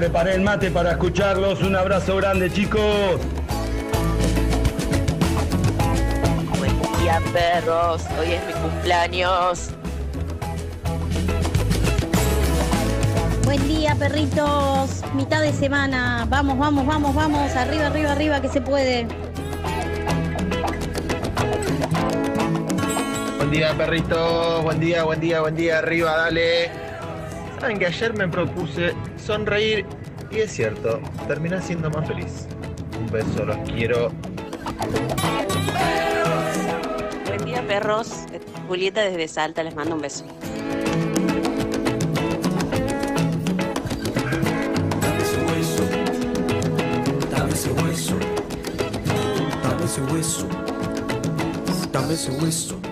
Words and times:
Preparé 0.00 0.34
el 0.34 0.40
mate 0.40 0.70
para 0.70 0.92
escucharlos. 0.92 1.60
Un 1.60 1.76
abrazo 1.76 2.16
grande, 2.16 2.50
chicos. 2.50 3.20
Buen 6.58 6.72
día, 6.98 7.20
perros. 7.34 8.06
Hoy 8.18 8.32
es 8.32 8.46
mi 8.46 8.52
cumpleaños. 8.54 9.72
Buen 13.44 13.68
día, 13.68 13.94
perritos. 13.94 15.02
Mitad 15.14 15.42
de 15.42 15.52
semana. 15.52 16.26
Vamos, 16.30 16.56
vamos, 16.56 16.86
vamos, 16.86 17.14
vamos. 17.14 17.54
Arriba, 17.54 17.88
arriba, 17.88 18.12
arriba, 18.12 18.40
que 18.40 18.48
se 18.48 18.62
puede. 18.62 19.06
Buen 23.36 23.50
día, 23.50 23.74
perrito. 23.76 24.62
Buen 24.62 24.80
día, 24.80 25.04
buen 25.04 25.20
día, 25.20 25.42
buen 25.42 25.56
día. 25.56 25.76
Arriba, 25.76 26.16
dale. 26.16 26.70
Saben 27.60 27.78
que 27.78 27.84
ayer 27.84 28.14
me 28.14 28.26
propuse 28.26 28.94
sonreír 29.18 29.84
y 30.30 30.38
es 30.40 30.52
cierto, 30.52 31.00
terminé 31.26 31.60
siendo 31.60 31.90
más 31.90 32.06
feliz. 32.06 32.46
Un 32.98 33.06
beso, 33.10 33.44
los 33.44 33.56
quiero. 33.68 34.12
Buen 37.26 37.44
día, 37.44 37.66
perros. 37.66 38.26
Julieta 38.68 39.02
desde 39.02 39.26
Salta 39.26 39.62
les 39.62 39.74
mando 39.74 39.96
un 39.96 40.02
beso. 40.02 40.24
Dame 45.00 45.22
ese 45.22 45.40
hueso. 45.46 45.82
Dame 47.30 47.52
ese 47.52 47.70
hueso. 47.72 48.14
Dame 49.62 49.84
ese 49.84 50.00
hueso. 50.02 50.48
Dame 51.92 52.14
ese 52.14 52.30
hueso. 52.30 52.89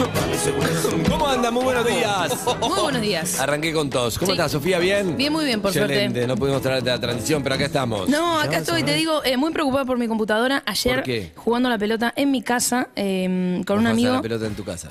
¿Cómo 1.08 1.26
anda? 1.28 1.50
Muy 1.50 1.64
buenos 1.64 1.86
días. 1.86 2.32
Muy 2.60 2.80
buenos 2.80 3.02
días. 3.02 3.38
Arranqué 3.40 3.72
con 3.72 3.90
todos. 3.90 4.18
¿Cómo 4.18 4.28
Sí. 4.30 4.32
estás, 4.32 4.52
Sofía? 4.52 4.78
¿Bien? 4.78 5.16
Bien, 5.16 5.32
muy 5.32 5.44
bien, 5.44 5.60
por 5.60 5.70
Excelente. 5.70 6.04
suerte. 6.20 6.26
No 6.26 6.36
pudimos 6.36 6.62
traerte 6.62 6.88
la 6.90 6.98
transición, 7.00 7.42
pero 7.42 7.54
acá 7.56 7.66
estamos. 7.66 8.08
No, 8.08 8.38
acá 8.40 8.58
estoy, 8.58 8.82
te 8.82 8.94
digo, 8.94 9.22
eh, 9.24 9.36
muy 9.36 9.52
preocupada 9.52 9.84
por 9.84 9.98
mi 9.98 10.08
computadora. 10.08 10.62
Ayer, 10.66 10.96
¿Por 10.96 11.04
qué? 11.04 11.32
jugando 11.36 11.68
a 11.68 11.72
la 11.72 11.78
pelota 11.78 12.12
en 12.16 12.30
mi 12.30 12.42
casa, 12.42 12.88
eh, 12.96 13.62
con 13.66 13.78
un 13.78 13.86
amigo, 13.86 14.14
la 14.14 14.22
pelota 14.22 14.46
en 14.46 14.54
tu 14.54 14.64
casa. 14.64 14.88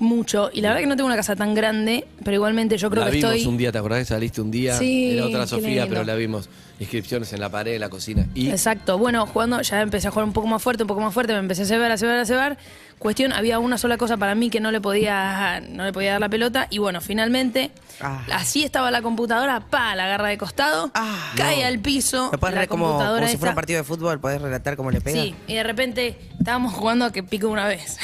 mucho. 0.00 0.50
Y 0.52 0.60
la 0.60 0.68
verdad 0.70 0.80
que 0.82 0.86
no 0.88 0.96
tengo 0.96 1.06
una 1.06 1.16
casa 1.16 1.36
tan 1.36 1.54
grande, 1.54 2.06
pero 2.24 2.34
igualmente 2.34 2.76
yo 2.78 2.90
creo 2.90 3.04
la 3.04 3.10
que 3.10 3.16
vimos 3.18 3.34
estoy... 3.34 3.46
un 3.48 3.56
día, 3.58 3.70
¿te 3.72 3.78
acordás 3.78 4.00
que 4.00 4.04
saliste 4.06 4.40
un 4.40 4.50
día? 4.50 4.76
Sí, 4.76 5.12
Era 5.12 5.26
otra 5.26 5.40
qué 5.42 5.46
Sofía, 5.46 5.68
lindo. 5.82 5.88
pero 5.88 6.04
la 6.04 6.14
vimos. 6.14 6.48
Inscripciones 6.80 7.32
en 7.32 7.40
la 7.40 7.48
pared, 7.50 7.74
en 7.74 7.80
la 7.80 7.88
cocina. 7.88 8.26
Y 8.34 8.50
Exacto. 8.50 8.98
Bueno, 8.98 9.26
jugando, 9.26 9.60
ya 9.62 9.80
empecé 9.80 10.08
a 10.08 10.10
jugar 10.10 10.24
un 10.26 10.32
poco 10.32 10.46
más 10.46 10.62
fuerte, 10.62 10.84
un 10.84 10.86
poco 10.86 11.00
más 11.00 11.12
fuerte, 11.12 11.32
me 11.32 11.40
empecé 11.40 11.62
a 11.62 11.66
cebar, 11.66 11.90
a 11.90 11.98
cebar, 11.98 12.18
a 12.18 12.24
cebar. 12.24 12.58
Cuestión, 12.98 13.32
había 13.32 13.58
una 13.58 13.78
sola 13.78 13.96
cosa 13.96 14.16
para 14.16 14.34
mí 14.34 14.50
que 14.50 14.60
no 14.60 14.70
le 14.72 14.80
podía, 14.80 15.60
no 15.68 15.84
le 15.84 15.92
podía 15.92 16.12
dar 16.12 16.20
la 16.20 16.28
pelota. 16.28 16.66
Y 16.70 16.78
bueno, 16.78 17.00
finalmente, 17.00 17.70
Ah. 18.00 18.22
así 18.32 18.62
estaba 18.64 18.90
la 18.90 19.02
computadora, 19.02 19.60
pa, 19.60 19.94
la 19.96 20.04
agarra 20.04 20.28
de 20.28 20.38
costado, 20.38 20.90
Ah. 20.94 21.32
cae 21.36 21.64
al 21.64 21.78
piso. 21.80 22.28
¿Me 22.32 22.38
puedes 22.38 22.54
la 22.54 22.60
relatar 22.62 22.68
como, 22.68 22.86
computadora 22.86 23.20
como 23.22 23.30
si 23.32 23.36
fuera 23.38 23.50
un 23.52 23.56
partido 23.56 23.78
de 23.78 23.84
fútbol? 23.84 24.20
¿Podés 24.20 24.40
relatar 24.42 24.76
cómo 24.76 24.90
le 24.90 25.00
pega? 25.00 25.20
Sí, 25.20 25.34
y 25.46 25.54
de 25.54 25.62
repente 25.62 26.18
estábamos 26.38 26.74
jugando 26.74 27.04
a 27.04 27.12
que 27.12 27.22
pico 27.22 27.48
una 27.48 27.66
vez. 27.66 27.98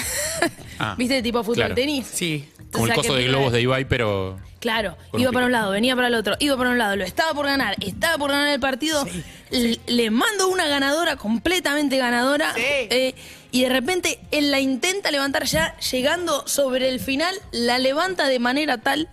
Ah, 0.79 0.95
¿Viste? 0.99 1.23
Tipo 1.23 1.43
fútbol 1.43 1.57
claro. 1.57 1.75
tenis. 1.75 2.07
Sí. 2.13 2.49
Como 2.73 2.87
el 2.87 2.91
Entonces, 2.91 3.11
coso 3.13 3.19
de 3.21 3.29
globos 3.29 3.53
de 3.53 3.61
Ibai, 3.63 3.85
pero. 3.85 4.37
Claro, 4.65 4.97
Con 5.11 5.21
iba 5.21 5.29
un 5.29 5.35
para 5.35 5.45
un 5.45 5.53
lado, 5.53 5.71
venía 5.73 5.95
para 5.95 6.09
el 6.09 6.15
otro, 6.15 6.37
iba 6.39 6.57
para 6.57 6.71
un 6.71 6.79
lado, 6.79 6.97
lo 6.97 7.05
estaba 7.05 7.35
por 7.35 7.45
ganar, 7.45 7.77
estaba 7.81 8.17
por 8.17 8.31
ganar 8.31 8.49
el 8.49 8.61
partido, 8.61 9.07
le 9.51 10.11
mando 10.11 10.49
una 10.49 10.67
ganadora, 10.67 11.17
completamente 11.17 11.99
ganadora, 11.99 12.55
Sí. 12.55 12.63
eh, 12.65 13.15
y 13.51 13.61
de 13.65 13.69
repente 13.69 14.19
él 14.31 14.51
la 14.51 14.61
intenta 14.61 15.11
levantar 15.11 15.45
ya, 15.45 15.77
llegando 15.93 16.49
sobre 16.49 16.89
el 16.89 16.99
final, 16.99 17.35
la 17.53 17.79
levanta 17.79 18.27
de 18.27 18.39
manera 18.39 18.79
tal 18.79 19.11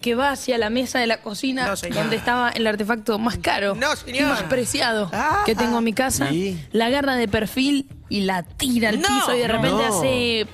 que 0.00 0.16
va 0.16 0.30
hacia 0.30 0.58
la 0.58 0.68
mesa 0.68 0.98
de 0.98 1.06
la 1.06 1.20
cocina 1.20 1.72
¿Mm? 1.72 1.88
No, 1.90 1.94
donde 1.94 2.16
estaba 2.16 2.50
el 2.50 2.66
artefacto 2.66 3.18
más 3.20 3.38
caro 3.38 3.76
No, 3.76 3.92
y 3.92 3.96
señor. 3.96 4.28
más 4.30 4.42
preciado 4.44 5.08
Ah. 5.12 5.42
que 5.46 5.54
tengo 5.54 5.78
en 5.78 5.84
mi 5.84 5.92
casa, 5.92 6.28
la 6.72 6.86
agarra 6.86 7.14
de 7.14 7.28
perfil 7.28 7.86
y 8.08 8.22
la 8.22 8.42
tira 8.42 8.88
al 8.88 9.00
No, 9.00 9.06
piso 9.06 9.34
y 9.36 9.38
de 9.38 9.48
repente 9.48 9.84
hace 9.84 10.46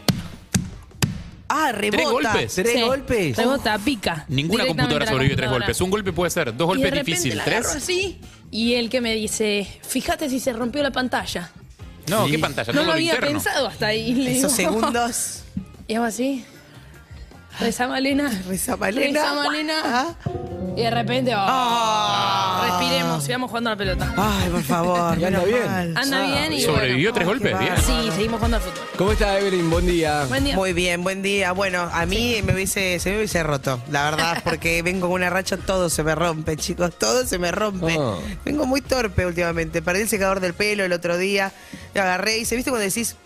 Ah, 1.54 1.72
rebota. 1.72 1.96
¿Tres 1.98 2.10
golpes? 2.10 2.54
¿Tres 2.54 2.72
Sí, 2.72 2.80
golpes? 2.82 3.36
rebota, 3.36 3.78
pica. 3.78 4.24
Ninguna 4.28 4.64
directamente 4.64 4.66
computadora 4.68 5.02
a 5.02 5.06
la 5.06 5.12
sobrevive 5.12 5.36
tres 5.36 5.46
computadora. 5.48 5.66
golpes. 5.66 5.80
Un 5.80 5.90
golpe 5.90 6.12
puede 6.12 6.30
ser, 6.30 6.46
dos 6.46 6.54
Y 6.54 6.56
de 6.58 6.64
golpes 6.66 6.90
repente 6.90 7.10
difícil. 7.10 7.36
la 7.36 7.42
agarro 7.44 7.70
¿Tres? 7.70 7.76
así, 7.82 8.20
y 8.50 8.74
él 8.74 8.88
que 8.90 9.00
me 9.00 9.14
dice, 9.14 9.66
fíjate 9.86 10.28
si 10.30 10.40
se 10.40 10.52
rompió 10.52 10.82
la 10.82 10.90
pantalla. 10.90 11.50
No, 12.08 12.24
Sí. 12.26 12.32
¿qué 12.32 12.38
pantalla? 12.38 12.72
No 12.72 12.78
Todo 12.78 12.82
lo 12.82 12.86
lo 12.88 12.92
había 12.94 13.14
interno. 13.14 13.28
pensado 13.38 13.66
hasta 13.68 13.86
ahí. 13.86 14.14
le 14.14 14.38
Esos 14.38 14.56
digo. 14.56 14.70
segundos. 14.72 15.38
Y 15.88 15.94
hago 15.96 16.04
así. 16.04 16.44
Reza 17.60 17.86
Malena. 17.86 18.30
Reza 18.48 18.76
Malena. 18.76 19.20
Reza 19.20 19.34
Malena. 19.34 19.74
Ah. 19.84 20.14
Y 20.74 20.80
de 20.80 20.90
repente, 20.90 21.34
oh, 21.34 21.38
Ah. 21.38 22.78
respiremos, 22.80 23.22
sigamos 23.24 23.50
jugando 23.50 23.70
a 23.70 23.72
la 23.74 23.76
pelota. 23.76 24.14
Ay, 24.16 24.48
por 24.48 24.62
favor. 24.62 25.18
Y 25.20 25.24
anda 25.24 25.44
bien. 25.44 25.96
Anda 25.98 26.22
bien 26.22 26.52
y 26.54 26.62
¿Sobrevivió 26.62 27.12
bueno. 27.12 27.14
tres 27.14 27.26
golpes? 27.26 27.58
Bien. 27.58 27.74
Sí, 27.76 28.10
seguimos 28.14 28.36
jugando 28.38 28.56
al 28.56 28.62
fútbol. 28.62 28.86
¿Cómo 28.96 29.12
está 29.12 29.38
Evelyn? 29.38 29.68
Buen 29.68 29.86
día. 29.86 30.24
Buen 30.28 30.44
día. 30.44 30.56
Muy 30.56 30.72
bien, 30.72 31.02
buen 31.04 31.22
día. 31.22 31.52
Bueno, 31.52 31.90
a 31.92 32.06
mí 32.06 32.40
me 32.44 32.54
hubiese, 32.54 32.98
se 33.00 33.10
me 33.10 33.16
hubiese 33.18 33.42
roto, 33.42 33.80
la 33.90 34.04
verdad, 34.10 34.40
porque 34.44 34.80
vengo 34.82 35.08
con 35.08 35.16
una 35.16 35.28
racha, 35.28 35.58
todo 35.58 35.90
se 35.90 36.02
me 36.02 36.14
rompe, 36.14 36.56
chicos, 36.56 36.90
todo 36.98 37.26
se 37.26 37.38
me 37.38 37.52
rompe. 37.52 37.96
Oh. 37.98 38.18
Vengo 38.44 38.64
muy 38.64 38.80
torpe 38.80 39.26
últimamente. 39.26 39.82
Perdí 39.82 40.00
el 40.02 40.08
secador 40.08 40.40
del 40.40 40.54
pelo 40.54 40.84
el 40.84 40.92
otro 40.94 41.18
día, 41.18 41.52
lo 41.94 42.00
agarré 42.02 42.38
y 42.38 42.44
se 42.46 42.56
viste 42.56 42.70
cuando 42.70 42.84
decís, 42.86 43.16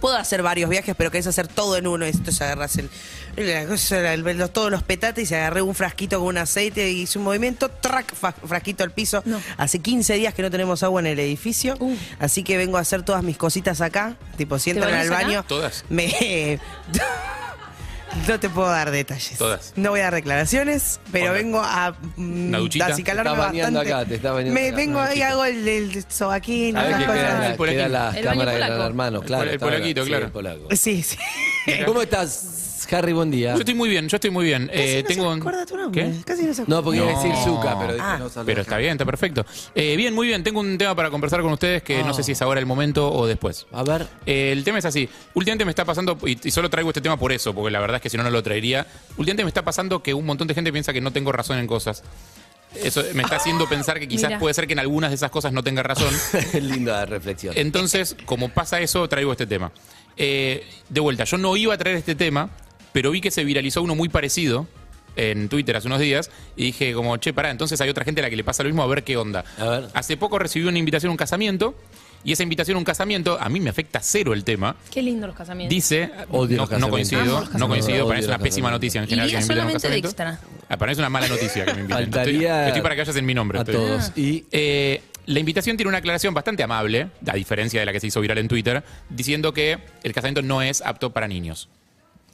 puedo 0.00 0.16
hacer 0.16 0.42
varios 0.42 0.68
viajes, 0.68 0.94
pero 0.98 1.10
querés 1.10 1.26
hacer 1.28 1.48
todo 1.48 1.78
en 1.78 1.86
uno. 1.86 2.04
Y 2.06 2.10
entonces 2.10 2.42
agarras 2.42 2.76
el, 2.76 2.90
La 3.36 3.66
cosa 3.66 3.98
era 3.98 4.14
el- 4.14 4.22
los- 4.22 4.52
todos 4.52 4.70
los 4.70 4.82
petates 4.82 5.24
y 5.24 5.26
se 5.26 5.36
agarré 5.36 5.62
un 5.62 5.74
frasquito 5.74 6.18
con 6.18 6.28
un 6.28 6.38
aceite 6.38 6.90
y 6.90 7.02
hice 7.02 7.18
un 7.18 7.24
movimiento, 7.24 7.68
track, 7.68 8.14
frasquito 8.14 8.84
al 8.84 8.92
piso. 8.92 9.22
Hace 9.56 9.78
15 9.80 10.14
días 10.14 10.34
que 10.34 10.42
no 10.42 10.50
tenemos 10.50 10.82
agua 10.82 11.00
en 11.00 11.06
el 11.08 11.18
edificio, 11.18 11.76
así 12.18 12.42
que 12.44 12.56
vengo 12.56 12.76
a 12.76 12.80
hacer 12.80 13.02
todas 13.02 13.22
mis 13.22 13.36
cositas 13.36 13.80
acá. 13.80 14.16
Tipo, 14.36 14.58
si 14.58 14.72
¿Te 14.72 14.78
entran 14.78 14.94
al 14.94 15.06
acá? 15.06 15.14
baño, 15.22 15.44
Todas. 15.48 15.84
me. 15.88 16.58
No 18.28 18.38
te 18.38 18.48
puedo 18.48 18.68
dar 18.68 18.92
detalles. 18.92 19.36
Todas. 19.36 19.72
No 19.74 19.90
voy 19.90 19.98
a 19.98 20.04
dar 20.04 20.14
declaraciones, 20.14 21.00
pero 21.10 21.32
vengo 21.32 21.60
a 21.60 21.96
mm, 22.14 22.50
bastante. 22.52 23.92
acá, 23.92 24.04
te 24.04 24.18
Me 24.52 24.68
acá. 24.68 24.76
vengo 24.76 25.00
duchita. 25.08 25.28
hago 25.28 25.44
el, 25.44 25.66
el 25.66 26.04
sobaquín, 26.08 26.76
A 26.76 26.84
ver 26.84 26.96
queda 26.98 27.14
la, 27.40 27.48
El 27.50 27.56
polaquín. 27.56 27.78
queda 27.80 27.88
la 27.88 28.10
El 28.16 28.24
cámara 28.24 28.36
baño 28.36 28.50
de 28.52 28.54
Gran 28.56 28.68
polaco. 28.68 28.86
Hermano, 28.86 29.20
claro. 29.22 29.50
el 29.50 29.58
polaquito, 29.58 30.02
sí, 30.04 30.08
claro. 30.10 30.26
el 30.26 30.30
polaco. 30.30 30.68
Sí, 30.76 31.02
sí. 31.02 31.16
¿Cómo 31.84 32.02
estás, 32.02 32.63
Harry? 32.92 33.12
Buen 33.12 33.30
día. 33.30 33.52
Yo 33.54 33.60
estoy 33.60 33.74
muy 33.74 33.88
bien, 33.88 34.08
yo 34.08 34.16
estoy 34.16 34.30
muy 34.30 34.44
bien. 34.44 34.70
Eh, 34.72 35.00
no 35.02 35.08
tengo 35.08 35.32
se 35.34 35.38
acuerda 35.40 35.66
tu 35.66 35.76
nombre. 35.76 36.02
¿Qué? 36.12 36.24
Casi 36.24 36.42
no 36.44 36.54
se 36.54 36.62
acuerda. 36.62 36.76
No, 36.80 36.84
porque 36.84 36.98
iba 36.98 37.08
a 37.08 37.12
No. 37.12 37.22
decir 37.22 37.34
Zuka, 37.44 37.78
pero 37.78 37.92
dije 37.94 38.04
Ah. 38.06 38.16
no 38.18 38.28
saludos. 38.28 38.46
Pero 38.46 38.62
está 38.62 38.76
bien, 38.78 38.92
está 38.92 39.04
perfecto. 39.04 39.46
Eh, 39.74 39.96
bien, 39.96 40.14
muy 40.14 40.26
bien. 40.26 40.42
Tengo 40.44 40.60
un 40.60 40.76
tema 40.78 40.94
para 40.94 41.10
conversar 41.10 41.40
con 41.42 41.52
ustedes 41.52 41.82
que 41.82 42.02
no 42.02 42.12
sé 42.14 42.20
Ah. 42.20 42.24
si 42.24 42.32
es 42.32 42.42
ahora 42.42 42.60
el 42.60 42.66
momento 42.66 43.10
o 43.12 43.26
después. 43.26 43.66
A 43.72 43.82
ver. 43.82 44.06
Eh, 44.26 44.52
el 44.52 44.64
tema 44.64 44.78
es 44.78 44.84
así. 44.84 45.08
Últimamente 45.34 45.64
me 45.64 45.70
está 45.70 45.84
pasando, 45.84 46.18
y, 46.26 46.38
y 46.46 46.50
solo 46.50 46.68
traigo 46.70 46.90
este 46.90 47.00
tema 47.00 47.16
por 47.16 47.32
eso, 47.32 47.54
porque 47.54 47.70
la 47.70 47.80
verdad 47.80 47.96
es 47.96 48.02
que 48.02 48.10
si 48.10 48.16
no, 48.16 48.22
no 48.22 48.30
lo 48.30 48.42
traería. 48.42 48.86
Últimamente 49.16 49.44
me 49.44 49.48
está 49.48 49.62
pasando 49.64 50.02
que 50.02 50.14
un 50.14 50.26
montón 50.26 50.46
de 50.48 50.54
gente 50.54 50.72
piensa 50.72 50.92
que 50.92 51.00
no 51.00 51.12
tengo 51.12 51.32
razón 51.32 51.58
en 51.58 51.66
cosas. 51.66 52.02
Eso 52.74 53.04
me 53.14 53.22
está 53.22 53.36
haciendo 53.36 53.68
pensar 53.68 54.00
que 54.00 54.08
quizás 54.08 54.30
Mira. 54.30 54.40
puede 54.40 54.52
ser 54.52 54.66
que 54.66 54.72
en 54.72 54.80
algunas 54.80 55.10
de 55.10 55.14
esas 55.14 55.30
cosas 55.30 55.52
no 55.52 55.62
tenga 55.62 55.84
razón. 55.84 56.12
Linda 56.60 57.06
reflexión. 57.06 57.54
Entonces, 57.56 58.16
como 58.26 58.48
pasa 58.48 58.80
eso, 58.80 59.08
traigo 59.08 59.30
este 59.30 59.46
tema. 59.46 59.70
Eh, 60.16 60.66
de 60.88 61.00
vuelta, 61.00 61.22
yo 61.22 61.38
no 61.38 61.56
iba 61.56 61.72
a 61.74 61.78
traer 61.78 61.96
este 61.96 62.16
tema, 62.16 62.50
pero 62.94 63.10
vi 63.10 63.20
que 63.20 63.30
se 63.30 63.44
viralizó 63.44 63.82
uno 63.82 63.94
muy 63.94 64.08
parecido 64.08 64.66
en 65.16 65.48
Twitter 65.48 65.76
hace 65.76 65.86
unos 65.88 66.00
días 66.00 66.30
y 66.56 66.64
dije 66.64 66.92
como, 66.94 67.16
che, 67.18 67.32
pará, 67.34 67.50
entonces 67.50 67.78
hay 67.80 67.90
otra 67.90 68.04
gente 68.04 68.20
a 68.20 68.24
la 68.24 68.30
que 68.30 68.36
le 68.36 68.42
pasa 68.44 68.62
lo 68.62 68.70
mismo, 68.70 68.82
a 68.82 68.86
ver 68.86 69.04
qué 69.04 69.16
onda. 69.18 69.44
A 69.58 69.64
ver. 69.68 69.84
Hace 69.94 70.16
poco 70.16 70.38
recibí 70.38 70.66
una 70.66 70.78
invitación 70.78 71.08
a 71.10 71.12
un 71.12 71.16
casamiento 71.16 71.74
y 72.24 72.32
esa 72.32 72.42
invitación 72.42 72.76
a 72.76 72.78
un 72.78 72.84
casamiento, 72.84 73.36
a 73.38 73.48
mí 73.50 73.60
me 73.60 73.68
afecta 73.68 74.00
cero 74.00 74.32
el 74.32 74.44
tema. 74.44 74.76
Qué 74.90 75.02
lindo 75.02 75.26
los 75.26 75.36
casamientos. 75.36 75.74
Dice, 75.74 76.10
Odio 76.30 76.56
no, 76.56 76.62
los 76.62 76.70
no 76.80 76.88
casamientos. 76.88 76.90
coincido, 76.90 77.58
no 77.58 77.68
coincido, 77.68 78.06
para 78.06 78.18
mí 78.18 78.22
es 78.22 78.28
una 78.28 78.38
pésima 78.38 78.70
noticia 78.70 79.02
en 79.02 79.08
general 79.08 79.28
Iría 79.28 79.40
que 79.40 79.46
me 79.46 79.52
inviten 79.54 79.60
a 79.62 79.66
un 79.66 79.68
de 79.68 79.74
casamiento. 79.74 80.08
extra. 80.08 80.40
Ah, 80.70 80.76
para 80.78 80.88
mí 80.90 80.92
es 80.94 80.98
una 80.98 81.10
mala 81.10 81.28
noticia 81.28 81.64
que 81.66 81.74
me 81.74 81.80
inviten. 81.82 82.02
Estoy, 82.04 82.44
estoy 82.46 82.82
para 82.82 82.94
que 82.94 83.00
vayas 83.02 83.16
en 83.16 83.26
mi 83.26 83.34
nombre. 83.34 83.58
a 83.58 83.62
estoy. 83.62 83.74
todos. 83.74 84.12
Y 84.16 84.46
Eh, 84.50 85.02
la 85.26 85.38
invitación 85.40 85.76
tiene 85.76 85.88
una 85.88 85.98
aclaración 85.98 86.32
bastante 86.34 86.62
amable, 86.62 87.08
a 87.26 87.34
diferencia 87.34 87.78
de 87.80 87.86
la 87.86 87.92
que 87.92 88.00
se 88.00 88.06
hizo 88.06 88.20
viral 88.20 88.38
en 88.38 88.48
Twitter, 88.48 88.82
diciendo 89.10 89.52
que 89.52 89.78
el 90.02 90.12
casamiento 90.12 90.40
no 90.42 90.60
es 90.62 90.80
apto 90.80 91.12
para 91.12 91.28
niños. 91.28 91.68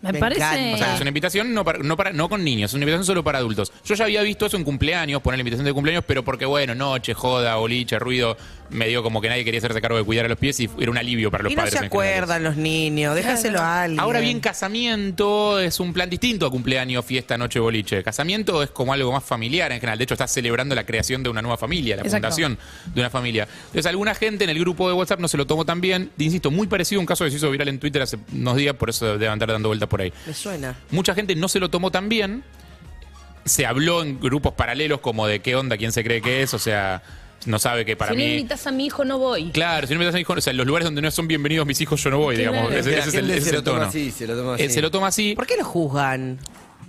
Me, 0.02 0.12
Me 0.12 0.18
parece. 0.18 0.40
encanta. 0.40 0.74
O 0.74 0.78
sea, 0.78 0.94
es 0.94 1.00
una 1.00 1.08
invitación 1.10 1.52
no, 1.52 1.64
para- 1.64 1.78
no, 1.80 1.96
para, 1.96 2.12
no 2.12 2.28
con 2.28 2.42
niños, 2.42 2.70
es 2.70 2.74
una 2.74 2.84
invitación 2.84 3.04
solo 3.04 3.22
para 3.24 3.38
adultos. 3.38 3.72
Yo 3.84 3.94
ya 3.94 4.04
había 4.04 4.22
visto 4.22 4.46
eso 4.46 4.56
en 4.56 4.64
cumpleaños, 4.64 5.20
poner 5.22 5.38
la 5.38 5.42
invitación 5.42 5.66
de 5.66 5.72
cumpleaños, 5.74 6.04
pero 6.06 6.24
porque, 6.24 6.46
bueno, 6.46 6.74
noche, 6.74 7.12
joda, 7.14 7.56
boliche, 7.56 7.98
ruido, 7.98 8.36
me 8.70 8.86
dio 8.88 9.02
como 9.02 9.20
que 9.20 9.28
nadie 9.28 9.44
quería 9.44 9.58
hacerse 9.58 9.80
cargo 9.80 9.98
de 9.98 10.04
cuidar 10.04 10.24
a 10.26 10.28
los 10.28 10.38
pies 10.38 10.58
y 10.60 10.70
era 10.78 10.90
un 10.90 10.96
alivio 10.96 11.30
para 11.30 11.42
los 11.44 11.52
Y 11.52 11.56
no 11.56 11.62
padres. 11.62 11.78
se 11.78 11.84
acuerdan 11.86 12.44
los 12.44 12.56
niños, 12.56 13.14
déjaselo 13.14 13.58
a 13.60 13.82
alguien. 13.82 14.00
Ahora 14.00 14.20
bien, 14.20 14.40
casamiento 14.40 15.58
es 15.60 15.80
un 15.80 15.92
plan 15.92 16.08
distinto 16.08 16.46
a 16.46 16.50
cumpleaños, 16.50 17.04
fiesta, 17.04 17.36
noche, 17.36 17.58
boliche. 17.60 18.02
Casamiento 18.02 18.62
es 18.62 18.70
como 18.70 18.92
algo 18.92 19.12
más 19.12 19.24
familiar 19.24 19.72
en 19.72 19.80
general. 19.80 19.98
De 19.98 20.04
hecho, 20.04 20.14
estás 20.14 20.32
celebrando 20.32 20.74
la 20.74 20.86
creación 20.86 21.22
de 21.22 21.28
una 21.30 21.42
nueva 21.42 21.56
familia, 21.58 21.96
la 21.96 22.02
Exacto. 22.02 22.28
fundación 22.28 22.58
de 22.94 23.00
una 23.00 23.10
familia. 23.10 23.48
Entonces, 23.66 23.86
alguna 23.86 24.14
gente 24.14 24.44
en 24.44 24.50
el 24.50 24.58
grupo 24.60 24.88
de 24.88 24.94
WhatsApp 24.94 25.20
no 25.20 25.28
se 25.28 25.36
lo 25.36 25.46
tomó 25.46 25.64
tan 25.64 25.80
bien. 25.80 26.10
Insisto, 26.18 26.50
muy 26.50 26.66
parecido 26.68 27.00
a 27.00 27.02
un 27.02 27.06
caso 27.06 27.24
que 27.24 27.30
se 27.30 27.36
hizo 27.36 27.50
viral 27.50 27.68
en 27.68 27.78
Twitter 27.78 28.00
hace 28.02 28.18
unos 28.32 28.56
días, 28.56 28.74
por 28.76 28.90
eso 28.90 29.06
deben 29.18 29.30
andar 29.30 29.50
dando 29.52 29.68
vueltas 29.68 29.88
por 29.90 30.00
ahí. 30.00 30.12
Me 30.26 30.32
suena. 30.32 30.74
Mucha 30.90 31.14
gente 31.14 31.34
no 31.36 31.48
se 31.48 31.60
lo 31.60 31.68
tomó 31.68 31.90
tan 31.90 32.08
bien. 32.08 32.42
Se 33.44 33.66
habló 33.66 34.02
en 34.02 34.18
grupos 34.20 34.52
paralelos 34.54 35.00
como 35.00 35.26
de 35.26 35.40
qué 35.40 35.56
onda, 35.56 35.76
quién 35.76 35.92
se 35.92 36.02
cree 36.04 36.22
que 36.22 36.42
es, 36.42 36.54
o 36.54 36.58
sea, 36.58 37.02
no 37.46 37.58
sabe 37.58 37.84
que 37.86 37.96
para 37.96 38.12
si 38.12 38.18
no 38.18 38.22
mí... 38.24 38.32
invitas 38.36 38.66
a 38.66 38.70
mi 38.70 38.86
hijo, 38.86 39.04
no 39.04 39.18
voy. 39.18 39.50
Claro, 39.50 39.86
si 39.86 39.94
no 39.94 40.04
das 40.04 40.14
a 40.14 40.16
mi 40.16 40.20
hijo, 40.22 40.34
o 40.34 40.40
sea, 40.40 40.50
en 40.52 40.58
los 40.58 40.66
lugares 40.66 40.84
donde 40.84 41.00
no 41.02 41.10
son 41.10 41.26
bienvenidos 41.26 41.66
mis 41.66 41.80
hijos, 41.80 42.02
yo 42.02 42.10
no 42.10 42.18
voy, 42.18 42.36
Claro. 42.36 42.52
digamos. 42.52 42.72
Ese, 42.74 42.90
la 42.92 42.98
ese 42.98 43.08
es 43.08 43.14
el, 43.14 43.20
gente 43.26 43.36
ese 43.38 43.42
se 43.42 43.48
es 43.48 43.52
lo 43.54 43.58
el 43.58 43.64
toma 43.64 43.78
tono. 43.78 43.88
así, 43.88 44.10
se 44.10 44.26
lo 44.26 44.36
toma 44.36 44.54
así. 44.54 44.62
Eh, 44.62 44.70
se 44.70 44.82
lo 44.82 44.90
toma 44.90 45.06
así 45.08 45.34
¿Por 45.34 45.46
qué 45.46 45.56
lo 45.56 45.64
juzgan? 45.64 46.38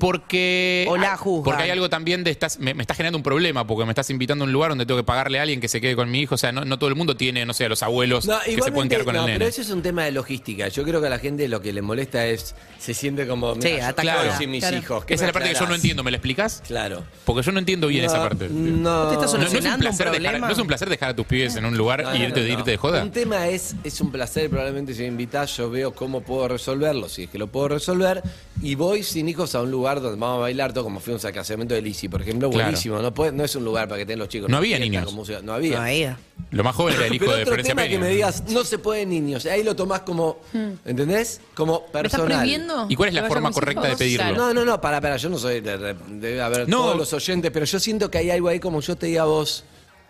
Porque 0.01 0.85
O 0.89 0.97
la 0.97 1.15
juzgan. 1.15 1.43
porque 1.43 1.63
hay 1.63 1.69
algo 1.69 1.87
también 1.89 2.23
de 2.23 2.31
estás 2.31 2.59
me, 2.59 2.73
me 2.73 2.81
está 2.81 2.95
generando 2.95 3.17
un 3.17 3.23
problema 3.23 3.65
porque 3.67 3.85
me 3.85 3.91
estás 3.91 4.09
invitando 4.09 4.43
a 4.43 4.47
un 4.47 4.51
lugar 4.51 4.69
donde 4.71 4.85
tengo 4.85 4.99
que 4.99 5.05
pagarle 5.05 5.37
a 5.39 5.43
alguien 5.43 5.61
que 5.61 5.67
se 5.67 5.79
quede 5.79 5.95
con 5.95 6.09
mi 6.09 6.21
hijo, 6.21 6.35
o 6.35 6.37
sea, 6.37 6.51
no, 6.51 6.65
no 6.65 6.77
todo 6.79 6.89
el 6.89 6.95
mundo 6.95 7.15
tiene, 7.15 7.45
no 7.45 7.53
sé, 7.53 7.65
a 7.65 7.69
los 7.69 7.83
abuelos 7.83 8.25
No, 8.25 8.39
que 8.43 8.59
se 8.61 8.71
pueden 8.71 8.89
quedar 8.89 9.05
con 9.05 9.13
no, 9.13 9.21
el 9.21 9.25
pero 9.27 9.39
nene. 9.39 9.49
eso 9.49 9.61
es 9.61 9.69
un 9.69 9.81
tema 9.83 10.03
de 10.03 10.11
logística. 10.11 10.67
Yo 10.69 10.83
creo 10.83 10.99
que 11.01 11.07
a 11.07 11.09
la 11.11 11.19
gente 11.19 11.47
lo 11.47 11.61
que 11.61 11.71
le 11.71 11.81
molesta 11.81 12.25
es, 12.25 12.55
se 12.79 12.93
siente 12.93 13.27
como, 13.27 13.55
Sí, 13.61 13.73
atacada. 13.79 14.17
puedo 14.21 14.31
decir 14.31 14.47
mis 14.47 14.61
Claro. 14.61 14.77
hijos. 14.77 15.05
¿qué 15.05 15.13
Esa 15.13 15.25
es 15.25 15.27
la 15.29 15.33
parte 15.33 15.49
que 15.53 15.59
yo 15.59 15.67
no 15.67 15.75
entiendo, 15.75 16.03
¿me 16.03 16.09
la 16.11 16.17
explicas? 16.17 16.63
Claro. 16.65 17.03
Porque 17.23 17.43
yo 17.43 17.51
no 17.51 17.59
entiendo 17.59 17.87
bien 17.87 18.03
esa 18.05 18.17
parte. 18.21 18.49
No, 18.49 19.07
¿Te 19.07 19.13
estás 19.15 19.33
No, 19.33 19.39
no 19.39 19.45
es 19.45 19.53
un 19.53 19.79
placer 19.79 20.07
dejar, 20.07 20.21
problema? 20.21 20.47
no 20.47 20.53
es 20.53 20.59
un 20.59 20.67
placer 20.67 20.89
dejar 20.89 21.09
a 21.09 21.15
tus 21.15 21.25
pibes 21.27 21.55
en 21.55 21.65
un 21.65 21.77
lugar 21.77 22.03
No, 22.03 22.15
y 22.15 22.19
no, 22.19 22.25
irte, 22.25 22.41
no, 22.41 22.47
no. 22.47 22.53
irte 22.59 22.71
de 22.71 22.77
joda. 22.77 23.03
Un 23.03 23.11
tema 23.11 23.47
es, 23.47 23.75
es 23.83 24.01
un 24.01 24.11
placer, 24.11 24.49
probablemente 24.49 24.93
si 24.95 25.01
me 25.03 25.07
invitas, 25.09 25.55
yo 25.57 25.69
veo 25.69 25.93
cómo 25.93 26.21
puedo 26.21 26.47
resolverlo, 26.47 27.07
si 27.07 27.23
es 27.23 27.29
que 27.29 27.37
lo 27.37 27.47
puedo 27.47 27.67
resolver, 27.69 28.23
y 28.63 28.73
voy 28.75 29.03
sin 29.03 29.29
hijos 29.29 29.53
a 29.55 29.61
un 29.61 29.69
lugar 29.71 29.90
donde 29.99 30.17
vamos 30.19 30.37
a 30.37 30.41
bailar 30.41 30.71
todo, 30.71 30.83
como 30.85 30.99
fuimos 30.99 31.25
al 31.25 31.33
casamiento 31.33 31.73
de 31.73 31.81
Lizzy, 31.81 32.07
por 32.07 32.21
ejemplo, 32.21 32.49
Claro. 32.49 32.65
buenísimo. 32.65 32.99
No, 32.99 33.13
puede- 33.13 33.31
no 33.31 33.43
es 33.43 33.55
un 33.55 33.65
lugar 33.65 33.87
para 33.87 33.97
que 33.97 34.01
estén 34.03 34.19
los 34.19 34.29
chicos. 34.29 34.49
No 34.49 34.57
había 34.57 34.77
fiesta, 34.77 34.85
niños. 34.91 35.05
con 35.05 35.15
música, 35.15 35.39
No 35.41 35.53
había. 35.53 36.11
No. 36.11 36.17
Lo 36.51 36.63
más 36.63 36.75
joven 36.75 36.95
era 36.95 37.05
el 37.07 37.13
hijo 37.15 37.25
Pero 37.25 37.35
de 37.35 37.41
otro 37.41 37.51
Florencia 37.53 37.71
tema 37.71 37.81
Peña. 37.83 37.93
que 37.95 37.99
me 37.99 38.09
digas, 38.09 38.43
no 38.49 38.63
se 38.63 38.77
puede 38.77 39.05
niños, 39.05 39.45
ahí 39.47 39.63
lo 39.63 39.75
tomás 39.75 40.01
como, 40.01 40.37
¿entendés? 40.85 41.41
Como 41.55 41.73
¿Me 41.79 41.85
estás 41.87 42.01
personal. 42.03 42.27
prohibiendo? 42.37 42.85
¿Y 42.89 42.95
cuál 42.95 43.09
es 43.09 43.15
la 43.15 43.19
que 43.19 43.23
vaya 43.23 43.33
forma 43.33 43.49
con 43.49 43.53
correcta 43.55 43.81
de 43.81 43.87
hijos? 43.89 43.99
pedirlo? 43.99 44.23
Claro. 44.23 44.37
No, 44.37 44.53
no, 44.53 44.65
no, 44.65 44.79
para, 44.81 45.01
para, 45.01 45.17
yo 45.17 45.29
no 45.29 45.37
soy, 45.37 45.61
de- 45.61 45.77
de- 45.77 45.95
debe 46.09 46.41
haber 46.41 46.69
No. 46.69 46.77
todos 46.77 46.97
los 46.97 47.13
oyentes, 47.13 47.51
pero 47.51 47.65
yo 47.65 47.79
siento 47.79 48.09
que 48.11 48.17
hay 48.19 48.29
algo 48.31 48.47
ahí 48.47 48.59
como 48.59 48.79
yo 48.81 48.95
te 48.95 49.07
diga 49.07 49.23
a 49.23 49.25
vos 49.25 49.63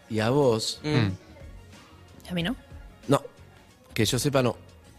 y 0.09 0.19
a 0.19 0.29
vos, 0.29 0.79
Mm. 0.83 2.29
A 2.29 2.33
mí 2.33 2.43
no. 2.43 2.55
no, 3.07 3.21
que 3.93 4.05
yo 4.05 4.17
sepa 4.19 4.41
no. 4.41 4.55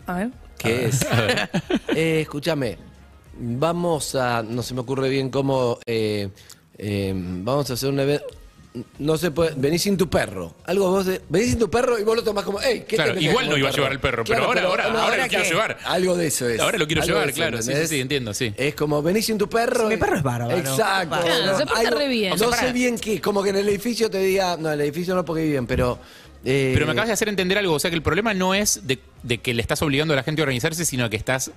A 0.06 0.14
ver. 0.14 0.30
¿Qué 0.58 0.86
es? 0.86 1.00
Eh, 1.88 2.20
escúchame, 2.22 2.78
vamos 3.38 4.14
a, 4.14 4.42
no 4.42 4.62
se 4.62 4.74
me 4.74 4.80
ocurre 4.80 5.08
bien 5.08 5.30
cómo, 5.30 5.78
eh, 5.86 6.28
eh, 6.78 7.12
vamos 7.14 7.70
a 7.70 7.74
hacer 7.74 7.88
un 7.90 8.00
evento. 8.00 8.24
No 8.98 9.18
se 9.18 9.30
puede, 9.30 9.52
venís 9.54 9.82
sin 9.82 9.98
tu 9.98 10.08
perro. 10.08 10.54
Algo 10.64 10.90
vos, 10.90 11.04
de- 11.04 11.20
venís 11.28 11.50
sin 11.50 11.58
tu 11.58 11.68
perro 11.70 11.98
y 11.98 12.04
vos 12.04 12.16
lo 12.16 12.24
tomás 12.24 12.42
como, 12.42 12.58
hey, 12.58 12.86
¿qué 12.88 12.96
Claro, 12.96 13.12
tenés 13.12 13.28
igual 13.28 13.50
no 13.50 13.58
iba 13.58 13.68
a 13.68 13.72
llevar 13.72 13.92
el 13.92 14.00
perro, 14.00 14.24
pero 14.24 14.36
Claro, 14.46 14.48
ahora, 14.48 14.62
ahora, 14.62 14.88
no, 14.94 14.98
ahora 15.02 15.16
lo 15.18 15.28
quiero 15.28 15.44
llevar. 15.44 15.78
Algo 15.84 16.16
de 16.16 16.26
eso 16.28 16.48
es. 16.48 16.58
Ahora 16.58 16.78
lo 16.78 16.86
quiero 16.86 17.02
Algo 17.02 17.12
llevar, 17.12 17.26
de 17.26 17.32
eso, 17.32 17.36
claro, 17.36 17.56
sí, 17.58 17.62
sí, 17.64 17.68
¿entendés? 17.70 17.90
sí, 17.90 18.00
entiendo, 18.00 18.32
sí. 18.32 18.54
Es 18.56 18.74
como 18.74 19.02
venís 19.02 19.26
sin 19.26 19.36
tu 19.36 19.46
perro. 19.46 19.88
Mi 19.88 19.94
y- 19.94 19.98
perro 19.98 20.16
es 20.16 20.22
bárbaro. 20.22 20.56
Exacto. 20.56 21.18
Claro, 21.22 21.58
se 21.58 21.66
porta 21.66 21.80
Algo- 21.80 21.98
re 21.98 22.08
bien. 22.08 22.30
No 22.30 22.34
O 22.36 22.38
sea, 22.38 22.48
pará. 22.48 22.62
sé 22.62 22.72
bien 22.72 22.98
qué, 22.98 23.20
como 23.20 23.42
que 23.42 23.50
en 23.50 23.56
el 23.56 23.68
edificio 23.68 24.08
te 24.10 24.18
diga, 24.20 24.56
no, 24.56 24.68
en 24.68 24.74
el 24.74 24.80
edificio 24.80 25.14
no 25.14 25.22
porque 25.22 25.42
viven, 25.44 25.66
pero. 25.66 25.98
eh, 26.42 26.70
Pero 26.72 26.86
me 26.86 26.92
acabas 26.92 27.08
de 27.08 27.12
hacer 27.12 27.28
entender 27.28 27.58
algo, 27.58 27.74
o 27.74 27.78
sea 27.78 27.90
que 27.90 27.96
el 27.96 28.02
problema 28.02 28.32
no 28.32 28.54
es 28.54 28.86
de, 28.86 28.98
de 29.22 29.36
que 29.36 29.52
le 29.52 29.60
estás 29.60 29.82
obligando 29.82 30.14
a 30.14 30.16
la 30.16 30.22
gente 30.22 30.40
a 30.40 30.44
organizarse, 30.44 30.86
sino 30.86 31.10
que 31.10 31.16
estás 31.16 31.50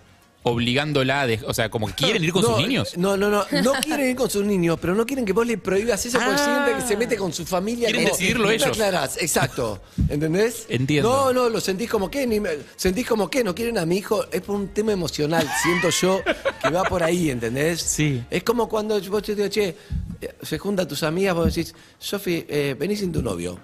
obligándola, 0.47 1.21
a 1.21 1.27
de- 1.27 1.39
o 1.47 1.53
sea, 1.53 1.69
como 1.69 1.87
que 1.87 1.93
quieren 1.95 2.23
ir 2.23 2.31
con 2.31 2.43
no, 2.43 2.49
sus 2.49 2.57
niños. 2.59 2.95
No, 2.97 3.17
no, 3.17 3.29
no, 3.29 3.45
no 3.63 3.73
quieren 3.81 4.09
ir 4.11 4.15
con 4.15 4.29
sus 4.29 4.45
niños, 4.45 4.77
pero 4.79 4.93
no 4.93 5.05
quieren 5.05 5.25
que 5.25 5.33
vos 5.33 5.45
le 5.45 5.57
prohíbas 5.57 6.05
eso 6.05 6.19
porque 6.19 6.35
Ah. 6.39 6.63
sienten 6.63 6.81
que 6.81 6.87
se 6.87 6.97
mete 6.97 7.17
con 7.17 7.33
su 7.33 7.45
familia. 7.45 7.87
Quieren 7.87 8.05
como- 8.05 8.15
decidirlo 8.15 8.43
no 8.43 8.49
te 8.49 8.55
ellos. 8.55 8.67
aclarás, 8.69 9.17
exacto. 9.21 9.81
¿Entendés? 10.07 10.67
Entiendo. 10.69 11.09
No, 11.09 11.33
no, 11.33 11.49
lo 11.49 11.59
sentís 11.59 11.89
como 11.89 12.09
que, 12.11 12.27
ni 12.27 12.39
me- 12.39 12.57
sentís 12.75 13.07
como 13.07 13.29
que 13.29 13.43
no 13.43 13.55
quieren 13.55 13.77
a 13.79 13.85
mi 13.85 13.97
hijo. 13.97 14.23
Es 14.31 14.41
por 14.41 14.55
un 14.55 14.67
tema 14.69 14.91
emocional, 14.93 15.49
siento 15.63 15.89
yo, 15.89 16.21
que 16.61 16.69
va 16.69 16.83
por 16.83 17.01
ahí, 17.01 17.31
¿entendés? 17.31 17.81
Sí. 17.81 18.23
Es 18.29 18.43
como 18.43 18.69
cuando 18.69 18.99
vos 19.09 19.23
te 19.23 19.33
digo, 19.35 19.47
che, 19.49 19.75
eh, 20.21 20.35
se 20.43 20.57
juntan 20.59 20.87
tus 20.87 21.01
amigas, 21.03 21.33
vos 21.35 21.53
decís, 21.53 21.73
Sofi, 21.97 22.45
eh, 22.47 22.75
venís 22.79 22.99
sin 22.99 23.11
tu 23.11 23.21
novio. 23.23 23.59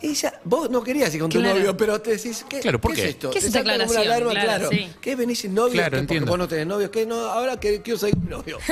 Ella, 0.00 0.40
vos 0.44 0.70
no 0.70 0.82
querías 0.82 1.12
ir 1.14 1.20
con 1.20 1.30
tu 1.30 1.38
Claro. 1.40 1.56
novio, 1.56 1.76
pero 1.76 2.00
te 2.00 2.12
decís, 2.12 2.44
¿qué, 2.48 2.60
Claro, 2.60 2.80
¿por 2.80 2.92
¿qué 2.92 2.96
qué? 2.96 3.02
es 3.04 3.08
esto? 3.10 3.30
¿Qué 3.30 3.38
es 3.38 3.44
Te 3.44 3.48
esta 3.48 3.58
salta 3.64 3.72
como 3.72 3.84
aclaración? 3.92 4.06
Una 4.06 4.14
alarma, 4.14 4.30
Claro, 4.56 4.68
claro. 4.68 4.84
sí. 4.86 4.92
¿Qué 5.00 5.16
venís 5.16 5.38
sin 5.40 5.54
novio? 5.54 5.72
Claro, 5.74 5.84
¿Qué, 5.84 5.90
porque 5.90 6.00
entiendo. 6.00 6.30
vos 6.30 6.38
no 6.38 6.48
tenés 6.48 6.66
novio. 6.66 6.90
¿Qué 6.90 7.06
no? 7.06 7.16
Ahora 7.16 7.58
que 7.58 7.82
quiero 7.82 7.98
seguir 7.98 8.14
con 8.16 8.28
novio. 8.30 8.58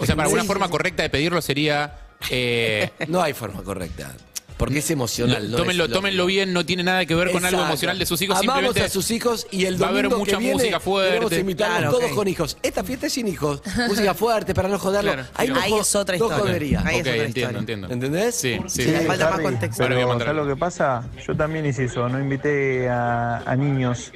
O 0.00 0.06
sea, 0.06 0.14
para 0.16 0.28
una 0.28 0.40
¿Entendés? 0.40 0.46
forma 0.46 0.68
correcta 0.68 1.02
de 1.02 1.10
pedirlo 1.10 1.42
sería... 1.42 1.98
eh, 2.30 2.90
No 3.08 3.20
hay 3.22 3.32
forma 3.32 3.62
correcta. 3.62 4.14
Porque 4.60 4.78
es 4.78 4.90
emocional. 4.90 5.50
no 5.50 5.56
tómenlo, 5.56 5.86
es 5.86 5.90
tómenlo 5.90 6.26
bien, 6.26 6.52
no 6.52 6.64
tiene 6.64 6.82
nada 6.84 7.04
que 7.06 7.14
ver 7.14 7.32
con 7.32 7.44
algo 7.44 7.62
emocional 7.64 7.98
de 7.98 8.06
sus 8.06 8.20
hijos. 8.22 8.36
Amamos 8.38 8.54
simplemente 8.62 8.82
a 8.84 8.88
sus 8.90 9.10
hijos 9.10 9.46
y 9.50 9.64
el 9.64 9.82
va 9.82 9.86
a 9.86 9.90
haber 9.90 10.04
domingo 10.04 10.18
mucha 10.20 10.32
que 10.32 10.36
viene 10.38 10.52
música 10.54 10.78
fuerte. 10.80 11.10
queremos 11.14 11.32
invitarlos 11.32 11.78
Claro, 11.78 11.90
todos 11.96 12.10
ok. 12.10 12.14
con 12.16 12.28
hijos. 12.28 12.56
Esta 12.62 12.84
fiesta 12.84 13.06
es 13.06 13.12
sin 13.14 13.26
hijos. 13.26 13.62
música 13.88 14.14
fuerte 14.14 14.54
para 14.54 14.68
no 14.68 14.78
joderlo. 14.78 15.12
Claro, 15.14 15.28
Ahí, 15.34 15.46
claro. 15.48 15.60
no 15.60 15.64
Ahí 15.66 15.70
jo- 15.72 15.80
es 15.80 15.96
otra 15.96 16.16
no 16.16 16.24
historia. 16.26 16.44
jodería. 16.44 16.82
Ahí 16.84 16.96
es 16.96 17.00
Ok, 17.00 17.00
otra 17.00 17.12
entiendo, 17.14 17.28
historia. 17.40 17.58
entiendo. 17.58 17.88
¿Entendés? 17.90 18.34
Sí, 18.34 18.60
sí. 18.68 18.82
Sí, 18.84 18.90
le 18.90 19.00
falta 19.00 19.24
más 19.24 19.34
Harry, 19.34 19.42
contexto. 19.44 19.82
Ahora 19.82 19.94
voy 19.94 20.02
a 20.02 20.04
Pero 20.04 20.08
mandar 20.08 20.26
¿sabes 20.28 20.38
algo. 20.40 20.48
lo 20.50 20.54
que 20.54 20.60
pasa? 20.60 21.08
Yo 21.26 21.36
también 21.36 21.66
hice 21.66 21.84
eso, 21.86 22.08
no 22.08 22.20
invité 22.20 22.88
a, 22.88 23.38
a 23.38 23.56
niños 23.56 24.12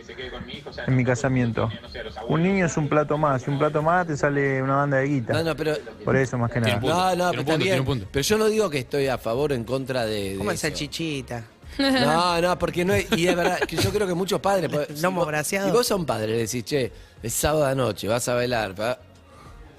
en 0.87 0.97
mi 0.97 1.05
casamiento. 1.05 1.71
Un 2.29 2.43
niño 2.43 2.67
es 2.67 2.77
un 2.77 2.89
plato 2.89 3.17
más, 3.19 3.43
y 3.47 3.51
un 3.51 3.59
plato 3.59 3.83
más 3.83 4.07
te 4.07 4.17
sale 4.17 4.63
una 4.63 4.77
banda 4.77 4.99
de 4.99 5.07
guita. 5.09 5.33
No, 5.33 5.43
no, 5.43 5.57
pero. 5.57 5.75
Por 6.05 6.17
eso 6.17 6.37
más 6.37 6.51
que 6.51 6.61
Tiene 6.61 6.69
nada. 6.69 6.81
punto. 6.81 6.95
No, 6.97 7.03
no, 7.03 7.09
Tiene 7.09 7.17
pero 7.17 7.31
un 7.33 7.39
está 7.41 7.45
punto, 7.53 7.57
bien. 7.57 7.63
tiene 7.69 7.81
un 7.81 7.87
punto. 7.87 8.07
Pero 8.13 8.23
yo 8.23 8.39
no 8.39 8.47
digo 8.49 8.71
que 8.71 8.79
estoy 8.79 9.07
a 9.09 9.17
favor 9.19 9.53
o 9.53 9.55
en 9.55 9.65
contra 9.65 10.05
de. 10.05 10.34
De 10.39 10.51
el 10.51 10.55
eso. 10.55 10.61
salchichita. 10.63 11.45
No, 11.79 12.41
no, 12.41 12.57
porque 12.59 12.85
no 12.85 12.95
es. 12.95 13.07
Y 13.17 13.27
es 13.27 13.35
verdad, 13.35 13.59
que 13.61 13.77
yo 13.77 13.91
creo 13.91 14.07
que 14.07 14.15
muchos 14.15 14.41
padres. 14.41 14.69
pues, 14.73 14.87
si 14.95 15.03
Lomo 15.03 15.19
vos- 15.23 15.27
braseado. 15.27 15.67
Si 15.69 15.73
vos 15.73 15.87
sos 15.87 15.99
un 15.99 16.07
padre, 16.07 16.29
le 16.29 16.39
decís, 16.39 16.65
che, 16.65 16.93
es 17.23 17.33
sábado 17.35 17.67
de 17.67 17.75
noche, 17.75 18.07
vas 18.07 18.29
a 18.29 18.35
bailar. 18.35 18.75
pa- 18.77 18.99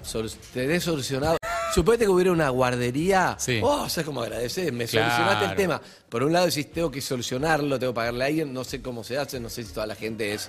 Sol- 0.02 0.30
tenés 0.52 0.84
solucionado. 0.84 1.38
Suponete 1.74 2.04
que 2.04 2.10
hubiera 2.10 2.32
una 2.32 2.48
guardería. 2.50 3.36
Sí. 3.38 3.60
Oh, 3.62 3.88
¿sabes 3.88 4.06
cómo 4.06 4.20
agradecer? 4.22 4.72
Me 4.72 4.86
Claro. 4.86 5.10
solucionaste 5.10 5.50
el 5.50 5.56
tema. 5.56 5.80
Por 6.08 6.22
un 6.22 6.32
lado 6.32 6.46
decís, 6.46 6.70
tengo 6.70 6.90
que 6.90 7.00
solucionarlo, 7.00 7.78
tengo 7.78 7.92
que 7.92 7.96
pagarle 7.96 8.24
a 8.24 8.26
alguien, 8.28 8.52
no 8.52 8.62
sé 8.64 8.80
cómo 8.82 9.02
se 9.02 9.18
hace, 9.18 9.40
no 9.40 9.48
sé 9.48 9.64
si 9.64 9.72
toda 9.72 9.86
la 9.86 9.94
gente 9.94 10.32
es. 10.34 10.48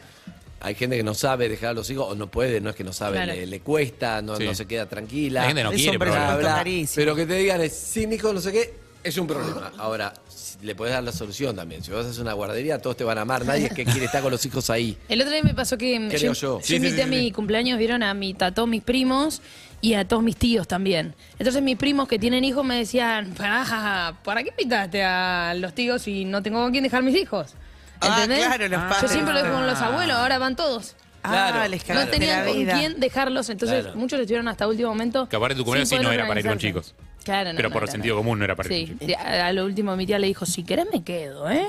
Hay 0.59 0.75
gente 0.75 0.97
que 0.97 1.03
no 1.03 1.13
sabe 1.13 1.49
dejar 1.49 1.69
a 1.69 1.73
los 1.73 1.89
hijos 1.89 2.07
o 2.09 2.15
no 2.15 2.27
puede, 2.27 2.59
no 2.61 2.69
es 2.69 2.75
que 2.75 2.83
no 2.83 2.91
sabe, 2.93 3.17
Claro. 3.17 3.33
le, 3.33 3.45
le 3.47 3.59
cuesta, 3.61 4.21
no, 4.21 4.35
Sí. 4.37 4.43
no 4.43 4.53
se 4.53 4.65
queda 4.67 4.85
tranquila. 4.87 5.41
La 5.41 5.47
gente 5.47 5.63
no 5.63 5.71
Es 5.71 5.75
quiere, 5.77 5.91
un 5.91 5.99
pero 5.99 6.11
presupuesto 6.11 6.39
Bla, 6.39 6.49
bla. 6.49 6.57
carísimo. 6.57 6.95
Pero 6.95 7.15
que 7.15 7.25
te 7.25 7.33
digan, 7.35 7.61
es, 7.61 7.73
sin 7.73 8.11
hijo, 8.13 8.33
no 8.33 8.39
sé 8.41 8.51
qué, 8.51 8.73
es 9.03 9.17
un 9.17 9.27
problema. 9.27 9.71
Ahora, 9.77 10.13
si 10.27 10.57
le 10.65 10.75
puedes 10.75 10.93
dar 10.93 11.03
la 11.03 11.11
solución 11.11 11.55
también. 11.55 11.83
Si 11.83 11.91
vas 11.91 12.05
a 12.05 12.09
hacer 12.09 12.21
una 12.21 12.33
guardería, 12.33 12.81
todos 12.81 12.97
te 12.97 13.03
van 13.03 13.17
a 13.17 13.21
amar. 13.21 13.45
Nadie 13.45 13.67
es 13.67 13.73
que 13.73 13.85
quiere 13.85 14.05
estar 14.05 14.21
con 14.21 14.31
los 14.31 14.45
hijos 14.45 14.69
ahí. 14.69 14.97
El 15.09 15.21
otro 15.21 15.31
día 15.33 15.43
me 15.43 15.53
pasó 15.53 15.77
que 15.77 15.95
Creo 16.09 16.19
yo, 16.19 16.33
yo. 16.33 16.33
yo 16.33 16.59
Sí, 16.61 16.67
sí, 16.67 16.75
invité 16.77 16.95
sí, 16.97 17.01
a 17.01 17.07
mi 17.07 17.31
cumpleaños, 17.31 17.77
vieron 17.79 18.03
a, 18.03 18.13
mi, 18.13 18.35
a 18.39 18.51
todos 18.51 18.67
mis 18.67 18.81
primos 18.83 19.41
y 19.81 19.93
a 19.93 20.07
todos 20.07 20.23
mis 20.23 20.35
tíos 20.35 20.67
también. 20.67 21.15
Entonces 21.39 21.61
mis 21.61 21.77
primos 21.77 22.07
que 22.07 22.17
tienen 22.19 22.43
hijos 22.43 22.65
me 22.65 22.75
decían, 22.77 23.33
¿para, 23.35 24.15
¿para 24.23 24.43
qué 24.43 24.49
invitaste 24.49 25.03
a 25.03 25.53
los 25.55 25.73
tíos 25.73 26.01
si 26.01 26.25
no 26.25 26.41
tengo 26.43 26.61
con 26.61 26.71
quién 26.71 26.83
dejar 26.83 27.03
mis 27.03 27.15
hijos? 27.15 27.53
Ah, 28.01 28.23
claro, 28.27 28.67
los 28.67 28.79
Yo 28.81 28.89
padres. 28.89 29.11
siempre 29.11 29.33
lo 29.33 29.41
dejo 29.43 29.55
con 29.55 29.65
los 29.67 29.79
abuelos, 29.81 30.17
ahora 30.17 30.37
van 30.37 30.55
todos. 30.55 30.95
Ah, 31.23 31.49
Claro, 31.51 31.67
les 31.69 31.87
No 31.89 32.07
tenían 32.07 32.45
con 32.45 32.65
quién 32.65 32.99
dejarlos, 32.99 33.49
entonces 33.49 33.83
Claro. 33.85 33.97
muchos 33.99 34.19
estuvieron 34.19 34.47
hasta 34.47 34.67
último 34.67 34.89
momento. 34.89 35.27
Que 35.27 35.35
aparte 35.35 35.55
tu 35.55 35.63
cumpleaños 35.63 35.89
sí 35.89 35.97
no 35.99 36.11
era 36.11 36.27
para 36.27 36.39
ir 36.39 36.45
con 36.47 36.57
chicos. 36.57 36.93
Claro, 37.27 37.51
no, 37.53 37.57
Pero 37.57 37.69
no 37.69 37.73
por 37.73 37.83
era, 37.83 37.91
sentido 37.91 38.15
no. 38.15 38.21
común 38.21 38.39
no 38.39 38.45
era 38.45 38.55
para 38.55 38.69
Sí, 38.69 38.95
chicos. 38.99 39.15
a, 39.19 39.47
a 39.47 39.53
lo 39.53 39.65
último 39.65 39.95
mi 39.95 40.05
tía 40.07 40.17
le 40.19 40.27
dijo, 40.27 40.45
si 40.45 40.63
querés 40.63 40.87
me 40.91 41.03
quedo, 41.03 41.49
¿eh? 41.49 41.67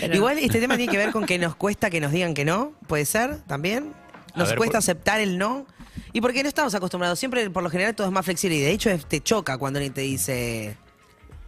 Pero- 0.00 0.14
Igual 0.14 0.38
este 0.38 0.58
tema 0.60 0.76
tiene 0.76 0.90
que 0.90 0.98
ver 0.98 1.12
con 1.12 1.24
que 1.26 1.38
nos 1.38 1.54
cuesta 1.56 1.90
que 1.90 2.00
nos 2.00 2.12
digan 2.12 2.34
que 2.34 2.44
no, 2.44 2.72
puede 2.86 3.04
ser 3.04 3.38
también. 3.46 3.92
Nos 4.34 4.48
ver, 4.48 4.58
cuesta 4.58 4.72
por- 4.72 4.78
aceptar 4.78 5.20
el 5.20 5.38
no. 5.38 5.66
Y 6.12 6.20
porque 6.20 6.42
no 6.42 6.48
estamos 6.48 6.74
acostumbrados, 6.74 7.18
siempre 7.18 7.48
por 7.50 7.62
lo 7.62 7.70
general 7.70 7.94
todo 7.94 8.06
es 8.06 8.12
más 8.12 8.24
flexible 8.24 8.56
y 8.56 8.60
de 8.60 8.70
hecho 8.72 8.90
te 9.08 9.20
choca 9.22 9.58
cuando 9.58 9.78
alguien 9.78 9.92
te 9.94 10.00
dice 10.02 10.76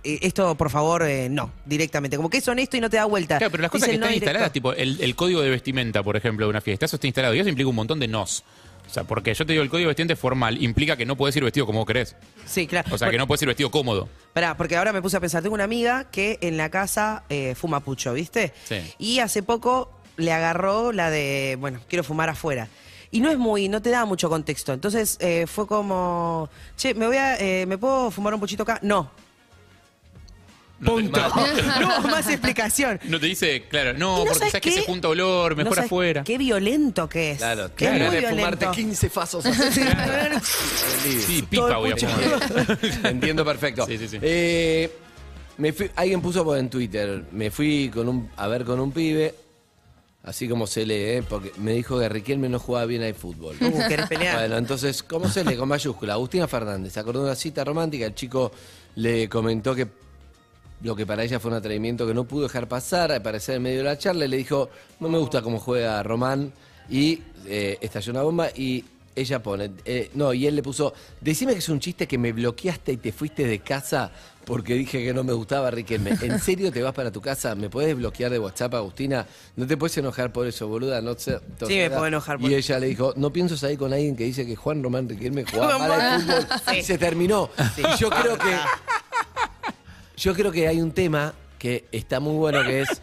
eh, 0.04 0.18
esto 0.22 0.54
por 0.56 0.70
favor 0.70 1.02
eh, 1.04 1.28
no, 1.30 1.50
directamente, 1.66 2.16
como 2.16 2.30
que 2.30 2.38
es 2.38 2.48
honesto 2.48 2.76
y 2.76 2.80
no 2.80 2.88
te 2.90 2.96
da 2.98 3.04
vuelta. 3.06 3.38
Claro, 3.38 3.50
pero 3.50 3.62
las 3.62 3.70
cosas 3.70 3.88
que 3.88 3.92
no 3.98 4.04
están 4.06 4.08
directo. 4.14 4.26
instaladas, 4.26 4.52
tipo 4.52 4.72
el, 4.74 5.00
el 5.00 5.14
código 5.16 5.40
de 5.40 5.50
vestimenta, 5.50 6.02
por 6.02 6.16
ejemplo, 6.16 6.46
de 6.46 6.50
una 6.50 6.60
fiesta, 6.60 6.86
eso 6.86 6.96
está 6.96 7.06
instalado 7.06 7.34
y 7.34 7.40
eso 7.40 7.48
implica 7.48 7.68
un 7.68 7.76
montón 7.76 7.98
de 7.98 8.08
nos. 8.08 8.44
O 8.88 8.90
sea, 8.90 9.04
porque 9.04 9.34
yo 9.34 9.44
te 9.44 9.52
digo, 9.52 9.62
el 9.62 9.68
código 9.68 9.86
de 9.86 9.88
vestimenta 9.88 10.14
es 10.14 10.18
formal, 10.18 10.62
implica 10.62 10.96
que 10.96 11.04
no 11.04 11.14
puedes 11.16 11.36
ir 11.36 11.44
vestido 11.44 11.66
como 11.66 11.80
vos 11.80 11.86
querés. 11.86 12.16
Sí, 12.46 12.66
claro. 12.66 12.88
O 12.92 12.98
sea, 12.98 13.10
que 13.10 13.18
no 13.18 13.26
puedes 13.26 13.42
ir 13.42 13.48
vestido 13.48 13.70
cómodo. 13.70 14.08
Pará, 14.32 14.56
porque 14.56 14.76
ahora 14.76 14.92
me 14.92 15.02
puse 15.02 15.16
a 15.16 15.20
pensar, 15.20 15.42
tengo 15.42 15.54
una 15.54 15.64
amiga 15.64 16.04
que 16.10 16.38
en 16.40 16.56
la 16.56 16.70
casa 16.70 17.24
eh, 17.28 17.54
fuma 17.54 17.80
pucho, 17.80 18.14
¿viste? 18.14 18.54
Sí. 18.64 18.80
Y 18.98 19.18
hace 19.18 19.42
poco 19.42 19.92
le 20.16 20.32
agarró 20.32 20.92
la 20.92 21.10
de, 21.10 21.56
bueno, 21.60 21.80
quiero 21.88 22.02
fumar 22.02 22.30
afuera. 22.30 22.68
Y 23.10 23.20
no 23.20 23.30
es 23.30 23.38
muy, 23.38 23.68
no 23.68 23.80
te 23.80 23.90
da 23.90 24.04
mucho 24.04 24.28
contexto. 24.28 24.72
Entonces 24.72 25.16
eh, 25.20 25.46
fue 25.46 25.66
como, 25.66 26.48
che, 26.76 26.94
me 26.94 27.06
voy 27.06 27.16
a, 27.16 27.36
eh, 27.38 27.66
¿me 27.66 27.78
puedo 27.78 28.10
fumar 28.10 28.34
un 28.34 28.40
puchito 28.40 28.62
acá? 28.62 28.78
No. 28.82 29.10
No 30.80 30.94
te, 30.94 31.02
Punto. 31.02 31.20
no 31.80 32.00
más 32.02 32.28
explicación. 32.28 33.00
no 33.04 33.18
te 33.18 33.26
dice, 33.26 33.64
claro, 33.68 33.94
no, 33.94 33.98
¿Y 33.98 34.18
no 34.20 34.24
porque 34.26 34.38
sabes 34.38 34.52
sabes 34.52 34.62
que 34.62 34.70
qué? 34.70 34.76
se 34.76 34.82
junta 34.86 35.08
olor, 35.08 35.52
No 35.52 35.56
mejor 35.64 35.74
sabes 35.74 35.86
afuera. 35.88 36.22
Qué 36.24 36.38
violento 36.38 37.08
que 37.08 37.32
es. 37.32 37.38
Claro, 37.38 37.74
que 37.74 37.84
es 37.86 37.90
claro. 37.90 38.04
muy 38.12 38.14
de 38.16 38.28
fumarte 38.28 38.64
violento. 38.66 38.72
15 38.72 39.10
fasos 39.10 39.46
así. 39.46 39.80
Sí, 41.02 41.42
Todo 41.52 41.66
pipa 41.66 41.76
voy 41.78 41.90
a 41.92 41.96
fumar. 41.96 42.78
Entiendo 43.04 43.44
perfecto. 43.44 43.86
Sí, 43.86 43.98
sí, 43.98 44.08
sí. 44.08 44.18
Eh, 44.22 44.90
me 45.56 45.72
fui- 45.72 45.90
alguien 45.96 46.20
puso 46.22 46.44
por 46.44 46.56
en 46.58 46.70
Twitter, 46.70 47.24
me 47.32 47.50
fui 47.50 47.90
con 47.92 48.08
un, 48.08 48.30
a 48.36 48.46
ver 48.46 48.64
con 48.64 48.78
un 48.78 48.92
pibe, 48.92 49.34
así 50.22 50.48
como 50.48 50.68
se 50.68 50.86
lee, 50.86 50.94
¿eh? 50.94 51.24
porque 51.28 51.52
me 51.56 51.72
dijo 51.72 51.98
que 51.98 52.08
Riquelme 52.08 52.48
no 52.48 52.60
jugaba 52.60 52.86
bien 52.86 53.02
al 53.02 53.14
fútbol. 53.14 53.56
Uh, 53.60 53.88
¿querés 53.88 54.06
pelear? 54.06 54.38
Bueno, 54.38 54.56
entonces, 54.58 55.02
¿cómo 55.02 55.28
se 55.28 55.42
lee? 55.44 55.56
Con 55.56 55.68
mayúscula. 55.68 56.12
Agustina 56.12 56.46
Fernández, 56.46 56.92
se 56.92 57.00
acordó 57.00 57.20
de 57.20 57.26
una 57.26 57.34
cita 57.34 57.64
romántica, 57.64 58.06
el 58.06 58.14
chico 58.14 58.52
le 58.94 59.28
comentó 59.28 59.74
que 59.74 59.88
lo 60.82 60.94
que 60.94 61.06
para 61.06 61.24
ella 61.24 61.40
fue 61.40 61.50
un 61.50 61.56
atrevimiento 61.56 62.06
que 62.06 62.14
no 62.14 62.24
pudo 62.24 62.44
dejar 62.44 62.68
pasar, 62.68 63.12
al 63.12 63.22
parecer 63.22 63.56
en 63.56 63.62
medio 63.62 63.78
de 63.78 63.84
la 63.84 63.98
charla, 63.98 64.24
y 64.24 64.28
le 64.28 64.36
dijo, 64.36 64.70
no 65.00 65.08
me 65.08 65.18
gusta 65.18 65.42
cómo 65.42 65.58
juega 65.58 66.02
Román, 66.02 66.52
y 66.88 67.20
eh, 67.46 67.78
estalló 67.80 68.12
una 68.12 68.22
bomba, 68.22 68.48
y 68.54 68.84
ella 69.14 69.42
pone, 69.42 69.70
eh, 69.84 70.10
no, 70.14 70.32
y 70.32 70.46
él 70.46 70.54
le 70.54 70.62
puso, 70.62 70.94
decime 71.20 71.52
que 71.52 71.58
es 71.58 71.68
un 71.68 71.80
chiste 71.80 72.06
que 72.06 72.18
me 72.18 72.32
bloqueaste 72.32 72.92
y 72.92 72.96
te 72.98 73.12
fuiste 73.12 73.44
de 73.46 73.58
casa 73.58 74.12
porque 74.48 74.72
dije 74.72 75.04
que 75.04 75.12
no 75.12 75.24
me 75.24 75.34
gustaba 75.34 75.70
Riquelme. 75.70 76.12
¿En 76.22 76.38
serio 76.40 76.72
te 76.72 76.82
vas 76.82 76.94
para 76.94 77.12
tu 77.12 77.20
casa? 77.20 77.54
¿Me 77.54 77.68
puedes 77.68 77.94
bloquear 77.94 78.30
de 78.30 78.38
WhatsApp, 78.38 78.76
Agustina? 78.76 79.26
No 79.56 79.66
te 79.66 79.76
puedes 79.76 79.98
enojar 79.98 80.32
por 80.32 80.46
eso, 80.46 80.66
boluda. 80.66 81.02
No 81.02 81.14
sé, 81.18 81.38
Sí, 81.66 81.76
me 81.76 81.90
puedo 81.90 82.06
enojar 82.06 82.38
por 82.38 82.50
Y 82.50 82.54
ella 82.54 82.78
le 82.78 82.86
dijo, 82.86 83.12
no 83.16 83.30
pienso 83.30 83.58
salir 83.58 83.76
con 83.76 83.92
alguien 83.92 84.16
que 84.16 84.24
dice 84.24 84.46
que 84.46 84.56
Juan 84.56 84.82
Román 84.82 85.06
Riquelme 85.06 85.44
jugaba 85.44 85.78
mal 85.86 85.92
al 85.92 86.22
fútbol. 86.22 86.46
Sí. 86.66 86.78
Y 86.78 86.82
se 86.82 86.96
terminó. 86.96 87.50
Y 87.76 87.98
yo 87.98 88.08
creo 88.08 88.38
que 88.38 88.56
yo 90.18 90.34
creo 90.34 90.50
que 90.52 90.68
hay 90.68 90.80
un 90.80 90.92
tema 90.92 91.34
que 91.58 91.86
está 91.92 92.20
muy 92.20 92.34
bueno 92.36 92.62
que 92.64 92.82
es. 92.82 92.88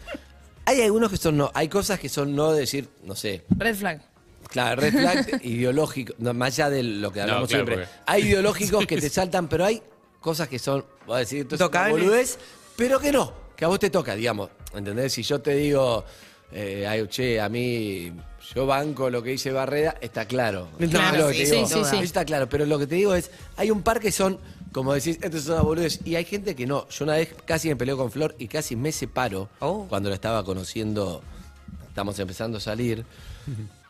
Hay 0.68 0.82
algunos 0.82 1.12
que 1.12 1.16
son 1.16 1.36
no, 1.36 1.48
hay 1.54 1.68
cosas 1.68 2.00
que 2.00 2.08
son 2.08 2.34
no 2.34 2.50
decir, 2.52 2.88
no 3.04 3.14
sé, 3.14 3.44
Red 3.56 3.76
flag. 3.76 4.02
claro, 4.48 4.80
red 4.80 4.92
flag 4.92 5.40
ideológico, 5.44 6.12
no, 6.18 6.34
más 6.34 6.54
allá 6.54 6.70
de 6.70 6.82
lo 6.82 7.12
que 7.12 7.20
hablamos 7.20 7.48
claro, 7.48 7.64
siempre. 7.64 7.86
porque- 7.86 8.00
Hay 8.06 8.22
ideológicos 8.22 8.84
que 8.88 8.96
te 9.00 9.08
saltan, 9.08 9.46
pero 9.46 9.64
hay 9.64 9.80
cosas 10.20 10.48
que 10.48 10.58
son, 10.58 10.84
voy 11.06 11.16
a 11.16 11.18
decir, 11.20 11.42
esto 11.42 11.54
es 11.54 11.60
una 11.60 11.66
Tocables. 11.68 11.92
boludez, 12.04 12.38
pero 12.76 12.98
que 12.98 13.12
no, 13.12 13.32
que 13.56 13.64
a 13.64 13.68
vos 13.68 13.78
te 13.78 13.90
toca, 13.90 14.16
digamos. 14.16 14.50
¿Entendés? 14.74 15.12
Si 15.12 15.22
yo 15.22 15.40
te 15.40 15.54
digo, 15.54 16.04
eh, 16.50 16.84
ay, 16.88 17.06
che, 17.06 17.40
a 17.40 17.48
mí, 17.48 18.12
yo 18.52 18.66
banco 18.66 19.08
lo 19.08 19.22
que 19.22 19.30
dice 19.30 19.52
Barreda, 19.52 19.94
está 20.00 20.24
claro. 20.26 20.66
Claro, 20.90 21.16
Lo 21.18 21.28
que 21.28 21.38
te 21.38 21.46
sí, 21.46 21.52
digo, 21.58 21.68
sí, 21.68 21.84
sí, 21.88 21.96
está 21.98 22.24
claro, 22.24 22.48
pero 22.48 22.66
lo 22.66 22.76
que 22.76 22.88
te 22.88 22.96
digo 22.96 23.14
es, 23.14 23.30
hay 23.56 23.70
un 23.70 23.82
par 23.82 24.00
que 24.00 24.10
son, 24.10 24.40
como 24.76 24.92
decís, 24.92 25.18
esto 25.22 25.38
es 25.38 25.46
una 25.48 25.62
boludez, 25.62 26.00
y 26.04 26.16
hay 26.16 26.26
gente 26.26 26.54
que 26.54 26.66
no. 26.66 26.86
Yo 26.90 27.06
una 27.06 27.14
vez 27.14 27.34
casi 27.46 27.68
me 27.68 27.76
peleó 27.76 27.96
con 27.96 28.10
Flor 28.10 28.36
y 28.38 28.46
casi 28.46 28.76
me 28.76 28.92
separo 28.92 29.48
Oh. 29.60 29.86
cuando 29.88 30.10
la 30.10 30.16
estaba 30.16 30.44
conociendo, 30.44 31.22
estamos 31.88 32.18
empezando 32.18 32.58
a 32.58 32.60
salir. 32.60 33.02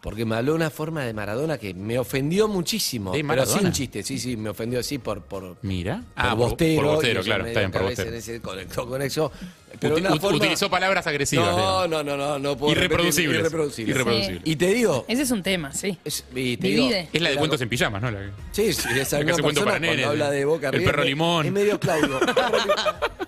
Porque 0.00 0.24
me 0.24 0.34
habló 0.36 0.54
una 0.54 0.70
forma 0.70 1.04
de 1.04 1.12
Maradona 1.12 1.58
que 1.58 1.74
me 1.74 1.98
ofendió 1.98 2.48
muchísimo. 2.48 3.12
¿De 3.12 3.22
pero 3.22 3.44
sin 3.44 3.70
chiste, 3.70 4.02
sí, 4.02 4.18
sí, 4.18 4.34
me 4.34 4.48
ofendió 4.48 4.80
así 4.80 4.96
por, 4.96 5.20
por, 5.22 5.56
Mira. 5.60 5.96
por 6.14 6.24
Ah, 6.24 6.32
bostero. 6.34 6.80
por 6.82 6.94
bostero, 6.94 7.22
claro. 7.22 7.44
Está 7.46 7.60
bien, 7.60 7.70
por 7.70 7.82
bostero. 7.82 8.08
en 8.08 8.14
ese- 8.14 8.40
conectó 8.40 8.88
con 8.88 9.02
eso. 9.02 9.30
Pero 9.78 9.94
Uti- 9.96 10.00
una 10.00 10.10
ut- 10.10 10.20
forma- 10.20 10.38
Utilizó 10.38 10.70
palabras 10.70 11.06
agresivas. 11.06 11.54
No, 11.54 11.86
no, 11.86 12.02
no, 12.02 12.16
no, 12.16 12.38
no 12.38 12.56
puedo 12.56 12.72
Irreproducibles. 12.72 13.16
repetir, 13.28 13.40
irreproducibles. 13.40 13.94
Irreproducibles. 13.94 14.42
Y 14.46 14.56
te 14.56 14.66
digo, 14.72 15.04
Ese 15.06 15.22
es 15.22 15.30
un 15.30 15.42
tema, 15.42 15.72
sí. 15.74 15.98
es- 16.04 16.24
y 16.34 16.56
te 16.56 16.68
digo. 16.68 16.88
Es 17.12 17.20
la 17.20 17.28
de 17.28 17.34
la- 17.34 17.38
cuentos 17.38 17.60
en 17.60 17.68
pijamas, 17.68 18.00
¿no? 18.02 18.10
La 18.10 18.18
que- 18.20 18.30
Sí, 18.52 18.72
sí, 18.72 18.88
esa 18.98 19.18
La 19.22 19.26
que 19.36 19.42
cuento 19.42 19.64
para 19.64 19.78
nenes, 19.78 20.06
habla 20.06 20.30
de 20.30 20.44
Boca 20.46 20.70
el 20.70 20.82
perro 20.82 21.02
es- 21.02 21.08
limón. 21.10 21.44
Es 21.46 21.52
medio 21.52 21.78
Claudio. 21.78 22.18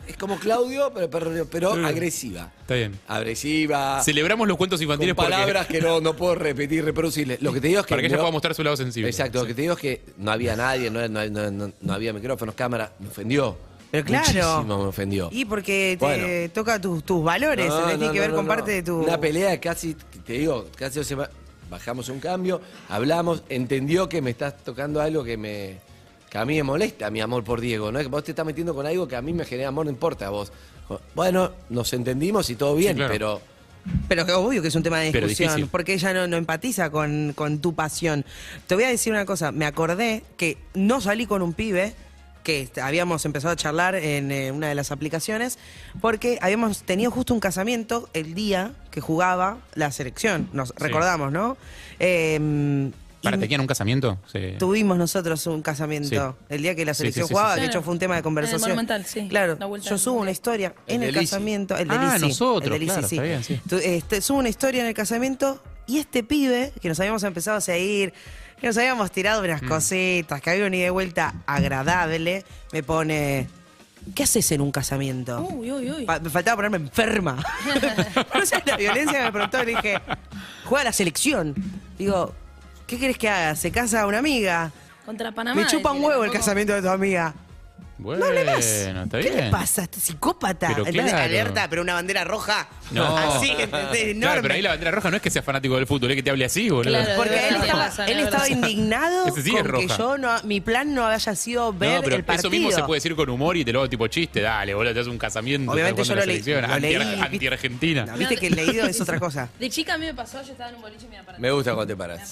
Es 0.09 0.17
como 0.17 0.37
Claudio, 0.39 0.91
pero 0.95 1.11
perro, 1.11 1.31
pero 1.51 1.73
agresiva. 1.73 2.51
Está 2.75 2.89
bien. 2.89 3.01
Agresiva. 3.09 4.03
Celebramos 4.03 4.47
los 4.49 4.57
cuentos 4.57 4.81
infantiles 4.83 5.15
con 5.15 5.25
porque- 5.25 5.35
palabras 5.37 5.67
que 5.67 5.81
no, 5.81 6.01
no 6.01 6.15
puedo 6.15 6.35
repetir, 6.35 6.85
reproducirles. 6.85 7.41
Lo 7.43 7.53
que 7.53 7.61
te 7.61 7.69
digo 7.69 7.81
es 7.81 7.87
que. 7.87 7.91
para 7.91 8.03
que 8.03 8.07
ella 8.09 8.17
no- 8.17 8.23
pueda 8.23 8.33
mostrar 8.33 8.55
su 8.55 8.63
lado 8.63 8.77
sensible. 8.77 9.09
Exacto, 9.11 9.41
lo 9.41 9.47
que 9.47 9.55
te 9.55 9.63
digo 9.63 9.75
es 9.75 9.81
que 9.81 10.03
no 10.19 10.31
había 10.31 10.57
nadie, 10.57 10.91
no, 10.91 11.07
no- 11.09 11.73
no- 11.81 11.93
había 11.93 12.13
micrófonos, 12.13 12.55
cámara. 12.55 12.93
Me 12.99 13.09
ofendió. 13.09 13.57
Pero 13.91 14.05
claro. 14.07 14.27
Muchísimo 14.27 14.65
me 14.79 14.85
ofendió. 14.89 15.29
Y 15.33 15.45
porque 15.45 15.97
te 16.01 16.05
Bueno. 16.05 16.53
toca 16.55 16.81
tus, 16.81 17.05
tus 17.05 17.23
valores, 17.23 17.67
No, 17.69 17.75
¿entendés? 17.75 17.95
no, 17.95 17.99
tiene 17.99 18.15
que 18.15 18.21
ver 18.21 18.31
no, 18.31 18.37
con 18.37 18.47
no. 18.47 18.49
parte 18.49 18.71
de 18.71 18.83
tu... 18.83 19.03
Una 19.03 19.21
pelea 19.21 19.61
casi, 19.61 19.95
te 20.25 20.33
digo, 20.33 20.67
casi 20.77 20.99
dos 20.99 21.07
semanas. 21.07 21.31
Bajamos 21.69 22.09
un 22.09 22.19
cambio, 22.19 22.61
hablamos, 22.89 23.43
entendió 23.51 24.09
que 24.09 24.23
me 24.23 24.31
estás 24.31 24.57
tocando 24.65 25.01
algo 25.01 25.23
que 25.25 25.37
me. 25.37 25.77
que 26.31 26.39
a 26.39 26.45
mí 26.47 26.55
me 26.57 26.63
molesta, 26.63 27.11
mi 27.11 27.21
amor 27.21 27.45
por 27.45 27.61
Diego, 27.61 27.93
¿no? 27.93 27.99
Que 27.99 28.07
vos 28.07 28.25
te 28.25 28.33
estás 28.33 28.45
metiendo 28.47 28.75
con 28.75 28.87
algo 28.87 29.07
que 29.09 29.17
a 29.17 29.21
mí 29.23 29.33
me 29.35 29.45
genera 29.45 29.69
amor, 29.69 29.85
no 29.87 29.91
importa 29.91 30.27
a 30.27 30.31
vos. 30.31 30.53
Bueno, 31.15 31.53
nos 31.71 31.93
entendimos 31.93 32.51
y 32.51 32.57
todo 32.57 32.75
bien, 32.75 32.97
claro. 32.97 33.13
pero. 33.13 33.41
Pero 34.09 34.25
que 34.25 34.33
obvio 34.33 34.63
que 34.63 34.69
es 34.69 34.75
un 34.77 34.85
tema 34.85 35.01
de 35.01 35.11
Pero 35.11 35.27
discusión, 35.27 35.57
difícil. 35.57 35.69
porque 35.69 35.95
ella 35.95 36.13
no, 36.15 36.29
no 36.29 36.37
empatiza 36.37 36.91
con, 36.91 37.33
con 37.35 37.59
tu 37.59 37.75
pasión. 37.75 38.25
Te 38.69 38.77
voy 38.77 38.85
a 38.85 38.89
decir 38.89 39.13
una 39.13 39.27
cosa, 39.27 39.51
me 39.51 39.65
acordé 39.67 40.23
que 40.37 40.57
no 40.75 41.01
salí 41.01 41.27
con 41.27 41.43
un 41.43 41.53
pibe, 41.53 41.95
que 42.45 42.69
habíamos 42.81 43.25
empezado 43.25 43.53
a 43.53 43.57
charlar 43.57 43.97
en 43.97 44.31
eh, 44.31 44.53
una 44.53 44.69
de 44.69 44.77
las 44.77 44.93
aplicaciones, 44.93 45.59
porque 46.01 46.39
habíamos 46.43 46.83
tenido 46.83 47.11
justo 47.11 47.35
un 47.35 47.41
casamiento 47.41 48.09
el 48.15 48.35
día 48.35 48.73
que 48.93 49.01
jugaba 49.01 49.59
la 49.75 49.91
selección, 49.91 50.49
nos 50.53 50.73
recordamos, 50.77 51.33
¿no? 51.33 51.57
Eh, 51.99 52.91
¿Para 53.23 53.37
y 53.37 53.41
tenían 53.41 53.61
un 53.61 53.67
casamiento? 53.67 54.19
Sí. 54.33 54.55
Tuvimos 54.59 54.99
nosotros 54.99 55.47
un 55.47 55.63
casamiento 55.63 56.09
Sí. 56.09 56.45
el 56.55 56.63
día 56.63 56.75
que 56.75 56.85
la 56.85 56.93
selección 56.95 57.25
sí, 57.27 57.29
sí, 57.29 57.35
jugaba, 57.35 57.55
sí. 57.55 57.61
de 57.61 57.67
hecho 57.67 57.83
fue 57.83 57.93
un 57.93 57.99
tema 57.99 58.15
de 58.15 58.19
En 58.19 58.21
el 58.21 58.25
conversación. 58.25 58.61
Monumental, 58.63 59.05
sí. 59.07 59.29
Claro, 59.29 59.59
yo 59.81 59.99
subo 59.99 60.21
una 60.21 60.31
historia 60.33 60.75
El 60.87 60.97
en 60.97 61.03
el 61.05 61.15
casamiento, 61.15 61.77
el 61.77 61.89
de 61.89 61.95
Ah, 61.95 62.19
nosotros, 62.21 62.75
el 62.75 62.81
de 62.81 62.87
claro, 62.87 63.09
sí. 63.09 63.15
está 63.17 63.23
bien, 63.23 63.45
sí. 63.45 63.61
Tu- 63.69 63.77
este, 63.77 64.21
subo 64.21 64.39
una 64.39 64.49
historia 64.49 64.81
en 64.83 64.89
el 64.89 64.95
casamiento 64.95 65.63
y 65.87 65.99
este 65.99 66.23
pibe, 66.23 66.73
que 66.81 66.89
nos 66.89 66.99
habíamos 67.01 67.23
empezado 67.23 67.57
a 67.59 67.61
seguir, 67.61 68.13
que 68.61 68.67
nos 68.67 68.77
habíamos 68.77 69.11
tirado 69.11 69.41
Mm. 69.41 69.45
unas 69.45 69.63
cositas, 69.63 70.41
que 70.41 70.51
había 70.51 70.67
una 70.67 70.77
ida 70.77 70.87
y 70.87 70.91
vuelta 70.91 71.35
agradable, 71.47 72.45
me 72.73 72.83
pone, 72.83 73.49
¿qué 74.15 74.23
haces 74.25 74.51
en 74.53 74.61
un 74.61 74.71
casamiento? 74.73 75.41
Uy, 75.43 75.71
uy, 75.73 75.91
uy. 75.91 76.05
Pa- 76.05 76.19
me 76.21 76.31
faltaba 76.31 76.57
ponerme 76.57 76.77
enferma. 76.79 77.37
no 78.35 78.47
sé, 78.47 78.63
la 78.67 78.77
violencia 78.77 79.23
me 79.25 79.33
preguntó, 79.33 79.59
le 79.65 79.71
dije, 79.77 79.99
juega 80.65 80.85
la 80.85 80.93
selección. 80.93 81.55
Digo, 81.99 82.35
¿qué 82.93 82.99
querés 82.99 83.17
que 83.17 83.29
haga? 83.29 83.57
¿Se 83.57 83.73
casa 83.73 84.07
una 84.07 84.19
amiga? 84.19 84.71
Contra 85.07 85.33
Panamá. 85.33 85.59
Me 85.59 85.67
chupa 85.67 85.93
un 85.93 86.05
huevo 86.05 86.25
el 86.25 86.31
casamiento 86.31 86.75
de 86.75 86.83
tu 86.83 86.91
amiga. 86.91 87.33
Bueno, 87.99 88.25
No 88.25 88.31
hable 88.31 88.45
más. 88.45 88.65
está 88.65 89.19
¿Qué 89.21 89.31
bien. 89.31 89.45
le 89.45 89.51
pasa? 89.51 89.83
Este 89.83 90.01
psicópata. 90.01 90.69
Pero 90.69 90.87
En 90.87 90.93
vez 90.93 91.05
de 91.05 91.11
claro. 91.11 91.25
alerta, 91.25 91.69
pero 91.71 91.83
una 91.83 91.95
bandera 91.95 92.25
roja. 92.25 92.69
No. 92.91 93.17
Así, 93.17 93.51
¿entendés? 93.51 93.95
Enorme. 94.03 94.21
Claro, 94.21 94.43
pero 94.43 94.55
ahí 94.55 94.63
la 94.63 94.71
bandera 94.71 94.91
roja 94.91 95.11
no 95.11 95.17
es 95.17 95.23
que 95.23 95.31
sea 95.31 95.43
fanático 95.43 95.77
del 95.77 95.87
fútbol, 95.87 96.11
es 96.11 96.17
que 96.17 96.23
te 96.23 96.31
hable 96.31 96.45
así, 96.45 96.69
boludo. 96.69 96.93
Claro, 96.95 97.13
Porque 97.17 97.49
él 97.49 97.55
estaba, 97.57 98.07
él 98.09 98.19
estaba 98.21 98.49
indignado 98.49 99.27
Ese 99.27 99.43
sí 99.43 99.51
es 99.51 99.55
con 99.57 99.63
que 99.63 99.69
roja. 99.69 99.99
yo 99.99 100.19
no, 100.19 100.43
mi 100.45 100.61
plan 100.61 100.93
no 100.95 101.07
haya 101.07 101.35
sido 101.37 101.73
ver 101.73 101.97
No, 101.97 102.03
pero 102.03 102.17
el 102.17 102.25
partido. 102.25 102.49
eso 102.49 102.51
mismo 102.51 102.73
se 102.73 102.83
puede 102.83 102.97
decir 102.99 103.15
con 103.15 103.29
humor 103.31 103.57
y 103.57 103.65
te 103.65 103.73
lo 103.73 103.81
hago 103.81 103.89
tipo 103.89 104.07
chiste. 104.09 104.41
Dale, 104.41 104.75
boludo, 104.75 104.95
te 104.95 105.01
haces 105.01 105.11
un 105.13 105.19
casamiento. 105.19 105.71
Obviamente 105.71 106.03
yo 106.03 106.15
lo 106.15 106.23
leí- 106.23 106.43
selección, 106.43 106.69
lo 106.69 106.79
leí, 106.79 106.95
anti- 106.97 107.21
Anti-Argentina. 107.21 108.07
No, 108.07 108.17
Viste 108.17 108.37
que 108.37 108.47
el 108.49 108.57
leído 108.57 108.87
es 108.87 109.01
otra 109.01 109.21
cosa. 109.21 109.49
De 109.61 109.71
chica 109.71 109.95
a 109.95 109.99
mí 109.99 110.07
me 110.07 110.15
pasó, 110.15 110.43
yo 110.43 110.53
estaba 110.53 110.71
en 110.71 110.77
un 110.77 110.83
boliche 110.83 111.07
y 111.07 111.09
me 111.09 111.19
aparté. 111.19 111.41
Me 111.41 111.51
gusta 111.53 111.75
cuando 111.75 111.93
te 111.93 111.97
paras. 111.97 112.31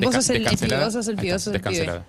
Vos 0.00 0.14
sos 0.14 0.30
el 0.30 0.38
Descancelada. 0.42 0.76
pibe, 0.80 0.84
vos 0.84 0.92
sos 0.94 1.08
el 1.08 1.16
pibe, 1.16 1.32
vos 1.32 1.42
sos 1.42 1.54
el 1.54 1.60
pibe. 1.60 2.00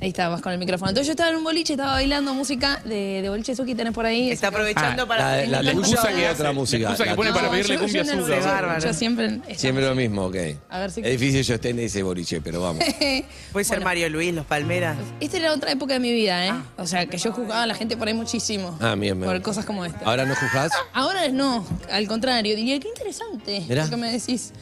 Ahí 0.00 0.08
estabas 0.08 0.40
con 0.40 0.52
el 0.52 0.58
micrófono. 0.58 0.90
Entonces 0.90 1.06
yo 1.08 1.12
estaba 1.12 1.30
en 1.30 1.36
un 1.36 1.44
boliche, 1.44 1.72
estaba 1.74 1.92
bailando 1.92 2.32
música 2.34 2.80
de, 2.84 3.20
de 3.22 3.28
boliche 3.28 3.54
Suki, 3.56 3.74
tenés 3.74 3.92
por 3.92 4.06
ahí. 4.06 4.30
Está 4.30 4.48
aprovechando 4.48 5.02
Ah, 5.02 5.06
para 5.08 5.22
la- 5.24 5.36
pedirle 5.36 5.62
la- 5.62 5.70
excusa 5.72 6.08
que 6.08 6.26
hace- 6.26 6.30
otra 6.40 6.52
música. 6.52 6.84
La 6.84 6.90
excusa 6.90 7.10
que 7.10 7.16
pone 7.16 7.30
para 7.32 7.42
No, 7.46 7.50
pedirle 7.50 7.74
yo- 7.74 7.80
cumbia 7.80 8.02
yo 8.04 8.12
azúcar. 8.12 8.42
Bárbaro. 8.42 8.80
Yo 8.84 8.94
siempre. 8.94 9.40
Siempre 9.56 9.84
lo 9.86 9.94
mismo, 9.94 10.26
ok. 10.26 10.36
A 10.68 10.78
ver 10.78 10.90
si- 10.90 11.00
Es 11.00 11.20
difícil 11.20 11.42
yo 11.42 11.54
esté 11.54 11.70
en 11.70 11.78
ese 11.80 12.02
boliche, 12.02 12.40
pero 12.40 12.60
vamos. 12.62 12.84
Puede 13.52 13.64
ser 13.64 13.80
Mario 13.82 14.08
Luis, 14.08 14.32
los 14.34 14.46
Palmeras. 14.46 14.96
Esta 15.20 15.36
era 15.38 15.52
otra 15.52 15.72
época 15.72 15.94
de 15.94 16.00
mi 16.00 16.12
vida, 16.12 16.46
¿eh? 16.46 16.52
O 16.78 16.86
sea, 16.86 17.06
que 17.06 17.18
yo 17.18 17.32
jugaba 17.32 17.64
a 17.64 17.66
la 17.66 17.74
gente 17.74 17.96
por 17.96 18.08
ahí 18.08 18.14
muchísimo. 18.14 18.76
Ah, 18.80 18.94
bien, 18.96 19.18
bien. 19.18 19.24
Por 19.30 19.42
cosas 19.42 19.64
como 19.64 19.84
esta. 19.84 20.04
¿Ahora 20.04 20.24
no 20.24 20.34
juzgás? 20.36 20.70
Ahora 20.92 21.28
no, 21.28 21.66
al 21.90 22.06
contrario. 22.06 22.54
Diría, 22.56 22.78
qué 22.80 22.88
interesante 22.88 23.64
Mirá. 23.68 23.84
lo 23.84 23.90
que 23.90 23.96
me 23.96 24.12
decís. 24.12 24.52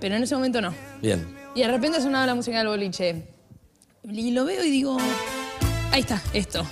Pero 0.00 0.16
en 0.16 0.22
ese 0.22 0.34
momento 0.34 0.60
no. 0.60 0.74
Bien. 1.00 1.26
Y 1.54 1.60
de 1.60 1.68
repente 1.68 2.00
sonaba 2.00 2.26
la 2.26 2.34
música 2.34 2.58
del 2.58 2.66
boliche. 2.68 3.22
Y 4.10 4.32
lo 4.32 4.44
veo 4.44 4.64
y 4.64 4.70
digo, 4.70 4.96
ahí 5.92 6.00
está, 6.00 6.20
esto. 6.32 6.66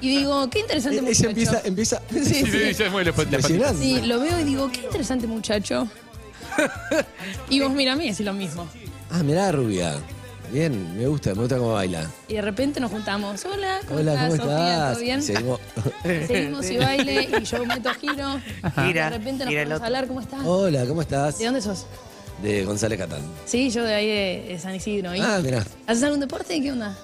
Y 0.00 0.08
digo, 0.18 0.48
qué 0.48 0.60
interesante 0.60 0.98
Ella 1.00 1.06
muchacho. 1.08 1.28
empieza, 1.28 1.62
empieza. 1.64 2.02
Sí, 2.10 2.24
Sí, 2.24 2.44
sí. 2.46 2.74
la. 2.84 3.36
Impresionante. 3.38 3.82
Sí, 3.82 4.00
lo 4.02 4.20
veo 4.20 4.40
y 4.40 4.44
digo, 4.44 4.70
qué 4.72 4.80
interesante 4.80 5.26
muchacho. 5.26 5.86
Y 7.48 7.60
vos 7.60 7.72
mira 7.72 7.92
a 7.92 7.96
mí 7.96 8.06
y 8.06 8.10
decís 8.10 8.24
lo 8.24 8.32
mismo. 8.32 8.66
Ah, 9.10 9.22
mirá, 9.22 9.52
rubia. 9.52 9.94
Bien, 10.52 10.96
me 10.96 11.06
gusta, 11.06 11.32
me 11.34 11.42
gusta 11.42 11.58
cómo 11.58 11.74
baila. 11.74 12.10
Y 12.26 12.34
de 12.34 12.42
repente 12.42 12.80
nos 12.80 12.90
juntamos. 12.90 13.44
Hola, 13.44 13.78
¿cómo 13.86 14.00
Hola, 14.00 14.12
¿cómo 14.14 14.34
estás, 14.34 14.38
Sofía? 14.40 14.72
estás? 14.74 14.92
¿Todo 14.94 15.02
bien? 15.02 15.22
Seguimos. 15.22 15.60
Seguimos 16.26 16.70
y 16.70 16.76
baile 16.78 17.28
y 17.40 17.44
yo 17.44 17.66
meto 17.66 17.90
giro. 17.94 18.40
Gira, 18.86 19.10
de 19.10 19.18
repente 19.18 19.44
nos 19.44 19.48
gira 19.50 19.62
el 19.62 19.68
vamos 19.68 19.72
a 19.72 19.74
otro. 19.76 19.86
hablar, 19.86 20.06
¿cómo 20.08 20.20
estás? 20.20 20.40
Hola, 20.44 20.86
¿cómo 20.86 21.02
estás? 21.02 21.38
¿De 21.38 21.44
dónde 21.44 21.60
sos? 21.60 21.86
De 22.42 22.64
González 22.64 22.98
Catán. 22.98 23.20
Sí, 23.44 23.70
yo 23.70 23.84
de 23.84 23.94
ahí 23.94 24.06
de, 24.06 24.44
de 24.48 24.58
San 24.58 24.74
Isidro. 24.74 25.14
¿Y? 25.14 25.20
Ah, 25.20 25.40
mirá. 25.42 25.64
¿Haces 25.86 26.02
algún 26.04 26.20
deporte? 26.20 26.60
¿Qué 26.60 26.72
onda? 26.72 26.96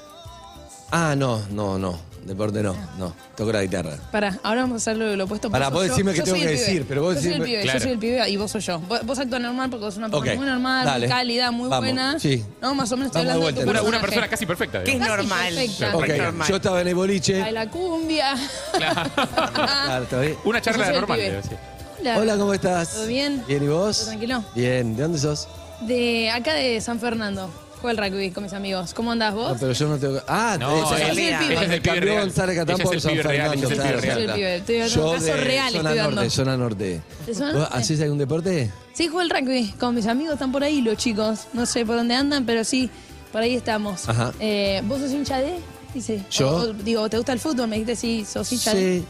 Ah, 0.91 1.15
no, 1.17 1.43
no, 1.51 1.79
no. 1.79 1.99
Deporte 2.27 2.61
no, 2.61 2.75
no. 2.99 3.15
Toco 3.37 3.53
la 3.53 3.63
guitarra. 3.63 3.97
Pará, 4.11 4.37
ahora 4.43 4.63
vamos 4.63 4.75
a 4.75 4.77
hacer 4.79 4.97
lo, 4.97 5.15
lo 5.15 5.25
opuesto. 5.27 5.49
Pará, 5.49 5.69
vos 5.69 5.85
decime 5.85 6.11
qué 6.13 6.19
Yo 6.19 6.25
tengo 6.25 6.37
soy 6.39 6.45
el 6.45 6.49
que 6.51 6.55
pibe. 6.57 6.67
decir, 6.67 6.85
pero 6.89 7.03
vos 7.03 7.15
yo 7.15 7.21
soy 7.21 7.33
el 7.35 7.39
decime- 7.41 7.45
pibe, 7.45 7.63
Claro. 7.63 7.79
yo 7.79 7.83
soy 7.85 7.93
el 7.93 7.99
pibe 8.01 8.29
y 8.31 8.37
vos 8.37 8.51
sos 8.51 8.67
yo. 8.67 8.81
Vos, 8.81 9.01
vos 9.07 9.19
actúas 9.21 9.41
normal 9.43 9.71
porque 9.71 9.85
sos 9.87 9.97
una 9.99 10.09
persona 10.09 10.33
Ok, 10.33 10.37
muy 10.39 10.47
normal, 10.49 10.85
dale. 10.87 11.07
muy 11.07 11.15
cálida, 11.17 11.51
muy 11.53 11.69
Vamos, 11.69 11.85
buena. 11.85 12.19
sí. 12.19 12.45
No, 12.61 12.75
más 12.75 12.91
o 12.91 12.97
menos 12.97 13.13
estoy 13.15 13.27
Vamos 13.27 13.27
de 13.27 13.31
hablando 13.31 13.33
de 13.37 13.39
vuelta. 13.45 13.61
tu 13.61 13.71
Una, 13.71 13.81
una 13.83 14.01
personaje. 14.01 14.07
persona 14.07 14.29
casi 14.29 14.47
perfecta. 14.47 14.83
Que 14.83 14.91
es 14.93 14.99
digamos. 14.99 15.17
Casi 15.17 15.29
normal. 15.29 15.55
perfecta. 15.55 15.97
Ok, 15.97 16.09
normal. 16.25 16.49
yo 16.49 16.57
estaba 16.57 16.81
en 16.81 16.89
el 16.89 16.95
boliche. 16.97 17.41
Baila 17.41 17.71
cumbia. 17.71 18.35
Claro, 18.73 20.03
¿está 20.05 20.21
bien? 20.21 20.37
Una 20.45 20.61
charla 20.61 20.85
soy 20.87 20.95
el 20.95 21.01
normal. 21.01 21.19
pibe. 21.19 21.31
debe 21.31 21.43
ser. 21.45 21.76
Hola. 22.15 22.21
Hola, 22.21 22.37
¿cómo 22.39 22.55
estás? 22.55 22.91
¿Todo 22.95 23.07
bien? 23.07 23.43
Bien, 23.49 23.63
¿y 23.65 23.69
vos? 23.69 23.97
¿Todo 23.99 24.07
tranquilo? 24.09 24.45
Bien, 24.55 24.95
¿de 24.97 25.03
dónde 25.03 25.19
sos? 25.19 25.49
De 25.81 26.31
acá 26.31 26.55
de 26.55 26.81
San 26.81 27.01
Fernando. 27.01 27.51
Juego 27.81 27.91
el 28.03 28.11
rugby 28.13 28.31
con 28.31 28.45
mis 28.45 28.53
amigos. 28.55 28.95
¿Cómo 28.95 29.13
andás 29.13 29.35
No, 29.35 29.41
vos? 29.41 29.57
pero 29.61 29.73
yo 29.73 29.89
no 29.89 29.99
tengo. 29.99 30.21
Ah, 30.27 30.57
No, 30.59 30.85
ese- 30.93 30.95
ella- 30.97 31.05
es 31.05 31.11
el 31.11 31.17
pibe. 31.17 31.53
Ella 31.53 31.63
es 31.63 31.71
el 31.71 31.83
pibe 31.83 31.83
cambió 31.83 32.05
real. 32.13 32.21
González 32.23 32.57
Catán 32.57 32.75
Ella 32.77 32.85
por 32.85 32.97
es 32.97 33.03
San 33.03 33.11
el 33.13 33.19
pibe 33.19 33.29
real, 33.29 33.51
Fernando. 33.51 33.67
ella 33.67 33.75
es 33.75 33.81
el 33.81 33.93
pibe 33.93 34.01
real. 34.01 34.07
Yo 34.07 34.13
soy 34.13 34.21
el 34.21 34.25
claro. 34.25 34.37
pibe, 34.39 34.57
estoy 34.57 34.77
dando 34.79 34.95
Yo 34.95 35.07
un 35.09 35.15
caso 35.15 35.27
de 35.27 35.33
real, 35.37 35.73
zona 35.73 35.91
estoy 35.91 36.03
norte, 36.15 36.31
zona 36.31 36.57
norte. 36.57 37.01
¿De 37.27 37.35
zona 37.35 37.47
¿Vos 37.53 37.61
norte? 37.61 37.77
¿Hacés 37.79 38.01
algún 38.01 38.19
deporte? 38.19 38.71
Sí, 38.95 39.09
juego 39.09 39.21
el 39.21 39.31
rugby 39.31 39.73
con 39.79 39.95
mis 39.95 40.07
amigos, 40.07 40.33
están 40.35 40.53
por 40.53 40.63
ahí 40.65 40.81
los 40.81 40.97
chicos. 40.97 41.41
No 41.53 41.67
sé 41.67 41.85
por 41.85 41.97
dónde 41.97 42.15
andan, 42.15 42.47
pero 42.47 42.65
sí, 42.65 42.89
por 43.33 43.43
ahí 43.43 43.55
estamos. 43.57 44.09
Ajá. 44.09 44.33
Eh, 44.41 44.81
¿Vos 44.87 45.01
sos 45.01 45.11
hincha 45.11 45.39
de? 45.39 45.57
Dice. 45.93 46.23
¿Yo? 46.31 46.49
O- 46.51 46.61
o, 46.63 46.73
digo, 46.73 47.09
¿te 47.11 47.19
gusta 47.19 47.33
el 47.35 47.41
fútbol? 47.41 47.69
Me 47.69 47.77
dijiste 47.77 47.97
sí, 47.97 48.25
sos 48.25 48.51
hincha 48.53 48.73
de. 48.75 49.01
Sí. 49.01 49.05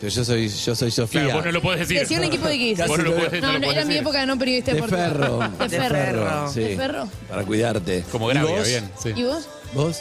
Pero 0.00 0.10
yo 0.12 0.24
soy, 0.24 0.48
yo 0.48 0.74
soy 0.74 0.90
Sofía. 0.90 1.20
Claro, 1.24 1.36
vos 1.36 1.44
no 1.46 1.52
lo 1.52 1.60
podés 1.62 1.80
decir. 1.80 1.98
Decí 2.00 2.16
un 2.16 2.24
equipo 2.24 2.48
de 2.48 2.54
X. 2.54 2.86
Vos 2.88 2.98
no 2.98 3.04
lo 3.04 3.14
podés, 3.16 3.42
no 3.42 3.52
No, 3.52 3.58
no, 3.58 3.70
era 3.70 3.82
mi 3.82 3.88
decir. 3.88 3.96
época 4.02 4.20
de 4.20 4.26
no 4.26 4.38
periodista 4.38 4.70
De 4.70 4.74
deportivo. 4.80 5.00
ferro. 5.02 5.38
De 5.68 5.68
ferro. 5.80 6.52
sí. 6.52 6.60
¿De 6.60 6.76
ferro? 6.76 7.08
Para 7.28 7.44
cuidarte. 7.44 8.04
Como 8.10 8.30
¿Y 8.30 8.34
Gravia, 8.34 8.56
vos? 8.56 8.66
bien. 8.66 8.90
Sí. 9.02 9.12
¿Y 9.14 9.22
vos? 9.24 9.46
¿Vos? 9.74 9.98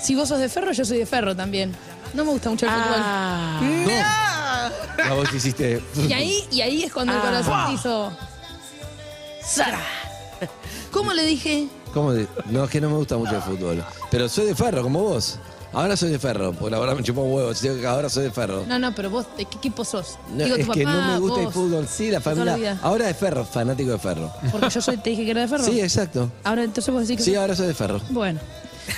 Si 0.00 0.14
vos 0.14 0.28
sos 0.28 0.38
de 0.38 0.48
ferro, 0.48 0.70
yo 0.72 0.84
soy 0.84 0.98
de 0.98 1.06
ferro 1.06 1.34
también. 1.34 1.74
No 2.12 2.24
me 2.24 2.30
gusta 2.30 2.48
mucho 2.50 2.66
el 2.66 2.72
Ah. 2.74 3.58
fútbol. 3.58 3.92
No. 5.02 5.08
No, 5.08 5.16
vos 5.16 5.34
hiciste. 5.34 5.82
Y 6.08 6.12
ahí, 6.12 6.44
y 6.52 6.60
ahí 6.60 6.82
es 6.84 6.92
cuando 6.92 7.12
el 7.12 7.18
Ah. 7.18 7.22
corazón 7.22 7.66
te 7.66 7.72
hizo. 7.72 8.12
¡Sara! 9.44 9.80
¿Cómo 10.92 11.12
le 11.12 11.24
dije? 11.24 11.66
¿Cómo? 11.92 12.12
de- 12.12 12.28
No, 12.46 12.64
es 12.64 12.70
que 12.70 12.80
no 12.80 12.88
me 12.90 12.96
gusta 12.96 13.16
mucho 13.16 13.34
el 13.36 13.42
fútbol. 13.42 13.84
Pero 14.10 14.28
soy 14.28 14.46
de 14.46 14.54
ferro, 14.54 14.82
como 14.82 15.02
vos. 15.02 15.38
Ahora 15.74 15.96
soy 15.96 16.10
de 16.10 16.18
ferro, 16.18 16.52
porque 16.52 16.70
la 16.70 16.78
verdad 16.78 16.96
me 16.96 17.02
chupó 17.02 17.22
un 17.22 17.32
huevo. 17.34 17.50
que 17.60 17.86
Ahora 17.86 18.08
soy 18.08 18.24
de 18.24 18.30
ferro. 18.30 18.64
No, 18.68 18.78
no, 18.78 18.94
pero 18.94 19.10
vos, 19.10 19.26
¿de 19.36 19.44
qué 19.44 19.56
equipo 19.58 19.84
sos? 19.84 20.18
No, 20.30 20.44
Digo, 20.44 20.56
tu 20.56 20.62
es 20.62 20.68
que 20.70 20.84
papá, 20.84 20.96
no 20.96 21.12
me 21.12 21.18
gusta 21.18 21.40
el 21.40 21.46
vos. 21.46 21.54
fútbol. 21.54 21.88
Sí, 21.88 22.10
la 22.10 22.20
familia. 22.20 22.78
Ahora 22.82 23.06
de 23.06 23.14
ferro, 23.14 23.44
fanático 23.44 23.90
de 23.90 23.98
ferro. 23.98 24.30
Porque 24.52 24.70
yo 24.70 24.80
soy, 24.80 24.96
te 24.98 25.10
dije 25.10 25.24
que 25.24 25.30
era 25.32 25.40
de 25.42 25.48
ferro. 25.48 25.64
Sí, 25.64 25.80
exacto. 25.80 26.30
Ahora 26.44 26.64
entonces 26.64 26.92
vos 26.92 27.02
decís 27.06 27.18
que 27.18 27.30
Sí, 27.30 27.34
ahora 27.36 27.54
soy 27.56 27.66
de 27.66 27.74
ferro. 27.74 28.00
Bueno. 28.10 28.40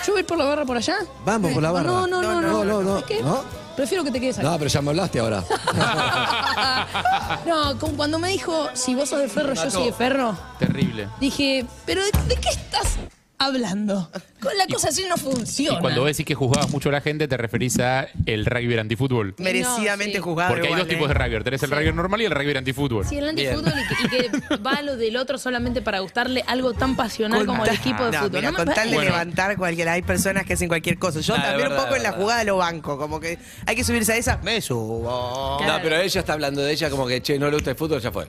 ¿Yo 0.04 0.12
voy 0.14 0.16
a 0.16 0.20
ir 0.20 0.26
por 0.26 0.36
la 0.36 0.44
barra 0.44 0.64
por 0.64 0.76
allá? 0.76 0.96
Vamos 1.24 1.52
por 1.52 1.62
la 1.62 1.70
barra. 1.70 1.88
No, 1.90 2.06
no, 2.08 2.20
no, 2.20 2.40
no. 2.40 2.64
No, 2.64 2.64
no, 2.64 2.82
no. 2.82 3.02
¿No? 3.22 3.66
Prefiero 3.76 4.02
que 4.02 4.10
te 4.10 4.18
quedes 4.20 4.38
acá. 4.38 4.50
No, 4.50 4.58
pero 4.58 4.68
ya 4.68 4.82
me 4.82 4.90
hablaste 4.90 5.20
ahora. 5.20 5.44
No, 7.46 7.78
como 7.78 7.94
cuando 7.96 8.18
me 8.18 8.28
dijo, 8.30 8.68
si 8.74 8.94
vos 8.94 9.08
sos 9.08 9.20
de 9.20 9.28
ferro, 9.28 9.54
yo 9.54 9.70
soy 9.70 9.84
de 9.86 9.92
ferro, 9.92 10.36
Terrible. 10.58 11.08
dije, 11.20 11.64
¿pero 11.84 12.02
de, 12.02 12.10
de 12.28 12.36
qué 12.36 12.48
estás 12.48 12.96
hablando? 13.38 14.10
Con 14.40 14.56
la 14.56 14.66
cosa 14.66 14.88
así 14.88 15.04
no 15.08 15.16
funciona. 15.16 15.78
Y 15.78 15.80
cuando 15.80 16.00
vos 16.02 16.08
decís 16.08 16.24
que 16.26 16.34
juzgabas 16.34 16.70
mucho 16.70 16.88
a 16.88 16.92
la 16.92 17.00
gente, 17.00 17.26
te 17.28 17.36
referís 17.36 17.78
a 17.80 18.06
el 18.26 18.44
rugby 18.46 18.78
antifútbol. 18.78 19.34
Merecidamente 19.38 20.18
No, 20.18 20.24
sí. 20.24 20.30
jugado. 20.30 20.50
Porque 20.50 20.66
hay 20.68 20.72
igual, 20.74 20.80
dos 20.80 20.88
tipos 20.88 21.10
¿eh? 21.10 21.14
de 21.14 21.14
rugby. 21.14 21.44
Tenés 21.44 21.62
el 21.62 21.70
rugby 21.70 21.92
normal 21.92 22.20
y 22.22 22.24
el 22.26 22.30
rugby 22.30 22.56
antifútbol. 22.56 23.06
Sí, 23.06 23.18
el 23.18 23.28
antifútbol 23.28 23.72
y 23.78 24.08
que, 24.08 24.16
y 24.26 24.30
que 24.30 24.56
va 24.66 24.72
a 24.72 24.82
lo 24.82 24.96
del 24.96 25.16
otro 25.16 25.38
solamente 25.38 25.82
para 25.82 26.00
gustarle 26.00 26.44
algo 26.46 26.74
tan 26.74 26.96
pasional 26.96 27.44
como 27.46 27.64
el 27.64 27.74
equipo 27.74 28.04
de 28.04 28.12
no, 28.12 28.18
fútbol. 28.24 28.40
Mira, 28.40 28.50
No 28.50 28.56
con 28.58 28.68
tal 28.74 28.90
de 28.90 28.98
levantar 29.00 29.56
cualquiera. 29.56 29.92
Hay 29.92 30.02
personas 30.02 30.44
que 30.44 30.52
hacen 30.54 30.68
cualquier 30.68 30.98
cosa. 30.98 31.20
Yo 31.20 31.34
Ah, 31.34 31.42
también 31.42 31.68
verdad, 31.68 31.78
un 31.78 31.84
poco 31.84 31.96
en 31.96 32.02
la 32.02 32.12
jugada 32.12 32.44
lo 32.44 32.56
banco. 32.58 32.98
Como 32.98 33.20
que 33.20 33.38
hay 33.66 33.76
que 33.76 33.84
subirse 33.84 34.12
a 34.12 34.16
esa. 34.16 34.36
Me 34.38 34.60
subo. 34.60 35.56
Claro. 35.58 35.72
No, 35.74 35.82
pero 35.82 35.96
ella 35.96 36.20
está 36.20 36.32
hablando 36.32 36.62
de 36.62 36.72
ella 36.72 36.90
como 36.90 37.06
que, 37.06 37.20
che, 37.22 37.38
no 37.38 37.46
le 37.46 37.54
gusta 37.54 37.70
el 37.70 37.76
fútbol, 37.76 38.00
ya 38.00 38.10
fue. 38.12 38.26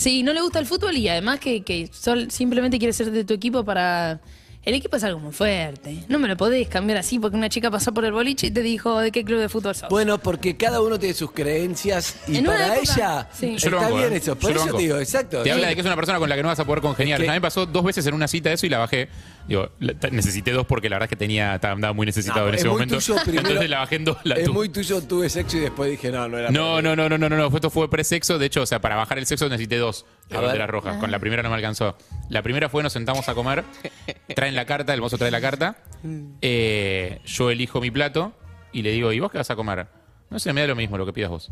Sí, 0.00 0.22
no 0.22 0.32
le 0.32 0.40
gusta 0.40 0.58
el 0.58 0.64
fútbol 0.66 0.96
y 0.96 1.08
además 1.08 1.40
que, 1.40 1.62
que 1.62 1.88
sol- 1.92 2.30
simplemente 2.30 2.78
quiere 2.78 2.92
ser 2.94 3.10
de 3.10 3.22
tu 3.24 3.34
equipo 3.34 3.64
para... 3.64 4.18
El 4.62 4.74
equipo 4.74 4.94
es 4.96 5.04
algo 5.04 5.18
muy 5.20 5.32
fuerte. 5.32 6.04
No 6.08 6.18
me 6.18 6.28
lo 6.28 6.36
podés 6.36 6.68
cambiar 6.68 6.98
así 6.98 7.18
porque 7.18 7.34
una 7.34 7.48
chica 7.48 7.70
pasó 7.70 7.94
por 7.94 8.04
el 8.04 8.12
boliche 8.12 8.48
y 8.48 8.50
te 8.50 8.60
dijo 8.60 8.98
de 9.00 9.10
qué 9.10 9.24
club 9.24 9.40
de 9.40 9.48
fútbol 9.48 9.74
sos. 9.74 9.88
Bueno, 9.88 10.18
porque 10.18 10.54
cada 10.56 10.82
uno 10.82 10.98
tiene 10.98 11.14
sus 11.14 11.32
creencias 11.32 12.16
y 12.28 12.36
En 12.36 12.46
una 12.46 12.56
para 12.58 12.76
época, 12.76 12.92
ella 12.94 13.28
sí. 13.32 13.56
Yo 13.56 13.70
lo 13.70 13.76
está 13.78 13.88
banco, 13.88 13.96
bien 13.96 14.12
¿eh? 14.12 14.16
eso. 14.16 14.26
Yo 14.34 14.38
Por 14.38 14.50
lo 14.50 14.56
eso 14.56 14.64
banco. 14.66 14.76
te 14.76 14.82
digo, 14.82 14.98
exacto. 14.98 15.42
Te 15.42 15.50
habla 15.52 15.68
de 15.68 15.74
que 15.74 15.80
es 15.80 15.86
una 15.86 15.96
persona 15.96 16.18
con 16.18 16.28
la 16.28 16.36
que 16.36 16.42
no 16.42 16.48
vas 16.48 16.60
a 16.60 16.64
poder 16.66 16.82
congeniar. 16.82 17.18
Que- 17.20 17.26
A 17.26 17.32
mí 17.32 17.36
me 17.36 17.40
pasó 17.40 17.64
dos 17.64 17.82
veces 17.84 18.06
en 18.06 18.12
una 18.12 18.28
cita 18.28 18.52
eso 18.52 18.66
y 18.66 18.68
la 18.68 18.78
bajé. 18.78 19.08
Digo, 19.48 19.68
necesité 20.12 20.52
dos 20.52 20.64
porque 20.66 20.88
la 20.88 20.96
verdad 20.96 21.06
es 21.06 21.10
que 21.10 21.16
tenía, 21.16 21.56
estaba 21.56 21.74
andaba 21.74 21.92
muy 21.92 22.06
necesitado 22.06 22.42
No, 22.42 22.48
en 22.48 22.54
es 22.54 22.60
ese 22.60 22.68
muy 22.68 22.74
momento. 22.74 22.96
tuyo 22.96 23.14
primero. 23.24 23.48
Entonces 23.48 23.70
la 23.70 23.78
bajé 23.80 23.96
en 23.96 24.04
dos. 24.04 24.16
La 24.24 24.34
es 24.36 24.48
muy 24.48 24.68
tuyo, 24.68 25.02
tuve 25.02 25.28
sexo 25.28 25.56
y 25.56 25.60
después 25.60 25.90
dije, 25.90 26.10
no, 26.12 26.28
no 26.28 26.38
era 26.38 26.50
No, 26.50 26.80
no, 26.80 26.94
no, 26.94 27.08
no, 27.08 27.18
no, 27.18 27.28
no, 27.28 27.36
no. 27.36 27.46
Esto 27.54 27.68
fue 27.70 27.90
pre-sexo. 27.90 28.38
De 28.38 28.46
hecho, 28.46 28.62
o 28.62 28.66
sea, 28.66 28.80
para 28.80 28.94
bajar 28.96 29.18
el 29.18 29.26
sexo 29.26 29.48
necesité 29.48 29.76
dos 29.78 30.06
de 30.28 30.36
A 30.36 30.40
ver. 30.40 30.46
banderas 30.48 30.70
rojas. 30.70 30.96
Con 30.98 31.10
la 31.10 31.18
primera 31.18 31.42
no 31.42 31.48
me 31.50 31.56
alcanzó. 31.56 31.96
La 32.28 32.42
primera 32.42 32.68
fue 32.68 32.82
nos 32.82 32.92
sentamos 32.92 33.28
a 33.28 33.34
comer. 33.34 33.64
Traen 34.36 34.54
la 34.54 34.66
carta, 34.66 34.94
el 34.94 35.00
mozo 35.00 35.18
trae 35.18 35.30
la 35.32 35.40
carta. 35.40 35.76
Eh, 36.42 37.20
yo 37.24 37.50
elijo 37.50 37.80
mi 37.80 37.90
plato 37.90 38.32
y 38.72 38.82
le 38.82 38.92
digo, 38.92 39.12
¿y 39.12 39.18
vos 39.20 39.32
qué 39.32 39.38
vas 39.38 39.50
a 39.50 39.56
comer? 39.56 39.86
No 40.30 40.38
sé, 40.38 40.52
me 40.52 40.60
da 40.60 40.68
lo 40.68 40.76
mismo 40.76 40.96
lo 40.96 41.04
que 41.06 41.12
pidas 41.12 41.30
vos. 41.30 41.50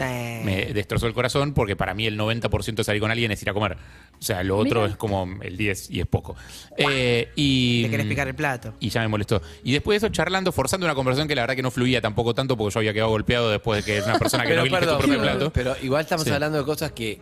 Eh, 0.00 0.42
Me 0.44 0.72
destrozó 0.72 1.06
el 1.06 1.14
corazón 1.14 1.52
porque 1.54 1.76
para 1.76 1.94
mí 1.94 2.06
el 2.06 2.18
90% 2.18 2.74
de 2.76 2.84
salir 2.84 3.00
con 3.00 3.10
alguien 3.10 3.30
es 3.30 3.40
ir 3.42 3.50
a 3.50 3.54
comer. 3.54 3.76
O 4.18 4.22
sea, 4.22 4.42
lo 4.42 4.56
otro 4.58 4.80
Mira. 4.82 4.92
es 4.92 4.96
como 4.96 5.28
el 5.42 5.56
10 5.56 5.90
y 5.90 6.00
es 6.00 6.06
poco. 6.06 6.34
Eh, 6.76 7.28
y, 7.36 7.84
Te 7.84 7.90
querés 7.90 8.06
picar 8.06 8.28
el 8.28 8.34
plato. 8.34 8.74
y 8.80 8.88
ya 8.88 9.00
me 9.02 9.08
molestó. 9.08 9.42
Y 9.62 9.72
después 9.72 10.00
de 10.00 10.06
eso, 10.06 10.12
charlando, 10.14 10.50
forzando 10.52 10.86
una 10.86 10.94
conversación 10.94 11.28
que 11.28 11.34
la 11.34 11.42
verdad 11.42 11.56
que 11.56 11.62
no 11.62 11.70
fluía 11.70 12.00
tampoco 12.00 12.34
tanto 12.34 12.56
porque 12.56 12.74
yo 12.74 12.78
había 12.80 12.92
quedado 12.92 13.10
golpeado 13.10 13.50
después 13.50 13.84
de 13.84 13.92
que 13.92 13.98
es 13.98 14.04
una 14.06 14.18
persona 14.18 14.44
que 14.44 14.48
Pero 14.54 14.60
no 14.62 14.66
elige 14.66 14.78
perdón, 14.80 14.96
tu 15.00 15.02
propio 15.06 15.22
plato. 15.22 15.52
pero 15.52 15.76
igual 15.82 16.02
estamos 16.02 16.24
Sí. 16.24 16.30
hablando 16.30 16.58
de 16.58 16.64
cosas 16.64 16.92
que 16.92 17.20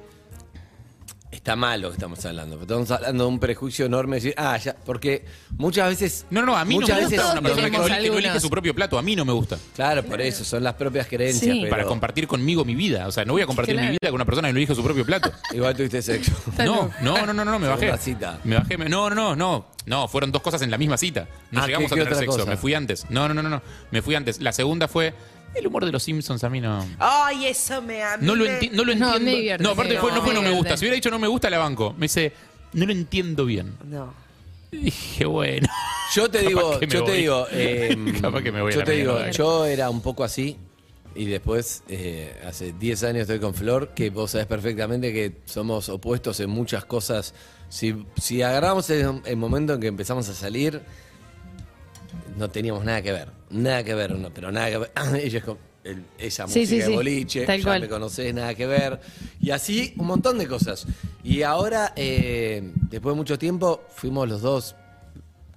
está 1.32 1.56
mal 1.56 1.80
lo 1.80 1.88
que 1.88 1.94
estamos 1.94 2.24
hablando. 2.24 2.60
Estamos 2.60 2.90
hablando 2.90 3.24
de 3.24 3.28
un 3.28 3.40
prejuicio 3.40 3.86
enorme. 3.86 4.16
Decir, 4.16 4.34
ah, 4.36 4.56
ya, 4.58 4.76
porque 4.84 5.24
muchas 5.56 5.88
veces. 5.88 6.26
No, 6.30 6.42
no, 6.46 6.56
a 6.56 6.64
mí 6.64 6.74
no 6.74 6.82
muchas 6.82 6.98
me 6.98 7.04
veces 7.04 7.18
gusta 7.18 7.32
una 7.32 7.42
persona 7.42 7.70
que 7.70 7.78
no, 7.78 7.86
elige- 8.18 8.34
no 8.34 8.40
su 8.40 8.50
propio 8.50 8.74
plato. 8.74 8.98
A 8.98 9.02
mí 9.02 9.16
no 9.16 9.24
me 9.24 9.32
gusta. 9.32 9.58
Claro, 9.74 10.04
por 10.04 10.20
eso, 10.20 10.44
son 10.44 10.62
las 10.62 10.74
propias 10.74 11.06
creencias. 11.08 11.42
Sí. 11.52 11.60
pero 11.62 11.70
Para 11.70 11.84
compartir 11.86 12.26
conmigo 12.28 12.64
mi 12.64 12.74
vida. 12.74 13.08
O 13.08 13.12
sea, 13.12 13.24
no 13.24 13.32
voy 13.32 13.42
a 13.42 13.46
compartir 13.46 13.74
Claro. 13.74 13.86
mi 13.88 13.92
vida 13.92 14.08
con 14.10 14.14
una 14.14 14.24
persona 14.24 14.48
que 14.48 14.52
no 14.52 14.58
elige 14.58 14.74
su 14.74 14.84
propio 14.84 15.04
plato. 15.04 15.32
Igual 15.52 15.74
tuviste 15.74 16.02
sexo. 16.02 16.32
No, 16.58 16.90
no, 17.00 17.26
no, 17.26 17.32
no, 17.32 17.32
no, 17.32 17.44
no, 17.44 17.58
me 17.58 17.66
bajé. 17.68 17.80
Segunda 17.86 17.98
cita. 18.02 18.38
Me 18.44 18.56
bajé, 18.56 18.78
me- 18.78 18.88
no, 18.88 19.08
no, 19.10 19.14
no, 19.14 19.34
no. 19.36 19.66
No, 19.84 20.06
fueron 20.06 20.30
dos 20.30 20.42
cosas 20.42 20.62
en 20.62 20.70
la 20.70 20.78
misma 20.78 20.96
cita. 20.96 21.26
No 21.50 21.62
Ah, 21.62 21.66
llegamos 21.66 21.88
¿qué- 21.90 21.94
a 21.94 21.96
qué 21.96 22.02
tener 22.04 22.12
otra 22.12 22.18
sexo. 22.18 22.38
cosa? 22.38 22.50
Me 22.50 22.56
fui 22.56 22.72
antes. 22.74 23.06
No, 23.10 23.26
no, 23.26 23.34
no, 23.34 23.42
no, 23.42 23.48
no. 23.48 23.62
Me 23.90 24.00
fui 24.00 24.14
antes. 24.14 24.40
La 24.40 24.52
segunda 24.52 24.86
fue. 24.86 25.12
El 25.54 25.66
humor 25.66 25.84
de 25.84 25.92
los 25.92 26.02
Simpsons 26.02 26.42
a 26.44 26.48
mí 26.48 26.60
no. 26.60 26.86
Ay, 26.98 27.46
eso 27.46 27.82
me 27.82 28.02
a 28.02 28.16
mí 28.16 28.26
No 28.26 28.34
lo, 28.34 28.44
me- 28.44 28.58
enti- 28.60 28.70
no 28.72 28.84
lo 28.84 28.94
No, 28.94 29.06
entiendo. 29.14 29.20
me 29.20 29.30
divierte, 29.36 29.64
No, 29.64 29.70
aparte 29.70 29.94
me 29.94 30.00
fue, 30.00 30.12
no 30.12 30.22
fue 30.22 30.34
no 30.34 30.40
me 30.40 30.48
divierte. 30.48 30.58
gusta. 30.58 30.76
Si 30.76 30.84
hubiera 30.84 30.94
dicho 30.94 31.10
no 31.10 31.18
me 31.18 31.28
gusta, 31.28 31.50
la 31.50 31.58
banco. 31.58 31.92
Me 31.98 32.04
dice, 32.04 32.32
no 32.72 32.86
lo 32.86 32.92
entiendo 32.92 33.44
bien. 33.44 33.74
No. 33.84 34.14
Y 34.70 34.76
dije, 34.78 35.26
bueno. 35.26 35.68
Yo 36.14 36.30
te 36.30 36.38
Capaz 36.38 36.48
digo, 36.48 36.78
que 36.80 36.86
me 36.86 36.92
yo 36.92 37.04
te 37.04 37.10
voy. 37.10 37.20
digo, 37.20 37.46
eh, 37.52 37.96
Capaz 38.20 38.42
que 38.42 38.52
me 38.52 38.60
voy 38.62 38.70
a 38.72 38.74
yo 38.74 38.80
la 38.80 38.84
te 38.86 38.92
digo, 38.92 39.12
mierda. 39.14 39.30
yo 39.30 39.64
era 39.66 39.88
un 39.90 40.00
poco 40.02 40.24
así 40.24 40.56
y 41.14 41.24
después 41.26 41.82
eh, 41.88 42.38
hace 42.46 42.72
10 42.72 43.02
años 43.04 43.20
estoy 43.22 43.38
con 43.38 43.54
Flor, 43.54 43.90
que 43.94 44.08
vos 44.10 44.30
sabés 44.30 44.46
perfectamente 44.46 45.12
que 45.12 45.32
somos 45.46 45.88
opuestos 45.90 46.40
en 46.40 46.48
muchas 46.50 46.84
cosas. 46.86 47.34
Si, 47.70 47.94
si 48.18 48.42
agarramos 48.42 48.88
el, 48.90 49.20
el 49.24 49.36
momento 49.36 49.74
en 49.74 49.80
que 49.80 49.86
empezamos 49.88 50.28
a 50.28 50.34
salir, 50.34 50.80
no 52.36 52.48
teníamos 52.50 52.84
nada 52.84 53.00
que 53.02 53.12
ver, 53.12 53.28
nada 53.52 53.84
que 53.84 53.94
ver, 53.94 54.16
no, 54.16 54.32
pero 54.32 54.50
nada 54.50 54.70
que 54.70 54.78
ver. 54.78 54.90
Ella 55.22 55.38
es 55.38 55.44
con 55.44 55.58
el- 55.84 56.04
esa 56.18 56.46
Sí, 56.48 56.60
música 56.60 56.66
sí, 56.68 56.78
de 56.78 56.86
sí, 56.86 56.92
boliche, 56.92 57.46
tal 57.46 57.58
ya 57.60 57.64
cual. 57.64 57.80
me 57.82 57.88
conocés, 57.88 58.34
nada 58.34 58.54
que 58.54 58.66
ver. 58.66 59.00
Y 59.40 59.50
así 59.50 59.94
un 59.96 60.06
montón 60.06 60.38
de 60.38 60.46
cosas. 60.46 60.86
Y 61.24 61.42
ahora, 61.42 61.92
eh, 61.96 62.72
después 62.90 63.14
de 63.14 63.16
mucho 63.16 63.38
tiempo, 63.38 63.82
fuimos 63.94 64.28
los 64.28 64.42
dos 64.42 64.74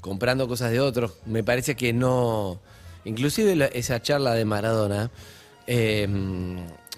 comprando 0.02 0.48
cosas 0.48 0.72
de 0.72 0.80
otros. 0.80 1.14
Me 1.26 1.44
parece 1.44 1.76
que 1.76 1.94
no. 1.94 2.60
Inclusive 3.06 3.56
la- 3.56 3.66
esa 3.68 4.02
charla 4.02 4.34
de 4.34 4.46
Maradona, 4.46 5.12
eh, 5.68 6.08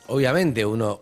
obviamente 0.07 0.65
uno, 0.65 1.01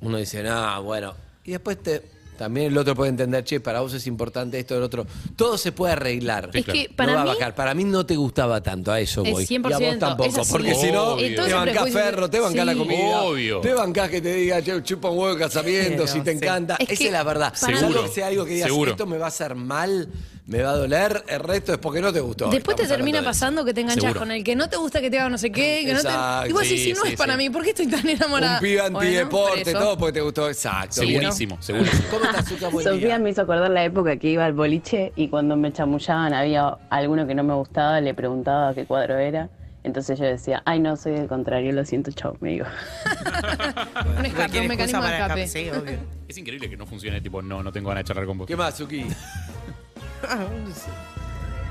uno 0.00 0.18
dice, 0.18 0.42
no, 0.42 0.82
bueno. 0.82 1.14
Y 1.44 1.52
después 1.52 1.82
te, 1.82 2.02
también 2.36 2.66
el 2.68 2.78
otro 2.78 2.94
puede 2.94 3.10
entender, 3.10 3.44
che, 3.44 3.60
para 3.60 3.80
vos 3.80 3.92
es 3.94 4.06
importante 4.06 4.58
esto, 4.58 4.76
el 4.76 4.82
otro. 4.82 5.06
Todo 5.36 5.56
se 5.58 5.70
puede 5.72 5.92
arreglar. 5.92 6.50
Es 6.52 6.64
que 6.64 6.90
para 6.94 7.12
no 7.12 7.18
va 7.18 7.24
mí- 7.24 7.30
a 7.30 7.34
bajar. 7.34 7.54
Para 7.54 7.74
mí 7.74 7.84
no 7.84 8.04
te 8.06 8.16
gustaba 8.16 8.62
tanto, 8.62 8.90
a 8.90 9.00
eso 9.00 9.22
Es 9.24 9.30
voy. 9.32 9.46
100%, 9.46 9.70
y 9.70 9.72
a 9.72 9.78
vos 9.78 9.94
es 9.94 9.98
tampoco, 9.98 10.42
porque 10.50 10.74
si 10.74 10.90
no, 10.92 11.16
te 11.16 11.36
bancás 11.36 11.62
prejuicio- 11.62 11.92
ferro, 12.00 12.30
te 12.30 12.40
bancás 12.40 12.66
la 12.66 12.72
Sí. 12.72 12.78
comida. 12.78 13.22
Obvio. 13.22 13.60
Te 13.60 13.74
bancás 13.74 14.10
que 14.10 14.20
te 14.20 14.34
diga, 14.34 14.62
che, 14.62 14.82
chupa 14.82 15.10
un 15.10 15.18
huevo 15.18 15.34
de 15.34 15.40
casamiento, 15.44 15.90
Pero, 16.04 16.06
si 16.08 16.20
te 16.22 16.32
sí. 16.32 16.36
encanta. 16.38 16.76
Es 16.78 16.88
Esa 16.90 16.98
que 16.98 17.06
es 17.06 17.12
la 17.12 17.22
verdad. 17.22 17.54
Seguro. 17.54 18.02
que 18.04 18.08
sea 18.08 18.26
algo 18.28 18.44
que 18.44 18.54
digas, 18.54 18.68
Seguro. 18.68 18.90
esto 18.92 19.06
me 19.06 19.18
va 19.18 19.26
a 19.26 19.28
hacer 19.28 19.54
mal, 19.54 20.08
me 20.44 20.60
va 20.60 20.70
a 20.70 20.76
doler, 20.76 21.22
el 21.28 21.38
resto 21.40 21.72
es 21.72 21.78
porque 21.78 22.00
no 22.00 22.12
te 22.12 22.18
gustó. 22.20 22.50
Después 22.50 22.76
te 22.76 22.86
termina 22.86 23.22
pasando 23.22 23.64
que 23.64 23.72
te 23.72 23.80
enganchas 23.82 24.02
Seguro. 24.02 24.20
con 24.20 24.32
el 24.32 24.42
que 24.42 24.56
no 24.56 24.68
te 24.68 24.76
gusta 24.76 25.00
que 25.00 25.08
te 25.10 25.18
haga 25.20 25.28
no 25.30 25.38
sé 25.38 25.52
qué. 25.52 25.82
Que 25.86 25.92
no 25.92 26.00
Exacto. 26.00 26.42
te... 26.42 26.48
Igual 26.50 26.64
si, 26.66 26.78
Sí, 26.78 26.84
si 26.84 26.92
no 26.94 27.02
sí, 27.02 27.12
es 27.12 27.16
para 27.16 27.34
sí. 27.34 27.38
mí, 27.38 27.50
¿por 27.50 27.62
qué 27.62 27.70
estoy 27.70 27.86
tan 27.86 28.08
enamorada? 28.08 28.54
Un 28.56 28.60
pibe 28.60 28.80
Bueno, 28.82 28.98
antideporte, 29.00 29.60
por 29.60 29.68
eso. 29.68 29.78
todo 29.78 29.98
porque 29.98 30.12
te 30.14 30.20
gustó. 30.20 30.48
Exacto. 30.48 30.94
Segurísimo, 30.94 31.62
segurísimo. 31.62 32.02
¿Cómo 32.10 32.24
estás, 32.24 32.48
Zucca? 32.48 32.70
Sofía 32.70 32.92
día. 32.92 33.18
me 33.20 33.30
hizo 33.30 33.42
acordar 33.42 33.70
la 33.70 33.84
época 33.84 34.16
que 34.16 34.28
iba 34.30 34.44
al 34.44 34.52
boliche 34.52 35.12
y 35.14 35.28
cuando 35.28 35.56
me 35.56 35.72
chamullaban 35.72 36.34
había 36.34 36.76
alguno 36.90 37.26
que 37.26 37.34
no 37.36 37.44
me 37.44 37.54
gustaba, 37.54 38.00
le 38.00 38.12
preguntaba 38.14 38.74
qué 38.74 38.84
cuadro 38.84 39.18
era. 39.18 39.48
Entonces 39.84 40.16
yo 40.16 40.24
decía, 40.24 40.62
ay 40.64 40.78
no, 40.78 40.96
soy 40.96 41.12
del 41.12 41.26
contrario, 41.26 41.72
lo 41.72 41.84
siento, 41.84 42.12
chao, 42.12 42.36
me 42.40 42.50
digo. 42.50 42.66
Un 44.18 44.24
escape, 44.26 44.60
un 44.60 44.68
mecanismo 44.68 45.02
de 45.02 45.10
escape. 45.12 45.48
Sí, 45.48 45.70
obvio. 45.70 45.98
Es 46.28 46.38
increíble 46.38 46.70
que 46.70 46.76
no 46.76 46.86
funcione, 46.86 47.20
tipo, 47.20 47.42
no, 47.42 47.62
no 47.64 47.72
tengo 47.72 47.88
ganas 47.88 48.04
de 48.04 48.08
charlar 48.08 48.26
con 48.26 48.38
vos. 48.38 48.46
¿Qué 48.46 48.54
más, 48.56 48.76
Zuki? 48.76 49.04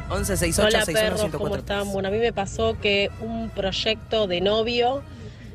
11 0.10 0.38
68 0.38 0.62
Hola 0.62 0.86
61 0.86 1.00
perros, 1.00 1.22
¿cómo 1.32 1.56
104. 1.56 1.58
están? 1.60 1.94
Bueno, 1.94 2.10
a 2.10 2.12
mí 2.12 2.18
me 2.18 2.34
pasó 2.34 2.78
que 2.80 3.10
un 3.22 3.50
proyecto 3.50 4.28
de 4.28 4.42
novio, 4.42 5.04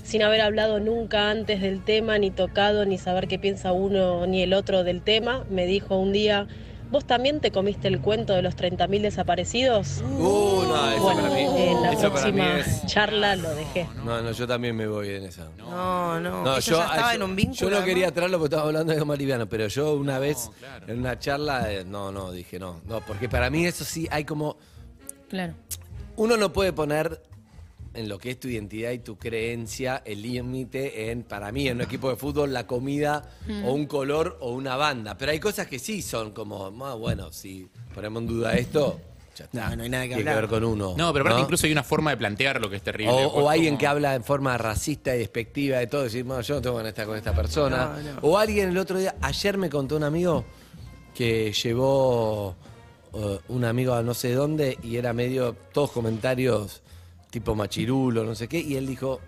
sin 0.03 0.23
haber 0.23 0.41
hablado 0.41 0.81
nunca 0.81 1.31
antes 1.31 1.61
del 1.61 1.85
tema, 1.85 2.19
ni 2.19 2.31
tocado, 2.31 2.87
ni 2.87 2.97
saber 2.97 3.29
qué 3.29 3.39
piensa 3.39 3.73
uno 3.73 4.27
ni 4.27 4.43
el 4.43 4.55
otro 4.55 4.83
del 4.83 5.03
tema, 5.03 5.45
me 5.51 5.67
dijo 5.67 5.99
un 5.99 6.13
día, 6.13 6.47
¿vos 6.91 7.05
también 7.07 7.41
te 7.41 7.51
comiste 7.51 7.89
el 7.89 8.01
cuento 8.01 8.33
de 8.35 8.43
los 8.43 8.57
30.000 8.57 9.03
desaparecidos? 9.03 10.03
Uh, 10.03 10.63
no, 10.67 10.91
eso 10.91 11.03
bueno, 11.03 11.23
para 11.23 11.35
mí. 11.35 11.41
en 11.41 11.83
la 11.83 11.93
eso 11.93 12.13
para 12.13 12.27
mí 12.27 12.33
próxima 12.41 12.59
es- 12.61 12.87
charla 12.87 13.37
lo 13.37 13.55
dejé. 13.55 13.87
No, 14.05 14.21
no, 14.23 14.31
yo 14.33 14.47
también 14.47 14.77
me 14.77 14.87
voy 14.87 15.11
en 15.11 15.25
esa. 15.25 15.49
No, 15.59 16.21
no. 16.21 16.45
No, 16.45 16.59
yo, 16.61 16.77
ya 16.79 16.85
estaba 16.85 17.11
yo- 17.13 17.17
en 17.17 17.23
un 17.23 17.37
vínculo. 17.37 17.61
yo 17.61 17.71
no 17.71 17.77
además. 17.77 17.89
quería 17.89 18.11
traerlo 18.13 18.39
porque 18.39 18.55
estaba 18.55 18.69
hablando 18.69 18.93
de 18.95 19.05
más 19.05 19.19
liviano, 19.19 19.47
pero 19.49 19.67
yo 19.69 19.95
una 19.95 20.19
vez 20.19 20.51
en 20.87 20.99
una 21.01 21.19
charla, 21.19 21.73
eh, 21.73 21.85
no, 21.85 22.11
no, 22.13 22.31
dije 22.33 22.59
no, 22.59 22.81
no, 22.87 23.01
porque 23.01 23.29
para 23.29 23.51
mí 23.51 23.67
eso 23.67 23.85
sí 23.85 24.07
hay 24.11 24.25
como, 24.25 24.57
Claro. 25.29 25.55
uno 26.17 26.37
no 26.37 26.53
puede 26.53 26.73
poner 26.73 27.21
en 27.97 28.09
lo 28.09 28.19
que 28.19 28.31
es 28.33 28.41
tu 28.41 28.49
identidad 28.49 28.91
y 28.93 28.99
tu 29.01 29.17
creencia 29.17 30.03
el 30.05 30.23
límite 30.23 31.11
en, 31.11 31.23
para 31.23 31.51
mí, 31.53 31.67
en 31.69 31.77
un 31.79 31.83
equipo 31.83 32.11
de 32.11 32.17
fútbol, 32.17 32.53
la 32.53 32.67
comida 32.67 33.25
Mm. 33.49 33.65
o 33.65 33.73
un 33.73 33.87
color 33.87 34.37
o 34.41 34.53
una 34.53 34.77
banda. 34.77 35.17
Pero 35.17 35.33
hay 35.33 35.41
cosas 35.41 35.67
que 35.67 35.79
sí 35.79 36.03
son 36.03 36.33
como, 36.33 36.67
ah, 36.85 36.95
bueno, 36.95 37.33
si 37.33 37.69
ponemos 37.95 38.23
en 38.23 38.29
duda 38.29 38.55
esto, 38.55 39.01
ya 39.37 39.45
está. 39.45 39.71
No, 39.71 39.77
no 39.77 39.83
hay 39.83 39.89
nada 39.89 40.05
que 40.09 40.15
Tiene 40.15 40.31
que 40.31 40.37
ver 40.37 40.49
con 40.49 40.65
uno. 40.65 40.95
No, 40.97 41.13
pero 41.13 41.23
aparte 41.25 41.39
¿no? 41.39 41.45
incluso 41.45 41.67
hay 41.67 41.73
una 41.73 41.83
forma 41.83 42.11
de 42.11 42.17
plantear 42.17 42.61
lo 42.61 42.69
que 42.71 42.77
es 42.77 42.83
terrible. 42.83 43.13
O, 43.13 43.27
o 43.29 43.51
alguien 43.51 43.73
como- 43.75 43.79
que 43.81 43.87
habla 43.87 44.15
en 44.15 44.25
forma 44.25 44.57
racista 44.59 45.15
y 45.15 45.19
despectiva 45.19 45.79
de 45.79 45.87
todo, 45.87 46.03
decir, 46.05 46.25
"No, 46.25 46.41
yo 46.41 46.55
no 46.57 46.63
tengo 46.63 46.77
ganas 46.77 46.87
de 46.87 46.91
estar 46.91 47.07
con 47.07 47.17
esta 47.17 47.35
persona. 47.35 47.99
No, 48.03 48.13
no. 48.15 48.19
O 48.23 48.39
alguien 48.39 48.71
el 48.71 48.79
otro 48.79 48.99
día, 48.99 49.15
ayer 49.21 49.59
me 49.59 49.69
contó 49.71 49.97
un 49.97 50.05
amigo 50.05 50.45
que 51.15 51.53
llevó 51.53 52.57
eh, 53.15 53.39
un 53.49 53.65
amigo 53.65 53.95
a 53.95 54.03
no 54.03 54.13
sé 54.15 54.33
dónde 54.33 54.77
y 54.83 54.97
era 54.97 55.13
medio, 55.15 55.55
todos 55.73 55.91
comentarios 55.91 56.83
tipo 57.31 57.55
machirulo, 57.55 58.25
no 58.25 58.35
sé 58.35 58.49
qué, 58.49 58.61
y 58.61 58.77
él 58.77 58.87
dijo, 58.87 59.21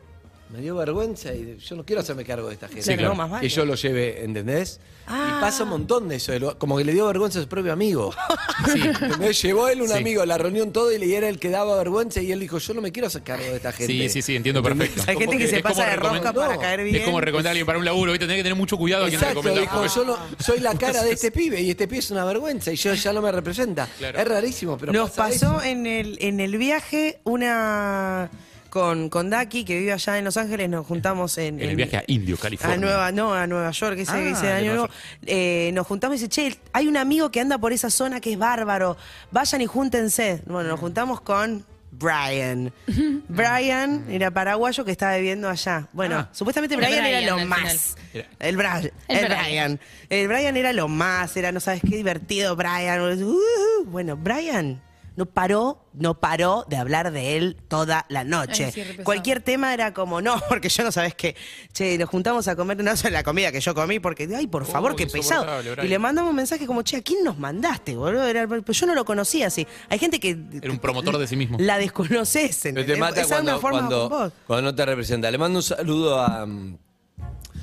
me 0.50 0.60
dio 0.60 0.74
vergüenza 0.76 1.34
y 1.34 1.58
yo 1.58 1.76
no 1.76 1.84
quiero 1.84 2.00
hacerme 2.00 2.24
cargo 2.24 2.48
de 2.48 2.54
esta 2.54 2.68
gente. 2.68 2.82
Sí, 2.82 2.94
claro. 2.96 3.10
No, 3.10 3.14
más 3.16 3.30
vale. 3.30 3.42
Que 3.46 3.54
yo 3.54 3.64
lo 3.64 3.74
lleve, 3.74 4.24
¿entendés? 4.24 4.80
Ah. 5.06 5.36
Y 5.36 5.40
pasa 5.40 5.62
un 5.64 5.70
montón 5.70 6.08
de 6.08 6.16
eso, 6.16 6.32
de 6.32 6.40
lo- 6.40 6.58
como 6.58 6.76
que 6.78 6.84
le 6.84 6.92
dio 6.92 7.06
vergüenza 7.06 7.38
a 7.38 7.42
su 7.42 7.48
propio 7.48 7.72
amigo. 7.72 8.14
¿Entendés? 8.74 9.40
Llevó 9.42 9.68
él 9.68 9.80
un 9.82 9.88
Sí. 9.88 9.94
amigo 9.94 10.22
a 10.22 10.26
la 10.26 10.36
reunión 10.38 10.72
todo 10.72 10.92
y 10.92 10.98
le 10.98 11.14
era 11.16 11.28
el 11.28 11.38
que 11.38 11.48
daba 11.50 11.76
vergüenza 11.76 12.20
y 12.20 12.32
él 12.32 12.40
dijo, 12.40 12.58
yo 12.58 12.74
no 12.74 12.80
me 12.80 12.92
quiero 12.92 13.06
hacer 13.08 13.22
cargo 13.22 13.44
de 13.44 13.56
esta 13.56 13.72
gente. 13.72 13.92
Sí, 13.92 14.08
sí, 14.08 14.22
sí, 14.22 14.36
entiendo 14.36 14.62
perfecto. 14.62 15.02
Hay 15.06 15.16
gente 15.16 15.38
que 15.38 15.48
se 15.48 15.60
pasa 15.60 15.86
de 15.86 15.96
rosca 15.96 16.32
para 16.32 16.58
caer 16.58 16.82
bien. 16.84 16.96
Es 16.96 17.02
como 17.04 17.20
recomendar 17.20 17.50
a 17.50 17.52
alguien 17.52 17.66
para 17.66 17.78
un 17.78 17.84
laburo, 17.84 18.12
¿viste? 18.12 18.26
Tenés 18.26 18.40
que 18.40 18.44
tener 18.44 18.56
mucho 18.58 18.76
cuidado 18.76 19.04
a 19.04 19.08
recomendás. 19.10 19.60
dijo, 19.62 19.86
yo 19.86 20.04
no, 20.04 20.16
soy 20.38 20.60
la 20.60 20.74
cara 20.76 21.02
de 21.02 21.12
este 21.12 21.30
pibe 21.32 21.60
y 21.60 21.70
este 21.70 21.86
pibe 21.88 21.98
es 22.00 22.10
una 22.10 22.24
vergüenza 22.24 22.72
y 22.72 22.76
yo 22.76 22.92
ya 22.94 23.12
no 23.12 23.22
me 23.22 23.32
representa. 23.32 23.88
Claro. 23.98 24.18
Es 24.18 24.28
rarísimo, 24.28 24.76
pero 24.78 24.92
Nos 24.92 25.10
pasa 25.10 25.28
pasó 25.46 25.56
eso. 25.60 25.62
en 25.64 25.86
el, 25.86 26.18
en 26.20 26.40
el 26.40 26.56
viaje 26.58 27.20
una 27.24 28.30
con, 28.70 29.08
con 29.08 29.30
Daki, 29.30 29.64
que 29.64 29.78
vive 29.78 29.92
allá 29.92 30.18
en 30.18 30.24
Los 30.24 30.36
Ángeles, 30.36 30.68
nos 30.68 30.86
juntamos 30.86 31.38
en, 31.38 31.56
En 31.56 31.62
el 31.62 31.70
en- 31.70 31.76
viaje 31.76 31.96
a 31.98 32.04
Indio, 32.06 32.36
California. 32.36 32.76
a 32.76 32.78
Nueva, 32.80 33.12
no, 33.12 33.34
a 33.34 33.46
Nueva 33.46 33.70
York, 33.70 33.98
ese, 33.98 34.12
Ah, 34.12 34.20
ese 34.20 34.52
año 34.52 34.72
nuevo. 34.74 34.88
Eh, 35.26 35.70
nos 35.74 35.86
juntamos 35.86 36.16
y 36.18 36.24
dice, 36.26 36.28
che, 36.52 36.58
hay 36.72 36.86
un 36.86 36.96
amigo 36.96 37.30
que 37.30 37.40
anda 37.40 37.58
por 37.58 37.72
esa 37.72 37.90
zona 37.90 38.20
que 38.20 38.32
es 38.32 38.38
bárbaro. 38.38 38.96
Vayan 39.30 39.60
y 39.62 39.66
júntense. 39.66 40.42
Bueno, 40.46 40.68
nos 40.70 40.80
juntamos 40.80 41.20
con 41.20 41.64
Brian. 41.90 42.72
Brian 43.28 44.04
era 44.10 44.30
paraguayo 44.30 44.84
que 44.84 44.92
estaba 44.92 45.16
viviendo 45.16 45.48
allá. 45.48 45.88
Bueno, 45.92 46.16
Ah. 46.18 46.28
supuestamente 46.32 46.76
Brian, 46.76 46.92
Brian 46.92 47.06
era 47.06 47.36
lo 47.36 47.46
más. 47.46 47.96
El, 48.38 48.56
Bra- 48.56 48.80
El 49.08 49.16
el 49.18 49.24
Brian. 49.26 49.38
Brian. 49.44 49.80
El 50.10 50.28
Brian 50.28 50.56
era 50.56 50.72
lo 50.72 50.88
más, 50.88 51.36
era 51.36 51.50
no 51.52 51.60
sabes 51.60 51.80
qué 51.80 51.96
divertido 51.96 52.54
Brian. 52.56 53.00
Uh, 53.22 53.84
bueno, 53.86 54.16
Brian 54.16 54.80
no 55.18 55.26
paró, 55.26 55.84
no 55.94 56.20
paró 56.20 56.64
de 56.68 56.76
hablar 56.76 57.10
de 57.10 57.36
él 57.36 57.56
toda 57.66 58.06
la 58.08 58.22
noche. 58.22 58.66
Ay, 58.66 58.72
sí. 58.72 59.02
Cualquier 59.02 59.42
tema 59.42 59.74
era 59.74 59.92
como, 59.92 60.22
no, 60.22 60.40
porque 60.48 60.68
yo 60.68 60.84
no 60.84 60.92
sabes 60.92 61.16
qué. 61.16 61.34
Che, 61.72 61.98
nos 61.98 62.08
juntamos 62.08 62.46
a 62.46 62.54
comer, 62.54 62.84
no 62.84 62.96
sé 62.96 63.10
la 63.10 63.24
comida 63.24 63.50
que 63.50 63.60
yo 63.60 63.74
comí, 63.74 63.98
porque, 63.98 64.28
ay, 64.32 64.46
por 64.46 64.64
favor, 64.64 64.94
qué 64.94 65.08
pesado. 65.08 65.44
Y 65.82 65.88
le 65.88 65.98
mandamos 65.98 66.30
un 66.30 66.36
mensaje 66.36 66.66
como, 66.66 66.82
che, 66.82 66.98
¿a 66.98 67.02
quién 67.02 67.24
nos 67.24 67.36
mandaste, 67.36 67.96
boludo? 67.96 68.28
Era- 68.28 68.46
pues 68.46 68.78
yo 68.78 68.86
no 68.86 68.94
lo 68.94 69.04
conocía 69.04 69.48
así. 69.48 69.66
Hay 69.88 69.98
gente 69.98 70.20
que. 70.20 70.38
Era 70.62 70.70
un 70.70 70.78
promotor 70.78 71.18
de 71.18 71.26
sí 71.26 71.34
mismo. 71.34 71.58
La 71.58 71.78
desconoces. 71.78 72.64
¿entendés? 72.66 72.94
te 72.94 73.00
mata 73.00 73.20
Esa 73.22 73.40
una 73.40 73.58
cuando, 73.58 74.08
forma 74.08 74.32
cuando 74.46 74.70
no 74.70 74.74
te 74.76 74.86
representa. 74.86 75.28
Le 75.32 75.38
mando 75.38 75.58
un 75.58 75.64
saludo 75.64 76.20
a, 76.20 76.46
mm, 76.46 76.78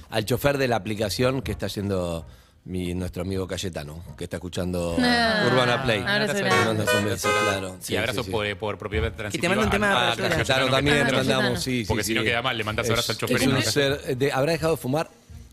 al 0.10 0.26
chofer 0.26 0.58
de 0.58 0.68
la 0.68 0.76
aplicación 0.76 1.42
que 1.42 1.54
está 1.54 1.68
yendo 1.68 2.26
mi, 2.66 2.94
nuestro 2.96 3.22
amigo 3.22 3.48
Cayetano, 3.48 4.04
que 4.18 4.24
está 4.24 4.38
escuchando 4.38 4.96
Ah, 5.00 5.46
Urbana 5.52 5.84
Play. 5.84 6.00
mando 6.02 6.84
un 6.98 7.06
beso, 7.06 7.30
claro. 7.44 7.78
Sí, 7.80 7.96
abrazo 7.96 8.24
sí. 8.24 8.32
Por, 8.32 8.58
por 8.58 8.78
propiedad 8.78 9.14
transitiva. 9.14 9.50
manda 9.50 9.66
un 9.66 9.70
tema 9.72 9.88
de 9.90 9.94
a- 9.94 9.98
a 9.98 10.04
apertura. 10.14 10.30
Cayetano 10.30 10.46
Cayetano 10.48 10.66
que 10.66 10.72
también 10.72 11.06
le 11.06 11.12
mandamos, 11.14 11.64
sí, 11.64 11.82
sí. 11.82 11.86
Porque 11.88 12.04
si 12.04 12.14
sí. 12.14 12.16
no 12.16 12.24
queda 12.24 12.42
mal, 12.42 12.58
le 12.58 12.64
mandas 12.64 12.86
Es- 12.86 12.90
abrazo 12.92 13.12
al 13.12 13.18
chofer. 13.20 13.38
es 13.38 13.44
y 13.44 13.48
un 13.48 13.62
ser- 13.62 14.18
de- 14.18 14.32
¿Habrá 14.32 14.52
dejado 14.54 14.76
de 14.76 14.82
fumar? 14.82 15.10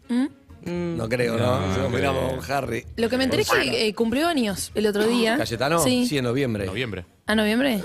¿Mm? 0.08 0.26
No 0.64 1.08
creo, 1.08 1.36
¿no? 1.36 1.60
No, 1.60 1.76
no 1.76 1.88
miramos 1.90 2.24
creo. 2.24 2.36
con 2.40 2.50
Harry. 2.52 2.86
Lo 2.96 3.08
que 3.08 3.16
me 3.18 3.24
enteré 3.24 3.42
es 3.42 3.50
que 3.50 3.88
eh, 3.88 3.94
cumplió 3.94 4.28
años 4.28 4.70
el 4.74 4.86
otro 4.86 5.06
día. 5.06 5.36
¿Cayetano? 5.36 5.80
Sí. 5.82 6.06
en 6.16 6.24
noviembre. 6.24 6.66
Noviembre. 6.66 7.04
¿A 7.26 7.34
noviembre? 7.36 7.80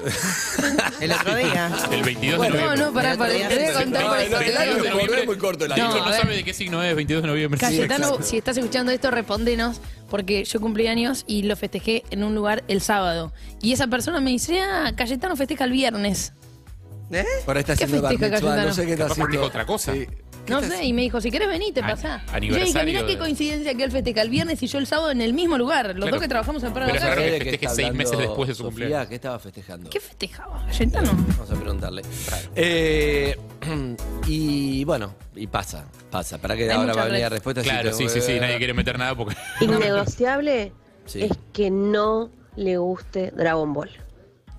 El 1.00 1.12
otro 1.12 1.36
día. 1.36 1.72
El 1.92 2.02
22 2.04 2.38
Bueno, 2.38 2.56
de 2.56 2.62
No, 2.62 2.66
noviembre. 2.70 2.86
no, 2.88 2.94
pará, 2.94 3.16
pará. 3.18 3.34
Te 3.48 3.56
voy 3.56 3.66
a 3.66 3.74
contar 3.74 4.04
No, 4.04 4.10
por 4.10 4.44
el 4.44 4.58
año 4.58 4.84
de 4.84 4.90
noviembre 4.90 5.20
es 5.22 5.26
muy 5.28 5.38
corto 5.38 5.66
el 5.66 5.72
año. 5.74 5.84
No, 5.90 5.94
a 5.94 6.00
no 6.00 6.10
ver. 6.12 6.22
sabe 6.22 6.36
de 6.38 6.44
qué 6.44 6.54
signo 6.54 6.82
es 6.84 6.96
22 6.96 7.22
de 7.24 7.28
noviembre. 7.30 7.60
Cayetano, 7.60 8.18
si 8.24 8.38
estás 8.38 8.58
escuchando 8.58 8.92
esto, 8.92 9.12
respondenos, 9.12 9.80
porque 10.10 10.44
yo 10.44 10.60
cumplí 10.60 10.88
años 10.88 11.24
y 11.28 11.44
lo 11.44 11.56
festejé 11.56 12.04
en 12.10 12.24
un 12.24 12.34
lugar 12.34 12.64
el 12.68 12.82
sábado. 12.82 13.32
Y 13.62 13.74
esa 13.74 13.86
persona 13.88 14.20
me 14.22 14.32
dice, 14.32 14.60
ah, 14.60 14.92
Cayetano 14.96 15.36
festeja 15.36 15.66
el 15.66 15.72
viernes. 15.72 16.34
¿Eh? 17.12 17.24
Ahora 17.46 17.60
está 17.60 17.76
¿Qué 17.76 17.84
haciendo 17.86 18.10
festeja 18.10 18.32
Cayetano? 18.32 18.64
no 18.68 18.74
sé 18.74 18.86
qué 18.88 18.92
está 18.94 19.04
Capaz 19.04 19.12
haciendo. 19.14 19.32
festeja 19.32 19.46
otra 19.48 19.66
cosa. 19.68 19.94
Sí. 19.94 20.08
No 20.50 20.62
sé, 20.62 20.86
y 20.86 20.94
me 20.94 21.02
dijo, 21.02 21.20
si 21.22 21.30
querés 21.32 21.48
venir, 21.48 21.74
te 21.74 21.82
pasá. 21.82 22.24
Y 22.42 22.48
yo 22.48 22.56
dije, 22.56 22.84
mirá 22.86 23.02
qué 23.06 23.14
de- 23.14 23.18
coincidencia 23.18 23.74
que 23.76 23.84
él 23.84 23.92
festeja 23.92 24.22
el 24.22 24.30
viernes 24.30 24.62
y 24.64 24.68
yo 24.68 24.78
el 24.80 24.88
sábado 24.88 25.12
en 25.12 25.22
el 25.22 25.34
mismo 25.34 25.58
lugar. 25.58 25.88
Los 25.88 25.96
Claro. 25.96 26.12
dos 26.12 26.22
que 26.22 26.28
trabajamos 26.28 26.64
en 26.64 26.74
Pero 26.74 26.86
Calle. 26.88 27.40
que 27.40 27.40
festeje 27.52 27.70
seis 27.76 27.94
meses 27.94 28.18
después 28.18 28.48
de 28.48 28.56
su 28.56 28.64
Sofía, 28.64 28.70
cumpleaños. 28.80 29.08
¿qué 29.08 29.16
estaba 29.16 29.40
festejando? 29.40 29.90
¿Qué 29.90 30.00
festejaba? 30.00 30.66
¿Cayetano? 30.68 31.12
Vamos 31.14 31.52
a 31.52 31.56
preguntarle. 31.56 32.02
Eh, 32.56 33.38
y 34.28 34.84
bueno, 34.86 35.14
y 35.36 35.48
pasa, 35.48 35.86
pasa. 36.10 36.38
Para 36.38 36.56
que 36.56 36.64
Hay 36.66 36.70
ahora 36.78 36.94
va 36.94 37.02
a 37.04 37.06
venir 37.06 37.22
la 37.22 37.30
respuesta. 37.30 37.62
Claro, 37.62 37.94
sí, 37.94 38.08
sí, 38.10 38.22
sí, 38.22 38.40
nadie 38.40 38.58
quiere 38.58 38.74
meter 38.74 38.98
nada 38.98 39.16
porque. 39.16 39.36
Innegociable 39.62 40.72
Sí. 41.06 41.22
es 41.24 41.32
que 41.54 41.70
no 41.72 42.30
le 42.58 42.78
guste 42.78 43.32
Dragon 43.32 43.72
Ball. 43.74 43.90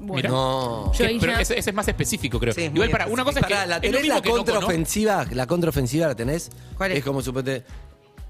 Mira. 0.00 0.30
No. 0.30 0.92
¿Qué? 0.96 1.16
Pero 1.20 1.32
ese, 1.32 1.58
ese 1.58 1.70
es 1.70 1.74
más 1.74 1.88
específico, 1.88 2.38
creo. 2.38 2.54
Igual 2.56 2.90
para 2.90 3.06
una 3.06 3.24
cosa 3.24 3.40
es 3.40 3.46
que. 3.46 3.54
Pará, 3.54 3.66
la 3.66 3.76
es 3.76 3.82
lo 3.82 3.98
tenés 3.98 4.02
mismo 4.02 4.14
la 4.16 4.22
que 4.22 4.28
no 4.28 4.34
conozco. 4.37 4.52
contraofensiva, 4.54 5.26
la 5.32 5.46
contraofensiva 5.46 6.06
la 6.06 6.14
tenés. 6.14 6.50
¿Cuál 6.76 6.92
es? 6.92 7.04
como 7.04 7.20
suponete, 7.22 7.64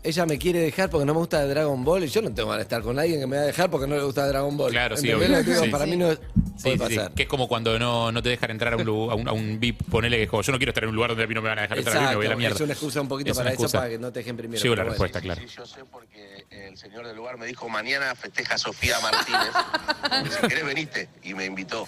ella 0.03 0.27
me 0.27 0.39
quiere 0.39 0.61
dejar 0.61 0.89
porque 0.91 1.05
no 1.05 1.13
me 1.15 1.19
gusta 1.21 1.45
Dragon 1.47 1.85
Ball 1.85 2.05
y 2.05 2.09
yo 2.09 2.23
no 2.23 2.33
tengo 2.33 2.49
ganas 2.49 2.61
de 2.61 2.63
estar 2.63 2.83
con 2.83 2.99
alguien 2.99 3.21
que 3.21 3.27
me 3.27 3.37
va 3.37 3.43
a 3.43 3.47
dejar 3.47 3.71
porque 3.71 3.87
no 3.87 3.97
le 3.97 4.03
gusta 4.05 4.27
Dragon 4.27 4.57
Ball. 4.57 4.71
Claro, 4.71 4.97
sí, 4.97 5.11
¿Entendés 5.11 5.29
obvio. 5.41 5.45
que 5.45 5.51
digo? 5.53 5.65
Sí, 5.65 5.71
Para 5.71 5.85
sí. 5.85 5.91
mí 5.91 5.97
no 5.97 6.13
es- 6.13 6.19
Sí, 6.59 6.63
puede 6.65 6.79
sí, 6.79 6.87
sí. 6.93 6.97
pasar. 6.97 7.13
Que 7.15 7.23
es 7.23 7.29
como 7.29 7.47
cuando 7.49 7.79
no, 7.79 8.11
no 8.11 8.23
te 8.23 8.29
dejan 8.31 8.51
entrar 8.51 8.73
a 8.73 8.77
un, 8.77 8.85
lu- 8.85 9.11
a 9.11 9.15
un, 9.15 9.29
a 9.29 9.33
un 9.33 9.61
VIP, 9.61 9.83
ponele 9.91 10.17
que 10.17 10.23
es 10.25 10.29
como, 10.31 10.43
yo 10.43 10.53
no 10.53 10.59
quiero 10.59 10.71
estar 10.71 10.83
en 10.85 10.91
un 10.91 10.97
lugar 10.97 11.11
donde 11.11 11.25
a 11.25 11.27
mí 11.27 11.35
no 11.35 11.43
me 11.43 11.49
van 11.49 11.59
a 11.59 11.63
dejar 11.63 11.79
entrar, 11.79 11.97
a 11.97 12.01
mí 12.01 12.07
me 12.09 12.17
voy 12.17 12.27
a 12.27 12.31
la 12.31 12.37
mierda. 12.37 12.55
es 12.57 12.61
una 12.61 12.73
excusa 12.73 13.01
un 13.01 13.09
poquito 13.09 13.31
Es 13.31 13.37
una 13.37 13.45
para 13.45 13.55
eso, 13.55 13.63
excusa. 13.63 13.79
para 13.79 13.91
que 13.91 13.99
no 13.99 14.13
te 14.13 14.21
dejen 14.21 14.37
primero. 14.37 14.61
Llegó 14.63 14.75
la 14.75 14.83
pero 14.83 14.97
bueno. 14.97 15.05
respuesta, 15.05 15.21
claro. 15.21 15.41
yo 15.47 15.67
sé 15.67 15.85
porque 15.91 16.45
el 16.51 16.77
señor 16.77 17.07
del 17.07 17.15
lugar 17.17 17.37
me 17.39 17.47
dijo, 17.47 17.69
mañana 17.69 18.15
festeja 18.17 18.59
Sofía 18.59 18.97
Martínez. 19.01 19.51
Y 20.27 20.29
si 20.31 20.49
querés 20.49 20.65
veniste. 20.65 21.09
Y 21.23 21.35
me 21.35 21.45
invitó. 21.45 21.87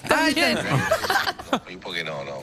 Y 1.68 1.76
porque 1.76 2.04
no, 2.04 2.22
no. 2.24 2.42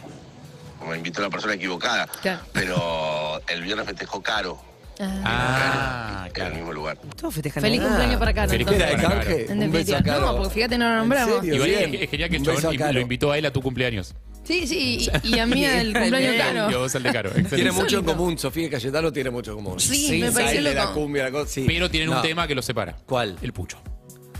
Me 0.88 0.98
invitó 0.98 1.22
la 1.22 1.30
persona 1.30 1.54
equivocada. 1.54 2.08
Pero 2.54 3.40
el 3.48 3.62
viernes 3.62 3.86
festejó 3.86 4.22
Caro. 4.22 4.60
Ah, 5.00 6.28
En 6.36 6.46
el 6.48 6.54
mismo 6.54 6.74
lugar. 6.74 6.98
Todos 7.20 7.34
festejan 7.34 7.62
Feliz 7.62 7.80
Navidad. 7.80 7.90
cumpleaños 7.96 8.20
para 8.20 8.34
Caro. 8.34 8.50
Feliz 8.50 8.68
entonces. 8.68 8.90
cumpleaños 8.92 9.66
Un 9.66 9.72
beso 9.72 9.96
a 9.98 10.02
Caro. 10.04 10.22
No, 10.26 10.38
porque 10.38 10.54
fíjate, 10.54 10.78
no 10.78 10.90
lo 10.90 10.96
nombramos. 10.98 11.44
Igual 11.46 11.70
Bien. 11.70 11.96
es, 11.96 12.02
es 12.02 12.10
genial 12.10 12.30
que 12.30 12.38
Un 12.38 12.42
el 12.42 12.48
beso 12.48 12.58
a 12.60 12.62
chabón 12.62 12.78
Caro. 12.78 12.94
lo 12.94 13.00
invitó 13.02 13.32
a 13.32 13.38
él 13.38 13.46
a 13.46 13.52
tu 13.52 13.62
cumpleaños. 13.62 14.16
Sí, 14.44 14.66
sí, 14.66 15.10
y, 15.24 15.36
y 15.36 15.40
a 15.40 15.46
mí 15.46 15.66
el 15.66 15.94
cumpleaños 15.94 16.36
Y 16.36 16.38
Caro. 16.38 16.80
vos 16.80 16.96
al 16.96 17.04
de 17.04 17.12
Caro. 17.12 17.32
Tiene 17.32 17.72
mucho 17.72 18.00
en 18.00 18.06
común, 18.06 18.38
Sofía 18.38 18.66
y 18.68 18.70
Cayetano 18.70 19.12
tiene 19.12 19.30
mucho 19.30 19.52
en 19.52 19.58
común. 19.58 19.80
Sí, 19.80 20.20
me 20.22 20.32
pareció 20.32 20.56
Baile, 20.56 20.74
la 20.74 20.84
loco. 20.86 20.94
cumbia, 21.02 21.24
la 21.26 21.32
cosa, 21.32 21.52
sí. 21.52 21.64
Pero 21.68 21.90
tienen 21.92 22.10
un 22.10 22.22
tema 22.22 22.48
que 22.48 22.56
los 22.56 22.66
separa. 22.66 22.96
¿Cuál? 23.06 23.38
El 23.42 23.54
pucho. 23.54 23.78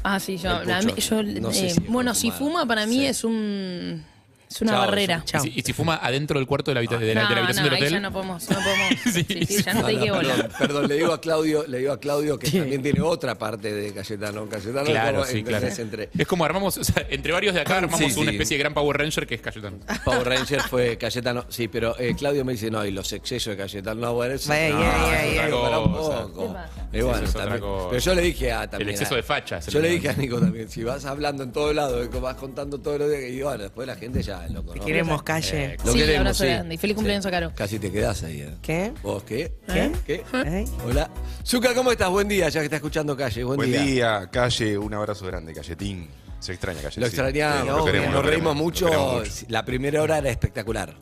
Ah, 0.04 0.20
sí, 0.20 0.38
yo, 0.38 0.62
El 0.62 0.72
a 0.72 0.82
mí- 0.82 0.94
pucho. 0.94 1.22
yo, 1.22 1.42
No 1.42 1.52
sé 1.52 1.68
eh, 1.68 1.70
si 1.72 1.80
es 1.82 1.88
bueno, 1.88 2.14
si 2.16 2.32
fumar. 2.32 2.40
fuma 2.40 2.66
para 2.66 2.86
mí 2.86 3.00
Sí. 3.00 3.06
es 3.08 3.24
un 3.26 4.06
es 4.50 4.62
una 4.62 4.72
Chao, 4.74 4.82
barrera. 4.86 5.22
Chao. 5.26 5.44
Y, 5.46 5.52
si, 5.52 5.60
y 5.60 5.62
si 5.62 5.74
fuma 5.74 5.98
adentro 5.98 6.40
del 6.40 6.48
cuarto 6.48 6.72
de 6.72 6.76
la, 6.76 6.80
habita- 6.82 6.98
de 6.98 7.14
la, 7.14 7.24
no, 7.24 7.30
de 7.30 7.36
la 7.36 7.42
habitación 7.42 7.66
no, 7.66 7.70
del 7.72 7.74
ahí 7.76 7.82
hotel. 7.82 7.94
ya 7.94 8.00
no 8.00 8.12
podemos, 8.14 8.50
no 8.50 8.56
podemos. 8.56 8.88
sí, 9.14 9.46
sí, 9.46 9.64
ya 9.64 9.74
no 9.74 9.84
te 9.86 9.92
dije 9.92 10.12
bola. 10.12 10.34
perdón, 10.36 10.52
perdón, 10.58 10.88
le 10.88 10.96
digo 10.96 11.14
a 11.14 11.22
Claudio, 11.22 11.66
le 11.68 11.78
digo 11.80 11.92
a 11.94 12.00
Claudio 12.00 12.40
que 12.40 12.50
también 12.52 12.82
tiene 12.82 13.02
otra 13.02 13.38
parte 13.38 13.74
de 13.74 13.94
Cayetano. 13.94 14.48
Cayetano 14.48 14.82
es 14.84 14.90
Claro, 14.90 15.20
como- 15.20 15.26
sí, 15.32 15.44
claro. 15.44 15.58
entonces 15.68 15.80
entre 15.80 16.10
Es 16.18 16.28
como 16.28 16.46
armamos, 16.46 16.78
o 16.78 16.84
sea, 16.84 17.06
entre 17.10 17.32
varios 17.34 17.54
de 17.56 17.62
acá 17.62 17.78
armamos 17.78 18.00
Sí, 18.00 18.20
una 18.20 18.32
sí. 18.32 18.36
especie 18.38 18.58
de 18.58 18.64
gran 18.64 18.74
Power 18.74 18.98
Ranger 18.98 19.28
que 19.28 19.36
es 19.36 19.42
Cayetano. 19.42 19.78
Power 20.06 20.28
Ranger 20.28 20.62
fue 20.62 20.98
Cayetano, 20.98 21.46
sí, 21.50 21.68
pero 21.68 21.98
eh, 22.00 22.16
Claudio 22.18 22.46
me 22.46 22.54
dice, 22.54 22.72
no, 22.72 22.86
y 22.86 22.92
los 22.92 23.12
excesos 23.14 23.52
de 23.52 23.58
Cayetano, 23.58 24.00
no, 24.02 24.14
bueno, 24.14 24.34
eso 24.36 24.54
Ey, 24.54 24.72
no, 24.72 24.80
ey, 24.82 24.88
eso 24.88 25.14
es 25.14 25.44
ey. 25.46 25.52
para 25.62 25.80
un 25.80 25.92
cosa. 25.94 26.22
poco. 26.28 26.56
¿Qué 26.92 27.00
Y 27.00 27.02
bueno, 27.02 27.18
Eso 27.18 27.24
es 27.26 27.30
otra 27.32 27.42
también- 27.44 27.62
cosa. 27.62 27.90
pero 27.90 28.02
yo 28.02 28.16
le 28.16 28.22
dije 28.22 28.52
a 28.54 28.70
también. 28.70 28.88
El 28.90 28.94
exceso 28.96 29.14
a- 29.14 29.18
de 29.18 29.24
facha 29.24 29.58
es 29.58 29.68
el 29.68 29.74
Yo 29.74 29.80
le 29.82 29.90
dije 29.90 30.10
a 30.10 30.14
Nico 30.14 30.40
también, 30.40 30.70
si 30.70 30.84
vas 30.84 31.04
hablando 31.06 31.44
en 31.44 31.52
todos 31.52 31.76
lados, 31.76 32.08
que 32.08 32.20
vas 32.20 32.36
contando 32.36 32.80
todos 32.80 33.00
los 33.00 33.10
días, 33.10 33.24
y 33.30 33.42
bueno, 33.42 33.64
después 33.64 33.86
la 33.88 33.96
gente 33.96 34.24
ya 34.24 34.37
lo 34.50 34.64
conoce. 34.66 34.86
queremos 34.86 35.24
calle. 35.24 35.66
Eh, 35.74 35.78
lo 35.84 35.92
Sí, 35.92 35.98
queremos, 36.00 36.20
abrazo 36.20 36.44
sí. 36.44 36.50
grande 36.50 36.76
y 36.76 36.78
feliz 36.78 36.96
cumpleaños 36.96 37.24
Sí. 37.24 37.28
a 37.28 37.32
Caro. 37.32 37.52
Casi 37.56 37.80
te 37.80 37.92
quedás 37.92 38.24
ahí. 38.24 38.42
eh. 38.42 38.54
¿Qué? 38.62 38.94
¿Vos 39.04 39.24
qué? 39.24 39.54
¿Qué? 39.68 39.92
¿Qué? 40.06 40.24
¿Eh? 40.34 40.66
Hola. 40.86 41.10
Zuka, 41.46 41.74
¿cómo 41.74 41.92
estás? 41.92 42.10
Buen 42.10 42.28
día, 42.28 42.50
ya 42.50 42.60
que 42.62 42.66
está 42.66 42.76
escuchando 42.78 43.16
Calle. 43.18 43.44
Buen, 43.44 43.58
Buen 43.58 43.72
día. 43.72 43.82
día. 43.82 44.30
calle, 44.32 44.78
un 44.78 44.94
abrazo 44.94 45.26
grande, 45.26 45.54
Calletín. 45.54 46.08
Se 46.40 46.52
extraña, 46.54 46.82
Calle. 46.82 47.02
Lo 47.02 47.08
sí. 47.08 47.12
extrañamos, 47.16 47.78
lo 47.80 47.86
queremos, 47.86 48.12
nos 48.12 48.24
lo 48.24 48.30
reímos 48.30 48.56
mucho. 48.56 49.24
La 49.48 49.66
primera 49.66 50.02
hora 50.04 50.20
era 50.20 50.30
espectacular. 50.30 50.96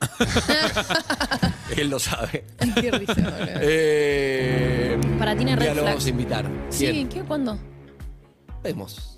Él 1.76 1.88
lo 1.88 1.98
sabe. 1.98 2.44
Qué 2.80 2.90
risa. 2.90 3.14
Eh, 3.60 4.98
Para 5.18 5.36
ti, 5.36 5.44
día 5.44 5.74
lo 5.74 5.84
vamos 5.84 6.04
a 6.04 6.08
invitar. 6.08 6.44
Sí, 6.70 7.06
¿qué? 7.10 7.20
¿Cuándo? 7.22 7.58
vemos. 8.62 9.11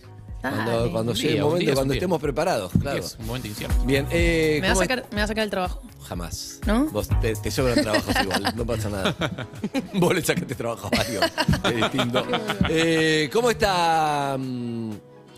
Dale. 0.44 0.56
Cuando, 0.56 0.92
cuando 0.92 1.12
Un 1.12 1.16
llegue 1.16 1.28
día, 1.28 1.36
el 1.38 1.42
momento, 1.44 1.64
día 1.64 1.74
cuando 1.74 1.94
estemos 1.94 2.20
preparados, 2.20 2.72
claro. 2.78 2.98
Es 2.98 3.16
un 3.18 3.26
momento 3.26 3.48
incierto. 3.48 3.84
Bien, 3.84 4.06
eh, 4.10 4.58
Me 4.60 4.66
va, 4.66 4.72
a 4.72 4.74
¿cómo 4.74 4.82
sacar, 4.82 5.06
me 5.10 5.16
va 5.16 5.22
a 5.22 5.26
sacar 5.26 5.44
el 5.44 5.50
trabajo. 5.50 5.82
Jamás. 6.06 6.60
¿No? 6.66 6.84
Vos 6.90 7.08
te, 7.22 7.34
te 7.34 7.50
sobran 7.50 7.80
trabajos 7.82 8.14
igual, 8.22 8.52
no 8.54 8.66
pasa 8.66 8.90
nada. 8.90 9.16
Vos 9.94 10.14
le 10.14 10.22
sacaste 10.22 10.54
trabajo 10.54 10.88
a 10.88 10.96
varios. 10.96 11.24
Es 11.64 11.76
distinto. 11.76 12.26
Eh, 12.68 13.30
¿Cómo 13.32 13.50
está 13.50 14.36
mm, 14.38 14.92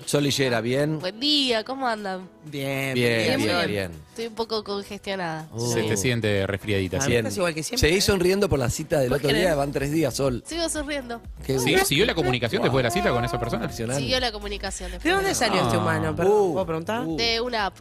Sol 0.06 0.24
Higuera? 0.24 0.60
¿Bien? 0.60 1.00
Buen 1.00 1.18
día, 1.18 1.64
¿cómo 1.64 1.86
andan? 1.88 2.28
Bien, 2.44 2.94
Bien, 2.94 3.36
bien, 3.38 3.38
bien. 3.38 3.66
bien. 3.66 3.90
Estoy 4.10 4.26
un 4.28 4.34
poco 4.36 4.62
congestionada. 4.62 5.48
Uh. 5.52 5.72
Se 5.72 5.82
te 5.82 5.96
siente 5.96 6.46
resfriadita. 6.46 7.00
Sí. 7.00 7.08
Bien. 7.10 7.26
Estás 7.26 7.36
igual 7.38 7.52
que 7.54 7.62
siempre, 7.64 7.88
Seguís 7.88 8.04
¿eh? 8.04 8.06
sonriendo 8.06 8.48
por 8.48 8.58
la 8.60 8.70
cita 8.70 9.00
del 9.00 9.08
¿Vos 9.10 9.16
otro 9.18 9.28
querés? 9.28 9.42
día, 9.42 9.54
van 9.56 9.72
tres 9.72 9.90
días, 9.90 10.14
Sol. 10.14 10.44
Sigo 10.46 10.68
sonriendo. 10.68 11.20
Qué 11.44 11.58
¿Sí? 11.58 11.76
¿Siguió 11.84 12.06
la 12.06 12.14
comunicación 12.14 12.62
después 12.62 12.82
de 12.84 12.88
la 12.88 12.90
cita 12.92 13.10
con 13.10 13.24
esa 13.24 13.38
persona? 13.40 13.64
Impresionante. 13.64 14.00
Siguió 14.02 14.20
la 14.20 14.30
comunicación 14.30 14.90
¿De 14.90 14.98
después. 14.98 15.14
dónde 15.14 15.34
salió 15.34 15.62
este 15.62 15.76
humano? 15.76 16.14
Perdón, 16.14 16.32
Uh, 16.36 16.52
¿Puedo 16.52 16.66
preguntar? 16.66 17.04
uh. 17.04 17.16
De 17.16 17.40
una 17.40 17.66
app. 17.66 17.76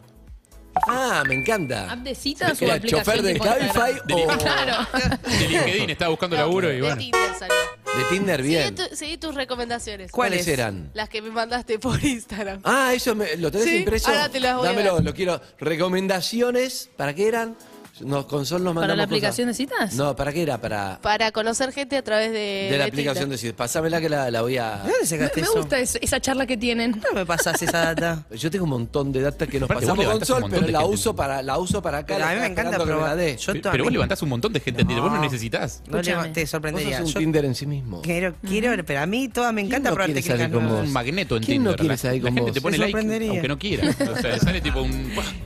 Ah, 0.88 1.22
me 1.26 1.34
encanta. 1.34 1.90
¿App 1.90 2.00
de 2.00 2.14
citas 2.14 2.60
o 2.60 2.64
¿Era 2.64 2.74
aplicación 2.74 3.04
chofer 3.04 3.22
de 3.22 3.32
tipo 3.32 3.44
Cabify 3.44 3.92
Instagram? 3.92 4.28
o 4.30 4.38
Claro. 4.42 4.86
De 5.38 5.48
LinkedIn 5.48 5.90
estaba 5.90 6.10
buscando 6.10 6.36
laburo 6.36 6.70
y 6.72 6.76
de 6.76 6.80
bueno. 6.82 6.96
Tinder 6.96 7.34
salió. 7.38 7.54
de 7.96 8.04
Tinder? 8.10 8.36
Seguí, 8.42 8.48
Bien. 8.48 8.74
tu- 8.74 8.96
seguí 8.96 9.16
tus 9.16 9.34
recomendaciones. 9.34 10.10
¿Cuáles 10.12 10.40
¿Cuáles? 10.44 10.48
eran? 10.58 10.90
Las 10.94 11.08
que 11.08 11.22
me 11.22 11.30
mandaste 11.30 11.78
por 11.78 12.02
Instagram. 12.04 12.60
Ah, 12.64 12.92
eso 12.94 13.14
me- 13.14 13.36
lo 13.36 13.50
tenés 13.50 13.66
Sí, 13.68 13.76
impreso. 13.78 14.08
ahora 14.10 14.28
te 14.28 14.38
las 14.40 14.56
voy 14.56 14.66
a 14.66 14.70
Dámelo, 14.70 14.94
dar. 14.96 15.04
lo 15.04 15.14
quiero. 15.14 15.40
Recomendaciones, 15.58 16.90
¿para 16.96 17.14
qué 17.14 17.28
eran? 17.28 17.56
Nos, 18.00 18.26
con 18.26 18.44
Sol 18.44 18.62
nos 18.62 18.74
mandamos 18.74 18.82
¿Para 18.82 18.96
la 18.96 19.02
cosas. 19.04 19.06
aplicación 19.16 19.48
de 19.48 19.54
citas? 19.54 19.94
No, 19.94 20.14
¿para 20.14 20.32
qué 20.32 20.42
era? 20.42 20.60
Para 20.60 20.98
Para 21.00 21.32
conocer 21.32 21.72
gente 21.72 21.96
a 21.96 22.02
través 22.02 22.30
de, 22.32 22.68
de 22.70 22.78
la 22.78 22.84
aplicación 22.84 23.30
de 23.30 23.36
Tinder. 23.36 23.38
citas. 23.38 23.54
Pásamela 23.56 24.00
que 24.00 24.08
la, 24.08 24.30
la 24.30 24.42
voy 24.42 24.58
a. 24.58 24.76
¿De 24.84 24.90
dónde 24.90 25.06
sacaste 25.06 25.40
Me 25.40 25.46
eso? 25.46 25.56
gusta 25.56 25.78
es- 25.78 25.98
esa 26.00 26.20
charla 26.20 26.46
que 26.46 26.56
tienen. 26.56 26.90
No 26.92 27.14
me 27.14 27.24
pasas 27.24 27.60
esa 27.62 27.94
data. 27.94 28.24
Yo 28.36 28.50
tengo 28.50 28.64
un 28.64 28.70
montón 28.70 29.12
de 29.12 29.22
data 29.22 29.46
que 29.46 29.58
nos 29.60 29.70
Aparte, 29.70 29.86
vos 29.86 29.96
pasamos 29.96 30.18
con 30.18 30.26
Sol, 30.26 30.40
montón 30.42 30.50
pero 30.60 30.66
de 30.66 30.72
la 30.72 30.80
gente. 30.80 30.94
uso 30.94 31.16
para 31.16 31.42
la 31.42 31.58
uso 31.58 31.80
para 31.82 31.98
acá. 31.98 32.14
Pero 32.16 32.26
a 32.26 32.32
mí 32.34 32.40
me 32.40 32.46
encanta 32.46 32.72
esperando 32.72 32.84
que 32.84 32.90
me 32.90 32.96
la 33.00 33.06
probar. 33.06 33.16
dé. 33.16 33.36
Yo 33.36 33.52
Pero 33.52 33.62
todavía- 33.62 33.82
vos 33.84 33.92
levantás 33.92 34.22
un 34.22 34.28
montón 34.28 34.52
de 34.52 34.60
gente 34.60 34.80
en 34.82 34.86
Tinder. 34.88 35.02
Vos 35.02 35.10
no 35.12 35.16
No. 35.18 35.22
necesitas. 35.22 35.82
No 35.88 36.00
te 36.02 36.40
Vos 36.42 36.50
sorprendería. 36.50 36.98
sos 36.98 37.06
un 37.08 37.12
Yo 37.14 37.18
Tinder 37.20 37.44
en 37.46 37.54
sí 37.54 37.66
mismo. 37.66 38.02
quiero, 38.02 38.34
quiero, 38.46 38.84
pero 38.84 39.00
a 39.00 39.06
mí 39.06 39.28
todas 39.28 39.52
me 39.54 39.62
¿Quién 39.62 39.72
encanta 39.72 39.88
no 39.90 39.94
probar 39.96 40.12
técnicas 40.12 40.50
vos? 40.52 40.62
Un 40.86 40.92
magneto 40.92 41.36
en 41.36 41.42
¿Quién 41.44 41.64
no 41.64 41.74
Tinder. 41.74 41.98
la, 41.98 42.10
gente 42.20 42.40
vos? 42.40 42.52
te 42.52 42.60
pone 42.60 42.76
like 42.78 42.98
aunque 43.28 43.48
no 43.48 43.58
quiera. 43.58 43.88
O 43.88 44.20
sea, 44.20 44.38
sale 44.38 44.60
tipo 44.60 44.82
un. 44.82 45.12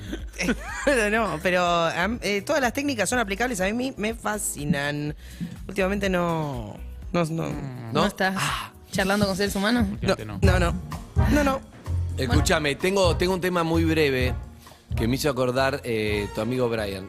No, 1.10 1.38
pero 1.42 1.88
eh, 2.22 2.42
todas 2.42 2.60
las 2.62 2.72
técnicas 2.72 3.08
son 3.08 3.18
aplicables. 3.18 3.60
A 3.60 3.70
mí 3.72 3.92
me 3.96 4.14
fascinan. 4.14 5.14
Últimamente 5.68 6.08
no. 6.08 6.76
No, 7.12 7.24
no. 7.24 7.52
¿No, 7.92 8.06
estás 8.06 8.36
charlando 8.90 9.26
con 9.26 9.36
seres 9.36 9.54
humanos? 9.56 9.86
No, 10.02 10.16
no, 10.42 10.58
no. 10.58 10.74
No, 11.30 11.44
no. 11.44 11.60
Escúchame, 12.16 12.74
tengo, 12.74 13.16
tengo 13.16 13.34
un 13.34 13.40
tema 13.40 13.62
muy 13.62 13.84
breve 13.84 14.34
que 14.96 15.08
me 15.08 15.14
hizo 15.16 15.30
acordar 15.30 15.80
eh, 15.84 16.28
tu 16.34 16.40
amigo 16.40 16.68
Brian. 16.68 17.06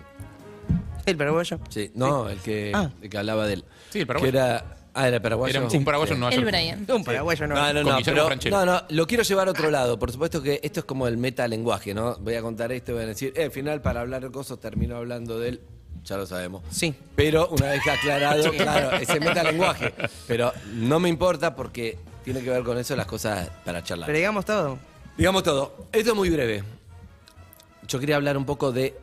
El 1.05 1.17
paraguayo. 1.17 1.59
Sí, 1.69 1.91
no, 1.95 2.29
el 2.29 2.39
que, 2.39 2.71
Ah. 2.73 2.89
el 3.01 3.09
que 3.09 3.17
hablaba 3.17 3.47
de 3.47 3.53
él. 3.53 3.65
Sí, 3.89 3.99
el 4.01 4.07
paraguayo. 4.07 4.31
Que 4.31 4.37
era, 4.37 4.65
ah, 4.93 5.07
era 5.07 5.21
paraguayo. 5.21 5.59
Era 5.59 5.67
un 5.67 5.85
paraguayo 5.85 6.15
Nueva 6.15 6.35
El. 6.35 6.45
Brian. 6.45 6.85
Un 6.89 7.03
paraguayo 7.03 7.47
no. 7.47 7.55
No, 7.55 7.61
no, 7.61 7.83
Con 7.83 7.91
no, 7.91 7.97
Guillermo 7.97 8.15
pero, 8.15 8.25
Franchella. 8.27 8.57
no, 8.57 8.65
no, 8.65 8.81
lo 8.89 9.07
quiero 9.07 9.23
llevar 9.23 9.47
a 9.47 9.51
otro 9.51 9.71
lado. 9.71 9.99
Por 9.99 10.11
supuesto 10.11 10.41
que 10.41 10.59
esto 10.63 10.81
es 10.81 10.85
como 10.85 11.07
el 11.07 11.17
metalenguaje, 11.17 11.93
¿no? 11.93 12.15
Voy 12.17 12.35
a 12.35 12.41
contar 12.41 12.71
esto 12.71 12.91
y 12.91 12.95
voy 12.95 13.03
a 13.03 13.07
decir, 13.07 13.33
eh, 13.35 13.45
al 13.45 13.51
final 13.51 13.81
para 13.81 14.01
hablar 14.01 14.21
de 14.23 14.31
cosas 14.31 14.59
termino 14.59 14.95
hablando 14.97 15.39
de 15.39 15.49
él, 15.49 15.61
ya 16.03 16.17
lo 16.17 16.25
sabemos. 16.25 16.63
Sí. 16.69 16.93
Pero 17.15 17.47
una 17.49 17.67
vez 17.67 17.81
aclarado, 17.87 18.51
claro, 18.57 18.97
ese 18.97 19.19
metalenguaje. 19.19 19.93
Pero 20.27 20.53
no 20.73 20.99
me 20.99 21.09
importa 21.09 21.55
porque 21.55 21.97
tiene 22.23 22.41
que 22.41 22.49
ver 22.49 22.63
con 22.63 22.77
eso 22.77 22.95
las 22.95 23.05
cosas 23.05 23.49
para 23.65 23.83
charlar. 23.83 24.07
Pero 24.07 24.17
digamos 24.17 24.45
todo. 24.45 24.77
Digamos 25.17 25.43
todo. 25.43 25.87
Esto 25.91 26.11
es 26.11 26.15
muy 26.15 26.29
breve. 26.29 26.63
Yo 27.87 27.99
quería 27.99 28.15
hablar 28.15 28.37
un 28.37 28.45
poco 28.45 28.71
de 28.71 28.97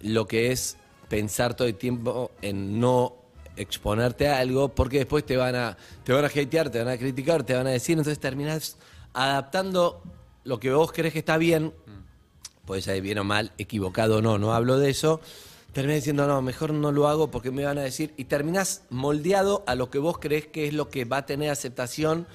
lo 0.00 0.26
que 0.26 0.52
es 0.52 0.76
pensar 1.08 1.54
todo 1.54 1.66
el 1.66 1.76
tiempo 1.76 2.30
en 2.42 2.78
no 2.78 3.23
exponerte 3.56 4.28
a 4.28 4.38
algo 4.38 4.74
porque 4.74 4.98
después 4.98 5.24
te 5.24 5.36
van 5.36 5.54
a 5.54 5.76
te 6.04 6.12
van 6.12 6.24
a 6.24 6.28
hatear, 6.28 6.70
te 6.70 6.78
van 6.78 6.88
a 6.88 6.98
criticar, 6.98 7.42
te 7.44 7.54
van 7.54 7.66
a 7.66 7.70
decir, 7.70 7.92
entonces 7.98 8.18
terminás 8.18 8.76
adaptando 9.12 10.02
lo 10.44 10.60
que 10.60 10.72
vos 10.72 10.92
crees 10.92 11.12
que 11.12 11.20
está 11.20 11.36
bien, 11.38 11.72
puede 12.66 12.82
ser 12.82 13.00
bien 13.00 13.18
o 13.18 13.24
mal, 13.24 13.52
equivocado 13.58 14.18
o 14.18 14.22
no, 14.22 14.38
no 14.38 14.54
hablo 14.54 14.78
de 14.78 14.90
eso. 14.90 15.20
Terminás 15.72 15.96
diciendo, 16.02 16.26
no, 16.28 16.40
mejor 16.40 16.72
no 16.72 16.92
lo 16.92 17.08
hago 17.08 17.30
porque 17.30 17.50
me 17.50 17.64
van 17.64 17.78
a 17.78 17.82
decir. 17.82 18.14
Y 18.16 18.26
terminás 18.26 18.82
moldeado 18.90 19.64
a 19.66 19.74
lo 19.74 19.90
que 19.90 19.98
vos 19.98 20.18
crees 20.20 20.46
que 20.46 20.68
es 20.68 20.74
lo 20.74 20.88
que 20.88 21.04
va 21.04 21.18
a 21.18 21.26
tener 21.26 21.50
aceptación. 21.50 22.28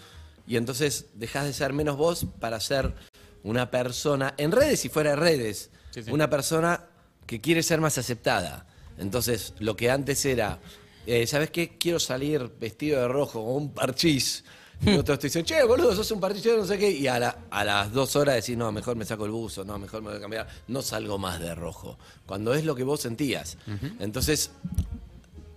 Y 0.46 0.58
entonces 0.58 1.06
dejás 1.14 1.46
de 1.46 1.54
ser 1.54 1.72
menos 1.72 1.96
vos 1.96 2.26
para 2.40 2.60
ser 2.60 2.94
una 3.44 3.72
persona, 3.72 4.34
en 4.38 4.52
redes 4.52 4.84
y 4.84 4.90
fuera 4.90 5.12
de 5.12 5.16
redes, 5.16 5.70
Sí, 5.92 6.04
sí. 6.04 6.12
una 6.12 6.30
persona 6.30 6.84
que 7.26 7.40
quiere 7.40 7.64
ser 7.64 7.80
más 7.80 7.98
aceptada. 7.98 8.66
Entonces, 8.98 9.54
lo 9.60 9.78
que 9.78 9.90
antes 9.90 10.26
era, 10.26 10.60
eh, 11.12 11.28
¿sabes 11.28 11.50
qué? 11.52 11.78
Quiero 11.78 12.00
salir 12.00 12.52
vestido 12.60 13.02
de 13.02 13.08
rojo 13.08 13.44
con 13.44 13.56
un 13.56 13.74
parchís. 13.74 14.44
Y 14.86 14.92
otros 14.98 15.20
te 15.20 15.28
dicen, 15.28 15.44
che, 15.44 15.62
boludo, 15.64 15.94
sos 15.96 16.10
un 16.12 16.20
parchís, 16.22 16.46
no 16.58 16.66
sé 16.66 16.78
qué. 16.78 16.90
Y 16.90 17.08
a, 17.08 17.20
la- 17.20 17.38
a 17.50 17.64
las 17.66 17.92
dos 17.92 18.16
horas 18.16 18.36
decís, 18.36 18.56
no, 18.56 18.72
mejor 18.72 18.96
me 18.96 19.04
saco 19.06 19.26
el 19.26 19.32
buzo, 19.32 19.66
no, 19.66 19.78
mejor 19.78 20.02
me 20.02 20.10
voy 20.10 20.18
a 20.18 20.22
cambiar. 20.22 20.48
No 20.68 20.82
salgo 20.82 21.18
más 21.18 21.40
de 21.40 21.54
rojo. 21.56 21.98
Cuando 22.26 22.54
es 22.54 22.64
lo 22.64 22.76
que 22.76 22.84
vos 22.84 23.02
sentías. 23.02 23.58
Entonces, 24.00 24.52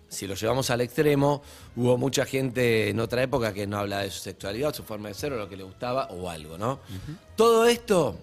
si 0.09 0.27
lo 0.27 0.35
llevamos 0.35 0.69
al 0.71 0.81
extremo, 0.81 1.43
hubo 1.77 1.97
mucha 1.97 2.25
gente 2.27 2.91
en 2.91 2.99
otra 3.01 3.23
época 3.23 3.55
que 3.55 3.67
no 3.67 3.79
habla 3.79 4.01
de 4.01 4.11
su 4.11 4.19
sexualidad, 4.21 4.75
su 4.75 4.83
forma 4.83 5.09
de 5.09 5.15
ser 5.15 5.33
o 5.33 5.37
lo 5.37 5.49
que 5.49 5.57
le 5.57 5.63
gustaba 5.63 6.09
o 6.11 6.29
algo, 6.29 6.59
¿no? 6.59 6.81
Todo 7.37 7.65
esto, 7.67 8.19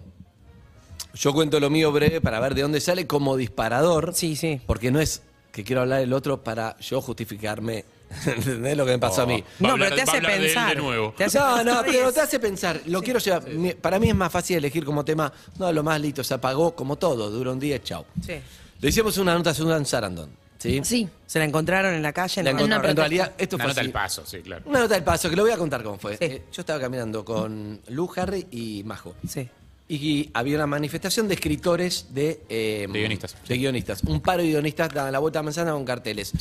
yo 1.13 1.34
cuento 1.34 1.60
lo 1.60 1.70
mío 1.70 1.92
breve 1.92 2.22
para 2.22 2.39
ver 2.39 2.54
de 2.56 2.62
dónde 2.62 2.82
sale 2.82 3.08
como 3.08 3.38
disparador. 3.38 4.13
Sí, 4.13 4.36
sí. 4.36 4.62
Porque 4.68 4.92
no 4.92 5.00
es 5.00 5.22
que 5.52 5.64
quiero 5.64 5.82
hablar 5.82 6.00
del 6.00 6.14
otro 6.14 6.44
para 6.44 6.78
yo 6.80 7.02
justificarme. 7.02 7.86
¿Entendés 8.26 8.76
lo 8.76 8.86
que 8.86 8.92
me 8.94 9.00
pasó 9.00 9.22
a 9.22 9.26
mí? 9.28 9.44
Hablar 9.64 9.94
de 9.96 10.02
él 10.02 10.56
de 10.56 10.76
nuevo. 10.76 11.14
No, 11.36 11.64
no, 11.64 11.82
pero 11.86 12.12
te 12.12 12.22
hace 12.22 12.40
pensar. 12.40 12.82
Lo 12.88 13.02
quiero 13.04 13.20
llevar. 13.20 13.48
mi- 13.50 13.74
Para 13.74 14.00
mí 14.00 14.10
es 14.10 14.16
más 14.16 14.32
fácil 14.32 14.58
elegir 14.58 14.84
como 14.84 15.06
tema. 15.06 15.32
No, 15.60 15.72
lo 15.72 15.84
más 15.84 16.02
listo, 16.02 16.24
se 16.24 16.34
apagó 16.34 16.76
como 16.76 16.96
todo, 16.98 17.30
dura 17.30 17.52
un 17.52 17.60
día, 17.60 17.82
chao. 17.84 18.06
Sí. 18.26 18.34
Le 18.82 18.90
hicimos 18.90 19.18
una 19.18 19.34
nota 19.36 19.52
a 19.52 19.54
Susan 19.54 19.86
Sarandon. 19.86 20.30
¿Sí? 20.58 20.82
Sí. 20.84 21.08
Se 21.26 21.40
la 21.40 21.46
encontraron 21.46 21.94
en 21.94 22.02
la 22.02 22.12
calle. 22.12 22.42
La 22.44 22.52
no- 22.52 22.58
encontraron. 22.60 22.90
En 22.90 22.98
realidad, 22.98 23.32
esto 23.38 23.56
Una 23.56 23.66
fue 23.66 23.72
nota 23.72 23.82
así. 23.82 23.88
al 23.88 23.94
paso, 23.94 24.26
sí, 24.26 24.40
claro. 24.40 24.64
Una 24.66 24.80
nota 24.80 24.96
del 24.96 25.04
paso, 25.04 25.30
que 25.30 25.36
lo 25.36 25.44
voy 25.44 25.52
a 25.52 25.58
contar 25.58 25.84
cómo 25.84 25.98
fue. 26.00 26.18
Eh, 26.20 26.44
yo 26.52 26.62
estaba 26.62 26.80
caminando 26.80 27.24
con 27.24 27.80
Lu, 27.90 28.10
Harry 28.18 28.48
y 28.52 28.84
Majo. 28.86 29.16
Sí. 29.28 29.48
Y 29.91 30.30
había 30.36 30.56
una 30.56 30.67
manifestación 30.67 31.28
de 31.28 31.34
escritores 31.34 32.08
de... 32.13 32.41
eh, 32.47 32.88
De 32.91 32.99
guionistas. 32.99 33.36
De 33.47 33.58
guionistas. 33.58 34.04
Un 34.04 34.21
paro 34.21 34.43
de 34.43 34.49
guionistas 34.49 34.93
daban 34.93 35.12
la 35.12 35.17
vuelta 35.19 35.39
a 35.39 35.43
manzana 35.43 35.71
con 35.71 35.84
carteles. 35.84 36.32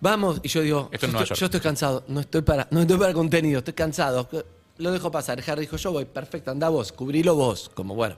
Vamos, 0.00 0.40
y 0.42 0.48
yo 0.48 0.60
digo, 0.62 0.88
Esto 0.92 1.06
yo, 1.06 1.12
estoy, 1.12 1.26
York. 1.26 1.40
yo 1.40 1.46
estoy 1.46 1.60
cansado, 1.60 2.04
no 2.08 2.20
estoy 2.20 2.42
para, 2.42 2.68
no 2.70 2.82
estoy 2.82 2.96
para 2.98 3.12
contenido, 3.12 3.58
estoy 3.58 3.74
cansado. 3.74 4.28
Lo 4.78 4.92
dejo 4.92 5.10
pasar. 5.10 5.42
Harry 5.46 5.62
dijo, 5.62 5.76
yo 5.76 5.92
voy, 5.92 6.04
perfecto, 6.04 6.50
anda 6.50 6.68
vos, 6.68 6.92
cubrilo 6.92 7.34
vos. 7.34 7.70
Como 7.74 7.94
bueno. 7.94 8.16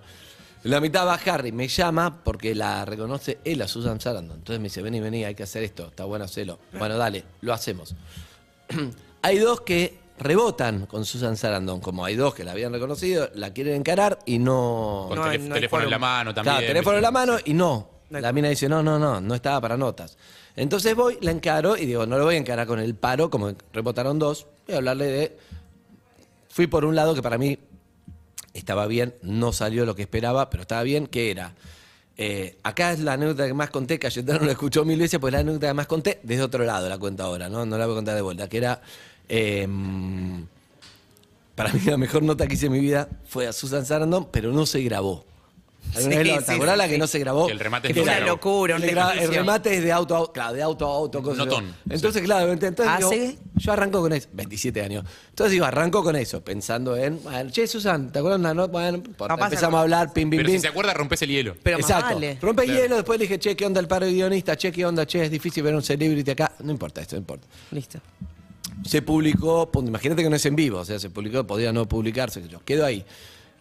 En 0.64 0.70
la 0.70 0.80
mitad 0.80 1.06
va 1.06 1.14
Harry, 1.14 1.52
me 1.52 1.68
llama 1.68 2.22
porque 2.24 2.54
la 2.54 2.84
reconoce 2.84 3.38
él 3.44 3.62
a 3.62 3.68
Susan 3.68 4.00
Sarandon. 4.00 4.38
Entonces 4.38 4.58
me 4.60 4.64
dice, 4.64 4.82
vení, 4.82 5.00
vení, 5.00 5.24
hay 5.24 5.34
que 5.34 5.44
hacer 5.44 5.62
esto, 5.62 5.86
está 5.86 6.04
bueno 6.04 6.24
hacerlo. 6.24 6.58
Bueno, 6.76 6.96
dale, 6.98 7.24
lo 7.40 7.52
hacemos. 7.54 7.94
hay 9.22 9.38
dos 9.38 9.60
que 9.60 9.96
rebotan 10.18 10.86
con 10.86 11.04
Susan 11.04 11.36
Sarandon, 11.36 11.80
como 11.80 12.04
hay 12.04 12.16
dos 12.16 12.34
que 12.34 12.44
la 12.44 12.52
habían 12.52 12.72
reconocido, 12.72 13.30
la 13.34 13.52
quieren 13.52 13.74
encarar 13.74 14.18
y 14.26 14.38
no... 14.38 15.06
Con 15.08 15.18
telé- 15.18 15.52
teléfono 15.52 15.84
en 15.84 15.90
la 15.90 15.98
mano 15.98 16.34
también. 16.34 16.54
Claro, 16.56 16.66
teléfono 16.66 16.96
en 16.96 17.02
la 17.02 17.10
mano 17.10 17.36
y 17.44 17.52
no. 17.54 17.90
No 18.08 18.16
hay- 18.18 18.22
La 18.22 18.32
mina 18.32 18.48
dice, 18.48 18.68
no, 18.68 18.82
no, 18.82 18.98
no, 18.98 19.20
no 19.20 19.34
estaba 19.34 19.60
para 19.60 19.76
notas. 19.76 20.16
Entonces 20.56 20.94
voy, 20.94 21.18
la 21.20 21.32
encaro 21.32 21.76
y 21.76 21.84
digo, 21.86 22.06
no 22.06 22.16
lo 22.18 22.24
voy 22.24 22.36
a 22.36 22.38
encarar 22.38 22.66
con 22.66 22.78
el 22.80 22.94
paro, 22.94 23.28
como 23.30 23.52
rebotaron 23.72 24.18
dos, 24.18 24.46
voy 24.66 24.74
a 24.74 24.78
hablarle 24.78 25.04
de... 25.06 25.38
Fui 26.48 26.66
por 26.66 26.84
un 26.86 26.94
lado 26.96 27.14
que 27.14 27.20
para 27.20 27.36
mí 27.36 27.58
estaba 28.54 28.86
bien, 28.86 29.14
no 29.20 29.52
salió 29.52 29.84
lo 29.84 29.94
que 29.94 30.02
esperaba, 30.02 30.48
pero 30.48 30.62
estaba 30.62 30.82
bien, 30.82 31.06
que 31.08 31.30
era... 31.30 31.52
eh, 32.16 32.56
acá 32.62 32.92
es 32.92 33.00
la 33.00 33.12
anécdota 33.12 33.46
que 33.46 33.52
más 33.52 33.68
conté, 33.68 33.98
Cayetano 33.98 34.46
lo 34.46 34.50
escuchó 34.50 34.82
mil 34.86 34.98
veces, 34.98 35.20
pues 35.20 35.34
la 35.34 35.40
anécdota 35.40 35.66
que 35.66 35.74
más 35.74 35.86
conté, 35.86 36.20
desde 36.22 36.42
otro 36.42 36.64
lado 36.64 36.88
la 36.88 36.96
cuento 36.96 37.22
ahora, 37.24 37.50
¿no? 37.50 37.66
No 37.66 37.76
la 37.76 37.84
voy 37.84 37.94
a 37.94 37.96
contar 37.96 38.14
de 38.14 38.22
vuelta, 38.22 38.48
que 38.48 38.56
era... 38.56 38.80
eh, 39.28 39.66
para 41.54 41.72
mí 41.72 41.80
la 41.86 41.96
mejor 41.96 42.22
nota 42.22 42.46
que 42.46 42.54
hice 42.54 42.66
en 42.66 42.72
mi 42.72 42.80
vida 42.80 43.08
fue 43.28 43.46
a 43.46 43.52
Susan 43.52 43.84
Sarandon, 43.86 44.28
pero 44.30 44.52
no 44.52 44.66
se 44.66 44.80
grabó. 44.82 45.24
¿Alguna 45.94 46.12
Sí, 46.14 46.18
vez 46.18 46.26
la- 46.26 46.38
sí, 46.40 46.46
¿Te 46.46 46.52
acordás 46.52 46.74
sí, 46.74 46.78
la 46.78 46.84
sí. 46.84 46.90
que 46.90 46.98
no 46.98 47.06
se 47.06 47.18
grabó? 47.20 47.46
Que 47.46 47.52
el 47.52 47.60
remate 47.60 47.92
una 48.02 48.14
grabó. 48.16 48.26
locura, 48.32 48.74
un 48.76 48.82
el, 48.82 49.28
remate 49.30 49.76
es 49.76 49.82
de 49.84 49.92
auto 49.92 50.16
a 50.16 50.18
auto, 50.18 50.32
claro, 50.32 50.52
de 50.54 50.62
auto 50.62 50.84
a 50.84 50.96
auto. 50.96 51.22
cosas 51.22 51.38
así. 51.46 51.48
Notón. 51.48 51.74
Entonces, 51.88 52.22
claro, 52.22 52.50
entonces 52.52 52.86
¿Ah, 52.88 52.96
digo, 52.98 53.10
sí? 53.12 53.38
yo 53.54 53.72
arranco 53.72 54.00
con 54.00 54.12
eso, 54.12 54.28
27 54.32 54.82
años. 54.82 55.04
Entonces 55.30 55.52
digo, 55.52 55.64
arranco 55.64 56.02
con 56.02 56.16
eso, 56.16 56.42
pensando 56.42 56.96
en, 56.96 57.22
bueno, 57.22 57.50
che, 57.50 57.68
Susan, 57.68 58.10
¿te 58.10 58.18
acuerdas 58.18 58.40
de 58.40 58.44
una 58.46 58.54
nota? 58.54 58.72
Bueno, 58.72 58.90
no 58.98 59.04
importa. 59.06 59.32
No 59.34 59.38
pasa 59.38 59.46
empezamos 59.46 59.78
a 59.78 59.82
hablar, 59.82 60.12
pim, 60.12 60.28
pim, 60.28 60.38
Pero 60.38 60.46
pim. 60.48 60.56
si 60.56 60.60
se 60.62 60.68
acuerda, 60.68 60.92
rompes 60.92 61.22
el 61.22 61.30
hielo. 61.30 61.56
Pero 61.62 61.78
más 61.78 61.88
Exacto. 61.88 62.14
vale. 62.16 62.38
Rompe 62.42 62.62
el 62.62 62.68
Claro. 62.68 62.82
hielo, 62.82 62.96
después 62.96 63.18
le 63.20 63.24
dije, 63.26 63.38
che, 63.38 63.56
¿qué 63.56 63.64
onda 63.64 63.80
el 63.80 63.86
paro 63.86 64.06
de 64.06 64.12
guionista? 64.12 64.56
Che, 64.56 64.72
¿qué 64.72 64.84
onda? 64.84 65.06
Che, 65.06 65.24
es 65.24 65.30
difícil 65.30 65.62
ver 65.62 65.74
un 65.76 65.82
celebrity 65.84 66.32
acá. 66.32 66.50
No 66.58 66.72
importa 66.72 67.00
esto, 67.00 67.14
no 67.14 67.20
importa. 67.20 67.46
Listo. 67.70 68.00
Se 68.84 69.02
publicó, 69.02 69.70
imagínate 69.86 70.22
que 70.22 70.30
no 70.30 70.36
es 70.36 70.46
en 70.46 70.54
vivo, 70.56 70.78
o 70.80 70.84
sea, 70.84 70.98
se 70.98 71.10
publicó, 71.10 71.46
podía 71.46 71.72
no 71.72 71.88
publicarse, 71.88 72.42
sé 72.42 72.48
yo. 72.48 72.60
Quedó 72.64 72.84
ahí. 72.84 73.04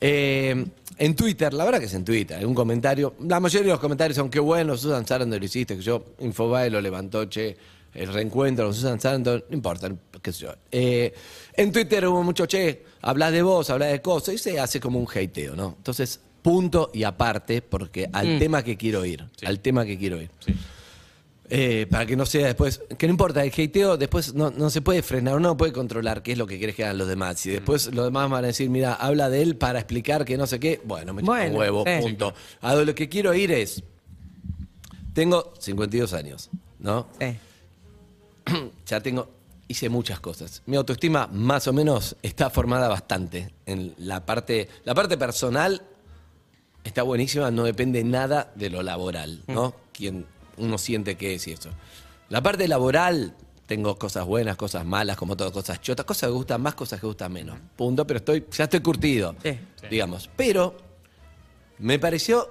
Eh, 0.01 0.65
en 0.97 1.15
Twitter, 1.15 1.53
la 1.53 1.63
verdad 1.63 1.79
que 1.79 1.85
es 1.85 1.93
en 1.93 2.03
Twitter, 2.03 2.37
hay 2.37 2.45
un 2.45 2.53
comentario, 2.53 3.15
la 3.21 3.39
mayoría 3.39 3.67
de 3.67 3.71
los 3.73 3.79
comentarios 3.79 4.17
son 4.17 4.29
qué 4.29 4.39
bueno, 4.39 4.75
Susan 4.77 5.07
Sarandon 5.07 5.39
lo 5.39 5.45
hiciste, 5.45 5.75
que 5.77 5.81
yo, 5.81 6.03
Infobae 6.19 6.69
lo 6.69 6.81
levantó, 6.81 7.25
che, 7.25 7.55
el 7.93 8.11
reencuentro 8.11 8.65
con 8.65 8.73
Susan 8.73 8.99
Sarandon, 8.99 9.45
no 9.49 9.55
importa, 9.55 9.89
qué 10.21 10.33
sé 10.33 10.41
yo. 10.41 10.53
Eh, 10.71 11.13
en 11.53 11.71
Twitter 11.71 12.05
hubo 12.07 12.23
mucho, 12.23 12.45
che, 12.45 12.83
hablas 13.01 13.31
de 13.31 13.41
vos, 13.41 13.69
hablas 13.69 13.91
de 13.91 14.01
cosas, 14.01 14.35
y 14.35 14.37
se 14.37 14.59
hace 14.59 14.79
como 14.81 14.99
un 14.99 15.07
hateo, 15.07 15.55
¿no? 15.55 15.75
Entonces, 15.77 16.19
punto 16.41 16.91
y 16.93 17.03
aparte, 17.03 17.61
porque 17.61 18.09
al 18.11 18.35
Mm. 18.35 18.39
tema 18.39 18.63
que 18.63 18.75
quiero 18.77 19.05
ir, 19.05 19.25
al 19.45 19.59
tema 19.61 19.85
que 19.85 19.97
quiero 19.97 20.21
ir. 20.21 20.29
Eh, 21.49 21.85
para 21.89 22.07
que 22.07 22.15
no 22.15 22.25
sea 22.25 22.47
después, 22.47 22.81
que 22.97 23.05
no 23.05 23.11
importa, 23.11 23.43
el 23.43 23.51
hateo 23.51 23.97
después 23.97 24.33
no, 24.33 24.49
no 24.49 24.69
se 24.71 24.81
puede 24.81 25.03
frenar, 25.03 25.35
uno 25.35 25.49
no 25.49 25.57
puede 25.57 25.73
controlar 25.73 26.23
qué 26.23 26.31
es 26.31 26.37
lo 26.37 26.47
que 26.47 26.59
querés 26.59 26.75
que 26.75 26.83
hagan 26.83 26.97
los 26.97 27.07
demás. 27.07 27.45
Y 27.45 27.51
después 27.51 27.93
los 27.93 28.05
demás 28.05 28.29
van 28.29 28.43
a 28.43 28.47
decir, 28.47 28.69
mira, 28.69 28.95
habla 28.95 29.29
de 29.29 29.43
él 29.43 29.55
para 29.55 29.79
explicar 29.79 30.25
que 30.25 30.37
no 30.37 30.47
sé 30.47 30.59
qué, 30.59 30.81
bueno, 30.83 31.13
me 31.13 31.21
chupa 31.21 31.33
un 31.33 31.37
Bueno, 31.39 31.59
huevo, 31.59 31.83
sí. 31.85 32.01
punto. 32.01 32.33
A 32.61 32.75
lo 32.75 32.95
que 32.95 33.07
quiero 33.09 33.33
ir 33.35 33.51
es, 33.51 33.83
tengo 35.13 35.53
52 35.59 36.13
años, 36.13 36.49
¿no? 36.79 37.07
Sí. 37.19 37.37
ya 38.87 39.01
tengo, 39.01 39.29
hice 39.67 39.87
muchas 39.89 40.19
cosas. 40.19 40.63
Mi 40.65 40.77
autoestima 40.77 41.27
más 41.27 41.67
o 41.67 41.73
menos 41.73 42.15
está 42.23 42.49
formada 42.49 42.87
bastante. 42.87 43.53
En 43.67 43.93
la 43.99 44.25
parte, 44.25 44.67
la 44.83 44.95
parte 44.95 45.15
personal 45.15 45.81
está 46.83 47.03
buenísima, 47.03 47.51
no 47.51 47.63
depende 47.63 48.03
nada 48.03 48.51
de 48.55 48.69
lo 48.71 48.81
laboral, 48.83 49.43
¿no? 49.47 49.75
Quien 49.91 50.25
uno 50.57 50.77
siente 50.77 51.15
que 51.15 51.35
es 51.35 51.47
y 51.47 51.51
eso. 51.53 51.69
La 52.29 52.41
parte 52.41 52.67
laboral, 52.67 53.35
tengo 53.65 53.97
cosas 53.97 54.25
buenas, 54.25 54.55
cosas 54.57 54.85
malas, 54.85 55.17
como 55.17 55.35
todo, 55.35 55.51
cosas 55.51 55.81
chotas, 55.81 56.05
cosas 56.05 56.29
que 56.29 56.33
gustan 56.33 56.61
más, 56.61 56.75
cosas 56.75 56.99
que 56.99 57.07
gustan 57.07 57.31
menos. 57.33 57.57
Punto, 57.75 58.05
pero 58.05 58.17
estoy, 58.17 58.45
ya 58.51 58.65
estoy 58.65 58.79
curtido, 58.81 59.35
Sí. 59.43 59.57
digamos. 59.89 60.29
Pero 60.35 60.75
me 61.79 61.99
pareció 61.99 62.47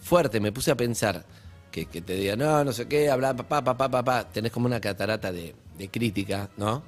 fuerte, 0.00 0.40
me 0.40 0.52
puse 0.52 0.70
a 0.70 0.76
pensar 0.76 1.24
que, 1.70 1.86
que 1.86 2.00
te 2.02 2.14
diga, 2.14 2.36
no, 2.36 2.64
no 2.64 2.72
sé 2.72 2.88
qué, 2.88 3.10
habla, 3.10 3.34
papá, 3.36 3.62
papá, 3.62 3.88
papá, 3.90 4.28
tenés 4.28 4.50
como 4.52 4.66
una 4.66 4.80
catarata 4.80 5.30
de, 5.32 5.54
de 5.78 5.88
crítica, 5.88 6.50
¿no? 6.56 6.82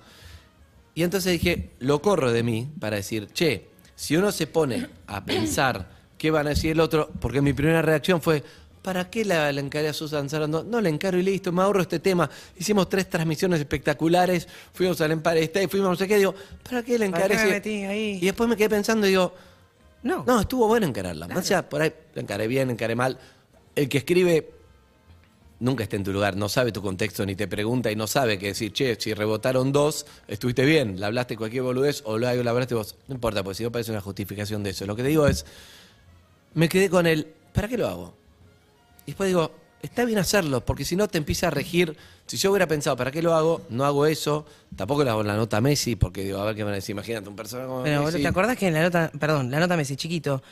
Y 0.94 1.02
entonces 1.04 1.32
dije, 1.32 1.70
lo 1.78 2.02
corro 2.02 2.32
de 2.32 2.42
mí 2.42 2.68
para 2.80 2.96
decir, 2.96 3.28
che, 3.32 3.68
si 3.94 4.16
uno 4.16 4.32
se 4.32 4.46
pone 4.46 4.88
a 5.06 5.24
pensar 5.24 5.88
qué 6.18 6.30
van 6.30 6.46
a 6.46 6.50
decir 6.50 6.72
el 6.72 6.80
otro, 6.80 7.10
porque 7.20 7.40
mi 7.40 7.52
primera 7.52 7.82
reacción 7.82 8.20
fue, 8.20 8.42
¿para 8.82 9.08
qué 9.08 9.24
la, 9.24 9.50
la 9.52 9.60
encaré 9.60 9.88
a 9.88 9.92
Susan 9.92 10.28
Sarandon? 10.28 10.70
No, 10.70 10.80
la 10.80 10.88
encaro 10.88 11.18
y 11.18 11.22
listo, 11.22 11.52
me 11.52 11.62
ahorro 11.62 11.80
este 11.82 11.98
tema. 12.00 12.28
Hicimos 12.58 12.88
tres 12.88 13.08
transmisiones 13.08 13.60
espectaculares, 13.60 14.46
fuimos 14.74 15.00
al 15.00 15.12
Empire 15.12 15.42
State, 15.44 15.68
fuimos 15.68 15.90
no 15.90 15.96
sé 15.96 16.06
qué, 16.08 16.18
digo, 16.18 16.34
¿para 16.62 16.82
qué 16.82 16.98
la 16.98 17.10
¿Para 17.10 17.24
encaré? 17.26 17.36
qué 17.36 17.44
me 17.44 17.50
metí 17.50 17.84
ahí? 17.84 18.18
Y 18.20 18.26
después 18.26 18.48
me 18.48 18.56
quedé 18.56 18.68
pensando 18.70 19.06
y 19.06 19.10
digo, 19.10 19.32
No. 20.02 20.24
no, 20.26 20.40
estuvo 20.40 20.66
bueno 20.66 20.86
encararla. 20.86 21.28
O 21.36 21.42
sea, 21.42 21.68
por 21.68 21.80
ahí 21.82 21.92
la 22.14 22.22
encaré 22.22 22.46
bien, 22.48 22.70
encaré 22.70 22.94
mal. 22.94 23.18
El 23.76 23.88
que 23.88 23.98
escribe 23.98 24.50
nunca 25.60 25.84
está 25.84 25.94
en 25.94 26.02
tu 26.02 26.12
lugar, 26.12 26.36
no 26.36 26.48
sabe 26.48 26.72
tu 26.72 26.82
contexto 26.82 27.24
ni 27.24 27.36
te 27.36 27.46
pregunta 27.46 27.88
y 27.92 27.94
no 27.94 28.08
sabe 28.08 28.36
que 28.36 28.46
decir, 28.48 28.72
che, 28.72 28.96
si 28.98 29.14
rebotaron 29.14 29.70
dos, 29.70 30.06
estuviste 30.26 30.64
bien, 30.64 30.98
le 30.98 31.06
hablaste 31.06 31.36
cualquier 31.36 31.62
boludez 31.62 32.02
o 32.04 32.18
lo 32.18 32.26
hablaste 32.28 32.74
vos. 32.74 32.96
No 33.06 33.14
importa, 33.14 33.44
porque 33.44 33.54
si 33.58 33.62
no 33.62 33.70
parece 33.70 33.92
una 33.92 34.00
justificación 34.00 34.64
de 34.64 34.70
eso. 34.70 34.86
Lo 34.86 34.96
que 34.96 35.02
te 35.02 35.08
digo 35.10 35.28
es, 35.28 35.46
me 36.54 36.68
quedé 36.68 36.90
con 36.90 37.06
el, 37.06 37.28
¿para 37.52 37.68
qué 37.68 37.78
lo 37.78 37.86
hago? 37.86 38.14
Y 39.06 39.12
después 39.12 39.28
digo, 39.28 39.52
está 39.82 40.04
bien 40.04 40.18
hacerlo, 40.18 40.64
porque 40.64 40.84
si 40.84 40.96
no 40.96 41.08
te 41.08 41.18
empieza 41.18 41.48
a 41.48 41.50
regir. 41.50 41.96
Si 42.26 42.36
yo 42.36 42.50
hubiera 42.50 42.66
pensado, 42.68 42.96
¿para 42.96 43.10
qué 43.10 43.20
lo 43.20 43.34
hago? 43.34 43.62
No 43.68 43.84
hago 43.84 44.06
eso. 44.06 44.46
Tampoco 44.76 45.02
le 45.04 45.10
hago 45.10 45.22
la 45.22 45.36
nota 45.36 45.60
Messi, 45.60 45.96
porque 45.96 46.22
digo, 46.22 46.38
a 46.40 46.44
ver 46.46 46.54
qué 46.54 46.62
van 46.64 46.72
a 46.72 46.76
decir. 46.76 46.92
Imagínate 46.94 47.28
un 47.28 47.36
personaje 47.36 47.68
como 47.68 47.82
Pero 47.82 48.04
Messi. 48.04 48.22
¿te 48.22 48.28
acordás 48.28 48.56
que 48.56 48.68
en 48.68 48.74
la 48.74 48.82
nota, 48.82 49.10
perdón, 49.18 49.50
la 49.50 49.58
nota 49.60 49.76
Messi 49.76 49.96
chiquito, 49.96 50.42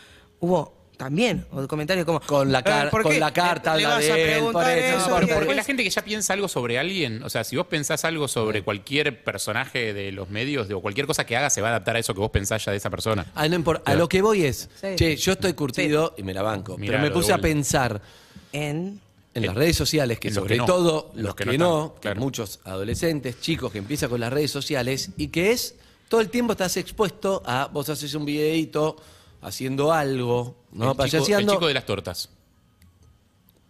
hubo 0.41 0.81
también 0.99 1.47
o 1.53 1.67
comentarios 1.67 2.05
como 2.05 2.21
Con 2.21 2.53
la, 2.53 2.59
"Eh, 2.59 2.63
car- 2.63 2.91
¿por 2.91 3.03
con 3.05 3.19
la 3.19 3.33
carta 3.33 3.75
le 3.75 3.85
habla 3.87 3.97
vas 3.97 4.11
a 4.11 4.15
de 4.15 4.35
él, 4.37 4.45
por 4.53 4.69
eso. 4.69 5.35
porque 5.35 5.55
la 5.55 5.65
gente 5.65 5.83
que 5.83 5.89
ya 5.89 6.03
piensa 6.03 6.35
algo 6.35 6.47
sobre 6.47 6.79
alguien, 6.79 7.23
o 7.23 7.31
sea, 7.31 7.43
si 7.45 7.57
vos 7.57 7.67
pensás 7.69 8.05
algo 8.05 8.29
sobre 8.29 8.63
cualquier 8.63 9.25
personaje 9.25 9.95
de 9.95 10.13
los 10.13 10.29
medios 10.29 10.69
de- 10.69 10.75
o 10.75 10.83
cualquier 10.83 11.07
cosa 11.07 11.25
que 11.25 11.39
haga, 11.39 11.49
se 11.49 11.63
va 11.63 11.69
a 11.69 11.71
adaptar 11.71 11.97
a 11.97 12.01
eso 12.01 12.13
que 12.13 12.21
vos 12.21 12.31
pensás 12.31 12.63
ya 12.67 12.73
de 12.73 12.77
esa 12.77 12.91
persona. 12.91 13.25
Ah, 13.35 13.49
no. 13.49 13.65
A 13.87 13.95
lo 13.95 14.09
que 14.11 14.21
voy 14.21 14.45
es, 14.45 14.69
Sí. 14.79 14.89
che, 14.97 15.17
yo 15.17 15.33
estoy 15.33 15.55
curtido 15.55 16.13
y 16.19 16.23
me 16.23 16.35
la 16.35 16.43
banco. 16.43 16.77
Pero 16.79 16.99
me 16.99 17.11
puse 17.11 17.33
a 17.33 17.37
vuelta. 17.37 17.49
pensar 17.49 18.03
En 18.53 19.01
en 19.35 19.47
las 19.47 19.55
redes 19.55 19.77
sociales 19.77 20.19
que 20.19 20.29
en 20.29 20.35
los 20.35 20.43
sobre 20.43 20.55
que 20.55 20.59
no. 20.59 20.67
todo 20.67 21.11
los, 21.15 21.23
los 21.25 21.35
que, 21.35 21.45
que 21.45 21.59
no, 21.59 21.87
están, 21.87 22.01
claro. 22.01 22.21
muchos 22.21 22.61
adolescentes, 22.65 23.41
chicos 23.41 23.71
que 23.71 23.79
empiezan 23.79 24.11
con 24.11 24.21
las 24.21 24.33
redes 24.33 24.51
sociales 24.51 25.11
y 25.17 25.29
que 25.29 25.53
es 25.53 25.77
todo 26.09 26.21
el 26.21 26.31
tiempo 26.31 26.53
estás 26.53 26.77
expuesto 26.77 27.43
a 27.47 27.69
vos 27.73 27.89
haces 27.89 28.15
un 28.15 28.25
videito 28.25 28.97
haciendo 29.43 29.93
algo, 29.93 30.57
¿no? 30.73 30.97
el, 30.99 31.11
chico, 31.11 31.39
el 31.39 31.47
chico 31.47 31.67
de 31.69 31.75
las 31.75 31.87
tortas. 31.87 32.29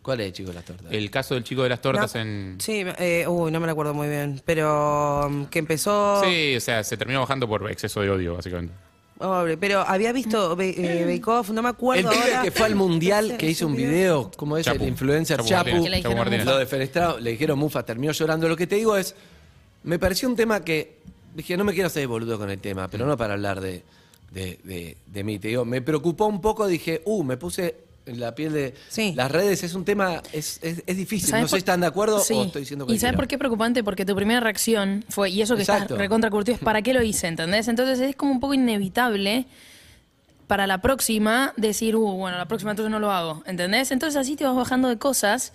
¿Cuál 0.02 0.20
es 0.22 0.28
el 0.28 0.32
chico 0.32 0.48
de 0.48 0.54
las 0.54 0.64
tortas? 0.64 0.86
El 0.90 1.10
caso 1.10 1.34
del 1.34 1.44
chico 1.44 1.62
de 1.62 1.68
las 1.68 1.82
tortas 1.82 2.14
No. 2.14 2.20
en... 2.22 2.56
Sí, 2.58 2.82
eh, 2.98 3.26
uy, 3.28 3.52
no 3.52 3.60
me 3.60 3.66
lo 3.66 3.72
acuerdo 3.72 3.92
muy 3.92 4.08
bien. 4.08 4.40
Pero 4.46 5.26
um, 5.26 5.46
que 5.46 5.58
empezó. 5.58 6.22
Sí, 6.24 6.56
o 6.56 6.60
sea, 6.60 6.82
se 6.82 6.96
terminó 6.96 7.20
bajando 7.20 7.46
por 7.46 7.70
exceso 7.70 8.00
de 8.00 8.08
odio, 8.08 8.34
básicamente. 8.34 8.72
Pobre, 9.20 9.58
pero 9.58 9.80
había 9.80 10.12
visto 10.12 10.56
Be- 10.56 10.70
eh, 10.78 11.04
Bake 11.04 11.28
Off, 11.30 11.50
no 11.50 11.60
me 11.62 11.68
El 11.68 11.74
acuerdo. 11.74 12.08
pibe 12.10 12.22
ahora. 12.22 12.42
que 12.42 12.50
fue 12.50 12.64
al 12.66 12.74
mundial, 12.74 13.36
que 13.36 13.50
hizo 13.50 13.66
un 13.66 13.76
video, 13.76 14.30
¿cómo 14.34 14.56
es? 14.56 14.64
Chapu. 14.64 14.82
El 14.82 14.88
influencer 14.88 15.36
Chapu 15.36 15.48
Chapu. 15.50 15.64
Martínez. 15.70 15.82
Que 15.84 15.90
le 15.90 15.96
dijeron 15.96 16.12
Chapu 16.16 16.24
Martínez. 16.30 16.46
Lo 16.46 16.56
defenestraron, 16.58 17.22
le 17.22 17.30
dijeron 17.32 17.58
Mufa, 17.58 17.82
terminó 17.84 18.12
llorando. 18.12 18.48
Lo 18.48 18.56
que 18.56 18.66
te 18.66 18.76
digo 18.76 18.96
es, 18.96 19.14
me 19.82 19.98
pareció 19.98 20.26
un 20.26 20.36
tema 20.36 20.64
que, 20.64 20.96
dije, 21.34 21.54
no 21.58 21.64
me 21.64 21.74
quiero 21.74 21.88
hacer 21.88 22.08
boludo 22.08 22.38
con 22.38 22.48
el 22.48 22.58
tema, 22.60 22.88
pero 22.88 23.04
no 23.04 23.14
para 23.18 23.34
hablar 23.34 23.60
de, 23.60 23.82
de, 24.32 24.58
de- 24.64 24.96
de 25.06 25.22
mí. 25.24 25.38
Te 25.38 25.48
digo, 25.48 25.66
me 25.66 25.82
preocupó 25.82 26.24
un 26.24 26.40
poco, 26.40 26.66
dije, 26.66 27.02
uh, 27.04 27.22
me 27.22 27.36
puse 27.36 27.74
la 28.06 28.34
piel 28.34 28.52
de 28.52 28.74
las 29.14 29.30
redes, 29.30 29.62
es 29.62 29.74
un 29.74 29.84
tema, 29.84 30.22
es, 30.32 30.58
es, 30.62 30.82
es 30.86 30.96
difícil. 30.96 31.28
¿Sabes 31.30 31.42
No 31.42 31.48
sé 31.48 31.56
si 31.56 31.58
están 31.58 31.80
de 31.80 31.86
acuerdo 31.86 32.20
Sí. 32.20 32.34
o 32.34 32.44
estoy 32.44 32.62
diciendo 32.62 32.86
que 32.86 32.94
¿Y 32.94 32.98
sabes 32.98 33.16
por 33.16 33.28
qué 33.28 33.36
es 33.36 33.38
preocupante? 33.38 33.84
Porque 33.84 34.04
tu 34.04 34.16
primera 34.16 34.40
reacción 34.40 35.04
fue, 35.08 35.30
y 35.30 35.42
eso 35.42 35.54
que 35.54 35.62
Exacto. 35.62 35.84
estás 35.84 35.98
recontra 35.98 36.30
curtido, 36.30 36.56
es 36.56 36.60
¿para 36.62 36.82
qué 36.82 36.92
lo 36.94 37.02
hice? 37.02 37.28
¿Entendés? 37.28 37.68
Entonces 37.68 38.00
es 38.00 38.16
como 38.16 38.32
un 38.32 38.40
poco 38.40 38.54
inevitable 38.54 39.46
para 40.46 40.66
la 40.66 40.78
próxima 40.82 41.52
decir, 41.56 41.94
uh, 41.94 42.00
bueno, 42.16 42.36
la 42.36 42.46
próxima 42.48 42.72
entonces 42.72 42.90
no 42.90 42.98
lo 42.98 43.12
hago. 43.12 43.42
¿Entendés? 43.46 43.92
Entonces 43.92 44.16
así 44.16 44.34
te 44.34 44.44
vas 44.44 44.56
bajando 44.56 44.88
de 44.88 44.98
cosas 44.98 45.52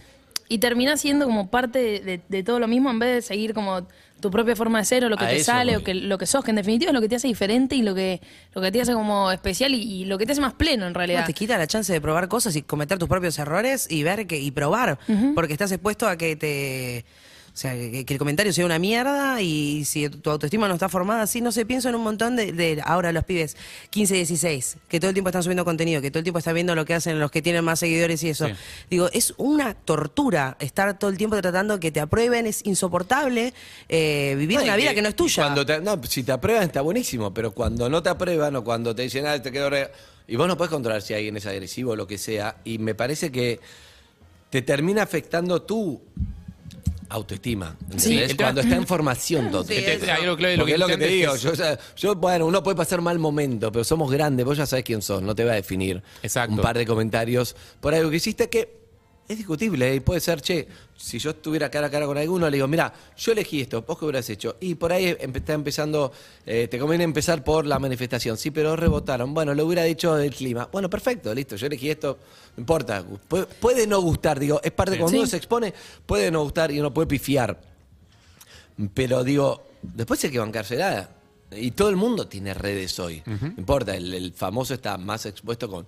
y 0.47 0.59
terminás 0.59 1.01
siendo 1.01 1.25
como 1.25 1.49
parte 1.49 1.79
de, 1.79 1.99
de- 1.99 2.21
de 2.27 2.43
todo 2.43 2.59
lo 2.59 2.67
mismo 2.67 2.89
en 2.91 2.99
vez 2.99 3.13
de 3.15 3.21
seguir 3.21 3.53
como 3.53 3.87
tu 4.21 4.31
propia 4.31 4.55
forma 4.55 4.79
de 4.79 4.85
ser 4.85 5.03
o 5.05 5.09
lo 5.09 5.17
que 5.17 5.25
A 5.25 5.29
te 5.29 5.43
sale 5.43 5.73
voy. 5.73 5.81
o 5.81 5.83
que 5.83 5.93
lo 5.93 6.17
que 6.17 6.25
sos, 6.25 6.43
que 6.43 6.51
en 6.51 6.55
definitiva 6.55 6.89
es 6.91 6.93
lo 6.93 7.01
que 7.01 7.09
te 7.09 7.15
hace 7.15 7.27
diferente 7.27 7.75
y 7.75 7.81
lo 7.81 7.93
que, 7.93 8.21
lo 8.53 8.61
que 8.61 8.71
te 8.71 8.79
hace 8.81 8.93
como 8.93 9.31
especial 9.31 9.73
y, 9.73 9.81
y 9.81 10.05
lo 10.05 10.17
que 10.17 10.25
te 10.25 10.31
hace 10.31 10.41
más 10.41 10.53
pleno 10.53 10.87
en 10.87 10.93
realidad. 10.93 11.21
No, 11.21 11.25
te 11.27 11.33
quita 11.33 11.57
la 11.57 11.67
chance 11.67 11.91
de 11.91 11.99
probar 12.01 12.27
cosas 12.27 12.55
y 12.55 12.61
cometer 12.61 12.97
tus 12.97 13.09
propios 13.09 13.37
errores 13.39 13.87
y 13.89 14.03
ver 14.03 14.25
que 14.27 14.39
y 14.39 14.51
probar, 14.51 14.97
porque 15.35 15.53
estás 15.53 15.71
expuesto 15.71 16.07
a 16.07 16.17
que 16.17 16.35
te 16.35 17.05
o 17.55 17.57
sea, 17.57 17.71
que, 17.71 18.03
que 18.03 18.13
el 18.13 18.19
comentario 18.19 18.51
sea 18.51 18.65
una 18.65 18.79
mierda 18.79 19.41
y 19.41 19.85
si 19.85 20.09
tu 20.09 20.29
autoestima 20.29 20.67
no 20.67 20.73
está 20.73 20.89
formada 20.89 21.21
así, 21.21 21.39
no 21.39 21.53
sé, 21.53 21.65
pienso 21.65 21.87
en 21.87 21.95
un 21.95 22.03
montón 22.03 22.35
de, 22.35 22.51
de 22.51 22.81
ahora 22.83 23.13
los 23.13 23.23
pibes 23.23 23.55
15, 23.91 24.13
16, 24.13 24.75
que 24.89 24.99
todo 24.99 25.07
el 25.07 25.13
tiempo 25.15 25.29
están 25.29 25.41
subiendo 25.41 25.63
contenido, 25.63 26.01
que 26.01 26.11
todo 26.11 26.19
el 26.19 26.25
tiempo 26.25 26.39
están 26.39 26.53
viendo 26.53 26.75
lo 26.75 26.83
que 26.83 26.93
hacen 26.95 27.17
los 27.17 27.31
que 27.31 27.41
tienen 27.41 27.63
más 27.63 27.79
seguidores 27.79 28.21
y 28.23 28.29
eso. 28.29 28.47
Sí. 28.47 28.53
Digo, 28.89 29.09
es 29.13 29.33
una 29.37 29.73
tortura 29.73 30.57
estar 30.59 30.99
todo 30.99 31.09
el 31.09 31.17
tiempo 31.17 31.39
tratando 31.41 31.79
que 31.79 31.91
te 31.91 32.01
aprueben, 32.01 32.45
es 32.45 32.59
insoportable 32.65 33.53
eh, 33.87 34.35
vivir 34.37 34.57
No, 34.57 34.63
una 34.65 34.75
vida 34.75 34.93
que, 34.93 35.01
no 35.01 35.07
es 35.07 35.15
tuya. 35.15 35.43
Cuando 35.43 35.65
te- 35.65 35.79
no, 35.79 35.97
si 36.03 36.23
te 36.23 36.33
aprueban 36.33 36.63
está 36.63 36.81
buenísimo, 36.81 37.33
pero 37.33 37.51
cuando 37.51 37.87
no 37.87 38.03
te 38.03 38.09
aprueban 38.09 38.53
o 38.57 38.65
cuando 38.65 38.93
te 38.93 39.03
dicen, 39.03 39.25
ah, 39.27 39.41
te 39.41 39.53
quedo 39.53 39.69
re... 39.69 39.91
Y 40.27 40.35
vos 40.35 40.49
no 40.49 40.57
puedes 40.57 40.71
controlar 40.71 41.01
si 41.01 41.13
alguien 41.13 41.37
es 41.37 41.45
agresivo 41.45 41.91
o 41.91 41.95
lo 41.95 42.05
que 42.05 42.17
sea. 42.17 42.57
Y 42.65 42.79
me 42.79 42.95
parece 42.95 43.31
que 43.31 43.61
te 44.49 44.61
termina 44.61 45.03
afectando 45.03 45.61
tu 45.61 46.01
autoestima. 47.09 47.75
¿entendés? 47.91 48.31
Sí, 48.31 48.37
cuando 48.37 48.61
está 48.61 48.75
en 48.75 48.87
formación 48.87 49.51
todo. 49.51 49.63
Sí, 49.63 49.75
de 49.75 50.25
lo 50.25 50.37
que 50.37 50.53
es 50.53 50.79
lo 50.79 50.87
que 50.87 50.97
te 50.97 51.07
digo. 51.07 51.33
Yo, 51.95 52.15
bueno, 52.15 52.45
uno 52.45 52.63
puede 52.63 52.75
pasar 52.75 53.01
mal 53.01 53.19
momento, 53.19 53.71
pero 53.71 53.83
somos 53.83 54.11
grandes. 54.11 54.45
Vos 54.45 54.57
ya 54.57 54.65
sabés 54.65 54.85
quién 54.85 55.01
sos. 55.01 55.21
No 55.21 55.35
te 55.35 55.43
va 55.43 55.53
a 55.53 55.55
definir 55.55 56.01
un 56.49 56.57
par 56.57 56.77
de 56.77 56.85
comentarios 56.85 57.55
por 57.79 57.93
algo 57.93 58.09
que 58.09 58.17
hiciste 58.17 58.49
que 58.49 58.84
es 59.28 59.38
discutible. 59.38 59.91
¿eh? 59.91 59.95
Y 59.95 59.99
puede 60.01 60.19
ser, 60.19 60.41
che, 60.41 60.67
si 60.95 61.17
yo 61.19 61.32
estuviera 61.32 61.69
cara 61.69 61.88
a 61.88 61.89
cara 61.91 62.05
con 62.05 62.17
alguno, 62.17 62.49
le 62.49 62.57
digo, 62.57 62.67
mira, 62.67 62.93
yo 63.17 63.32
elegí 63.32 63.61
esto, 63.61 63.82
vos 63.82 63.97
qué 63.97 64.05
hubieras 64.05 64.30
hecho. 64.30 64.57
Y 64.59 64.76
por 64.76 64.91
ahí 64.93 65.15
está 65.19 65.53
empezando, 65.53 66.11
eh, 66.45 66.67
te 66.69 66.78
conviene 66.80 67.03
empezar 67.03 67.43
por 67.43 67.65
la 67.65 67.80
manifestación. 67.80 68.38
Sí, 68.38 68.51
pero 68.51 68.76
rebotaron. 68.76 69.34
Bueno, 69.34 69.53
lo 69.53 69.65
hubiera 69.65 69.84
dicho 69.84 70.15
del 70.15 70.34
clima. 70.34 70.69
Bueno, 70.71 70.89
perfecto, 70.89 71.34
listo, 71.34 71.55
yo 71.55 71.67
elegí 71.67 71.89
esto, 71.89 72.17
no 72.55 72.61
importa. 72.61 73.03
Puede, 73.28 73.45
puede 73.47 73.88
no 73.88 73.99
gustar, 74.01 74.39
digo, 74.39 74.61
es 74.63 74.71
parte, 74.71 74.93
Sí. 74.93 74.99
cuando 74.99 75.17
uno 75.19 75.28
se 75.28 75.38
expone, 75.38 75.73
puede 76.05 76.30
no 76.32 76.43
gustar 76.43 76.71
y 76.71 76.80
uno 76.80 76.93
puede 76.93 77.07
pifiar. 77.07 77.59
Pero 78.93 79.23
digo, 79.23 79.67
después 79.82 80.23
hay 80.23 80.32
que 80.32 80.39
bancársela. 80.39 81.09
Y 81.51 81.71
todo 81.71 81.89
el 81.89 81.95
mundo 81.95 82.28
tiene 82.28 82.53
redes 82.53 82.99
hoy. 82.99 83.21
No 83.26 83.53
importa, 83.57 83.95
el, 83.95 84.13
el 84.13 84.34
famoso 84.34 84.73
está 84.73 84.97
más 84.97 85.26
expuesto 85.26 85.69
con. 85.69 85.86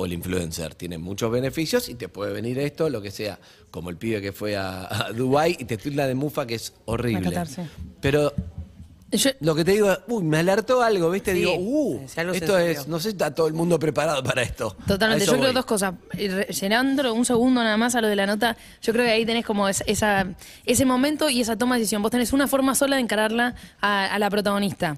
O 0.00 0.06
el 0.06 0.12
influencer 0.12 0.76
tiene 0.76 0.96
muchos 0.96 1.28
beneficios 1.28 1.88
y 1.88 1.96
te 1.96 2.08
puede 2.08 2.32
venir 2.32 2.56
esto, 2.60 2.88
lo 2.88 3.02
que 3.02 3.10
sea. 3.10 3.36
Como 3.72 3.90
el 3.90 3.96
pibe 3.96 4.20
que 4.22 4.30
fue 4.32 4.56
a, 4.56 4.86
a 5.08 5.12
Dubái 5.12 5.56
y 5.58 5.64
te 5.64 5.76
tilda 5.76 6.06
de 6.06 6.14
mufa 6.14 6.46
que 6.46 6.54
es 6.54 6.72
horrible. 6.84 7.36
Pero 8.00 8.32
lo 9.40 9.56
que 9.56 9.64
te 9.64 9.72
digo, 9.72 9.88
uy, 10.06 10.22
me 10.22 10.36
alertó 10.38 10.82
algo, 10.82 11.10
¿viste? 11.10 11.32
Sí, 11.32 11.38
digo, 11.40 11.54
uh, 11.58 12.06
si 12.06 12.20
algo 12.20 12.32
se 12.32 12.38
esto 12.38 12.56
es, 12.58 12.86
no 12.86 12.98
sé 12.98 13.04
si 13.04 13.08
está 13.14 13.34
todo 13.34 13.48
el 13.48 13.54
mundo 13.54 13.76
preparado 13.76 14.22
para 14.22 14.42
esto. 14.42 14.76
Totalmente, 14.86 15.24
yo 15.26 15.32
creo 15.32 15.46
voy. 15.46 15.52
dos 15.54 15.64
cosas. 15.64 15.94
Llenando 16.60 17.12
un 17.12 17.24
segundo 17.24 17.60
nada 17.64 17.76
más 17.76 17.96
a 17.96 18.00
lo 18.00 18.06
de 18.06 18.14
la 18.14 18.26
nota, 18.26 18.56
yo 18.80 18.92
creo 18.92 19.04
que 19.04 19.10
ahí 19.10 19.26
tenés 19.26 19.44
como 19.44 19.68
es- 19.68 19.82
esa, 19.88 20.28
ese 20.64 20.84
momento 20.84 21.28
y 21.28 21.40
esa 21.40 21.56
toma 21.56 21.74
de 21.74 21.80
decisión. 21.80 22.02
Vos 22.02 22.12
tenés 22.12 22.32
una 22.32 22.46
forma 22.46 22.76
sola 22.76 22.94
de 22.94 23.02
encararla 23.02 23.56
a, 23.80 24.04
a 24.14 24.18
la 24.20 24.30
protagonista. 24.30 24.96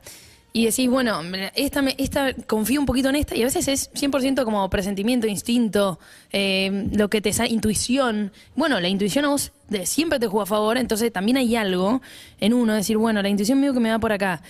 Y 0.52 0.64
decís, 0.64 0.90
bueno, 0.90 1.20
esta, 1.54 1.80
esta 1.96 2.34
confío 2.34 2.80
un 2.80 2.86
poquito 2.86 3.08
en 3.08 3.16
esta, 3.16 3.36
y 3.36 3.42
a 3.42 3.44
veces 3.44 3.68
es 3.68 3.92
100% 3.92 4.42
como 4.44 4.68
presentimiento, 4.68 5.28
instinto, 5.28 6.00
eh, 6.32 6.88
lo 6.92 7.08
que 7.08 7.20
te 7.20 7.32
sale, 7.32 7.50
intuición. 7.50 8.32
Bueno, 8.56 8.80
la 8.80 8.88
intuición 8.88 9.24
a 9.26 9.28
vos 9.28 9.52
de, 9.68 9.86
siempre 9.86 10.18
te 10.18 10.26
juega 10.26 10.42
a 10.42 10.46
favor, 10.46 10.76
entonces 10.76 11.12
también 11.12 11.36
hay 11.36 11.54
algo 11.54 12.02
en 12.40 12.52
uno, 12.52 12.74
decir, 12.74 12.96
bueno, 12.96 13.22
la 13.22 13.28
intuición 13.28 13.60
mío 13.60 13.72
que 13.72 13.78
me 13.78 13.90
va 13.90 14.00
por 14.00 14.12
acá. 14.12 14.42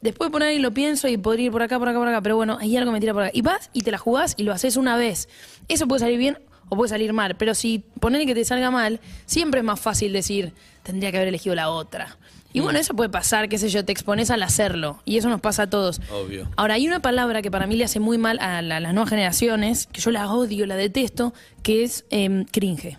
Después 0.00 0.30
por 0.30 0.44
ahí 0.44 0.60
lo 0.60 0.72
pienso 0.72 1.08
y 1.08 1.16
podría 1.16 1.46
ir 1.46 1.52
por 1.52 1.62
acá, 1.62 1.76
por 1.76 1.88
acá, 1.88 1.98
por 1.98 2.06
acá, 2.06 2.22
pero 2.22 2.36
bueno, 2.36 2.56
hay 2.60 2.76
algo 2.76 2.90
que 2.90 2.94
me 2.94 3.00
tira 3.00 3.12
por 3.12 3.24
acá. 3.24 3.32
Y 3.34 3.42
vas 3.42 3.68
y 3.72 3.82
te 3.82 3.90
la 3.90 3.98
jugás 3.98 4.34
y 4.36 4.44
lo 4.44 4.52
haces 4.52 4.76
una 4.76 4.96
vez. 4.96 5.28
Eso 5.66 5.88
puede 5.88 5.98
salir 5.98 6.18
bien 6.18 6.38
o 6.68 6.76
puede 6.76 6.90
salir 6.90 7.12
mal, 7.12 7.36
pero 7.36 7.54
si 7.54 7.82
poner 7.98 8.24
que 8.26 8.34
te 8.34 8.44
salga 8.44 8.70
mal, 8.70 9.00
siempre 9.26 9.58
es 9.58 9.64
más 9.64 9.80
fácil 9.80 10.12
decir, 10.12 10.52
tendría 10.84 11.10
que 11.10 11.16
haber 11.16 11.28
elegido 11.28 11.56
la 11.56 11.70
otra. 11.70 12.16
Y 12.58 12.60
bueno, 12.60 12.78
eso 12.78 12.94
puede 12.94 13.08
pasar, 13.10 13.48
qué 13.48 13.58
sé 13.58 13.68
yo, 13.68 13.84
te 13.84 13.92
expones 13.92 14.30
al 14.30 14.42
hacerlo. 14.42 15.00
Y 15.04 15.16
eso 15.18 15.28
nos 15.28 15.40
pasa 15.40 15.64
a 15.64 15.70
todos. 15.70 16.00
Obvio. 16.12 16.48
Ahora, 16.56 16.74
hay 16.74 16.86
una 16.86 17.00
palabra 17.00 17.40
que 17.42 17.50
para 17.50 17.66
mí 17.66 17.76
le 17.76 17.84
hace 17.84 18.00
muy 18.00 18.18
mal 18.18 18.38
a 18.40 18.60
la- 18.62 18.80
las 18.80 18.92
nuevas 18.94 19.10
generaciones, 19.10 19.86
que 19.86 20.00
yo 20.00 20.10
la 20.10 20.30
odio, 20.32 20.66
la 20.66 20.76
detesto, 20.76 21.32
que 21.62 21.84
es 21.84 22.04
em, 22.10 22.44
cringe. 22.44 22.98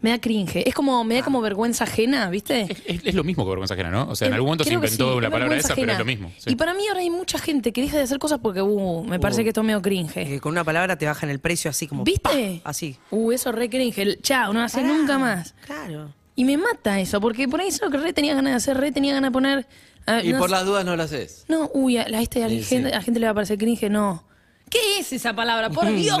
Me 0.00 0.10
da 0.10 0.20
cringe. 0.20 0.62
Es 0.68 0.74
como, 0.74 1.02
me 1.02 1.14
da 1.14 1.22
como 1.22 1.40
vergüenza 1.40 1.84
ajena, 1.84 2.28
¿viste? 2.28 2.66
Es, 2.84 3.00
es 3.06 3.14
lo 3.14 3.24
mismo 3.24 3.42
que 3.44 3.48
vergüenza 3.48 3.72
ajena, 3.72 3.90
¿no? 3.90 4.06
O 4.10 4.14
sea, 4.14 4.26
en 4.28 4.34
Eh, 4.34 4.36
algún 4.36 4.48
momento 4.48 4.64
se 4.64 4.68
creo 4.68 4.80
que 4.82 4.86
inventó 4.88 5.04
sí, 5.04 5.10
la 5.12 5.16
una 5.16 5.30
palabra 5.30 5.48
vergüenza 5.48 5.68
esa, 5.68 5.74
pero 5.76 5.92
es 5.92 5.94
ajena. 5.94 5.98
lo 5.98 6.04
mismo. 6.04 6.32
sí. 6.36 6.50
Y 6.52 6.56
para 6.56 6.74
mí 6.74 6.86
ahora 6.88 7.00
hay 7.00 7.08
mucha 7.08 7.38
gente 7.38 7.72
que 7.72 7.80
deja 7.80 7.96
de 7.96 8.02
hacer 8.02 8.18
cosas 8.18 8.38
porque, 8.42 8.60
uh, 8.60 9.02
me 9.04 9.18
parece 9.18 9.40
Uh. 9.40 9.44
que 9.44 9.48
esto 9.48 9.62
es 9.62 9.66
medio 9.66 9.80
cringe. 9.80 10.12
Que 10.12 10.40
con 10.40 10.52
una 10.52 10.62
palabra 10.62 10.98
te 10.98 11.06
bajan 11.06 11.30
el 11.30 11.38
precio 11.38 11.70
así 11.70 11.86
como. 11.86 12.04
¿Viste? 12.04 12.60
Así. 12.64 12.98
Uh, 13.10 13.32
eso 13.32 13.50
re 13.50 13.70
cringe. 13.70 13.96
El 13.98 14.20
Chao, 14.20 14.52
no 14.52 14.60
hace 14.62 14.82
Pará, 14.82 14.92
nunca 14.92 15.16
más. 15.18 15.54
Claro. 15.64 16.10
Y 16.36 16.44
me 16.44 16.56
mata 16.56 16.98
eso, 17.00 17.20
porque 17.20 17.46
por 17.48 17.60
ahí 17.60 17.68
es 17.68 17.80
lo 17.80 17.90
que 17.90 17.96
re 17.98 18.12
tenía 18.12 18.34
ganas 18.34 18.52
de 18.52 18.56
hacer, 18.56 18.76
re 18.76 18.90
tenía 18.92 19.14
ganas 19.14 19.30
de 19.30 19.32
poner. 19.32 19.66
ah, 20.06 20.20
Y 20.22 20.32
no 20.32 20.38
por 20.40 20.48
sé- 20.50 20.56
las 20.56 20.64
dudas 20.66 20.84
no 20.84 20.96
lo 20.96 21.02
haces. 21.02 21.44
No, 21.48 21.70
uy, 21.74 21.96
a 21.98 22.08
la, 22.08 22.20
este, 22.20 22.42
a, 22.42 22.48
la 22.48 22.54
Sí, 22.54 22.62
gente, 22.64 22.88
sí. 22.88 22.94
a 22.94 22.98
la 22.98 23.02
gente 23.02 23.20
le 23.20 23.26
va 23.26 23.32
a 23.32 23.34
parecer 23.34 23.56
cringe, 23.58 23.88
no. 23.90 24.26
¿Qué 24.68 24.98
es 24.98 25.12
esa 25.12 25.34
palabra? 25.34 25.70
Por 25.70 25.86
Dios. 25.94 26.18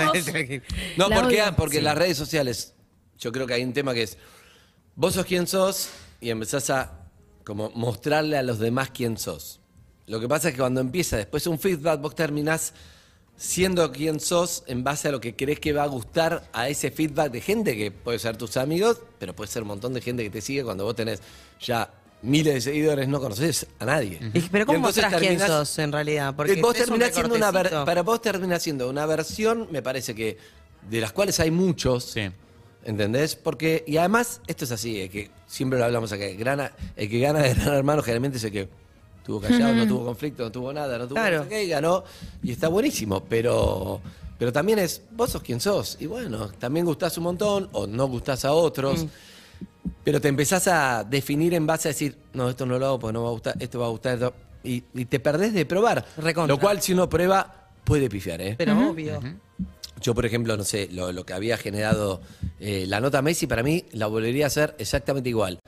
No, 0.96 1.08
La 1.08 1.16
¿por 1.20 1.28
qué? 1.28 1.42
odio. 1.42 1.56
Porque 1.56 1.78
Sí. 1.78 1.82
las 1.82 1.98
redes 1.98 2.16
sociales, 2.16 2.74
yo 3.18 3.32
creo 3.32 3.46
que 3.46 3.54
hay 3.54 3.64
un 3.64 3.72
tema 3.72 3.92
que 3.94 4.02
es, 4.04 4.16
vos 4.94 5.14
sos 5.14 5.26
quien 5.26 5.46
sos 5.48 5.88
y 6.20 6.30
empezás 6.30 6.70
a 6.70 7.00
como 7.42 7.70
mostrarle 7.70 8.38
a 8.38 8.42
los 8.42 8.58
demás 8.58 8.90
quién 8.94 9.18
sos. 9.18 9.60
Lo 10.06 10.20
que 10.20 10.28
pasa 10.28 10.48
es 10.48 10.54
que 10.54 10.60
cuando 10.60 10.80
empieza 10.80 11.16
después 11.16 11.46
un 11.46 11.58
feedback, 11.58 12.00
vos 12.00 12.14
terminás 12.14 12.72
siendo 13.36 13.90
quien 13.92 14.20
sos 14.20 14.62
en 14.66 14.84
base 14.84 15.08
a 15.08 15.10
lo 15.12 15.20
que 15.20 15.34
crees 15.34 15.58
que 15.60 15.72
va 15.72 15.82
a 15.82 15.86
gustar 15.88 16.48
a 16.52 16.68
ese 16.68 16.90
feedback 16.90 17.32
de 17.32 17.40
gente 17.40 17.76
que 17.76 17.90
puede 17.90 18.18
ser 18.18 18.36
tus 18.36 18.56
amigos, 18.56 19.00
pero 19.18 19.34
puede 19.34 19.50
ser 19.50 19.62
un 19.62 19.68
montón 19.68 19.92
de 19.94 20.00
gente 20.00 20.22
que 20.22 20.30
te 20.30 20.40
sigue 20.40 20.62
cuando 20.64 20.84
vos 20.84 20.94
tenés 20.94 21.20
ya 21.60 21.90
miles 22.22 22.54
de 22.54 22.60
seguidores, 22.60 23.06
no 23.08 23.20
conoces 23.20 23.66
a 23.78 23.84
nadie. 23.84 24.18
Pero 24.50 24.64
¿cómo 24.66 24.78
mostrás 24.78 25.12
quién 25.16 25.38
sos 25.38 25.78
en 25.78 25.92
realidad? 25.92 26.34
Porque 26.34 26.52
Eh, 26.54 26.62
vos 26.62 26.74
un 26.78 26.84
terminás 26.84 27.12
siendo 27.14 27.34
una 27.34 27.46
ver- 27.50 27.64
recortecito. 27.64 27.84
para 27.84 28.02
vos 28.02 28.22
terminás 28.22 28.62
siendo 28.62 28.88
una 28.88 29.04
versión, 29.04 29.68
me 29.70 29.82
parece 29.82 30.14
que 30.14 30.38
de 30.88 31.00
las 31.00 31.12
cuales 31.12 31.38
hay 31.40 31.50
muchos. 31.50 32.14
¿Entendés? 32.86 33.34
Porque, 33.34 33.82
y 33.86 33.96
además, 33.96 34.42
esto 34.46 34.64
es 34.66 34.70
así, 34.70 35.00
es 35.00 35.10
que 35.10 35.30
siempre 35.46 35.78
lo 35.78 35.86
hablamos 35.86 36.12
acá, 36.12 36.26
el, 36.26 36.36
gran- 36.36 36.70
el 36.96 37.08
que 37.08 37.18
gana 37.18 37.40
de 37.40 37.54
Gran 37.54 37.74
Hermano 37.74 38.02
generalmente 38.02 38.36
es 38.36 38.44
el 38.44 38.52
que 38.52 38.68
tuvo 39.24 39.40
callado, 39.40 39.74
no 39.74 39.86
tuvo 39.86 40.04
conflicto, 40.04 40.42
no 40.44 40.52
tuvo 40.52 40.72
nada, 40.72 40.98
no 40.98 41.04
tuvo 41.06 41.14
Claro. 41.16 41.46
qué, 41.48 41.64
y 41.64 41.68
ganó, 41.68 42.04
y 42.42 42.52
está 42.52 42.68
buenísimo, 42.68 43.24
pero, 43.24 44.00
pero 44.38 44.52
también 44.52 44.78
es, 44.78 45.02
vos 45.12 45.30
sos 45.30 45.42
quien 45.42 45.60
sos, 45.60 45.96
y 46.00 46.06
bueno, 46.06 46.48
también 46.58 46.84
gustás 46.86 47.16
un 47.18 47.24
montón, 47.24 47.68
o 47.72 47.86
no 47.86 48.06
gustás 48.08 48.44
a 48.44 48.52
otros, 48.52 49.04
Mm. 49.04 49.08
pero 50.04 50.20
te 50.20 50.28
empezás 50.28 50.68
a 50.68 51.04
definir 51.04 51.54
en 51.54 51.66
base 51.66 51.88
a 51.88 51.92
decir, 51.92 52.16
no, 52.34 52.50
esto 52.50 52.66
no 52.66 52.78
lo 52.78 52.86
hago 52.86 52.98
porque 53.00 53.12
no 53.14 53.20
me 53.20 53.24
va 53.24 53.30
a 53.30 53.32
gustar, 53.32 53.56
esto 53.60 53.78
va 53.80 53.86
a 53.86 53.90
gustar, 53.90 54.14
esto, 54.14 54.34
y, 54.62 54.82
y 54.94 55.04
te 55.06 55.20
perdés 55.20 55.52
de 55.54 55.64
probar. 55.66 56.04
Lo 56.46 56.58
cual, 56.58 56.80
si 56.82 56.92
uno 56.92 57.08
prueba, 57.08 57.68
puede 57.84 58.08
pifiar, 58.08 58.40
¿eh? 58.40 58.54
Pero 58.58 58.90
obvio. 58.90 59.20
Yo, 60.00 60.14
por 60.14 60.26
ejemplo, 60.26 60.56
no 60.56 60.64
sé, 60.64 60.88
lo, 60.92 61.12
lo 61.12 61.24
que 61.24 61.32
había 61.32 61.56
generado 61.56 62.20
eh, 62.60 62.84
la 62.86 63.00
nota 63.00 63.22
Messi, 63.22 63.46
para 63.46 63.62
mí 63.62 63.84
la 63.92 64.06
volvería 64.06 64.44
a 64.44 64.48
hacer 64.48 64.74
exactamente 64.78 65.28
igual. 65.30 65.58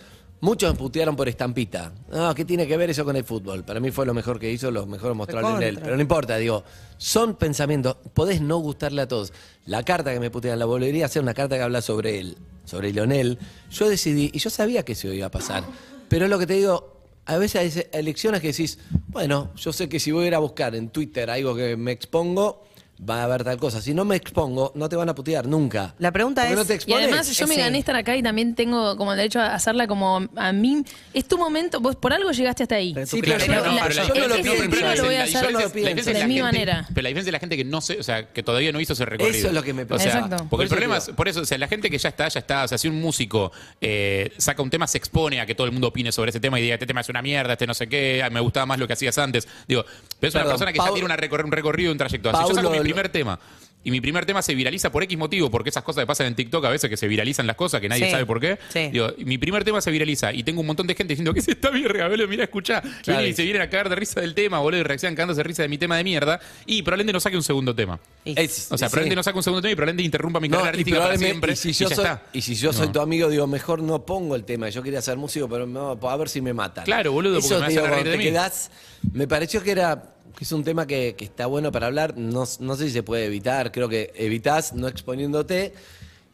Muchos 0.40 0.72
me 0.72 0.78
putearon 0.78 1.16
por 1.16 1.28
estampita. 1.28 1.92
No, 2.10 2.34
¿qué 2.34 2.44
tiene 2.44 2.66
que 2.66 2.76
ver 2.76 2.90
eso 2.90 3.04
con 3.04 3.16
el 3.16 3.24
fútbol? 3.24 3.64
Para 3.64 3.80
mí 3.80 3.90
fue 3.90 4.04
lo 4.04 4.12
mejor 4.12 4.38
que 4.38 4.50
hizo, 4.50 4.70
lo 4.70 4.86
mejor 4.86 5.14
mostró 5.14 5.38
a 5.38 5.40
Recontra. 5.40 5.60
Lionel. 5.60 5.82
Pero 5.82 5.96
no 5.96 6.02
importa, 6.02 6.36
digo, 6.36 6.62
son 6.98 7.36
pensamientos. 7.36 7.96
Podés 8.12 8.40
no 8.42 8.58
gustarle 8.58 9.02
a 9.02 9.08
todos. 9.08 9.32
La 9.64 9.82
carta 9.82 10.12
que 10.12 10.20
me 10.20 10.30
putean 10.30 10.58
la 10.58 10.66
volvería 10.66 11.06
a 11.06 11.08
ser 11.08 11.22
una 11.22 11.32
carta 11.32 11.56
que 11.56 11.62
habla 11.62 11.80
sobre 11.80 12.18
él, 12.18 12.36
sobre 12.64 12.92
Lionel. 12.92 13.38
Yo 13.70 13.88
decidí, 13.88 14.30
y 14.32 14.38
yo 14.38 14.50
sabía 14.50 14.84
que 14.84 14.92
eso 14.92 15.12
iba 15.12 15.26
a 15.26 15.30
pasar. 15.30 15.64
Pero 16.08 16.26
es 16.26 16.30
lo 16.30 16.38
que 16.38 16.46
te 16.46 16.54
digo, 16.54 16.96
a 17.24 17.38
veces 17.38 17.76
hay 17.76 17.86
elecciones 17.92 18.40
que 18.40 18.48
decís, 18.48 18.78
bueno, 19.08 19.52
yo 19.56 19.72
sé 19.72 19.88
que 19.88 19.98
si 19.98 20.12
voy 20.12 20.26
a 20.26 20.28
ir 20.28 20.34
a 20.34 20.38
buscar 20.38 20.74
en 20.74 20.90
Twitter 20.90 21.30
algo 21.30 21.56
que 21.56 21.76
me 21.76 21.92
expongo, 21.92 22.65
va 22.98 23.20
a 23.20 23.24
haber 23.24 23.44
tal 23.44 23.58
cosa. 23.58 23.80
Si 23.82 23.92
no 23.94 24.04
me 24.04 24.16
expongo, 24.16 24.72
no 24.74 24.88
te 24.88 24.96
van 24.96 25.08
a 25.08 25.14
putear 25.14 25.46
nunca. 25.46 25.94
La 25.98 26.10
pregunta 26.12 26.42
Porque 26.42 26.52
es- 26.52 26.58
no 26.58 26.64
te 26.64 26.90
Y 26.90 26.94
además 26.94 27.30
yo 27.36 27.46
me 27.46 27.54
Sí. 27.54 27.60
gané 27.60 27.78
estar 27.78 27.94
acá 27.96 28.16
y 28.16 28.22
también 28.22 28.54
tengo 28.54 28.96
como 28.96 29.12
el 29.12 29.18
derecho 29.18 29.40
a 29.40 29.54
hacerla 29.54 29.86
como 29.86 30.26
a 30.36 30.52
mí. 30.52 30.82
Es 31.12 31.26
tu 31.26 31.36
momento, 31.38 31.80
vos 31.80 31.96
por 31.96 32.12
algo 32.12 32.30
llegaste 32.32 32.62
hasta 32.62 32.76
ahí. 32.76 32.94
Sí, 33.06 33.20
pero 33.20 33.36
pero 33.38 33.64
no, 33.64 33.72
la- 33.74 33.82
pero 33.88 33.94
yo 33.94 34.14
no 34.14 34.20
lo 34.20 34.28
no, 34.28 34.34
pienso, 34.42 34.52
pero 34.58 34.70
pero 34.70 34.86
la- 34.86 34.94
lo 34.96 35.04
voy 35.04 35.14
a 35.16 35.22
hacer 35.24 35.52
la 35.52 35.58
de 35.68 35.74
mi 35.74 35.82
gente- 35.84 36.42
manera. 36.42 36.86
Pero 36.88 37.02
la 37.02 37.08
diferencia 37.08 37.28
es 37.30 37.32
la 37.32 37.38
gente 37.40 37.56
que 37.56 37.64
no 37.64 37.80
se, 37.80 37.98
o 37.98 38.02
sea, 38.02 38.32
que 38.32 38.42
todavía 38.42 38.72
no 38.72 38.80
hizo 38.80 38.92
ese 38.94 39.04
recorrido. 39.04 39.36
Eso 39.36 39.48
es 39.48 39.52
lo 39.54 39.62
que 39.62 39.72
me 39.74 39.82
O 39.82 39.98
sea, 39.98 40.06
Exacto. 40.06 40.36
Porque 40.36 40.48
Por 40.50 40.62
el 40.62 40.68
problema 40.68 40.96
es, 40.98 41.08
por 41.10 41.28
eso, 41.28 41.40
o 41.40 41.44
sea, 41.44 41.58
la 41.58 41.68
gente 41.68 41.90
que 41.90 41.98
ya 41.98 42.08
está, 42.08 42.28
ya 42.28 42.40
está. 42.40 42.64
O 42.64 42.68
sea, 42.68 42.78
si 42.78 42.88
un 42.88 43.00
músico 43.00 43.52
eh, 43.80 44.32
saca 44.38 44.62
un 44.62 44.70
tema, 44.70 44.86
se 44.86 44.98
expone 44.98 45.40
a 45.40 45.46
que 45.46 45.54
todo 45.54 45.66
el 45.66 45.72
mundo 45.72 45.88
opine 45.88 46.12
sobre 46.12 46.30
ese 46.30 46.40
tema 46.40 46.58
y 46.58 46.62
diga, 46.62 46.74
este 46.74 46.86
tema 46.86 47.00
es 47.02 47.08
una 47.08 47.22
mierda, 47.22 47.52
este 47.52 47.66
no 47.66 47.74
sé 47.74 47.88
qué, 47.88 48.26
me 48.32 48.40
gustaba 48.40 48.66
más 48.66 48.78
lo 48.78 48.86
que 48.86 48.92
hacías 48.94 49.16
antes. 49.18 49.46
Digo, 49.68 49.84
pero 50.18 50.28
es 50.28 50.34
una 50.34 50.44
persona 50.44 50.72
que 50.72 50.78
ya 50.78 50.92
tiene 50.92 51.04
un 51.04 51.52
recorrido, 51.52 51.92
un 51.92 51.98
trayecto. 51.98 52.30
Si 52.30 52.48
yo 52.48 52.54
saco 52.54 52.70
primer 52.88 53.08
tema 53.08 53.38
y 53.84 53.90
mi 53.92 54.00
primer 54.00 54.26
tema 54.26 54.42
se 54.42 54.52
viraliza 54.52 54.90
por 54.90 55.04
X 55.04 55.16
motivo, 55.16 55.48
porque 55.48 55.70
esas 55.70 55.84
cosas 55.84 56.02
que 56.02 56.06
pasan 56.08 56.26
en 56.26 56.34
TikTok 56.34 56.64
a 56.64 56.70
veces 56.70 56.90
que 56.90 56.96
se 56.96 57.06
viralizan 57.06 57.46
las 57.46 57.54
cosas, 57.54 57.80
que 57.80 57.88
nadie 57.88 58.06
Sí. 58.06 58.10
sabe 58.10 58.26
por 58.26 58.40
qué. 58.40 58.58
Sí. 58.70 58.88
Digo, 58.88 59.10
mi 59.18 59.38
primer 59.38 59.62
tema 59.62 59.80
se 59.80 59.92
viraliza 59.92 60.32
y 60.32 60.42
tengo 60.42 60.60
un 60.60 60.66
montón 60.66 60.88
de 60.88 60.96
gente 60.96 61.12
diciendo 61.12 61.32
que 61.32 61.40
se 61.40 61.52
está 61.52 61.70
bien, 61.70 61.86
boludo, 61.92 62.26
mira, 62.26 62.42
escucha. 62.42 62.82
Claro. 63.04 63.24
y 63.24 63.32
se 63.32 63.44
vienen 63.44 63.62
a 63.62 63.70
cagar 63.70 63.88
de 63.88 63.94
risa 63.94 64.20
del 64.20 64.34
tema, 64.34 64.58
boludo, 64.58 64.80
y 64.80 64.82
reaccionan 64.82 65.14
cagándose 65.14 65.38
de 65.38 65.44
risa 65.44 65.62
de 65.62 65.68
mi 65.68 65.78
tema 65.78 65.96
de 65.98 66.02
mierda. 66.02 66.40
Y 66.66 66.82
probablemente 66.82 67.12
no 67.12 67.20
saque 67.20 67.36
un 67.36 67.44
segundo 67.44 67.76
tema. 67.76 68.00
Es- 68.24 68.72
O 68.72 68.76
sea, 68.76 68.88
sí. 68.88 68.92
probablemente 68.92 69.14
no 69.14 69.22
saque 69.22 69.36
un 69.38 69.44
segundo 69.44 69.62
tema 69.62 69.70
y 69.70 69.76
probablemente 69.76 70.02
interrumpa 70.02 70.40
mi 70.40 70.48
No, 70.48 70.56
carrera 70.56 70.76
y, 70.76 70.80
artística 70.80 70.96
para 70.98 71.08
probablemente- 71.14 71.54
siempre. 71.54 71.70
y 71.70 71.74
si 71.74 71.84
yo 71.84 71.88
ya 71.88 71.94
soy, 71.94 72.04
está. 72.06 72.22
y 72.32 72.42
si 72.42 72.54
yo 72.56 72.72
soy 72.72 72.86
No. 72.88 72.92
tu 72.92 73.00
amigo, 73.02 73.28
digo, 73.30 73.46
mejor 73.46 73.82
no 73.84 74.04
pongo 74.04 74.34
el 74.34 74.42
tema. 74.42 74.68
Yo 74.68 74.82
quería 74.82 75.00
ser 75.00 75.16
músico, 75.16 75.48
pero 75.48 75.64
no, 75.64 75.90
a 75.92 76.16
ver 76.16 76.28
si 76.28 76.40
me 76.40 76.52
matan. 76.52 76.84
Claro, 76.84 77.12
boludo, 77.12 77.34
porque 77.34 77.46
Eso, 77.46 77.54
me 77.54 77.60
vas 77.60 77.68
a 77.68 77.70
digo, 77.70 77.82
reír 77.82 77.92
cuando 77.94 78.10
de 78.10 78.16
te 78.16 78.18
mí. 78.18 78.24
quedás- 78.24 78.70
me 79.12 79.28
pareció 79.28 79.62
que 79.62 79.70
era 79.70 80.15
es 80.44 80.52
un 80.52 80.64
tema 80.64 80.86
que, 80.86 81.14
que 81.16 81.24
está 81.24 81.46
bueno 81.46 81.72
para 81.72 81.86
hablar. 81.86 82.16
No, 82.16 82.44
no 82.60 82.76
sé 82.76 82.84
si 82.86 82.90
se 82.90 83.02
puede 83.02 83.26
evitar. 83.26 83.72
Creo 83.72 83.88
que 83.88 84.12
evitás 84.14 84.72
no 84.74 84.88
exponiéndote. 84.88 85.72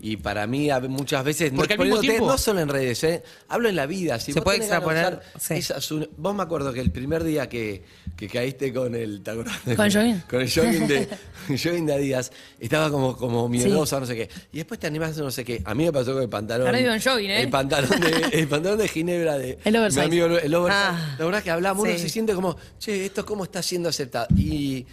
Y 0.05 0.17
para 0.17 0.49
mí, 0.49 0.69
a- 0.69 0.81
muchas 0.81 1.23
veces, 1.25 1.53
no 1.53 1.59
Porque 1.59 1.75
al 1.75 1.79
mismo 1.79 2.01
tiempo- 2.01 2.27
no 2.27 2.37
solo 2.37 2.59
en 2.59 2.69
redes, 2.69 3.05
¿eh? 3.05 3.23
hablo 3.47 3.69
en 3.69 3.77
la 3.77 3.87
vida. 3.87 4.19
Si 4.19 4.33
Se 4.33 4.41
vos 4.41 4.45
puede 4.45 4.59
tenés 4.59 4.71
ganas 4.71 4.85
de 4.89 4.93
extrapolar, 5.01 5.23
usar 5.37 5.41
sí. 5.41 5.55
esas 5.61 5.91
un- 5.93 6.09
vos 6.17 6.35
me 6.35 6.43
acuerdo 6.43 6.73
que 6.73 6.81
el 6.81 6.91
primer 6.91 7.23
día 7.23 7.49
que, 7.49 7.85
que 8.17 8.27
caíste 8.29 8.73
con 8.75 8.97
el. 8.97 9.23
¿te 9.23 9.31
acordás? 9.31 9.61
¿Con 9.77 9.87
el 9.87 9.93
jogging? 9.93 10.21
Con 10.29 10.41
el 10.41 10.51
jogging 10.53 10.89
de, 10.89 11.09
jogging 11.49 11.87
de 11.87 11.95
Adidas, 11.95 12.33
estaba 12.59 12.91
como, 12.91 13.17
como 13.17 13.49
miedosa, 13.49 14.01
no 14.01 14.07
sé 14.07 14.17
qué. 14.17 14.29
Y 14.53 14.57
después 14.57 14.81
te 14.81 14.89
animás 14.89 15.17
a 15.17 15.21
no 15.21 15.31
sé 15.31 15.45
qué. 15.45 15.63
A 15.65 15.73
mí 15.73 15.85
me 15.85 15.93
pasó 15.93 16.15
con 16.15 16.23
el 16.25 16.29
pantalón. 16.29 16.67
Ahora 16.67 16.79
vivo 16.81 16.93
en 16.93 17.01
jogging, 17.01 17.31
¿eh? 17.31 17.43
El 17.43 17.51
pantalón 17.51 18.01
de, 18.01 18.11
el 18.41 18.49
pantalón 18.49 18.79
de 18.79 18.89
Ginebra 18.89 19.39
de. 19.39 19.59
El 19.65 19.77
oversize. 19.77 20.01
mi 20.09 20.21
amigo, 20.21 20.37
el 20.37 20.53
oversize. 20.53 20.83
Ah. 20.85 21.15
la 21.17 21.25
verdad 21.25 21.43
que 21.45 21.51
hablamos, 21.53 21.85
uno 21.85 21.93
Sí. 21.93 22.01
se 22.01 22.09
siente 22.09 22.35
como, 22.35 22.57
che, 22.81 23.07
esto 23.07 23.25
cómo 23.25 23.45
está 23.45 23.63
siendo 23.63 23.89
aceptado. 23.89 24.27
Y. 24.37 24.85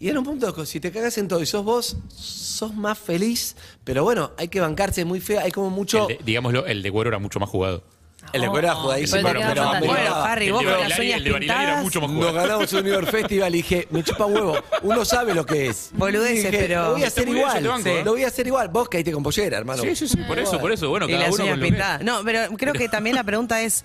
Y 0.00 0.08
en 0.08 0.16
un 0.18 0.24
punto, 0.24 0.52
que 0.54 0.64
si 0.66 0.80
te 0.80 0.90
cagas 0.90 1.16
en 1.18 1.28
todo 1.28 1.40
y 1.42 1.46
sos 1.46 1.62
vos, 1.64 1.96
sos 2.08 2.74
más 2.74 2.98
feliz. 2.98 3.54
Pero 3.84 4.02
bueno, 4.02 4.32
hay 4.38 4.48
que 4.48 4.58
bancarse 4.58 5.04
muy 5.04 5.20
feo. 5.20 5.40
Hay 5.40 5.52
como 5.52 5.68
mucho. 5.70 6.08
El 6.08 6.16
de- 6.18 6.24
digámoslo, 6.24 6.64
el 6.66 6.82
de 6.82 6.88
Güero 6.90 7.08
era 7.10 7.18
mucho 7.18 7.38
más 7.38 7.48
jugado. 7.50 7.84
El 8.32 8.42
de 8.42 8.48
Cuero 8.48 8.68
era 8.68 8.76
jugadísimo, 8.76 9.22
Pero. 9.22 9.40
Bueno, 9.40 9.50
El 9.50 10.52
vos 10.52 10.62
de 10.62 10.66
con 10.70 10.80
las 10.80 10.98
Barilari- 10.98 11.00
uñas 11.00 11.16
el 11.18 11.24
de 11.24 11.30
Barilari 11.32 11.36
era 11.36 11.38
pintadas. 11.38 11.82
mucho 11.84 12.00
más 12.00 12.10
Nos 12.10 12.18
jugado. 12.18 12.34
ganamos 12.36 12.72
un 12.72 12.84
New 12.84 12.92
York 12.94 13.10
Festival 13.10 13.54
y 13.54 13.56
dije, 13.58 13.88
me 13.90 14.04
chupa 14.04 14.26
huevo. 14.26 14.56
Uno 14.82 15.04
sabe 15.04 15.34
lo 15.34 15.44
que 15.44 15.66
es. 15.68 15.90
Boludeces, 15.94 16.50
Dije, 16.50 16.58
pero- 16.58 16.82
Lo 16.84 16.92
voy 16.92 17.02
a 17.02 17.06
Está 17.06 17.20
hacer 17.20 17.26
muy 17.26 17.34
bien, 17.34 17.46
yo 17.46 17.50
igual. 17.50 17.62
te 17.62 17.68
banco, 17.68 17.82
sí. 17.82 17.90
¿eh? 17.90 18.04
Lo 18.04 18.10
voy 18.12 18.24
a 18.24 18.28
hacer 18.28 18.46
igual. 18.46 18.68
Vos 18.68 18.88
caíste 18.88 19.12
con 19.12 19.22
pollera, 19.22 19.58
hermano. 19.58 19.82
Sí, 19.82 19.96
sí, 19.96 20.08
sí, 20.08 20.16
por 20.28 20.38
eso, 20.38 20.58
por 20.60 20.70
eso. 20.72 20.88
Bueno, 20.88 21.06
y 21.08 21.12
cada 21.12 21.24
las 21.26 21.34
uno 21.34 21.44
uñas 21.44 21.52
con 21.54 21.60
lo 21.60 21.64
que 21.64 21.68
es. 21.68 21.72
pintadas. 21.74 22.02
No, 22.04 22.24
pero 22.24 22.56
creo 22.56 22.72
que 22.72 22.88
también 22.88 23.16
la 23.16 23.24
pregunta 23.24 23.60
es, 23.62 23.84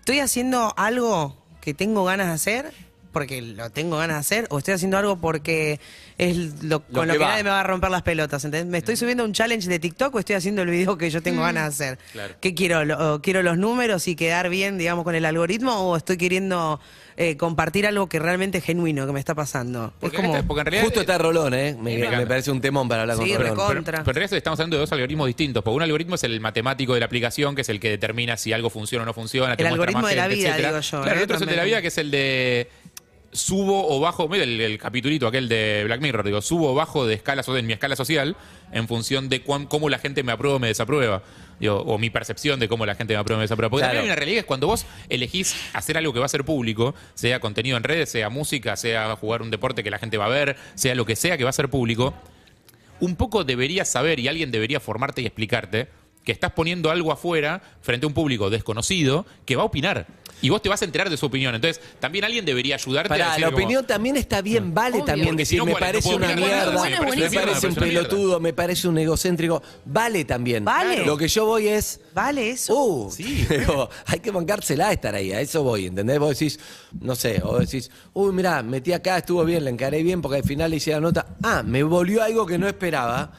¿estoy 0.00 0.20
haciendo 0.20 0.72
algo 0.76 1.36
que 1.60 1.74
tengo 1.74 2.04
ganas 2.04 2.26
de 2.28 2.32
hacer? 2.32 2.72
Porque 3.14 3.40
lo 3.40 3.70
tengo 3.70 3.96
ganas 3.96 4.16
de 4.16 4.20
hacer, 4.20 4.46
o 4.50 4.58
estoy 4.58 4.74
haciendo 4.74 4.98
algo 4.98 5.16
porque 5.16 5.80
es 6.18 6.62
lo, 6.64 6.80
con 6.82 7.06
lo 7.08 7.14
que 7.14 7.20
nadie 7.20 7.44
me 7.44 7.50
va 7.50 7.60
a 7.60 7.62
romper 7.62 7.90
las 7.90 8.02
pelotas. 8.02 8.44
¿entendés? 8.44 8.70
¿Me 8.70 8.78
estoy 8.78 8.96
subiendo 8.96 9.24
un 9.24 9.32
challenge 9.32 9.68
de 9.68 9.78
TikTok 9.78 10.14
o 10.14 10.18
estoy 10.18 10.34
haciendo 10.36 10.60
el 10.62 10.68
video 10.68 10.98
que 10.98 11.08
yo 11.08 11.22
tengo 11.22 11.40
ganas 11.42 11.78
de 11.78 11.84
hacer? 11.86 11.98
Claro. 12.12 12.34
¿Qué 12.40 12.54
quiero? 12.54 12.84
Lo- 12.84 13.22
¿Quiero 13.22 13.42
los 13.42 13.56
números 13.56 14.06
y 14.08 14.16
quedar 14.16 14.48
bien, 14.50 14.76
digamos, 14.76 15.04
con 15.04 15.14
el 15.14 15.24
algoritmo? 15.24 15.72
¿O 15.88 15.96
estoy 15.96 16.16
queriendo 16.16 16.80
eh, 17.16 17.36
compartir 17.36 17.86
algo 17.86 18.08
que 18.08 18.18
realmente 18.18 18.58
es 18.58 18.64
genuino, 18.64 19.06
que 19.06 19.12
me 19.12 19.20
está 19.20 19.34
pasando? 19.34 19.94
Porque, 20.00 20.16
es 20.16 20.20
como... 20.20 20.34
en 20.34 20.36
esta- 20.40 20.46
porque 20.48 20.60
en 20.60 20.66
realidad. 20.66 20.84
Justo 20.84 21.00
está 21.00 21.16
Rolón, 21.16 21.54
¿eh? 21.54 21.76
Me, 21.80 22.26
parece 22.26 22.50
un 22.50 22.60
temón 22.60 22.88
para 22.88 23.02
hablar 23.02 23.16
con 23.16 23.26
Sí, 23.26 23.32
Rolón. 23.36 23.50
recontra. 23.50 23.68
Pero, 23.68 23.76
Contra. 23.84 23.98
pero 24.04 24.10
en 24.10 24.14
realidad 24.16 24.36
estamos 24.38 24.58
hablando 24.60 24.76
de 24.76 24.80
dos 24.80 24.92
algoritmos 24.92 25.26
distintos. 25.28 25.62
Porque 25.62 25.76
un 25.76 25.82
algoritmo 25.82 26.16
es 26.16 26.24
el 26.24 26.40
matemático 26.40 26.94
de 26.94 27.00
la 27.00 27.06
aplicación, 27.06 27.54
que 27.54 27.60
es 27.62 27.68
el 27.68 27.78
que 27.78 27.90
determina 27.90 28.36
si 28.36 28.52
algo 28.52 28.70
funciona 28.70 29.04
o 29.04 29.06
no 29.06 29.14
funciona. 29.14 29.56
te 29.56 29.62
El 29.62 29.68
muestra 29.68 29.74
algoritmo 29.74 30.00
más 30.02 30.10
de 30.10 30.16
la 30.16 30.22
gente, 30.22 30.36
vida, 30.36 30.48
etcétera. 30.48 30.68
digo 30.70 30.80
yo, 30.80 31.02
Claro, 31.02 31.10
¿eh? 31.14 31.18
el 31.18 31.22
otro 31.24 31.36
es 31.36 31.42
el 31.42 31.48
de 31.48 31.56
la 31.56 31.64
vida, 31.64 31.80
que 31.82 31.88
es 31.88 31.98
el 31.98 32.10
de 32.10 32.68
subo 33.34 33.88
o 33.94 34.00
bajo, 34.00 34.28
mira 34.28 34.44
el, 34.44 34.58
el 34.60 34.78
capitulito 34.78 35.26
aquel 35.26 35.48
de 35.48 35.82
Black 35.84 36.00
Mirror, 36.00 36.24
digo, 36.24 36.40
subo 36.40 36.70
o 36.70 36.74
bajo 36.74 37.04
de 37.06 37.14
escala 37.14 37.42
en 37.46 37.66
mi 37.66 37.72
escala 37.74 37.96
social 37.96 38.36
en 38.72 38.88
función 38.88 39.28
de 39.28 39.42
cuán- 39.42 39.66
cómo 39.66 39.90
la 39.90 39.98
gente 39.98 40.22
me 40.22 40.32
aprueba 40.32 40.56
o 40.56 40.58
me 40.60 40.68
desaprueba. 40.68 41.22
Digo, 41.60 41.76
o 41.82 41.98
mi 41.98 42.10
percepción 42.10 42.58
de 42.60 42.68
cómo 42.68 42.86
la 42.86 42.94
gente 42.94 43.12
me 43.14 43.20
aprueba 43.20 43.38
o 43.38 43.40
me 43.40 43.44
desaprueba. 43.44 43.70
Porque 43.70 43.82
Claro. 43.82 43.90
también 43.94 44.04
hay 44.04 44.12
una 44.12 44.16
realidad 44.16 44.38
es 44.40 44.44
cuando 44.46 44.66
vos 44.68 44.86
elegís 45.08 45.54
hacer 45.72 45.98
algo 45.98 46.12
que 46.12 46.18
va 46.20 46.26
a 46.26 46.28
ser 46.28 46.44
público, 46.44 46.94
sea 47.14 47.40
contenido 47.40 47.76
en 47.76 47.82
redes, 47.84 48.08
sea 48.08 48.30
música, 48.30 48.76
sea 48.76 49.14
jugar 49.16 49.42
un 49.42 49.50
deporte 49.50 49.82
que 49.84 49.90
la 49.90 49.98
gente 49.98 50.16
va 50.16 50.26
a 50.26 50.30
ver, 50.30 50.56
sea 50.74 50.94
lo 50.94 51.04
que 51.04 51.16
sea 51.16 51.36
que 51.36 51.44
va 51.44 51.50
a 51.50 51.52
ser 51.52 51.68
público, 51.68 52.14
un 53.00 53.16
poco 53.16 53.44
deberías 53.44 53.88
saber 53.88 54.20
y 54.20 54.28
alguien 54.28 54.50
debería 54.50 54.80
formarte 54.80 55.22
y 55.22 55.26
explicarte 55.26 55.88
que 56.24 56.32
estás 56.32 56.52
poniendo 56.52 56.90
algo 56.90 57.12
afuera 57.12 57.60
frente 57.82 58.06
a 58.06 58.08
un 58.08 58.14
público 58.14 58.48
desconocido 58.48 59.26
que 59.44 59.56
va 59.56 59.62
a 59.62 59.66
opinar. 59.66 60.06
Y 60.44 60.50
vos 60.50 60.60
te 60.60 60.68
vas 60.68 60.82
a 60.82 60.84
enterar 60.84 61.08
de 61.08 61.16
su 61.16 61.24
opinión. 61.24 61.54
Entonces, 61.54 61.80
también 61.98 62.22
alguien 62.22 62.44
debería 62.44 62.74
ayudarte 62.74 63.06
a 63.06 63.08
Pará, 63.08 63.26
decir 63.28 63.40
la 63.40 63.46
como- 63.46 63.56
opinión 63.56 63.86
también 63.86 64.16
está 64.18 64.42
bien, 64.42 64.74
vale 64.74 64.96
Obvio, 64.96 65.04
también 65.06 65.28
porque 65.28 65.46
si 65.46 65.56
decir, 65.56 65.58
no, 65.58 65.64
me 65.64 65.80
parece 65.80 66.14
una 66.14 66.34
mierda, 66.34 66.76
bueno, 66.76 67.02
me 67.02 67.16
me 67.16 67.16
parece 67.16 67.24
un 67.24 67.30
me 67.30 67.40
parece 67.40 67.66
una 67.68 67.80
pelotudo, 67.80 68.40
me 68.40 68.52
parece 68.52 68.88
un 68.88 68.98
egocéntrico. 68.98 69.62
Vale 69.86 70.26
también. 70.26 70.62
Vale. 70.62 71.06
Lo 71.06 71.16
que 71.16 71.28
yo 71.28 71.46
voy 71.46 71.68
es, 71.68 71.98
¿Vale 72.12 72.50
eso? 72.50 72.74
Uh, 72.78 73.10
digo, 73.16 73.88
hay 74.04 74.20
que 74.20 74.30
bancársela 74.30 74.88
a 74.88 74.92
estar 74.92 75.14
ahí, 75.14 75.32
a 75.32 75.40
eso 75.40 75.62
voy, 75.62 75.86
¿entendés? 75.86 76.18
Vos 76.18 76.38
decís, 76.38 76.60
no 77.00 77.14
sé, 77.16 77.40
o 77.42 77.58
decís, 77.58 77.90
uy, 78.12 78.30
mirá, 78.34 78.62
metí 78.62 78.92
acá, 78.92 79.16
estuvo 79.16 79.42
bien, 79.46 79.64
le 79.64 79.70
encaré 79.70 80.02
bien 80.02 80.20
porque 80.20 80.36
al 80.36 80.44
final 80.44 80.70
le 80.70 80.76
hice 80.76 80.90
la 80.90 81.00
nota. 81.00 81.24
Ah, 81.42 81.62
me 81.64 81.82
volvió 81.82 82.22
algo 82.22 82.44
que 82.44 82.58
no 82.58 82.68
esperaba. 82.68 83.32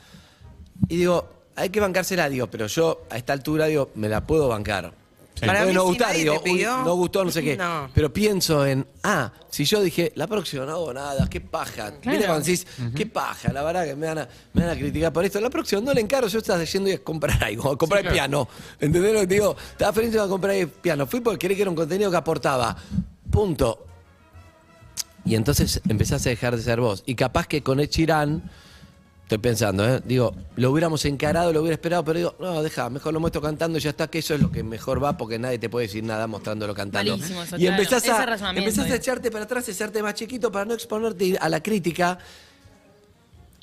Y 0.89 0.97
digo, 0.97 1.29
hay 1.55 1.69
que 1.69 1.79
bancársela, 1.79 2.27
digo, 2.29 2.47
pero 2.47 2.65
yo 2.65 3.03
a 3.11 3.17
esta 3.17 3.31
altura, 3.33 3.67
digo, 3.67 3.91
me 3.93 4.09
la 4.09 4.25
puedo 4.25 4.47
bancar. 4.47 5.04
Me 5.41 5.47
Para 5.47 5.59
puede 5.59 5.71
mí, 5.71 5.75
no 5.75 5.81
si 5.81 5.87
gustar, 5.89 6.07
nadie 6.09 6.19
digo, 6.21 6.39
te 6.39 6.49
uy, 6.49 6.55
pidió, 6.55 6.77
no 6.83 6.95
gustó, 6.95 7.25
no 7.25 7.31
sé 7.31 7.43
qué. 7.43 7.57
no. 7.57 7.89
Pero 7.93 8.13
pienso 8.13 8.65
en, 8.65 8.87
ah, 9.03 9.31
si 9.49 9.65
yo 9.65 9.81
dije, 9.81 10.13
la 10.15 10.27
próxima 10.27 10.65
no 10.65 10.71
hago 10.71 10.93
nada, 10.93 11.27
qué 11.29 11.41
paja. 11.41 11.91
¿Viste 11.91 12.25
cuando 12.25 12.39
decís, 12.39 12.65
qué 12.95 13.05
paja? 13.05 13.51
La 13.51 13.61
verdad 13.63 13.85
que 13.85 13.95
me 13.97 14.07
van, 14.07 14.19
a, 14.19 14.29
me 14.53 14.61
van 14.65 14.71
a 14.77 14.79
criticar 14.79 15.11
por 15.11 15.25
esto. 15.25 15.41
La 15.41 15.49
próxima 15.49 15.81
no 15.81 15.93
le 15.93 15.99
encargo, 16.01 16.27
yo 16.29 16.39
estaba 16.39 16.63
yendo 16.63 16.89
a 16.93 16.97
comprar 16.99 17.43
algo, 17.43 17.71
a 17.71 17.77
comprar 17.77 17.99
Sí, 18.01 18.03
claro. 18.03 18.13
piano. 18.15 18.47
¿Entendés 18.79 19.13
lo 19.13 19.19
que 19.21 19.27
te 19.27 19.33
digo? 19.33 19.55
Estaba 19.71 19.91
feliz 19.91 20.13
de 20.13 20.19
comprar 20.19 20.55
el 20.55 20.69
piano. 20.69 21.05
Fui 21.05 21.19
porque 21.19 21.39
quería 21.39 21.57
que 21.57 21.61
era 21.63 21.69
un 21.71 21.75
contenido 21.75 22.09
que 22.09 22.17
aportaba. 22.17 22.75
Punto. 23.29 23.85
Y 25.25 25.35
entonces 25.35 25.81
empezás 25.89 26.25
a 26.25 26.29
dejar 26.29 26.55
de 26.55 26.61
ser 26.63 26.79
vos. 26.79 27.03
Y 27.05 27.15
capaz 27.15 27.47
que 27.47 27.61
con 27.63 27.79
Sheeran, 27.79 28.49
estoy 29.25 29.39
pensando, 29.39 29.87
¿eh? 29.87 30.01
digo, 30.05 30.35
lo 30.55 30.69
hubiéramos 30.69 31.03
encarado, 31.05 31.51
lo 31.51 31.61
hubiera 31.61 31.73
esperado, 31.73 32.05
pero 32.05 32.19
digo, 32.19 32.35
no, 32.39 32.61
deja, 32.61 32.91
mejor 32.91 33.11
lo 33.11 33.19
muestro 33.19 33.41
cantando 33.41 33.79
y 33.79 33.81
ya 33.81 33.89
está, 33.89 34.07
que 34.07 34.19
eso 34.19 34.35
es 34.35 34.41
lo 34.41 34.51
que 34.51 34.61
mejor 34.61 35.03
va 35.03 35.17
porque 35.17 35.39
nadie 35.39 35.57
te 35.57 35.67
puede 35.67 35.87
decir 35.87 36.03
nada 36.03 36.27
mostrándolo 36.27 36.75
cantando. 36.75 37.17
Malísimo 37.17 37.41
eso, 37.41 37.55
y 37.55 37.61
claro. 37.61 37.81
empezás, 37.81 38.07
a, 38.07 38.51
empezás 38.51 38.91
a 38.91 38.95
echarte 38.95 39.31
para 39.31 39.45
atrás, 39.45 39.67
a 39.67 39.71
hacerte 39.71 40.03
más 40.03 40.13
chiquito 40.13 40.51
para 40.51 40.65
no 40.65 40.75
exponerte 40.75 41.37
a 41.41 41.49
la 41.49 41.63
crítica. 41.63 42.19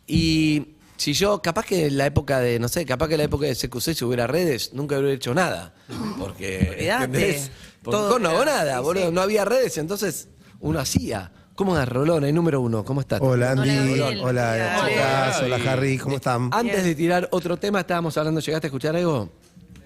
Y 0.09 0.67
si 0.97 1.13
yo, 1.13 1.41
capaz 1.41 1.65
que 1.65 1.87
en 1.87 1.97
la 1.97 2.07
época 2.07 2.41
de, 2.41 2.59
no 2.59 2.67
sé, 2.67 2.85
capaz 2.85 3.07
que 3.07 3.15
en 3.15 3.19
la 3.19 3.25
época 3.25 3.47
de 3.47 3.55
CQC 3.55 3.95
si 3.95 4.05
hubiera 4.05 4.27
redes, 4.27 4.73
nunca 4.73 4.99
hubiera 4.99 5.15
hecho 5.15 5.33
nada. 5.33 5.75
Porque. 6.19 6.89
¿entendés? 6.91 7.53
Porque 7.85 7.99
Todo 7.99 8.19
no 8.19 8.31
hago 8.31 8.45
nada, 8.45 8.79
sí, 8.79 8.83
boludo. 8.83 9.07
sí. 9.07 9.13
No 9.13 9.21
había 9.21 9.45
redes, 9.45 9.79
entonces 9.79 10.27
uno 10.59 10.81
hacía. 10.81 11.31
¿Cómo 11.55 11.79
es 11.79 11.87
Rolón, 11.89 12.25
el 12.25 12.35
número 12.35 12.61
uno? 12.61 12.85
¿Cómo 12.85 13.01
estás? 13.03 13.21
Hola 13.23 13.53
Andy, 13.53 13.69
Gabriel. 13.99 14.21
hola, 14.25 14.53
Hola. 14.53 14.89
chicas, 14.89 15.43
hola. 15.43 15.73
Harry, 15.73 15.99
¿cómo 15.99 16.17
están? 16.17 16.49
Antes 16.53 16.85
de 16.85 16.95
tirar 16.95 17.29
otro 17.31 17.57
tema, 17.59 17.81
estábamos 17.81 18.17
hablando, 18.17 18.41
¿llegaste 18.41 18.67
a 18.67 18.69
escuchar 18.69 18.97
algo? 18.97 19.31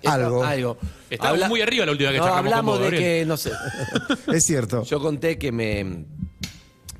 Algo. 0.05 0.45
Algo. 0.45 0.79
Estábamos 1.11 1.49
muy 1.49 1.61
arriba 1.63 1.85
la 1.85 1.93
última 1.93 2.11
vez 2.11 2.21
que 2.21 2.27
no, 2.27 2.33
charlamos 2.33 2.53
con 2.53 2.59
hablamos 2.59 2.75
vos, 2.79 2.79
de 2.79 2.85
Gabriel. 2.85 3.21
que, 3.23 3.27
no 3.27 3.37
sé, 3.37 3.51
Es 4.33 4.45
cierto. 4.45 4.85
yo 4.85 5.01
conté 5.01 5.37
que 5.39 5.51
me, 5.51 6.05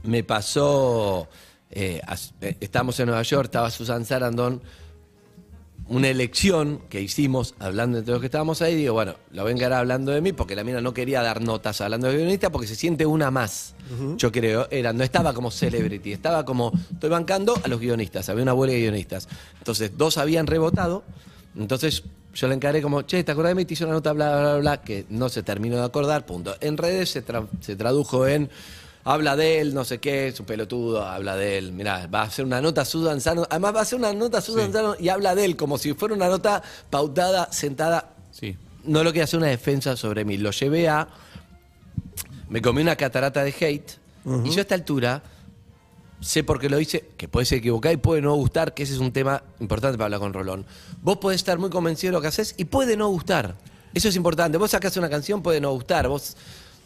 me 0.03 0.25
pasó, 0.25 1.29
eh, 1.71 2.01
as- 2.05 2.35
eh, 2.41 2.57
estábamos 2.61 2.99
en 2.99 3.07
Nueva 3.07 3.23
York, 3.23 3.45
estaba 3.45 3.71
Susan 3.71 4.05
Sarandon, 4.05 4.61
una 5.89 6.09
elección 6.09 6.81
que 6.89 7.01
hicimos 7.01 7.55
hablando 7.61 7.99
entre 7.99 8.13
los 8.13 8.21
que 8.21 8.27
estábamos 8.27 8.61
ahí. 8.63 8.75
Digo, 8.75 8.95
bueno, 8.95 9.15
lo 9.31 9.45
ven 9.45 9.63
ahora 9.63 9.79
hablando 9.79 10.11
de 10.13 10.21
mí 10.21 10.33
porque 10.33 10.57
la 10.57 10.65
mina 10.65 10.81
no 10.81 10.93
quería 10.93 11.23
dar 11.23 11.41
notas 11.41 11.81
hablando 11.81 12.09
de 12.09 12.17
guionista 12.17 12.51
porque 12.51 12.67
se 12.67 12.75
siente 12.75 13.07
una 13.07 13.31
más. 13.31 13.75
Yo 14.17 14.33
creo, 14.33 14.67
era, 14.71 14.93
no 14.93 15.05
estaba 15.05 15.33
como 15.33 15.51
celebrity, 15.51 16.13
estaba 16.13 16.45
como, 16.45 16.73
estoy 16.93 17.09
bancando 17.11 17.55
a 17.63 17.69
los 17.69 17.79
guionistas, 17.81 18.29
había 18.29 18.43
una 18.43 18.55
huelga 18.55 18.75
de 18.75 18.81
guionistas. 18.83 19.29
Entonces, 19.59 19.93
dos 19.97 20.19
habían 20.19 20.47
rebotado, 20.49 21.05
entonces 21.57 22.03
yo 22.35 22.49
le 22.49 22.55
encaré 22.55 22.83
como, 22.83 23.03
che, 23.03 23.23
¿te 23.25 23.33
acordás 23.33 23.51
de 23.51 23.55
mí? 23.55 23.65
Te 23.65 23.75
hice 23.75 23.85
una 23.85 23.95
nota, 23.95 24.13
bla, 24.13 24.29
bla, 24.31 24.43
bla, 24.43 24.59
bla, 24.59 24.81
que 24.83 25.07
no 25.09 25.29
se 25.29 25.43
terminó 25.43 25.77
de 25.77 25.85
acordar, 25.85 26.27
punto. 26.27 26.55
En 26.61 26.77
redes 26.77 27.11
se, 27.11 27.25
tra- 27.25 27.49
se 27.61 27.77
tradujo 27.77 28.27
en, 28.27 28.51
habla 29.07 29.37
de 29.37 29.61
él, 29.61 29.73
no 29.73 29.85
sé 29.85 29.99
qué, 29.99 30.29
es 30.29 30.41
un 30.41 30.47
pelotudo, 30.47 31.07
habla 31.07 31.37
de 31.37 31.59
él. 31.59 31.73
Mirá, 31.73 32.09
va 32.09 32.23
a 32.23 32.25
hacer 32.25 32.45
una 32.45 32.61
nota 32.61 32.85
Susan 32.85 33.21
Sano, 33.21 33.47
además 33.49 33.75
va 33.75 33.79
a 33.79 33.83
hacer 33.83 33.99
una 33.99 34.13
nota 34.13 34.41
Susan 34.41 34.73
Sano 34.73 34.97
y 34.99 35.09
habla 35.09 35.35
de 35.37 35.45
él 35.45 35.57
como 35.57 35.79
si 35.79 35.95
fuera 35.95 36.15
una 36.15 36.29
nota 36.29 36.61
pautada, 36.91 37.49
sentada. 37.53 38.17
Sí. 38.33 38.57
No 38.85 39.05
lo 39.05 39.11
quería 39.13 39.25
hacer 39.25 39.39
una 39.39 39.47
defensa 39.47 39.97
sobre 39.97 40.25
mí, 40.25 40.37
lo 40.37 40.51
llevé 40.51 40.89
a, 40.89 41.09
me 42.49 42.61
comí 42.61 42.83
una 42.83 42.97
catarata 42.97 43.45
de 43.45 43.55
hate 43.59 43.93
y 44.45 44.51
yo 44.51 44.59
a 44.59 44.63
esta 44.63 44.75
altura 44.75 45.23
sé 46.21 46.43
por 46.43 46.59
qué 46.59 46.69
lo 46.69 46.81
hice, 46.81 47.11
que 47.17 47.29
puede 47.29 47.47
ser 47.47 47.59
equivocado 47.59 47.93
y 47.93 47.99
puede 47.99 48.23
no 48.23 48.35
gustar, 48.35 48.75
que 48.75 48.83
ese 48.83 48.95
es 48.95 48.99
un 48.99 49.13
tema 49.13 49.41
importante 49.61 49.97
para 49.97 50.07
hablar 50.07 50.21
con 50.21 50.33
Rolón. 50.33 50.67
Vos 51.01 51.19
podés 51.19 51.37
estar 51.37 51.59
muy 51.59 51.71
convencido 51.71 52.11
de 52.11 52.19
lo 52.19 52.23
que 52.23 52.29
haces 52.29 52.57
y 52.57 52.65
puede 52.65 52.97
no 52.97 53.09
gustar. 53.09 53.55
Eso 53.95 54.09
es 54.09 54.17
importante. 54.17 54.59
Vos 54.59 54.73
sacás 54.73 54.97
una 54.97 55.09
canción, 55.09 55.43
puede 55.43 55.61
no 55.61 55.71
gustar. 55.71 56.09
Vos, 56.09 56.37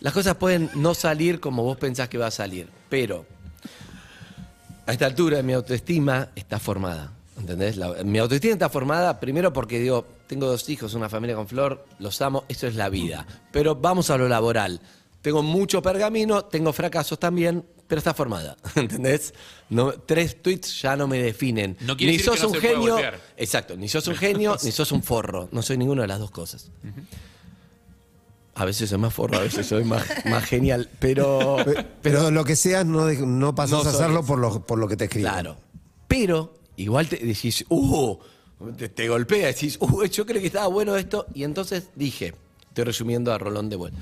las 0.00 0.12
cosas 0.12 0.34
pueden 0.36 0.70
no 0.74 0.94
salir 0.94 1.40
como 1.40 1.62
vos 1.62 1.76
pensás 1.76 2.08
que 2.08 2.18
va 2.18 2.26
a 2.26 2.30
salir. 2.30 2.68
Pero 2.88 3.26
a 4.86 4.92
esta 4.92 5.06
altura 5.06 5.42
mi 5.42 5.52
autoestima 5.52 6.28
está 6.34 6.58
formada. 6.58 7.12
¿Entendés? 7.38 7.76
La- 7.76 8.02
mi 8.04 8.18
autoestima 8.18 8.52
está 8.54 8.68
formada 8.68 9.18
primero 9.18 9.52
porque 9.52 9.78
digo, 9.78 10.06
tengo 10.26 10.46
dos 10.46 10.68
hijos, 10.68 10.94
una 10.94 11.08
familia 11.08 11.36
con 11.36 11.48
flor, 11.48 11.86
los 11.98 12.20
amo, 12.20 12.44
eso 12.48 12.66
es 12.66 12.74
la 12.74 12.88
vida. 12.88 13.26
Pero 13.52 13.74
vamos 13.76 14.10
a 14.10 14.18
lo 14.18 14.28
laboral. 14.28 14.80
Tengo 15.22 15.42
mucho 15.42 15.80
pergamino, 15.82 16.44
tengo 16.46 16.72
fracasos 16.72 17.18
también, 17.18 17.64
pero 17.86 17.98
está 17.98 18.14
formada. 18.14 18.56
¿Entendés? 18.74 19.32
No, 19.70 19.92
tres 19.92 20.42
tweets 20.42 20.80
ya 20.82 20.96
no 20.96 21.06
me 21.06 21.22
definen. 21.22 21.76
No 21.80 21.96
quiere 21.96 22.12
ni 22.12 22.18
decir 22.18 22.32
sos 22.32 22.36
que 22.36 22.42
no 22.42 22.48
un 22.48 22.54
se 22.54 22.60
genio. 22.68 22.98
Exacto, 23.36 23.76
ni 23.76 23.88
sos 23.88 24.06
un 24.08 24.16
genio, 24.16 24.56
ni 24.62 24.72
sos 24.72 24.92
un 24.92 25.02
forro. 25.02 25.48
No 25.52 25.62
soy 25.62 25.76
ninguna 25.78 26.02
de 26.02 26.08
las 26.08 26.18
dos 26.18 26.30
cosas. 26.30 26.70
A 28.54 28.64
veces 28.64 28.90
soy 28.90 28.98
más 28.98 29.14
forro, 29.14 29.38
a 29.38 29.42
veces 29.42 29.66
soy 29.66 29.84
más, 29.84 30.04
más 30.26 30.44
genial, 30.44 30.88
pero. 30.98 31.56
Pero 32.02 32.30
lo 32.30 32.44
que 32.44 32.56
seas, 32.56 32.84
no, 32.84 33.06
de- 33.06 33.24
no 33.26 33.54
pasas 33.54 33.84
No 33.84 33.88
a 33.90 33.92
hacerlo 33.92 34.24
por 34.24 34.38
lo, 34.38 34.66
por 34.66 34.78
lo 34.78 34.88
que 34.88 34.96
te 34.96 35.04
escriben. 35.04 35.30
Claro. 35.32 35.56
Pero 36.08 36.54
igual 36.76 37.08
te 37.08 37.16
decís, 37.16 37.64
uh, 37.68 38.18
te, 38.76 38.88
te 38.88 39.08
golpea, 39.08 39.46
decís, 39.46 39.76
uh, 39.80 40.04
yo 40.04 40.26
creo 40.26 40.40
que 40.40 40.48
estaba 40.48 40.66
bueno 40.66 40.96
esto. 40.96 41.26
Y 41.32 41.44
entonces 41.44 41.90
dije, 41.94 42.34
estoy 42.68 42.84
resumiendo 42.84 43.32
a 43.32 43.38
Rolón 43.38 43.68
de 43.70 43.76
vuelta. 43.76 43.98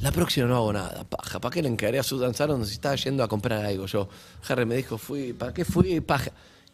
La 0.00 0.10
próxima 0.10 0.46
no 0.46 0.56
hago 0.56 0.72
nada, 0.72 1.04
paja. 1.04 1.38
¿Para 1.40 1.52
qué 1.52 1.62
le 1.62 1.68
encaré 1.68 1.98
a 1.98 2.02
Susan 2.02 2.32
Sarandon 2.34 2.66
si 2.66 2.74
estaba 2.74 2.94
yendo 2.96 3.22
a 3.22 3.28
comprar 3.28 3.64
algo? 3.64 3.86
Yo, 3.86 4.08
Harry 4.48 4.64
me 4.64 4.74
dijo, 4.76 4.96
fui, 4.96 5.32
¿para 5.32 5.52
qué 5.52 5.64
fui? 5.64 6.00
Paja. 6.00 6.30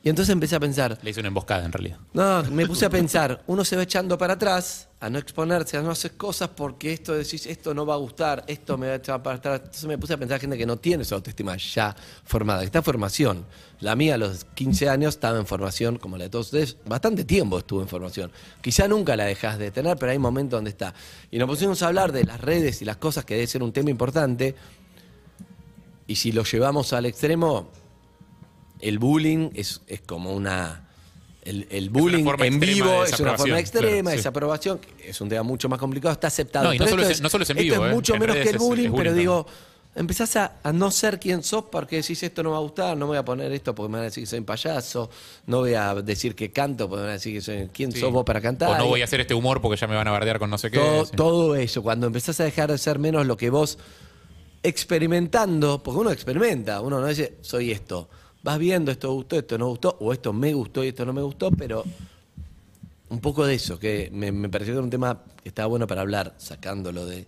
Y 0.09 0.11
entonces 0.11 0.33
empecé 0.33 0.57
a 0.57 0.61
pensar, 0.61 0.99
Le 1.03 1.11
hice 1.11 1.21
una 1.21 1.29
emboscada 1.29 1.67
en 1.67 1.71
realidad. 1.71 1.99
no, 2.15 2.43
me 2.45 2.67
puse 2.67 2.87
a 2.87 2.89
pensar, 2.89 3.43
uno 3.47 3.63
se 3.63 3.77
va 3.77 3.83
echando 3.83 4.17
para 4.17 4.33
atrás, 4.33 4.89
a 5.01 5.11
no 5.11 5.19
exponerse, 5.19 5.77
a 5.77 5.83
no 5.83 5.91
hacer 5.91 6.17
cosas 6.17 6.49
porque 6.49 6.95
esto 6.95 7.13
decís, 7.13 7.45
esto 7.45 7.75
no 7.75 7.85
va 7.85 7.93
a 7.93 7.99
gustar, 7.99 8.43
esto 8.47 8.79
me 8.79 8.87
va 8.87 8.95
a 8.95 8.97
echar 8.97 9.23
para 9.23 9.37
atrás. 9.37 9.61
Entonces 9.65 9.85
me 9.85 9.99
puse 9.99 10.15
a 10.15 10.17
pensar 10.17 10.41
gente 10.41 10.57
que 10.57 10.65
no 10.65 10.79
tiene 10.79 11.05
su 11.05 11.15
autoestima 11.15 11.59
ya 11.59 11.95
formada, 12.25 12.61
que 12.61 12.65
está 12.65 12.79
en 12.79 12.85
formación. 12.85 13.45
La 13.81 13.95
mía 13.97 14.15
a 14.15 14.17
los 14.17 14.47
15 14.47 14.89
años 14.89 15.17
estaba 15.17 15.39
en 15.39 15.45
formación, 15.45 15.99
como 15.99 16.17
la 16.17 16.25
de 16.25 16.31
todos 16.31 16.47
ustedes, 16.47 16.79
bastante 16.87 17.25
tiempo 17.25 17.59
estuvo 17.59 17.83
en 17.83 17.89
formación. 17.89 18.33
Quizá 18.63 18.89
nunca 18.89 19.15
la 19.15 19.27
dejas 19.27 19.59
de 19.59 19.71
tener, 19.73 19.99
pero 19.99 20.11
hay 20.11 20.19
momentos 20.19 20.57
donde 20.57 20.71
está. 20.71 20.95
Y 21.31 21.39
nos 21.39 21.51
pusimos 21.51 21.83
a 21.83 21.89
hablar 21.89 22.13
de 22.13 22.25
las 22.25 22.41
redes 22.41 22.81
y 22.81 22.87
las 22.87 22.97
cosas 22.97 23.27
que 23.27 23.35
debe 23.35 23.47
ser 23.47 23.63
un 23.63 23.75
tema 23.75 23.91
importante. 23.91 24.55
Y 26.07 26.17
si 26.17 26.33
lo 26.33 26.45
llevamos 26.45 26.95
al 26.95 27.05
extremo, 27.05 27.69
el 28.81 28.99
bullying 28.99 29.51
es, 29.55 29.81
es 29.87 30.01
como 30.01 30.33
una. 30.33 30.85
El, 31.43 31.67
el 31.71 31.89
bullying 31.89 32.27
en 32.41 32.61
vivo 32.61 33.05
de 33.05 33.09
es 33.11 33.21
una 33.21 33.39
forma 33.39 33.59
extrema, 33.59 33.91
claro, 34.03 34.11
sí. 34.11 34.17
desaprobación, 34.17 34.79
que 34.81 35.09
es 35.11 35.21
un 35.21 35.29
tema 35.31 35.43
mucho 35.43 35.69
más 35.69 35.79
complicado, 35.79 36.13
está 36.13 36.27
aceptado. 36.27 36.67
No, 36.67 36.75
y 36.75 36.79
no 36.79 36.85
Pero 36.85 36.91
solo 36.97 37.03
esto 37.03 37.13
es- 37.15 37.21
no 37.23 37.29
solo 37.31 37.45
es 37.45 37.51
en 37.51 37.59
esto 37.59 37.73
vivo, 37.73 37.87
es 37.87 37.91
¿eh? 37.91 37.95
mucho 37.95 38.15
En 38.15 38.21
menos 38.21 38.37
que 38.37 38.51
el 38.51 38.59
bullying, 38.59 38.91
bullying 38.91 38.97
pero 39.05 39.15
digo, 39.15 39.47
empezás 39.95 40.37
a, 40.37 40.57
a 40.63 40.73
no 40.75 40.91
ser 40.91 41.19
quien 41.19 41.43
sos 41.43 41.65
porque 41.73 41.97
decís 41.97 42.23
esto 42.23 42.43
no 42.43 42.51
me 42.51 42.53
va 42.53 42.59
a 42.59 42.63
gustar, 42.63 42.97
no 42.99 43.07
me 43.07 43.11
voy 43.13 43.17
a 43.17 43.25
poner 43.25 43.51
esto 43.53 43.75
porque 43.75 43.89
me 43.89 43.95
van 43.95 44.03
a 44.03 44.05
decir 44.07 44.25
que 44.25 44.27
soy 44.29 44.41
un 44.41 44.45
payaso, 44.45 45.09
no 45.47 45.59
voy 45.61 45.73
a 45.73 45.95
decir 45.95 46.35
que 46.35 46.53
canto 46.53 46.87
porque 46.87 46.97
me 47.01 47.03
van 47.07 47.11
a 47.11 47.15
decir 47.15 47.33
que 47.33 47.41
soy. 47.41 47.71
¿Quién 47.73 47.93
Sí. 47.93 48.01
sos 48.01 48.13
vos 48.13 48.25
para 48.27 48.43
cantar? 48.43 48.69
O 48.69 48.77
no 48.77 48.87
voy 48.89 49.01
a 49.01 49.05
hacer 49.05 49.21
este 49.23 49.33
humor 49.33 49.63
porque 49.63 49.81
ya 49.81 49.87
me 49.87 49.97
van 49.97 50.07
a 50.07 50.11
bardear 50.11 50.39
con 50.39 50.51
no 50.51 50.59
sé 50.59 50.71
qué. 50.71 50.79
todo, 50.79 51.05
sí. 51.07 51.13
todo 51.17 51.57
eso, 51.57 51.83
cuando 51.83 52.07
empezás 52.09 52.39
a 52.41 52.45
dejar 52.45 52.71
de 52.71 52.77
ser 52.77 52.99
menos 52.99 53.27
lo 53.27 53.39
que 53.39 53.49
vos 53.49 53.79
experimentando, 54.63 55.83
porque 55.83 55.99
uno 56.01 56.11
experimenta, 56.11 56.81
uno 56.83 57.01
no 57.01 57.07
dice, 57.07 57.37
soy 57.41 57.71
esto. 57.71 58.09
Vas 58.49 58.59
viendo, 58.59 58.91
esto 58.91 59.13
gustó, 59.13 59.37
esto 59.37 59.59
no 59.59 59.69
gustó, 59.69 59.99
o 60.01 60.11
esto 60.11 60.33
me 60.33 60.55
gustó 60.55 60.83
y 60.83 60.89
esto 60.89 61.05
no 61.05 61.13
me 61.13 61.21
gustó, 61.21 61.51
pero 61.51 61.85
un 63.11 63.21
poco 63.21 63.45
de 63.45 63.55
eso, 63.55 63.79
que 63.79 64.09
me, 64.11 64.33
me 64.33 64.49
pareció 64.49 64.73
que 64.73 64.79
era 64.79 64.85
un 64.85 64.89
tema 64.89 65.21
que 65.43 65.51
estaba 65.51 65.69
bueno 65.69 65.87
para 65.87 66.01
hablar, 66.01 66.35
sacándolo 66.39 67.05
de, 67.05 67.27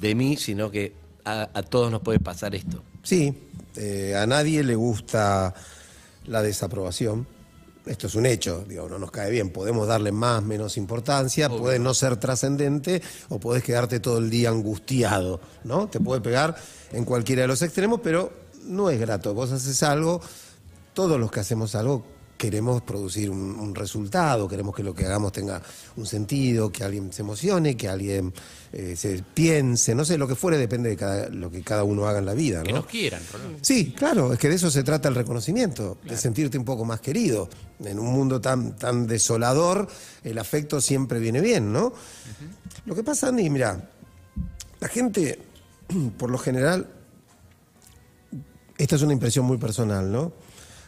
de 0.00 0.14
mí, 0.14 0.36
sino 0.36 0.70
que 0.70 0.92
a, 1.24 1.50
a 1.54 1.64
todos 1.64 1.90
nos 1.90 2.02
puede 2.02 2.20
pasar 2.20 2.54
esto. 2.54 2.84
Sí, 3.02 3.36
eh, 3.74 4.14
a 4.16 4.28
nadie 4.28 4.62
le 4.62 4.76
gusta 4.76 5.52
la 6.26 6.40
desaprobación. 6.40 7.26
Esto 7.84 8.06
es 8.06 8.14
un 8.14 8.26
hecho, 8.26 8.64
digo, 8.68 8.88
no 8.88 9.00
nos 9.00 9.10
cae 9.10 9.28
bien. 9.28 9.50
Podemos 9.50 9.88
darle 9.88 10.12
más, 10.12 10.40
menos 10.44 10.76
importancia, 10.76 11.48
puede 11.48 11.80
no 11.80 11.94
ser 11.94 12.16
trascendente 12.18 13.02
o 13.28 13.40
puedes 13.40 13.64
quedarte 13.64 13.98
todo 13.98 14.18
el 14.18 14.30
día 14.30 14.50
angustiado, 14.50 15.40
¿no? 15.64 15.88
Te 15.88 15.98
puede 15.98 16.20
pegar 16.20 16.54
en 16.92 17.04
cualquiera 17.04 17.42
de 17.42 17.48
los 17.48 17.60
extremos, 17.60 17.98
pero 18.04 18.32
no 18.66 18.88
es 18.88 19.00
grato. 19.00 19.34
Vos 19.34 19.50
haces 19.50 19.82
algo, 19.82 20.20
todos 21.00 21.18
los 21.18 21.30
que 21.30 21.40
hacemos 21.40 21.74
algo 21.76 22.04
queremos 22.36 22.82
producir 22.82 23.30
un, 23.30 23.58
un 23.58 23.74
resultado, 23.74 24.46
queremos 24.46 24.74
que 24.76 24.82
lo 24.82 24.94
que 24.94 25.06
hagamos 25.06 25.32
tenga 25.32 25.62
un 25.96 26.04
sentido, 26.04 26.70
que 26.70 26.84
alguien 26.84 27.10
se 27.10 27.22
emocione, 27.22 27.74
que 27.74 27.88
alguien 27.88 28.34
eh, 28.72 28.96
se 28.96 29.22
piense, 29.32 29.94
no 29.94 30.04
sé, 30.04 30.18
lo 30.18 30.28
que 30.28 30.34
fuere 30.34 30.58
depende 30.58 30.90
de 30.90 30.96
cada- 30.98 31.30
lo 31.30 31.50
que 31.50 31.62
cada 31.62 31.84
uno 31.84 32.06
haga 32.06 32.18
en 32.18 32.26
la 32.26 32.34
vida, 32.34 32.62
Que 32.62 32.72
¿no? 32.72 32.78
nos 32.80 32.86
quieran, 32.86 33.22
Rolón. 33.32 33.56
Sí, 33.62 33.92
claro, 33.96 34.30
es 34.34 34.38
que 34.38 34.50
de 34.50 34.56
eso 34.56 34.70
se 34.70 34.82
trata 34.82 35.08
el 35.08 35.14
reconocimiento, 35.14 35.96
de 36.04 36.18
sentirte 36.18 36.58
un 36.58 36.64
poco 36.66 36.84
más 36.84 37.00
querido. 37.00 37.48
En 37.82 37.98
un 37.98 38.12
mundo 38.12 38.42
tan, 38.42 38.76
tan 38.76 39.06
desolador, 39.06 39.88
el 40.22 40.36
afecto 40.38 40.82
siempre 40.82 41.18
viene 41.18 41.40
bien, 41.40 41.72
¿no? 41.72 41.94
Lo 42.84 42.94
que 42.94 43.02
pasa, 43.02 43.28
Andy, 43.28 43.48
mira, 43.48 43.88
la 44.80 44.88
gente, 44.88 45.38
por 46.18 46.28
lo 46.30 46.36
general, 46.36 46.88
esta 48.78 48.96
es 48.96 49.02
una 49.02 49.12
impresión 49.14 49.44
muy 49.46 49.56
personal, 49.58 50.10
¿no? 50.12 50.32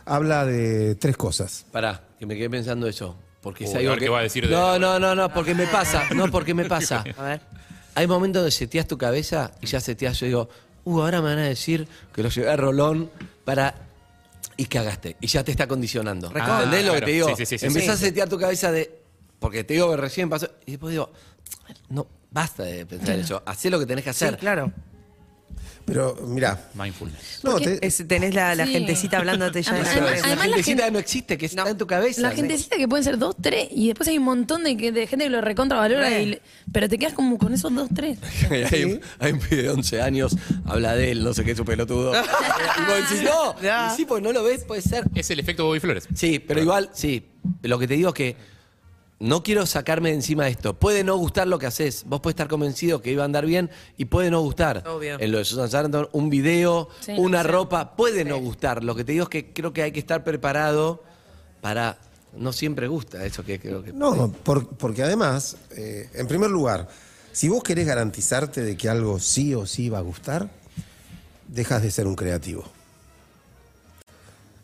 Habla 0.04 0.44
de 0.46 0.94
tres 0.96 1.16
cosas. 1.16 1.66
Pará, 1.70 2.02
que 2.18 2.26
me 2.26 2.34
quedé 2.36 2.50
pensando 2.50 2.86
eso. 2.86 3.16
Porque 3.40 3.64
Uy, 3.64 3.70
es 3.70 3.74
a 3.76 3.78
algo 3.78 3.90
ver 3.90 3.98
que... 3.98 4.04
qué 4.06 4.10
va 4.10 4.18
a 4.20 4.22
decir 4.22 4.46
de- 4.48 4.54
No, 4.54 4.78
no, 4.78 4.98
no, 4.98 5.14
no, 5.14 5.32
porque 5.32 5.54
me 5.54 5.66
pasa. 5.66 6.04
No, 6.14 6.30
porque 6.30 6.54
me 6.54 6.64
pasa. 6.64 7.02
A 7.18 7.22
ver. 7.22 7.40
Hay 7.94 8.06
momentos 8.06 8.40
donde 8.40 8.50
seteas 8.52 8.86
tu 8.86 8.96
cabeza 8.96 9.52
y 9.60 9.66
ya 9.66 9.80
seteas, 9.80 10.18
yo 10.20 10.26
digo, 10.26 10.48
uh, 10.84 11.00
ahora 11.00 11.20
me 11.20 11.28
van 11.30 11.38
a 11.38 11.44
decir 11.48 11.86
que 12.14 12.22
lo 12.22 12.28
llevé 12.28 12.50
a 12.50 12.56
Rolón 12.56 13.10
para... 13.44 13.74
Y 14.56 14.66
cagaste. 14.66 15.16
Y 15.20 15.26
ya 15.26 15.42
te 15.42 15.50
está 15.50 15.66
condicionando. 15.66 16.28
Recontra. 16.28 16.64
¿Entendés 16.64 16.86
lo 16.86 16.92
que 16.92 16.98
Claro. 16.98 17.06
te 17.06 17.12
digo? 17.12 17.28
Sí, 17.28 17.34
sí, 17.36 17.46
sí, 17.46 17.58
sí, 17.58 17.66
Empezás 17.66 17.98
sí. 17.98 18.04
a 18.04 18.08
setear 18.08 18.28
tu 18.28 18.38
cabeza 18.38 18.70
de... 18.70 19.02
Porque 19.38 19.64
te 19.64 19.74
digo 19.74 19.90
que 19.90 19.96
recién 19.96 20.28
pasó... 20.30 20.48
Y 20.66 20.72
después 20.72 20.92
digo, 20.92 21.10
no, 21.88 22.06
basta 22.30 22.62
de 22.62 22.86
pensar 22.86 23.18
eso. 23.18 23.42
Hacé 23.44 23.70
lo 23.70 23.78
que 23.78 23.86
tenés 23.86 24.04
que 24.04 24.10
hacer. 24.10 24.34
Sí, 24.34 24.36
claro. 24.40 24.72
Pero, 25.84 26.16
mira, 26.26 26.68
Mindfulness. 26.74 27.40
no, 27.42 27.52
Porque 27.52 27.68
te- 27.78 27.86
es- 27.86 28.04
tenés 28.06 28.34
la, 28.34 28.54
la 28.54 28.66
Sí. 28.66 28.72
gentecita 28.72 29.18
hablándote 29.18 29.62
ya. 29.62 29.72
Además- 29.72 29.86
la 29.86 29.92
además- 29.92 30.10
cabeza. 30.10 30.26
la 30.26 30.32
además 30.32 30.46
la 30.46 30.54
gentecita 30.56 30.82
gente- 30.84 30.92
no 30.92 30.98
existe, 30.98 31.38
que 31.38 31.46
está 31.46 31.68
en 31.70 31.78
tu 31.78 31.86
cabeza. 31.86 32.20
La 32.22 32.30
gentecita 32.30 32.76
que 32.76 32.88
pueden 32.88 33.04
ser 33.04 33.18
dos, 33.18 33.34
tres, 33.40 33.68
y 33.70 33.88
después 33.88 34.08
hay 34.08 34.18
un 34.18 34.24
montón 34.24 34.64
de, 34.64 34.76
que- 34.76 34.92
de 34.92 35.06
gente 35.06 35.24
que 35.24 35.30
lo 35.30 35.40
recontravalora, 35.40 36.08
Re. 36.08 36.22
y 36.22 36.26
le- 36.26 36.42
pero 36.72 36.88
te 36.88 36.98
quedas 36.98 37.14
como 37.14 37.36
con 37.38 37.52
esos 37.52 37.74
dos, 37.74 37.88
tres. 37.94 38.18
hay, 38.72 38.84
un- 38.84 39.00
hay 39.18 39.32
un 39.32 39.38
pibe 39.40 39.62
de 39.64 39.70
11 39.70 40.00
años, 40.00 40.36
habla 40.64 40.94
de 40.94 41.10
él, 41.10 41.24
no 41.24 41.34
sé 41.34 41.44
qué, 41.44 41.54
su 41.56 41.64
pelotudo. 41.64 42.12
y 42.78 42.84
vos 42.86 43.10
decís, 43.10 43.24
no, 43.24 43.60
Ya. 43.60 43.90
y 43.92 43.96
sí, 43.96 44.04
pues 44.04 44.22
no 44.22 44.32
lo 44.32 44.42
ves, 44.44 44.64
puede 44.64 44.82
ser. 44.82 45.04
Es 45.14 45.30
el 45.30 45.40
efecto 45.40 45.64
Bobby 45.64 45.80
Flores. 45.80 46.08
Sí, 46.14 46.38
pero 46.38 46.60
igual, 46.62 46.90
sí. 46.92 47.26
Lo 47.62 47.78
que 47.78 47.88
te 47.88 47.94
digo 47.94 48.10
es 48.10 48.14
que 48.14 48.36
no 49.22 49.44
quiero 49.44 49.66
sacarme 49.66 50.08
de 50.08 50.16
encima 50.16 50.44
de 50.46 50.50
esto. 50.50 50.74
Puede 50.74 51.04
no 51.04 51.16
gustar 51.16 51.46
lo 51.46 51.58
que 51.58 51.66
haces. 51.66 52.02
Vos 52.06 52.20
puedes 52.20 52.34
estar 52.34 52.48
convencido 52.48 53.00
que 53.00 53.12
iba 53.12 53.22
a 53.22 53.24
andar 53.24 53.46
bien 53.46 53.70
y 53.96 54.06
puede 54.06 54.30
no 54.32 54.40
gustar. 54.40 54.82
Obvio. 54.88 55.16
En 55.20 55.30
lo 55.30 55.38
de 55.38 55.44
Susan 55.44 55.70
Sarandon, 55.70 56.08
un 56.10 56.28
video, 56.28 56.88
Sí, 57.00 57.12
una 57.16 57.44
ropa, 57.44 57.94
puede 57.94 58.24
no 58.24 58.36
gustar. 58.38 58.82
Lo 58.82 58.96
que 58.96 59.04
te 59.04 59.12
digo 59.12 59.22
es 59.24 59.28
que 59.28 59.52
creo 59.52 59.72
que 59.72 59.82
hay 59.84 59.92
que 59.92 60.00
estar 60.00 60.24
preparado 60.24 61.04
para. 61.60 61.98
No 62.36 62.52
siempre 62.52 62.88
gusta 62.88 63.24
eso 63.24 63.44
que 63.44 63.60
creo 63.60 63.82
que. 63.82 63.92
No, 63.92 64.32
por- 64.32 64.66
porque 64.76 65.02
además, 65.04 65.56
eh, 65.76 66.08
en 66.14 66.26
primer 66.26 66.50
lugar, 66.50 66.88
si 67.30 67.48
vos 67.48 67.62
querés 67.62 67.86
garantizarte 67.86 68.62
de 68.62 68.76
que 68.76 68.88
algo 68.88 69.20
sí 69.20 69.54
o 69.54 69.66
sí 69.66 69.88
va 69.88 69.98
a 69.98 70.02
gustar, 70.02 70.50
dejas 71.46 71.82
de 71.82 71.90
ser 71.92 72.06
un 72.08 72.16
creativo. 72.16 72.64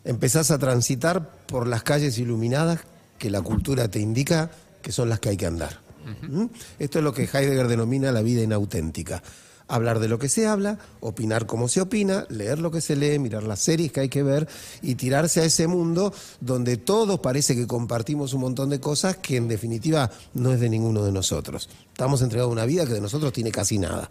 Empezás 0.03 0.49
a 0.51 0.57
transitar 0.57 1.29
por 1.45 1.67
las 1.67 1.83
calles 1.83 2.17
iluminadas 2.17 2.79
que 3.19 3.29
la 3.29 3.41
cultura 3.41 3.87
te 3.87 3.99
indica 3.99 4.49
que 4.81 4.91
son 4.91 5.09
las 5.09 5.19
que 5.19 5.29
hay 5.29 5.37
que 5.37 5.45
andar. 5.45 5.79
¿Mm? 6.27 6.45
Esto 6.79 6.99
es 6.99 7.03
lo 7.03 7.13
que 7.13 7.29
Heidegger 7.31 7.67
denomina 7.67 8.11
la 8.11 8.21
vida 8.21 8.41
inauténtica. 8.41 9.21
Hablar 9.67 9.99
de 9.99 10.07
lo 10.07 10.17
que 10.17 10.29
se 10.29 10.47
habla, 10.47 10.79
opinar 10.99 11.45
como 11.45 11.67
se 11.67 11.79
opina, 11.79 12.25
leer 12.29 12.57
lo 12.57 12.71
que 12.71 12.81
se 12.81 12.95
lee, 12.95 13.19
mirar 13.19 13.43
las 13.43 13.59
series 13.59 13.91
que 13.91 13.99
hay 13.99 14.09
que 14.09 14.23
ver 14.23 14.47
y 14.81 14.95
tirarse 14.95 15.41
a 15.41 15.43
ese 15.43 15.67
mundo 15.67 16.11
donde 16.41 16.77
todos 16.77 17.19
parece 17.19 17.55
que 17.55 17.67
compartimos 17.67 18.33
un 18.33 18.41
montón 18.41 18.71
de 18.71 18.79
cosas 18.79 19.17
que 19.17 19.37
en 19.37 19.47
definitiva 19.47 20.09
no 20.33 20.51
es 20.51 20.59
de 20.59 20.69
ninguno 20.69 21.05
de 21.05 21.11
nosotros. 21.11 21.69
Estamos 21.91 22.23
entregados 22.23 22.49
a 22.49 22.53
una 22.53 22.65
vida 22.65 22.87
que 22.87 22.93
de 22.93 23.01
nosotros 23.01 23.31
tiene 23.31 23.51
casi 23.51 23.77
nada. 23.77 24.09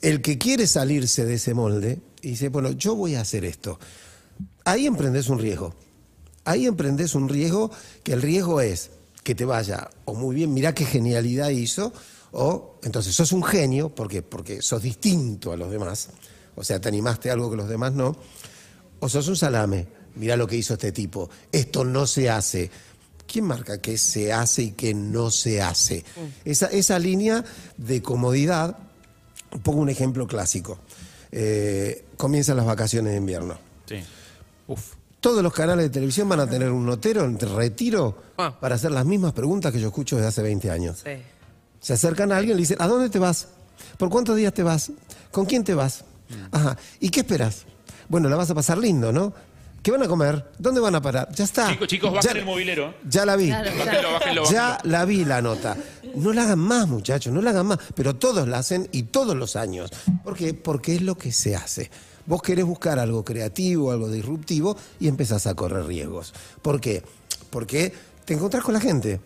El 0.00 0.22
que 0.22 0.38
quiere 0.38 0.66
salirse 0.66 1.26
de 1.26 1.34
ese 1.34 1.52
molde 1.52 2.00
y 2.22 2.30
dice, 2.30 2.48
bueno, 2.48 2.70
yo 2.70 2.94
voy 2.94 3.16
a 3.16 3.20
hacer 3.20 3.44
esto. 3.44 3.78
Ahí 4.64 4.86
emprendes 4.86 5.28
un 5.28 5.38
riesgo. 5.38 5.74
Ahí 6.44 6.66
emprendes 6.66 7.14
un 7.14 7.28
riesgo 7.28 7.70
que 8.02 8.12
el 8.12 8.22
riesgo 8.22 8.60
es 8.60 8.90
que 9.22 9.34
te 9.34 9.44
vaya 9.44 9.90
o 10.06 10.14
muy 10.14 10.34
bien, 10.34 10.54
mirá 10.54 10.74
qué 10.74 10.84
genialidad 10.84 11.50
hizo, 11.50 11.92
o 12.32 12.78
entonces 12.82 13.14
sos 13.14 13.32
un 13.32 13.42
genio, 13.42 13.94
¿por 13.94 14.08
qué? 14.08 14.22
Porque 14.22 14.62
sos 14.62 14.82
distinto 14.82 15.52
a 15.52 15.56
los 15.56 15.70
demás, 15.70 16.08
o 16.56 16.64
sea, 16.64 16.80
te 16.80 16.88
animaste 16.88 17.30
a 17.30 17.34
algo 17.34 17.50
que 17.50 17.56
los 17.56 17.68
demás 17.68 17.92
no, 17.92 18.16
o 19.00 19.08
sos 19.08 19.28
un 19.28 19.36
salame, 19.36 19.86
mirá 20.14 20.36
lo 20.36 20.46
que 20.46 20.56
hizo 20.56 20.74
este 20.74 20.92
tipo, 20.92 21.28
esto 21.52 21.84
no 21.84 22.06
se 22.06 22.30
hace. 22.30 22.70
¿Quién 23.26 23.44
marca 23.44 23.80
qué 23.80 23.96
se 23.96 24.32
hace 24.32 24.62
y 24.62 24.70
qué 24.72 24.92
no 24.92 25.30
se 25.30 25.62
hace? 25.62 26.04
Esa, 26.44 26.66
esa 26.66 26.98
línea 26.98 27.44
de 27.76 28.02
comodidad, 28.02 28.76
pongo 29.62 29.80
un 29.80 29.88
ejemplo 29.88 30.26
clásico. 30.26 30.80
Eh, 31.30 32.06
comienzan 32.16 32.56
las 32.56 32.66
vacaciones 32.66 33.12
de 33.12 33.18
invierno. 33.18 33.56
Sí. 33.86 34.02
Uf. 34.66 34.94
Todos 35.20 35.42
los 35.42 35.52
canales 35.52 35.84
de 35.86 35.90
televisión 35.90 36.28
van 36.28 36.40
a 36.40 36.46
tener 36.48 36.70
un 36.70 36.86
notero 36.86 37.24
en 37.24 37.38
retiro 37.38 38.16
Ah. 38.38 38.56
para 38.58 38.74
hacer 38.76 38.90
las 38.90 39.04
mismas 39.04 39.32
preguntas 39.34 39.70
que 39.72 39.78
yo 39.80 39.88
escucho 39.88 40.16
desde 40.16 40.28
hace 40.28 40.42
20 40.42 40.70
años. 40.70 41.04
Se 41.80 41.92
acercan 41.92 42.32
a 42.32 42.36
alguien 42.38 42.52
y 42.52 42.56
le 42.56 42.60
dicen, 42.62 42.78
¿a 42.80 42.86
dónde 42.86 43.10
te 43.10 43.18
vas? 43.18 43.48
¿Por 43.98 44.08
cuántos 44.08 44.36
días 44.36 44.52
te 44.54 44.62
vas? 44.62 44.90
¿Con 45.30 45.44
quién 45.46 45.62
te 45.64 45.74
vas? 45.74 46.04
Ajá. 46.52 46.76
¿Y 47.00 47.10
qué 47.10 47.20
esperas? 47.20 47.64
Bueno, 48.08 48.28
la 48.28 48.36
vas 48.36 48.50
a 48.50 48.54
pasar 48.54 48.78
lindo, 48.78 49.12
¿no? 49.12 49.32
¿Qué 49.82 49.90
van 49.90 50.02
a 50.02 50.08
comer? 50.08 50.44
¿Dónde 50.58 50.80
van 50.80 50.94
a 50.94 51.00
parar? 51.02 51.28
Ya 51.34 51.44
está. 51.44 51.68
Chicos, 51.70 51.88
chicos, 51.88 52.12
bajen 52.12 52.32
Ya- 52.34 52.38
el 52.40 52.44
mobilero. 52.44 52.94
Ya 53.08 53.24
la 53.24 53.36
vi. 53.36 53.46
Claro, 53.48 53.70
Bájenlo, 53.78 54.12
bájenlo, 54.12 54.50
Ya 54.50 54.78
la 54.84 55.04
vi 55.06 55.24
la 55.24 55.40
nota. 55.40 55.76
No 56.16 56.32
la 56.34 56.42
hagan 56.42 56.58
más, 56.58 56.86
muchachos, 56.88 57.32
no 57.32 57.40
la 57.40 57.50
hagan 57.50 57.66
más. 57.66 57.78
Pero 57.94 58.14
todos 58.16 58.46
la 58.46 58.58
hacen 58.58 58.88
y 58.92 59.04
todos 59.04 59.34
los 59.36 59.56
años. 59.56 59.90
¿Por 60.22 60.36
qué? 60.36 60.52
Porque 60.52 60.94
es 60.96 61.02
lo 61.02 61.16
que 61.16 61.32
se 61.32 61.56
hace. 61.56 61.90
Vos 62.30 62.42
querés 62.42 62.64
buscar 62.64 63.00
algo 63.00 63.24
creativo, 63.24 63.90
algo 63.90 64.08
disruptivo 64.08 64.76
y 65.00 65.08
empezás 65.08 65.48
a 65.48 65.54
correr 65.56 65.84
riesgos. 65.84 66.32
¿Por 66.62 66.80
qué? 66.80 67.02
Porque 67.50 67.92
te 68.24 68.34
encontrás 68.34 68.62
con 68.62 68.72
la 68.72 68.80
gente. 68.80 69.20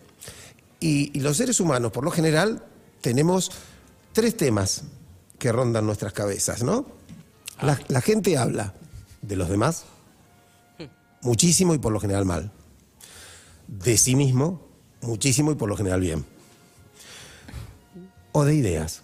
Y, 0.79 1.15
y 1.15 1.21
los 1.21 1.37
seres 1.37 1.59
humanos, 1.59 1.91
por 1.91 2.03
lo 2.03 2.09
general, 2.09 2.63
tenemos 3.01 3.51
tres 4.11 4.35
temas 4.35 4.85
que 5.37 5.51
rondan 5.51 5.85
nuestras 5.85 6.13
cabezas, 6.13 6.63
¿no? 6.63 6.87
La, 7.61 7.79
la 7.89 8.01
gente 8.01 8.39
habla 8.39 8.73
de 9.21 9.35
los 9.35 9.49
demás 9.49 9.85
muchísimo 11.21 11.75
y 11.75 11.77
por 11.77 11.93
lo 11.93 11.99
general 11.99 12.25
mal. 12.25 12.51
De 13.67 13.97
sí 13.97 14.15
mismo, 14.15 14.61
muchísimo 15.01 15.51
y 15.51 15.55
por 15.55 15.69
lo 15.69 15.77
general 15.77 16.01
bien. 16.01 16.25
O 18.31 18.45
de 18.45 18.55
ideas. 18.55 19.03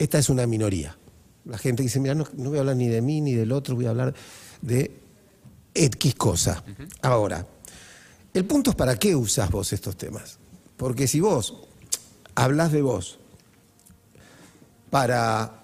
Esta 0.00 0.18
es 0.18 0.28
una 0.28 0.48
minoría. 0.48 0.96
La 1.46 1.58
gente 1.58 1.82
dice, 1.82 2.00
mira, 2.00 2.14
no, 2.14 2.26
no 2.36 2.50
voy 2.50 2.58
a 2.58 2.60
hablar 2.60 2.76
ni 2.76 2.88
de 2.88 3.00
mí 3.00 3.20
ni 3.20 3.34
del 3.34 3.52
otro, 3.52 3.76
voy 3.76 3.86
a 3.86 3.90
hablar 3.90 4.14
de 4.62 4.90
X 5.74 6.14
cosa. 6.14 6.62
Ahora, 7.02 7.46
el 8.34 8.44
punto 8.44 8.70
es 8.70 8.76
para 8.76 8.98
qué 8.98 9.14
usas 9.14 9.50
vos 9.50 9.72
estos 9.72 9.96
temas. 9.96 10.38
Porque 10.76 11.06
si 11.06 11.20
vos 11.20 11.54
hablas 12.34 12.72
de 12.72 12.82
vos 12.82 13.18
para 14.90 15.62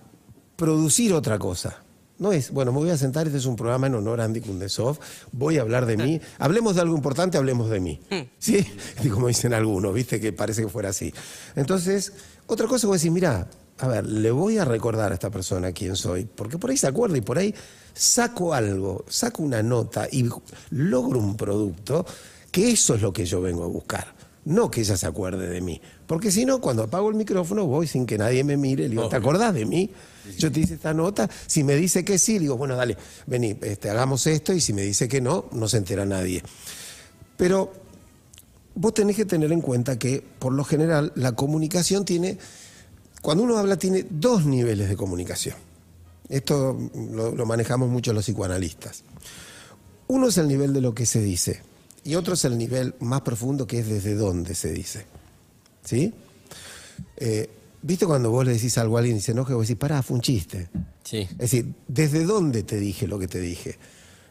producir 0.56 1.12
otra 1.12 1.38
cosa, 1.38 1.82
no 2.18 2.32
es, 2.32 2.52
bueno, 2.52 2.72
me 2.72 2.78
voy 2.78 2.90
a 2.90 2.96
sentar, 2.96 3.26
este 3.26 3.38
es 3.38 3.46
un 3.46 3.56
programa 3.56 3.88
en 3.88 3.96
honor 3.96 4.20
a 4.20 4.24
Andy 4.24 4.40
Kundesov, 4.40 4.98
voy 5.32 5.58
a 5.58 5.62
hablar 5.62 5.86
de 5.86 5.96
mí, 5.96 6.20
hablemos 6.38 6.76
de 6.76 6.82
algo 6.82 6.94
importante, 6.94 7.36
hablemos 7.36 7.68
de 7.68 7.80
mí. 7.80 8.00
¿Sí? 8.38 8.64
Y 9.02 9.08
como 9.08 9.28
dicen 9.28 9.54
algunos, 9.54 9.92
viste, 9.92 10.20
que 10.20 10.32
parece 10.32 10.62
que 10.62 10.68
fuera 10.68 10.90
así. 10.90 11.12
Entonces, 11.56 12.12
otra 12.46 12.68
cosa 12.68 12.86
vos 12.86 13.00
decís, 13.00 13.12
mira, 13.12 13.48
a 13.82 13.88
ver, 13.88 14.06
le 14.06 14.30
voy 14.30 14.58
a 14.58 14.64
recordar 14.64 15.12
a 15.12 15.14
esta 15.14 15.30
persona 15.30 15.72
quién 15.72 15.96
soy, 15.96 16.24
porque 16.24 16.58
por 16.58 16.70
ahí 16.70 16.76
se 16.76 16.86
acuerda 16.86 17.18
y 17.18 17.20
por 17.20 17.38
ahí 17.38 17.54
saco 17.92 18.54
algo, 18.54 19.04
saco 19.08 19.42
una 19.42 19.62
nota 19.62 20.08
y 20.10 20.28
logro 20.70 21.18
un 21.18 21.36
producto, 21.36 22.06
que 22.50 22.70
eso 22.70 22.94
es 22.94 23.02
lo 23.02 23.12
que 23.12 23.24
yo 23.24 23.40
vengo 23.40 23.64
a 23.64 23.68
buscar. 23.68 24.14
No 24.44 24.70
que 24.70 24.80
ella 24.80 24.96
se 24.96 25.06
acuerde 25.06 25.48
de 25.48 25.60
mí. 25.60 25.80
Porque 26.06 26.32
si 26.32 26.44
no, 26.44 26.60
cuando 26.60 26.82
apago 26.82 27.08
el 27.08 27.14
micrófono, 27.14 27.66
voy 27.66 27.86
sin 27.86 28.06
que 28.06 28.18
nadie 28.18 28.42
me 28.42 28.56
mire, 28.56 28.84
le 28.84 28.90
digo, 28.90 29.08
¿te 29.08 29.16
acordás 29.16 29.54
de 29.54 29.64
mí? 29.64 29.90
Yo 30.36 30.50
te 30.50 30.60
hice 30.60 30.74
esta 30.74 30.92
nota. 30.92 31.28
Si 31.46 31.62
me 31.62 31.76
dice 31.76 32.04
que 32.04 32.18
sí, 32.18 32.38
digo, 32.38 32.56
bueno, 32.56 32.74
dale, 32.74 32.96
vení, 33.26 33.56
este, 33.62 33.88
hagamos 33.88 34.26
esto. 34.26 34.52
Y 34.52 34.60
si 34.60 34.72
me 34.72 34.82
dice 34.82 35.08
que 35.08 35.20
no, 35.20 35.46
no 35.52 35.68
se 35.68 35.76
entera 35.76 36.04
nadie. 36.04 36.42
Pero 37.36 37.72
vos 38.74 38.94
tenés 38.94 39.16
que 39.16 39.24
tener 39.24 39.52
en 39.52 39.60
cuenta 39.60 39.98
que, 39.98 40.24
por 40.38 40.52
lo 40.52 40.64
general, 40.64 41.12
la 41.14 41.32
comunicación 41.32 42.04
tiene. 42.04 42.38
Cuando 43.22 43.44
uno 43.44 43.56
habla, 43.56 43.78
tiene 43.78 44.04
dos 44.10 44.44
niveles 44.44 44.90
de 44.90 44.96
comunicación. 44.96 45.56
Esto 46.28 46.78
lo, 46.94 47.34
lo 47.34 47.46
manejamos 47.46 47.88
mucho 47.88 48.12
los 48.12 48.24
psicoanalistas. 48.24 49.04
Uno 50.08 50.28
es 50.28 50.36
el 50.36 50.48
nivel 50.48 50.74
de 50.74 50.82
lo 50.82 50.94
que 50.94 51.06
se 51.06 51.22
dice 51.22 51.62
y 52.04 52.14
otro 52.16 52.34
es 52.34 52.44
el 52.44 52.58
nivel 52.58 52.94
más 53.00 53.20
profundo 53.22 53.66
que 53.66 53.78
es 53.78 53.88
desde 53.88 54.14
dónde 54.14 54.54
se 54.54 54.72
dice. 54.72 55.06
¿Sí? 55.84 56.12
Eh, 57.16 57.48
¿Viste 57.82 58.06
cuando 58.06 58.30
vos 58.30 58.44
le 58.44 58.52
decís 58.52 58.76
algo 58.78 58.96
a 58.96 59.00
alguien 59.00 59.16
y 59.16 59.20
se 59.20 59.32
enoja 59.32 59.54
vos 59.54 59.66
decís, 59.66 59.78
pará, 59.78 60.02
fue 60.02 60.16
un 60.16 60.20
chiste? 60.20 60.68
Sí. 61.04 61.18
Es 61.18 61.38
decir, 61.38 61.74
¿desde 61.88 62.24
dónde 62.24 62.62
te 62.62 62.78
dije 62.78 63.06
lo 63.06 63.18
que 63.18 63.28
te 63.28 63.40
dije? 63.40 63.78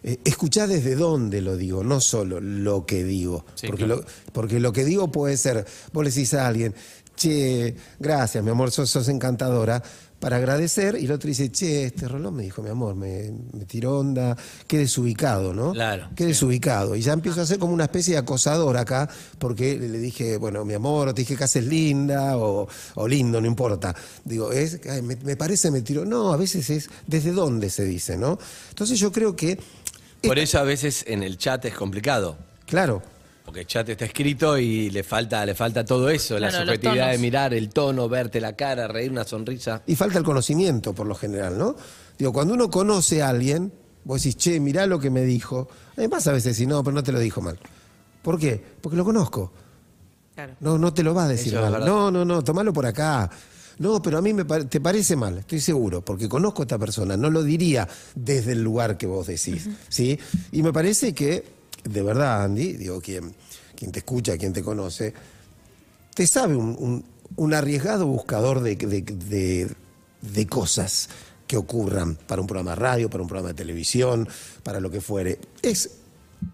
Eh, 0.04 0.20
escuchá 0.24 0.68
desde 0.68 0.96
dónde 0.96 1.42
lo 1.42 1.58
digo, 1.58 1.84
no 1.84 2.02
solo 2.02 2.40
lo 2.42 2.86
que 2.86 3.04
digo. 3.04 3.46
Sí, 3.56 3.68
porque, 3.68 3.86
claro. 3.86 4.02
lo, 4.02 4.32
porque 4.34 4.60
lo 4.60 4.74
que 4.74 4.84
digo 4.84 5.12
puede 5.12 5.38
ser, 5.38 5.66
vos 5.94 6.04
le 6.04 6.10
decís 6.10 6.34
a 6.34 6.48
alguien, 6.48 6.74
che, 7.16 7.76
gracias, 8.00 8.44
mi 8.44 8.50
amor, 8.52 8.72
sos, 8.72 8.90
sos 8.90 9.08
encantadora, 9.10 9.82
para 10.20 10.38
agradecer, 10.38 10.98
y 11.02 11.06
el 11.06 11.12
otro 11.14 11.28
dice, 11.30 11.52
che, 11.52 11.86
este 11.86 12.08
Rolón 12.08 12.36
me 12.36 12.44
dijo, 12.44 12.62
mi 12.62 12.70
amor, 12.70 12.94
me, 12.94 13.32
me 13.54 13.66
tiró 13.66 13.98
onda, 13.98 14.38
qué 14.68 14.78
desubicado, 14.78 15.52
¿no? 15.52 15.72
Claro, 15.74 16.10
Qué 16.16 16.28
desubicado. 16.28 16.96
Y 16.96 17.02
ya 17.02 17.14
empiezo 17.14 17.42
a 17.42 17.46
ser 17.48 17.58
como 17.58 17.74
una 17.74 17.86
especie 17.86 18.14
de 18.14 18.20
acosador 18.20 18.78
acá, 18.78 19.10
porque 19.40 19.80
le, 19.80 19.90
le 19.90 19.98
dije, 19.98 20.38
bueno, 20.38 20.64
mi 20.64 20.76
amor, 20.76 21.08
o 21.08 21.14
te 21.16 21.24
dije 21.24 21.36
que 21.36 21.44
haces 21.44 21.66
linda, 21.66 22.38
o, 22.38 22.68
o 22.94 23.08
lindo, 23.08 23.42
no 23.42 23.48
importa. 23.48 23.96
Digo, 24.24 24.52
es, 24.52 24.80
ay, 24.88 25.02
me, 25.02 25.16
me 25.16 25.36
parece, 25.36 25.72
me 25.72 25.82
tiró. 25.82 26.06
No, 26.06 26.32
a 26.32 26.38
veces 26.38 26.70
es 26.70 26.88
desde 27.08 27.32
dónde 27.32 27.72
se 27.72 27.84
dice, 27.86 28.16
¿no? 28.16 28.38
Entonces 28.70 29.00
yo 29.00 29.12
creo 29.12 29.36
que, 29.36 29.58
Por 30.22 30.38
eso 30.38 30.60
a 30.60 30.64
veces 30.64 31.04
en 31.08 31.24
el 31.24 31.40
chat 31.40 31.66
es 31.66 31.74
complicado. 31.74 32.38
claro, 32.68 33.02
Porque 33.52 33.60
el 33.64 33.68
chat 33.68 33.90
está 33.90 34.06
escrito 34.06 34.58
y 34.58 34.90
le 34.92 35.04
falta, 35.04 35.46
le 35.46 35.54
falta 35.56 35.84
todo 35.84 36.10
eso, 36.10 36.40
la 36.40 36.48
Claro, 36.48 36.68
subjetividad 36.68 37.12
de 37.12 37.18
mirar, 37.18 37.54
el 37.54 37.68
tono, 37.68 38.08
verte 38.08 38.40
la 38.40 38.56
cara, 38.56 38.88
reír, 38.88 39.12
una 39.12 39.26
sonrisa. 39.26 39.84
y 39.88 39.94
falta 39.98 40.18
el 40.20 40.24
conocimiento 40.24 40.94
por 40.94 41.06
lo 41.06 41.16
general, 41.16 41.58
¿no? 41.58 41.76
Digo, 42.18 42.32
cuando 42.32 42.54
uno 42.54 42.70
conoce 42.70 43.22
a 43.22 43.28
alguien, 43.28 43.74
vos 44.06 44.24
decís, 44.24 44.38
che, 44.38 44.62
mirá 44.62 44.86
lo 44.88 45.02
que 45.02 45.10
me 45.10 45.24
dijo. 45.24 45.68
Además, 45.98 46.26
a 46.28 46.32
veces 46.32 46.56
decís, 46.56 46.66
no, 46.70 46.82
pero 46.82 46.96
no 46.96 47.04
te 47.04 47.12
lo 47.12 47.20
dijo 47.20 47.42
mal. 47.42 47.60
¿Por 48.22 48.40
qué? 48.40 48.64
Porque 48.80 48.96
lo 48.96 49.04
conozco. 49.04 49.52
Claro. 50.34 50.54
No, 50.62 50.78
no 50.78 50.94
te 50.94 51.04
lo 51.04 51.14
va 51.14 51.26
a 51.26 51.28
decir 51.28 51.54
Eso 51.54 51.70
mal. 51.70 51.84
No, 51.86 52.10
no, 52.10 52.24
no, 52.24 52.42
tomalo 52.46 52.72
por 52.72 52.86
acá. 52.86 53.30
No, 53.80 54.02
pero 54.02 54.18
a 54.20 54.22
mí 54.22 54.32
me 54.34 54.46
pare- 54.46 54.64
te 54.64 54.80
parece 54.80 55.18
mal, 55.18 55.40
estoy 55.40 55.60
seguro, 55.60 56.06
porque 56.06 56.30
conozco 56.30 56.62
a 56.62 56.64
esta 56.64 56.80
persona, 56.80 57.18
no 57.18 57.30
lo 57.30 57.44
diría 57.44 57.86
desde 58.16 58.54
el 58.54 58.64
lugar 58.64 58.98
que 58.98 59.08
vos 59.08 59.28
decís, 59.28 59.68
¿sí? 59.90 60.18
Y 60.54 60.64
me 60.64 60.72
parece 60.72 61.14
que, 61.14 61.60
de 61.84 62.02
verdad, 62.02 62.44
Andy, 62.44 62.74
digo, 62.74 63.02
quien, 63.02 63.34
te 63.92 64.00
escucha, 64.00 64.38
quien 64.38 64.54
te 64.54 64.62
conoce, 64.64 65.14
te 66.14 66.28
sabe 66.28 66.56
un, 66.56 67.04
un- 67.36 67.54
arriesgado 67.54 68.06
buscador 68.08 68.62
de, 68.62 68.76
de- 68.76 69.02
de- 69.02 69.72
de 70.22 70.48
cosas 70.48 71.10
que 71.48 71.58
ocurran 71.58 72.16
para 72.16 72.42
un 72.42 72.48
programa 72.48 72.72
de 72.72 72.76
radio, 72.76 73.10
para 73.10 73.24
un 73.24 73.28
programa 73.28 73.50
de 73.50 73.56
televisión, 73.56 74.28
para 74.64 74.80
lo 74.80 74.90
que 74.92 75.02
fuere. 75.02 75.40
Es, 75.62 75.90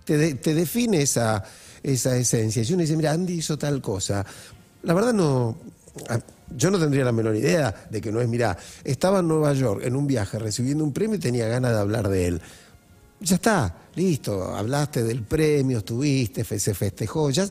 te, 0.06 0.18
de- 0.18 0.36
te 0.36 0.54
define 0.54 1.02
esa, 1.02 1.44
esa 1.84 2.16
esencia. 2.18 2.64
Si 2.64 2.74
uno 2.74 2.82
dice, 2.82 2.96
mira, 2.96 3.12
Andy 3.12 3.34
hizo 3.34 3.58
tal 3.58 3.82
cosa, 3.82 4.26
la 4.84 4.94
verdad 4.94 5.14
no... 5.14 5.58
Yo 6.56 6.72
no 6.72 6.80
tendría 6.80 7.04
la 7.04 7.12
menor 7.12 7.36
idea 7.36 7.76
de 7.90 8.00
que 8.00 8.10
no 8.10 8.22
es, 8.22 8.28
mira, 8.30 8.58
estaba 8.86 9.20
en 9.20 9.28
Nueva 9.28 9.52
York 9.54 9.82
en 9.84 9.98
un 9.98 10.08
viaje 10.08 10.40
recibiendo 10.40 10.84
un 10.86 10.94
premio 10.94 11.18
y 11.18 11.20
tenía 11.20 11.46
ganas 11.50 11.74
de 11.74 11.80
hablar 11.80 12.08
de 12.08 12.28
él. 12.28 12.42
Ya 13.20 13.36
está, 13.36 13.76
listo, 13.96 14.56
hablaste 14.56 15.04
del 15.04 15.24
premio, 15.24 15.80
estuviste, 15.80 16.44
se 16.44 16.74
festejó, 16.74 17.32
ya, 17.32 17.48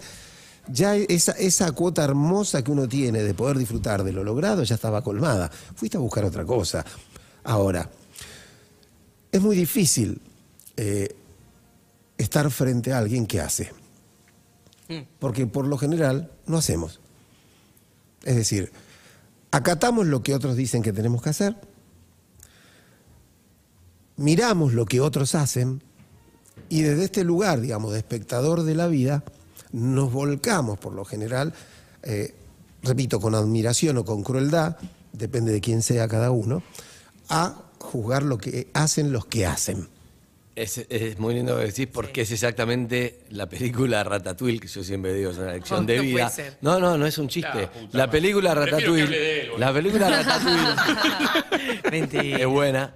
ya 0.69 0.95
esa, 0.97 1.33
esa 1.33 1.73
cuota 1.73 2.05
hermosa 2.05 2.62
que 2.62 2.71
uno 2.71 2.87
tiene 2.89 3.23
de 3.23 3.35
poder 3.35 3.59
disfrutar 3.59 4.05
de 4.05 4.12
lo 4.12 4.23
logrado 4.23 4.62
ya 4.62 4.77
estaba 4.77 5.03
colmada. 5.03 5.51
Fuiste 5.75 5.97
a 5.97 6.01
buscar 6.01 6.25
otra 6.25 6.45
cosa. 6.45 6.85
Ahora, 7.45 7.91
es 9.33 9.41
muy 9.41 9.57
difícil 9.57 10.21
eh, 10.77 11.14
estar 12.17 12.51
frente 12.51 12.93
a 12.93 12.99
alguien 12.99 13.27
que 13.27 13.41
hace. 13.41 13.73
Porque 15.19 15.47
por 15.47 15.67
lo 15.67 15.79
general 15.79 16.31
no 16.47 16.59
hacemos. 16.59 17.01
Es 18.23 18.37
decir, 18.37 18.73
acatamos 19.51 20.07
lo 20.07 20.23
que 20.23 20.35
otros 20.35 20.57
dicen 20.57 20.83
que 20.83 20.93
tenemos 20.93 21.23
que 21.23 21.31
hacer, 21.31 21.57
miramos 24.17 24.73
lo 24.73 24.87
que 24.87 25.01
otros 25.01 25.35
hacen 25.35 25.83
y 26.69 26.83
desde 26.83 27.05
este 27.05 27.25
lugar, 27.25 27.61
digamos, 27.61 27.93
de 27.93 27.99
espectador 27.99 28.62
de 28.62 28.75
la 28.75 28.89
vida, 28.89 29.23
nos 29.73 30.12
volcamos 30.12 30.79
por 30.79 30.95
lo 30.95 31.05
general, 31.05 31.53
eh, 32.03 32.35
repito, 32.83 33.21
con 33.21 33.35
admiración 33.35 33.99
o 33.99 34.05
con 34.05 34.23
crueldad, 34.23 34.77
depende 35.12 35.53
de 35.53 35.61
quién 35.61 35.83
sea 35.83 36.09
cada 36.09 36.31
uno, 36.31 36.62
a 37.29 37.62
juzgar 37.79 38.23
lo 38.23 38.39
que 38.39 38.69
hacen 38.75 39.12
los 39.12 39.27
que 39.27 39.47
hacen. 39.47 39.89
Es, 40.57 40.79
es 40.89 41.19
muy 41.19 41.35
lindo 41.35 41.59
que 41.59 41.67
decís 41.67 41.87
porque 41.87 42.23
es 42.23 42.33
exactamente 42.33 43.21
la 43.29 43.47
película 43.47 44.03
Ratatouille, 44.03 44.59
que 44.59 44.69
yo 44.69 44.83
siempre 44.83 45.12
digo, 45.12 45.31
es 45.31 45.37
una 45.37 45.53
lección 45.53 45.81
No, 45.87 45.87
de 45.87 46.01
vida. 46.01 46.33
No, 46.62 46.81
no, 46.81 46.97
no 46.97 47.07
es 47.07 47.19
un 47.19 47.29
chiste. 47.29 47.61
La 47.61 47.71
puta 47.71 47.99
la 47.99 48.11
película 48.11 48.55
de 48.55 48.61
él, 48.61 48.71
Ratatouille, 48.71 49.59
la 49.59 49.73
película 49.73 50.09
Ratatouille 51.85 52.43
es 52.43 52.47
buena. 52.47 52.95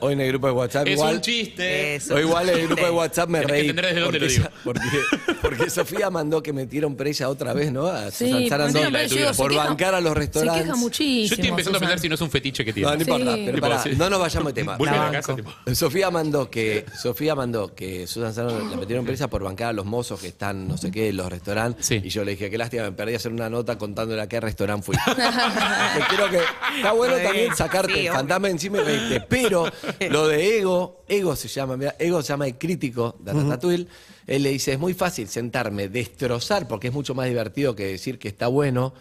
Hoy 0.00 0.12
en 0.12 0.20
el 0.20 0.28
grupo 0.28 0.46
de 0.48 0.52
WhatsApp 0.52 0.86
Es 0.86 0.92
igual, 0.94 1.14
un 1.16 1.20
chiste. 1.22 1.98
O 2.10 2.18
igual 2.18 2.48
en 2.50 2.58
el 2.58 2.66
grupo 2.66 2.84
de 2.84 2.90
WhatsApp 2.90 3.28
me 3.28 3.40
Tenés 3.40 3.46
que 3.46 3.52
reí. 3.60 3.68
entender 3.70 3.86
desde 3.86 4.00
dónde 4.00 4.18
porque, 4.20 4.34
lo 4.36 4.80
digo. 4.82 5.00
porque, 5.24 5.32
porque 5.42 5.70
Sofía 5.70 6.10
mandó 6.10 6.42
que 6.42 6.52
metieron 6.52 6.96
presa 6.96 7.28
otra 7.28 7.52
vez, 7.54 7.72
¿no? 7.72 7.86
A 7.86 8.10
Sí, 8.10 8.26
Susan 8.30 8.48
Sarandon 8.48 8.92
digo, 9.08 9.32
por 9.36 9.50
queja- 9.50 9.64
bancar 9.64 9.94
a 9.94 10.00
los 10.00 10.12
Se 10.12 10.18
restaurantes. 10.18 10.62
queja 10.64 10.76
muchísimo. 10.76 11.28
Yo 11.28 11.34
estoy 11.34 11.48
empezando 11.48 11.76
a 11.78 11.80
pensar 11.80 11.98
si 12.00 12.08
no 12.08 12.14
es 12.14 12.20
un 12.20 12.30
fetiche 12.30 12.64
que 12.64 12.72
tiene. 12.72 12.88
No, 12.90 12.94
no 12.94 13.00
importa, 13.00 13.34
Sí. 13.34 13.42
pero 13.46 13.56
Tipo, 13.56 13.68
pará, 13.68 13.82
sí. 13.82 13.90
no 13.96 14.10
nos 14.10 14.20
vayamos 14.20 14.46
de 14.54 14.60
tema. 14.60 14.76
Vuelve 14.76 14.94
a 14.96 14.98
la 14.98 15.04
banco. 15.10 15.14
casa, 15.14 15.36
tipo. 15.36 15.74
Sofía 15.74 16.10
mandó 16.10 16.50
que 16.50 16.84
Sofía 17.00 17.34
mandó 17.34 17.74
que 17.74 18.06
Susan 18.06 18.34
Sarandon 18.34 18.70
la 18.70 18.76
metieron 18.76 19.04
presa 19.06 19.28
por 19.28 19.42
bancar 19.42 19.68
a 19.68 19.72
los 19.72 19.86
mozos 19.86 20.20
que 20.20 20.28
están 20.28 20.68
no 20.68 20.76
sé 20.76 20.90
qué 20.90 21.08
en 21.08 21.16
los 21.16 21.30
restaurantes 21.30 21.86
Sí. 21.86 22.00
y 22.04 22.08
yo 22.08 22.24
le 22.24 22.32
dije 22.32 22.50
qué 22.50 22.58
lástima 22.58 22.82
me 22.84 22.92
perdí 22.92 23.14
hacer 23.14 23.32
una 23.32 23.48
nota 23.48 23.78
contándole 23.78 24.20
a 24.20 24.28
qué 24.28 24.40
restaurante 24.40 24.84
fui. 24.84 24.96
que 25.06 26.02
quiero 26.08 26.30
que 26.30 26.40
está 26.76 26.92
bueno 26.92 27.16
también 27.16 27.54
sacarte 27.56 28.06
el 28.06 28.12
fantasma 28.12 28.48
encima 28.50 28.78
y 28.78 28.80
reírte, 28.82 29.20
pero 29.28 29.65
lo 30.10 30.28
de 30.28 30.58
ego, 30.58 31.04
ego 31.08 31.36
se 31.36 31.48
llama, 31.48 31.76
mira, 31.76 31.94
ego 31.98 32.22
se 32.22 32.28
llama 32.28 32.46
el 32.46 32.56
crítico 32.56 33.16
de 33.20 33.32
Ratatouille. 33.32 33.86
Él 34.26 34.42
le 34.42 34.50
dice, 34.50 34.72
es 34.72 34.78
muy 34.78 34.94
fácil 34.94 35.28
sentarme, 35.28 35.88
destrozar, 35.88 36.66
porque 36.66 36.88
es 36.88 36.92
mucho 36.92 37.14
más 37.14 37.26
divertido 37.26 37.76
que 37.76 37.86
decir 37.86 38.18
que 38.18 38.28
está 38.28 38.48
bueno, 38.48 38.92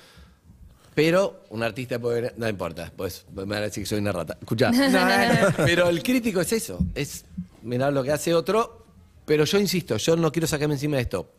pero 0.93 1.41
un 1.49 1.61
artista 1.63 1.99
puede 1.99 2.33
no 2.37 2.47
importa, 2.47 2.91
pues 2.95 3.25
me 3.33 3.43
van 3.43 3.59
a 3.59 3.61
decir 3.61 3.83
que 3.83 3.89
soy 3.89 3.99
una 3.99 4.11
rata. 4.11 4.37
Escuchá. 4.39 4.71
Pero 5.57 5.89
el 5.89 6.01
crítico 6.01 6.39
es 6.39 6.53
eso, 6.53 6.79
es 6.95 7.25
mirar 7.63 7.91
lo 7.91 8.03
que 8.03 8.11
hace 8.11 8.33
otro, 8.33 8.85
pero 9.25 9.43
yo 9.43 9.59
insisto, 9.59 9.97
yo 9.97 10.15
no 10.15 10.31
quiero 10.31 10.47
sacarme 10.47 10.75
encima 10.75 10.97
de 10.97 11.01
esto. 11.01 11.31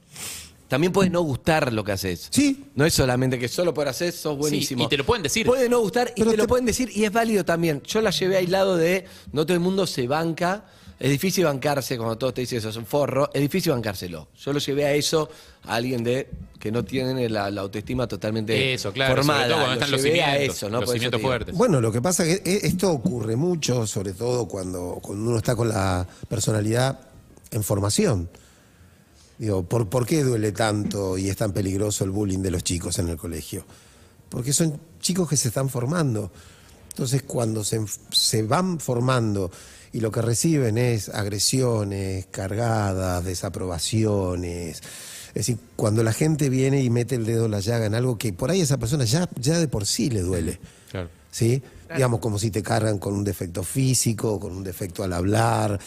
También 0.68 0.92
puede 0.92 1.10
no 1.10 1.20
gustar 1.22 1.72
lo 1.72 1.84
que 1.84 1.92
haces. 1.92 2.26
Sí. 2.30 2.64
No 2.74 2.84
es 2.84 2.92
solamente 2.94 3.38
que 3.38 3.48
solo 3.48 3.72
por 3.72 3.86
hacer 3.86 4.12
sos 4.12 4.36
buenísimo. 4.36 4.82
y 4.84 4.88
te 4.88 4.96
lo 4.96 5.04
pueden 5.06 5.22
decir. 5.22 5.46
Puede 5.46 5.68
no 5.68 5.80
gustar 5.80 6.12
y 6.16 6.20
Pero 6.20 6.30
te, 6.32 6.36
lo 6.36 6.42
te- 6.44 6.48
pueden 6.48 6.66
decir 6.66 6.90
y 6.94 7.04
es 7.04 7.12
válido 7.12 7.44
también. 7.44 7.82
Yo 7.86 8.00
la 8.00 8.10
llevé 8.10 8.36
aislado 8.38 8.76
de 8.76 9.04
no 9.32 9.44
todo 9.46 9.54
el 9.54 9.60
mundo 9.60 9.86
se 9.86 10.06
banca. 10.08 10.64
Es 10.98 11.10
difícil 11.10 11.44
bancarse 11.44 11.98
cuando 11.98 12.16
todos 12.16 12.32
te 12.34 12.40
dicen 12.40 12.58
eso, 12.58 12.70
es 12.70 12.76
un 12.76 12.86
forro. 12.86 13.30
Es 13.34 13.40
difícil 13.42 13.70
bancárselo. 13.72 14.28
Yo 14.42 14.52
lo 14.52 14.58
llevé 14.58 14.86
a 14.86 14.94
eso, 14.94 15.28
a 15.64 15.74
alguien 15.74 16.02
de 16.02 16.30
que 16.58 16.72
no 16.72 16.84
tiene 16.84 17.28
la, 17.28 17.50
la 17.50 17.60
autoestima 17.60 18.08
totalmente 18.08 18.72
Eso, 18.72 18.92
claro, 18.92 19.16
formada. 19.16 19.40
sobre 19.42 19.48
todo 19.50 19.58
cuando 19.58 19.68
Lo 19.68 19.74
están 19.84 19.90
los 19.92 20.02
llevé 20.02 20.22
a 20.22 20.32
cimientos, 20.32 20.56
eso, 20.56 20.70
¿no? 20.70 20.80
los 20.80 20.86
Por 20.86 20.96
eso 20.96 21.00
cimientos 21.02 21.18
te 21.18 21.22
digo. 21.22 21.28
fuertes. 21.28 21.54
Bueno, 21.54 21.80
lo 21.82 21.92
que 21.92 22.00
pasa 22.00 22.24
es 22.24 22.40
que 22.40 22.50
e- 22.50 22.66
esto 22.66 22.90
ocurre 22.90 23.36
mucho, 23.36 23.86
sobre 23.86 24.14
todo 24.14 24.48
cuando, 24.48 24.98
cuando 25.02 25.28
uno 25.28 25.36
está 25.36 25.54
con 25.54 25.68
la 25.68 26.08
personalidad 26.28 26.98
en 27.50 27.62
formación. 27.62 28.28
Digo, 29.38 29.62
¿por, 29.64 29.88
¿por 29.88 30.06
qué 30.06 30.22
duele 30.22 30.52
tanto 30.52 31.18
y 31.18 31.28
es 31.28 31.36
tan 31.36 31.52
peligroso 31.52 32.04
el 32.04 32.10
bullying 32.10 32.38
de 32.38 32.50
los 32.50 32.64
chicos 32.64 32.98
en 32.98 33.08
el 33.08 33.16
colegio? 33.16 33.64
Porque 34.28 34.52
son 34.52 34.80
chicos 35.00 35.28
que 35.28 35.36
se 35.36 35.48
están 35.48 35.68
formando. 35.68 36.30
Entonces, 36.90 37.22
cuando 37.22 37.62
se, 37.62 37.84
se 38.10 38.42
van 38.42 38.80
formando 38.80 39.50
y 39.92 40.00
lo 40.00 40.10
que 40.10 40.22
reciben 40.22 40.78
es 40.78 41.10
agresiones, 41.10 42.26
cargadas, 42.30 43.24
desaprobaciones, 43.24 44.82
es 45.36 45.46
decir, 45.46 45.58
cuando 45.76 46.02
la 46.02 46.14
gente 46.14 46.48
viene 46.48 46.82
y 46.82 46.88
mete 46.88 47.14
el 47.14 47.26
dedo 47.26 47.44
en 47.44 47.50
la 47.50 47.60
llaga 47.60 47.84
en 47.84 47.94
algo 47.94 48.16
que 48.16 48.32
por 48.32 48.50
ahí 48.50 48.60
a 48.60 48.64
esa 48.64 48.78
persona 48.78 49.04
ya, 49.04 49.28
ya 49.38 49.58
de 49.58 49.68
por 49.68 49.84
sí 49.84 50.08
le 50.08 50.22
duele. 50.22 50.58
Claro. 50.90 51.10
¿Sí? 51.36 51.62
Digamos, 51.94 52.20
como 52.20 52.38
si 52.38 52.50
te 52.50 52.62
cargan 52.62 52.98
con 52.98 53.12
un 53.14 53.22
defecto 53.22 53.62
físico, 53.62 54.40
con 54.40 54.56
un 54.56 54.64
defecto 54.64 55.04
al 55.04 55.12
hablar, 55.12 55.78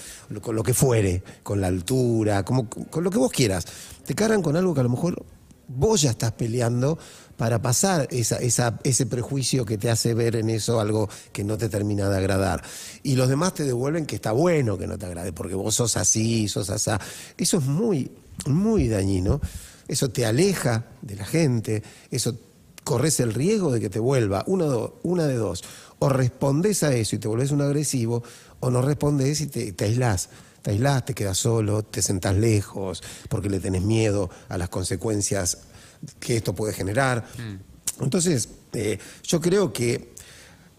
con 0.42 0.56
lo 0.56 0.62
que 0.64 0.74
fuere, 0.76 1.24
con 1.44 1.60
la 1.60 1.68
altura, 1.68 2.44
como, 2.46 2.70
con 2.70 3.04
lo 3.04 3.10
que 3.10 3.18
vos 3.18 3.32
quieras. 3.32 3.66
Te 4.06 4.14
cargan 4.14 4.42
con 4.44 4.56
algo 4.56 4.74
que 4.76 4.80
a 4.82 4.84
lo 4.84 4.90
mejor 4.90 5.26
vos 5.68 6.02
ya 6.04 6.12
estás 6.12 6.32
peleando 6.34 6.98
para 7.36 7.62
pasar 7.62 8.08
esa, 8.12 8.38
esa- 8.38 8.80
ese 8.84 9.06
prejuicio 9.08 9.66
que 9.66 9.78
te 9.80 9.90
hace 9.90 10.14
ver 10.14 10.36
en 10.36 10.50
eso 10.52 10.80
algo 10.80 11.10
que 11.34 11.44
no 11.44 11.58
te 11.58 11.68
termina 11.68 12.10
de 12.10 12.18
agradar. 12.18 12.62
Y 13.04 13.16
los 13.16 13.28
demás 13.28 13.54
te 13.56 13.64
devuelven 13.64 14.06
que 14.06 14.16
está 14.16 14.32
bueno 14.32 14.78
que 14.78 14.86
no 14.88 14.98
te 14.98 15.06
agrade, 15.08 15.34
porque 15.34 15.56
vos 15.56 15.74
sos 15.76 15.98
así, 15.98 16.48
sos 16.48 16.70
asá. 16.70 17.00
Eso 17.38 17.58
es 17.58 17.66
muy, 17.66 18.12
muy 18.46 18.88
dañino. 18.88 19.42
Eso 19.88 20.10
te 20.10 20.26
aleja 20.26 20.86
de 21.02 21.16
la 21.16 21.26
gente, 21.26 21.82
eso 22.12 22.36
corres 22.90 23.20
el 23.20 23.36
riesgo 23.36 23.72
de 23.72 23.80
que 23.80 23.92
te 23.92 24.00
vuelva 24.00 24.44
una, 24.48 25.28
de 25.28 25.36
dos. 25.36 25.64
O 26.00 26.10
respondes 26.10 26.82
a 26.82 26.92
eso 26.92 27.16
y 27.16 27.20
te 27.20 27.28
volvés 27.28 27.52
un 27.52 27.62
agresivo, 27.62 28.24
o 28.62 28.72
no 28.72 28.82
respondes 28.82 29.42
y 29.42 29.46
te, 29.46 29.74
te 29.74 29.86
aislás. 29.86 30.30
Te 30.64 30.72
aislás, 30.72 31.06
te 31.06 31.14
quedas 31.14 31.38
solo, 31.38 31.84
te 31.84 32.02
sentás 32.02 32.36
lejos, 32.36 33.04
porque 33.30 33.48
le 33.48 33.60
tenés 33.60 33.84
miedo 33.84 34.32
a 34.48 34.58
las 34.58 34.70
consecuencias 34.70 35.60
que 36.20 36.38
esto 36.38 36.56
puede 36.56 36.74
generar. 36.74 37.28
Entonces, 38.02 38.50
eh, 38.74 38.98
yo 39.22 39.40
creo 39.40 39.72
que 39.72 40.16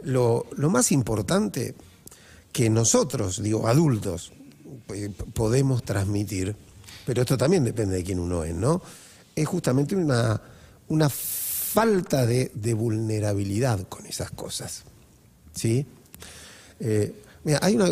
lo, 0.03 0.47
lo 0.57 0.69
más 0.69 0.91
importante 0.91 1.77
que 2.51 2.71
nosotros, 2.71 3.41
digo, 3.41 3.69
adultos, 3.69 4.33
eh, 4.93 5.13
podemos 5.33 5.85
transmitir, 5.85 6.57
pero 7.07 7.23
esto 7.23 7.39
también 7.39 7.63
depende 7.63 7.95
de 7.95 8.03
quién 8.03 8.19
uno 8.19 8.43
es, 8.43 8.57
¿no? 8.57 8.83
Es 9.37 9.47
justamente 9.47 9.95
una, 9.95 10.43
una 10.89 11.09
falta 11.73 12.27
de, 12.27 12.51
de 12.55 12.75
vulnerabilidad 12.75 13.87
con 13.89 14.07
esas 14.07 14.31
cosas. 14.31 14.83
¿Sí? 15.55 15.87
Eh, 16.81 17.15
mira, 17.45 17.61
hay 17.63 17.77
una. 17.77 17.89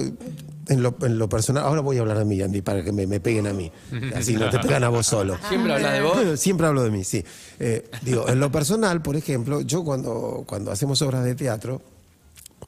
En 0.70 0.82
lo, 0.82 0.94
en 1.00 1.18
lo 1.18 1.30
personal, 1.30 1.64
ahora 1.64 1.80
voy 1.80 1.96
a 1.96 2.00
hablar 2.00 2.18
de 2.18 2.26
mí, 2.26 2.42
Andy, 2.42 2.60
para 2.60 2.84
que 2.84 2.92
me, 2.92 3.06
me 3.06 3.20
peguen 3.20 3.46
a 3.46 3.54
mí. 3.54 3.72
Así 4.14 4.34
no 4.34 4.50
te 4.50 4.58
pegan 4.58 4.84
a 4.84 4.90
vos 4.90 5.06
solo. 5.06 5.38
¿Siempre 5.48 5.72
hablas 5.72 5.92
de 5.94 6.02
vos? 6.02 6.18
Siempre 6.40 6.66
hablo 6.66 6.82
de 6.82 6.90
mí, 6.90 7.04
sí. 7.04 7.24
Eh, 7.58 7.88
digo, 8.02 8.28
en 8.28 8.38
lo 8.38 8.52
personal, 8.52 9.00
por 9.00 9.16
ejemplo, 9.16 9.62
yo 9.62 9.82
cuando, 9.82 10.44
cuando 10.46 10.70
hacemos 10.70 11.00
obras 11.00 11.24
de 11.24 11.34
teatro, 11.34 11.80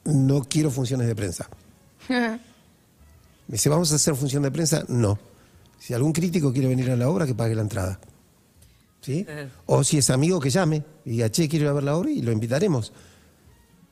no 0.05 0.41
quiero 0.45 0.71
funciones 0.71 1.05
de 1.05 1.15
prensa. 1.15 1.47
Me 2.09 2.39
dice, 3.47 3.69
¿vamos 3.69 3.91
a 3.91 3.97
hacer 3.97 4.15
función 4.15 4.41
de 4.41 4.49
prensa? 4.49 4.83
No. 4.87 5.19
Si 5.77 5.93
algún 5.93 6.13
crítico 6.13 6.51
quiere 6.51 6.69
venir 6.69 6.89
a 6.89 6.95
la 6.95 7.07
obra, 7.07 7.27
que 7.27 7.35
pague 7.35 7.53
la 7.53 7.61
entrada. 7.61 7.99
¿Sí? 9.01 9.25
O 9.65 9.83
si 9.83 9.97
es 9.97 10.09
amigo, 10.09 10.39
que 10.39 10.49
llame 10.49 10.83
y 11.05 11.11
diga, 11.11 11.29
che, 11.29 11.49
quiero 11.49 11.65
ir 11.65 11.69
a 11.69 11.73
ver 11.73 11.83
la 11.83 11.95
obra 11.95 12.11
y 12.11 12.21
lo 12.21 12.31
invitaremos. 12.31 12.93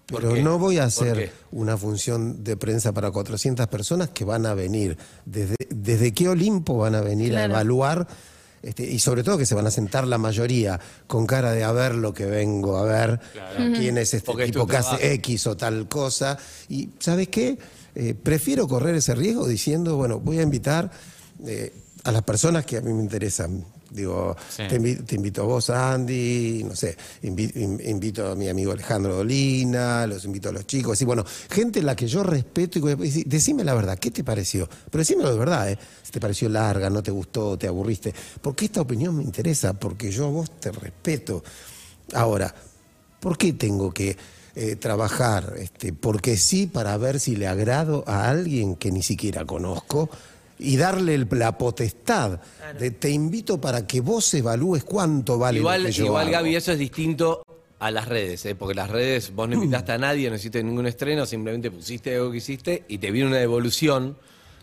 ¿Por 0.06 0.22
Pero 0.22 0.34
qué? 0.36 0.42
no 0.44 0.58
voy 0.58 0.78
a 0.78 0.82
¿Por 0.82 0.88
hacer 0.88 1.32
una 1.52 1.78
función 1.78 2.44
de 2.44 2.58
prensa 2.58 2.94
para 2.94 3.12
400 3.12 3.68
personas 3.68 4.10
que 4.10 4.26
van 4.26 4.46
a 4.46 4.54
venir. 4.54 4.98
¿Desde, 5.26 5.56
desde 5.70 6.14
qué 6.14 6.30
Olimpo 6.30 6.78
van 6.78 6.96
a 6.96 7.02
venir 7.02 7.36
a 7.36 7.46
evaluar? 7.46 8.08
Este, 8.62 8.84
y 8.84 9.00
sobre 9.00 9.24
todo 9.24 9.38
que 9.38 9.46
se 9.46 9.56
van 9.56 9.68
a 9.68 9.72
sentar 9.72 10.06
la 10.06 10.18
mayoría 10.18 10.80
con 11.08 11.26
cara 11.26 11.52
de 11.52 11.64
a 11.64 11.72
ver 11.72 11.96
lo 11.96 12.14
que 12.14 12.26
vengo 12.26 12.78
a 12.78 12.84
ver, 12.84 13.20
quién 13.78 13.98
es 13.98 14.14
este 14.14 14.26
Porque 14.26 14.48
tipo 14.48 14.68
que 14.68 14.78
hace. 14.78 15.14
X 15.14 15.48
o 15.48 15.56
tal 15.56 15.88
cosa. 15.88 16.38
Y 16.68 16.90
¿sabes 17.00 17.30
qué? 17.30 17.58
Eh, 17.96 18.16
prefiero 18.16 18.68
correr 18.68 18.96
ese 18.96 19.16
riesgo 19.16 19.48
diciendo, 19.48 19.96
bueno, 19.96 20.20
voy 20.20 20.40
a 20.40 20.42
invitar 20.42 20.92
eh, 21.46 21.74
a 22.04 22.12
las 22.12 22.24
personas 22.24 22.66
que 22.66 22.78
a 22.78 22.82
mí 22.82 22.94
me 22.94 23.02
interesan. 23.02 23.64
Digo, 23.92 24.36
Sí. 24.50 24.64
te, 24.70 24.80
invi- 24.80 25.04
te 25.04 25.16
invito 25.16 25.42
a 25.42 25.46
vos, 25.46 25.70
Andy, 25.72 26.64
no 26.64 26.76
sé, 26.76 26.96
invi- 27.24 27.52
in- 27.56 27.82
invito 27.84 28.32
a 28.32 28.36
mi 28.36 28.48
amigo 28.48 28.72
Alejandro 28.72 29.16
Dolina, 29.16 30.06
los 30.06 30.26
invito 30.26 30.50
a 30.50 30.52
los 30.52 30.68
chicos, 30.68 31.02
y 31.02 31.06
bueno, 31.06 31.26
gente 31.50 31.80
en 31.80 31.86
la 31.88 31.96
que 31.96 32.08
yo 32.08 32.22
respeto 32.22 32.78
y 32.80 32.92
a 32.92 32.96
decime 33.26 33.64
la 33.64 33.74
verdad, 33.74 33.98
¿qué 33.98 34.12
te 34.12 34.24
pareció? 34.24 34.70
Pero 34.92 35.00
decímelo 35.00 35.32
de 35.32 35.40
verdad, 35.40 35.72
¿eh? 35.72 35.80
Si 36.04 36.12
te 36.12 36.20
pareció 36.20 36.50
larga, 36.50 36.90
no 36.90 37.02
te 37.02 37.10
gustó, 37.12 37.58
te 37.58 37.68
aburriste, 37.68 38.14
porque 38.42 38.66
esta 38.66 38.82
opinión 38.82 39.16
me 39.18 39.24
interesa, 39.24 39.74
porque 39.74 40.12
yo 40.12 40.26
a 40.26 40.30
vos 40.30 40.52
te 40.60 40.72
respeto. 40.72 41.44
Ahora, 42.14 42.54
¿por 43.20 43.38
qué 43.38 43.54
tengo 43.54 43.92
que 43.92 44.18
eh, 44.56 44.76
trabajar? 44.76 45.54
Este, 45.58 45.94
porque 45.94 46.38
sí, 46.38 46.68
para 46.68 46.96
ver 46.98 47.20
si 47.20 47.36
le 47.36 47.48
agrado 47.48 48.04
a 48.08 48.30
alguien 48.30 48.76
que 48.76 48.92
ni 48.92 49.02
siquiera 49.04 49.46
conozco 49.46 50.10
y 50.60 50.76
darle 50.78 51.16
el- 51.16 51.28
la 51.32 51.58
potestad 51.58 52.40
de 52.78 52.92
te 52.92 53.10
invito 53.10 53.60
para 53.60 53.88
que 53.88 54.02
vos 54.02 54.32
evalúes 54.34 54.84
cuánto 54.84 55.38
vale 55.40 55.60
igual, 55.60 55.84
lo 55.84 55.88
que 55.88 55.94
yo 55.94 56.06
igual 56.06 56.24
hago. 56.28 56.32
Gaby, 56.34 56.56
eso 56.56 56.72
es 56.74 56.80
distinto 56.80 57.42
a 57.80 57.92
las 57.92 58.08
redes, 58.10 58.46
¿eh? 58.46 58.56
porque 58.56 58.76
las 58.76 58.90
redes 58.90 59.34
vos 59.34 59.48
no 59.48 59.56
invitaste 59.56 59.94
a 59.94 59.98
nadie, 59.98 60.30
no 60.30 60.36
hiciste 60.36 60.62
ningún 60.62 60.86
estreno, 60.86 61.26
simplemente 61.26 61.72
pusiste 61.72 62.14
algo 62.16 62.32
que 62.32 62.38
hiciste 62.38 62.84
y 62.90 62.98
te 62.98 63.10
viene 63.10 63.30
una 63.30 63.38
devolución 63.38 64.18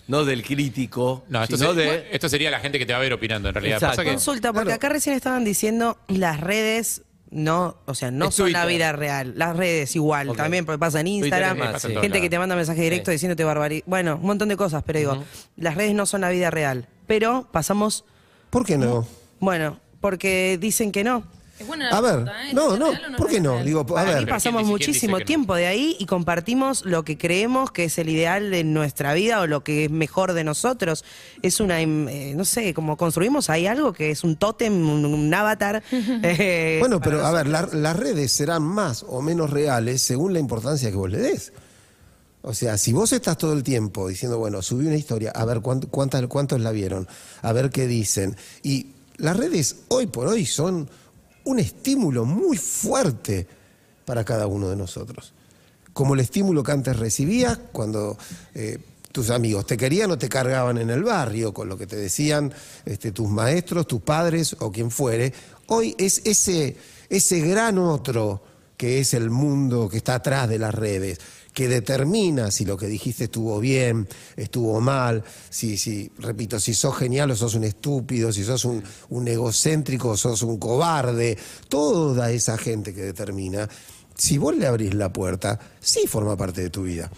no 0.08 0.24
del 0.24 0.42
crítico, 0.44 1.24
No, 1.30 1.42
esto, 1.42 1.56
sino 1.56 1.70
se- 1.74 1.80
de... 1.80 2.08
esto 2.12 2.28
sería 2.28 2.50
la 2.50 2.60
gente 2.60 2.78
que 2.78 2.86
te 2.86 2.92
va 2.92 2.98
a 2.98 3.02
ver 3.02 3.12
opinando, 3.14 3.48
en 3.48 3.54
realidad. 3.54 3.80
Pasa 3.80 4.04
que- 4.04 4.10
Consulta, 4.10 4.52
porque 4.52 4.72
acá 4.74 4.88
recién 4.90 5.16
estaban 5.16 5.44
diciendo 5.44 5.96
las 6.08 6.40
redes 6.40 7.02
no, 7.36 7.76
o 7.86 7.94
sea, 7.94 8.10
no 8.10 8.28
Es 8.28 8.34
son 8.34 8.50
la 8.52 8.62
Twitter. 8.62 8.76
vida 8.78 8.92
real. 8.92 9.34
Las 9.36 9.56
redes 9.56 9.94
igual, 9.94 10.30
Ok. 10.30 10.36
también 10.36 10.64
porque 10.66 10.78
pasa 10.78 11.00
en 11.00 11.06
Instagram, 11.06 11.58
más, 11.58 11.82
sí. 11.82 11.94
gente 12.00 12.20
que 12.20 12.28
te 12.30 12.38
manda 12.38 12.56
mensaje 12.56 12.82
directo 12.82 13.10
Sí. 13.10 13.16
diciéndote 13.16 13.44
barbaridad. 13.44 13.84
Bueno, 13.86 14.16
un 14.16 14.26
montón 14.26 14.48
de 14.48 14.56
cosas, 14.56 14.82
pero 14.84 14.98
digo, 14.98 15.24
las 15.56 15.74
redes 15.76 15.94
no 15.94 16.06
son 16.06 16.22
la 16.22 16.30
vida 16.30 16.50
real. 16.50 16.88
Pero 17.06 17.48
pasamos, 17.52 18.04
¿Por 18.50 18.64
qué 18.64 18.78
no? 18.78 19.06
bueno, 19.38 19.78
porque 20.00 20.58
dicen 20.60 20.90
que 20.92 21.04
no. 21.04 21.24
Es 21.58 21.66
buena 21.66 21.88
la 21.90 21.96
A 21.96 22.00
ver, 22.02 22.28
¿eh? 22.28 22.52
no, 22.52 22.74
¿Es 22.74 22.78
no, 22.78 23.16
¿por 23.16 23.28
qué 23.28 23.40
no? 23.40 23.62
Digo, 23.64 23.80
a 23.80 23.86
Para 23.86 24.14
ver, 24.14 24.28
pasamos 24.28 24.62
¿quién 24.64 24.76
dice- 24.76 24.84
quién 24.84 24.90
muchísimo 24.92 25.16
dice 25.16 25.18
que 25.18 25.22
no? 25.24 25.26
tiempo 25.26 25.54
de 25.54 25.66
ahí 25.66 25.96
y 25.98 26.04
compartimos 26.04 26.84
lo 26.84 27.02
que 27.04 27.16
creemos 27.16 27.70
que 27.70 27.84
es 27.84 27.96
el 27.98 28.10
ideal 28.10 28.50
de 28.50 28.62
nuestra 28.62 29.14
vida 29.14 29.40
o 29.40 29.46
lo 29.46 29.64
que 29.64 29.86
es 29.86 29.90
mejor 29.90 30.34
de 30.34 30.44
nosotros. 30.44 31.04
Es 31.40 31.58
una, 31.60 31.80
em, 31.80 32.08
eh, 32.08 32.34
no 32.36 32.44
sé, 32.44 32.74
como 32.74 32.96
construimos 32.98 33.48
ahí 33.48 33.66
algo 33.66 33.92
que 33.94 34.10
es 34.10 34.22
un 34.22 34.36
tótem, 34.36 34.74
un, 34.86 35.06
un 35.06 35.32
avatar. 35.34 35.82
eh, 35.92 36.76
Bueno, 36.80 37.00
pero 37.00 37.24
a 37.24 37.32
ver, 37.32 37.46
la- 37.46 37.68
las 37.72 37.96
redes 37.96 38.32
serán 38.32 38.62
más 38.62 39.04
o 39.08 39.22
menos 39.22 39.48
reales 39.48 40.02
según 40.02 40.34
la 40.34 40.38
importancia 40.40 40.90
que 40.90 40.96
vos 40.96 41.10
le 41.10 41.18
des. 41.18 41.52
O 42.42 42.52
sea, 42.54 42.76
si 42.78 42.92
vos 42.92 43.12
estás 43.12 43.38
todo 43.38 43.54
el 43.54 43.62
tiempo 43.64 44.06
diciendo, 44.08 44.38
bueno, 44.38 44.62
subí 44.62 44.86
una 44.86 44.94
historia, 44.96 45.30
a 45.34 45.44
ver 45.46 45.60
cuánto- 45.62 45.88
cuántas, 45.88 46.24
cuántos 46.26 46.60
la 46.60 46.70
vieron, 46.70 47.08
a 47.42 47.52
ver 47.52 47.70
qué 47.70 47.86
dicen. 47.86 48.36
Y 48.62 48.88
las 49.16 49.36
redes 49.36 49.76
hoy 49.88 50.06
por 50.06 50.28
hoy 50.28 50.46
son 50.46 50.88
un 51.46 51.58
estímulo 51.58 52.24
muy 52.24 52.56
fuerte 52.56 53.46
para 54.04 54.24
cada 54.24 54.46
uno 54.46 54.68
de 54.68 54.76
nosotros. 54.76 55.32
Como 55.92 56.14
el 56.14 56.20
estímulo 56.20 56.62
que 56.62 56.72
antes 56.72 56.96
recibías 56.98 57.58
cuando 57.72 58.18
eh, 58.54 58.78
tus 59.12 59.30
amigos 59.30 59.66
te 59.66 59.76
querían 59.76 60.10
o 60.10 60.18
te 60.18 60.28
cargaban 60.28 60.76
en 60.76 60.90
el 60.90 61.02
barrio, 61.02 61.54
con 61.54 61.68
lo 61.68 61.78
que 61.78 61.86
te 61.86 61.96
decían 61.96 62.52
este, 62.84 63.12
tus 63.12 63.28
maestros, 63.28 63.86
tus 63.86 64.02
padres 64.02 64.56
o 64.60 64.70
quien 64.70 64.90
fuere. 64.90 65.32
Hoy 65.68 65.94
es 65.98 66.20
ese, 66.24 66.76
ese 67.08 67.40
gran 67.40 67.78
otro 67.78 68.42
que 68.76 69.00
es 69.00 69.14
el 69.14 69.30
mundo 69.30 69.88
que 69.88 69.96
está 69.96 70.16
atrás 70.16 70.48
de 70.48 70.58
las 70.58 70.74
redes, 70.74 71.18
que 71.56 71.68
determina 71.68 72.50
si 72.50 72.66
lo 72.66 72.76
que 72.76 72.86
dijiste 72.86 73.24
estuvo 73.24 73.58
bien, 73.60 74.06
estuvo 74.36 74.78
mal, 74.82 75.24
si, 75.48 75.78
si 75.78 76.12
repito, 76.18 76.60
si 76.60 76.74
sos 76.74 76.94
genial 76.98 77.30
o 77.30 77.34
sos 77.34 77.54
un 77.54 77.64
estúpido, 77.64 78.30
si 78.30 78.44
sos 78.44 78.66
un, 78.66 78.84
un 79.08 79.26
egocéntrico 79.26 80.10
o 80.10 80.16
sos 80.18 80.42
un 80.42 80.58
cobarde, 80.58 81.38
toda 81.70 82.30
esa 82.30 82.58
gente 82.58 82.92
que 82.92 83.00
determina, 83.00 83.66
si 84.14 84.36
vos 84.36 84.54
le 84.54 84.66
abrís 84.66 84.92
la 84.92 85.10
puerta, 85.10 85.58
sí 85.80 86.06
forma 86.06 86.36
parte 86.36 86.60
de 86.60 86.68
tu 86.68 86.82
vida. 86.82 87.10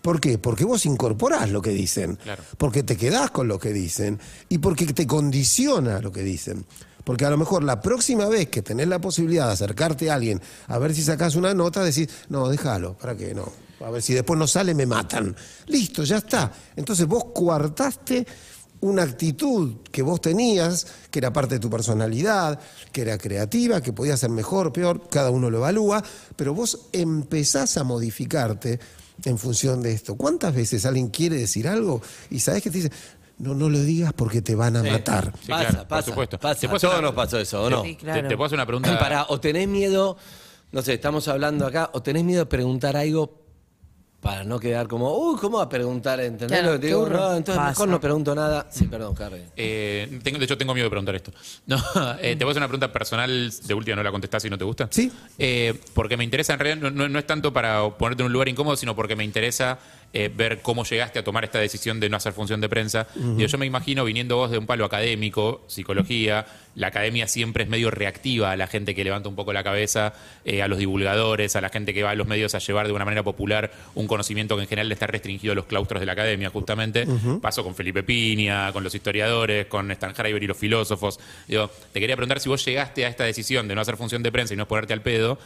¿Por 0.00 0.18
qué? 0.18 0.38
Porque 0.38 0.64
vos 0.64 0.86
incorporás 0.86 1.50
lo 1.50 1.60
que 1.60 1.70
dicen, 1.72 2.16
Claro. 2.16 2.42
porque 2.56 2.82
te 2.84 2.96
quedás 2.96 3.32
con 3.32 3.48
lo 3.48 3.58
que 3.58 3.74
dicen 3.74 4.18
y 4.48 4.56
porque 4.58 4.86
te 4.94 5.06
condiciona 5.06 6.00
lo 6.00 6.10
que 6.10 6.22
dicen. 6.22 6.64
Porque 7.04 7.26
a 7.26 7.30
lo 7.30 7.36
mejor 7.36 7.62
la 7.62 7.82
próxima 7.82 8.28
vez 8.28 8.48
que 8.48 8.62
tenés 8.62 8.88
la 8.88 8.98
posibilidad 8.98 9.48
de 9.48 9.52
acercarte 9.52 10.10
a 10.10 10.14
alguien 10.14 10.40
a 10.68 10.78
ver 10.78 10.94
si 10.94 11.02
sacás 11.02 11.34
una 11.36 11.52
nota, 11.52 11.84
decís, 11.84 12.08
no, 12.30 12.48
déjalo, 12.48 12.96
¿para 12.96 13.14
qué? 13.14 13.34
No. 13.34 13.52
A 13.84 13.90
ver 13.90 14.02
si 14.02 14.14
después 14.14 14.38
no 14.38 14.46
sale, 14.46 14.74
me 14.74 14.86
matan. 14.86 15.34
Listo, 15.66 16.04
ya 16.04 16.16
está. 16.18 16.50
Entonces 16.76 17.06
vos 17.06 17.26
coartaste 17.34 18.26
una 18.80 19.02
actitud 19.02 19.76
que 19.90 20.02
vos 20.02 20.20
tenías, 20.20 20.86
que 21.10 21.18
era 21.18 21.32
parte 21.32 21.54
de 21.56 21.60
tu 21.60 21.70
personalidad, 21.70 22.58
que 22.92 23.02
era 23.02 23.16
creativa, 23.18 23.80
que 23.80 23.92
podía 23.92 24.16
ser 24.16 24.30
mejor, 24.30 24.72
peor, 24.72 25.08
cada 25.08 25.30
uno 25.30 25.50
lo 25.50 25.58
evalúa, 25.58 26.02
pero 26.36 26.54
vos 26.54 26.86
empezás 26.92 27.76
a 27.78 27.84
modificarte 27.84 28.78
en 29.24 29.38
función 29.38 29.80
de 29.82 29.92
esto. 29.92 30.16
¿Cuántas 30.16 30.54
veces 30.54 30.84
alguien 30.86 31.08
quiere 31.08 31.36
decir 31.36 31.66
algo 31.68 32.02
y 32.30 32.40
sabes 32.40 32.62
que 32.62 32.70
te 32.70 32.78
dice, 32.78 32.92
no, 33.38 33.54
no 33.54 33.68
lo 33.70 33.80
digas 33.80 34.12
porque 34.12 34.42
te 34.42 34.54
van 34.54 34.76
a 34.76 34.82
Sí. 34.82 34.90
matar? 34.90 35.32
Sí, 35.40 35.48
pasa, 35.48 35.62
claro, 35.68 35.78
por 35.80 35.88
pasa, 35.88 36.08
supuesto. 36.10 36.38
pasa. 36.38 36.60
Te 36.60 36.66
A 36.66 36.78
todos 36.78 37.02
nos 37.02 37.14
pasó 37.14 37.38
eso, 37.38 37.62
¿o 37.62 37.70
no? 37.70 37.82
Sí, 37.84 37.94
Te, 37.94 38.00
claro. 38.04 38.28
te 38.28 38.36
puedo 38.36 38.46
hacer 38.46 38.56
una 38.58 38.66
pregunta. 38.66 38.98
Para, 38.98 39.26
o 39.28 39.40
tenés 39.40 39.66
miedo, 39.68 40.16
no 40.72 40.82
sé, 40.82 40.94
estamos 40.94 41.26
hablando 41.28 41.66
acá, 41.66 41.90
o 41.94 42.02
tenés 42.02 42.24
miedo 42.24 42.40
de 42.40 42.46
preguntar 42.46 42.96
algo 42.96 43.43
para 44.24 44.42
no 44.42 44.58
quedar 44.58 44.88
como, 44.88 45.14
uy, 45.18 45.38
¿cómo 45.38 45.58
va 45.58 45.64
a 45.64 45.68
preguntar? 45.68 46.18
¿Entendés 46.18 46.58
Claro, 46.58 46.72
lo 46.74 46.80
que 46.80 46.80
te 46.80 46.86
digo? 46.86 47.06
No, 47.06 47.36
entonces 47.36 47.56
Pasa. 47.56 47.68
mejor 47.68 47.88
no 47.88 48.00
pregunto 48.00 48.34
nada. 48.34 48.66
Sí, 48.70 48.86
perdón, 48.86 49.14
Carly. 49.14 49.42
Eh, 49.54 50.18
tengo, 50.24 50.38
de 50.38 50.46
hecho, 50.46 50.56
tengo 50.56 50.72
miedo 50.72 50.86
de 50.86 50.90
preguntar 50.90 51.14
esto. 51.14 51.30
No, 51.66 51.76
eh, 52.20 52.34
te 52.34 52.44
voy 52.44 52.48
a 52.48 52.52
hacer 52.52 52.60
una 52.62 52.68
pregunta 52.68 52.90
personal, 52.90 53.52
de 53.62 53.74
última 53.74 53.96
no 53.96 54.02
la 54.02 54.10
contestás 54.10 54.42
si 54.42 54.48
no 54.48 54.56
te 54.56 54.64
gusta. 54.64 54.88
Sí. 54.90 55.12
Eh, 55.38 55.78
porque 55.92 56.16
me 56.16 56.24
interesa, 56.24 56.54
en 56.54 56.58
realidad, 56.58 56.82
no, 56.82 56.90
no- 56.90 57.08
no 57.08 57.18
es 57.18 57.26
tanto 57.26 57.52
para 57.52 57.86
ponerte 57.98 58.22
en 58.22 58.26
un 58.28 58.32
lugar 58.32 58.48
incómodo, 58.48 58.76
sino 58.76 58.96
porque 58.96 59.14
me 59.14 59.24
interesa 59.24 59.78
eh, 60.16 60.30
ver 60.32 60.62
cómo 60.62 60.84
llegaste 60.84 61.18
a 61.18 61.24
tomar 61.24 61.42
esta 61.42 61.58
decisión 61.58 61.98
de 61.98 62.08
no 62.08 62.16
hacer 62.16 62.32
función 62.32 62.60
de 62.60 62.68
prensa. 62.68 63.08
Digo, 63.14 63.48
yo 63.48 63.58
me 63.58 63.66
imagino, 63.66 64.04
viniendo 64.04 64.36
vos 64.36 64.48
de 64.48 64.58
un 64.58 64.66
palo 64.66 64.84
académico, 64.84 65.64
psicología, 65.66 66.46
la 66.76 66.86
academia 66.86 67.26
siempre 67.26 67.64
es 67.64 67.68
medio 67.68 67.90
reactiva 67.90 68.52
a 68.52 68.56
la 68.56 68.68
gente 68.68 68.94
que 68.94 69.02
levanta 69.02 69.28
un 69.28 69.34
poco 69.34 69.52
la 69.52 69.64
cabeza, 69.64 70.12
eh, 70.44 70.62
a 70.62 70.68
los 70.68 70.78
divulgadores, 70.78 71.56
a 71.56 71.60
la 71.60 71.68
gente 71.68 71.92
que 71.92 72.04
va 72.04 72.10
a 72.10 72.14
los 72.14 72.28
medios 72.28 72.54
a 72.54 72.58
llevar 72.58 72.86
de 72.86 72.92
una 72.92 73.04
manera 73.04 73.24
popular 73.24 73.72
un 73.96 74.06
conocimiento 74.06 74.56
que 74.56 74.62
en 74.62 74.68
general 74.68 74.88
le 74.88 74.94
está 74.94 75.08
restringido 75.08 75.52
a 75.52 75.56
los 75.56 75.66
claustros 75.66 75.98
de 75.98 76.06
la 76.06 76.12
academia, 76.12 76.48
justamente. 76.50 77.06
Pasó 77.40 77.64
con 77.64 77.74
Felipe 77.74 78.04
Piña, 78.04 78.72
con 78.72 78.84
los 78.84 78.94
historiadores, 78.94 79.66
con 79.66 79.90
Stan 79.90 80.14
Harber 80.16 80.42
y 80.42 80.46
los 80.46 80.56
filósofos. 80.56 81.18
Digo, 81.48 81.70
te 81.92 81.98
quería 81.98 82.16
preguntar 82.16 82.38
si 82.38 82.48
vos 82.48 82.64
llegaste 82.64 83.04
a 83.04 83.08
esta 83.08 83.24
decisión 83.24 83.66
de 83.66 83.74
no 83.74 83.80
hacer 83.80 83.96
función 83.96 84.22
de 84.22 84.30
prensa 84.30 84.54
y 84.54 84.56
no 84.56 84.68
ponerte 84.68 84.92
al 84.92 85.02
pedo, 85.02 85.38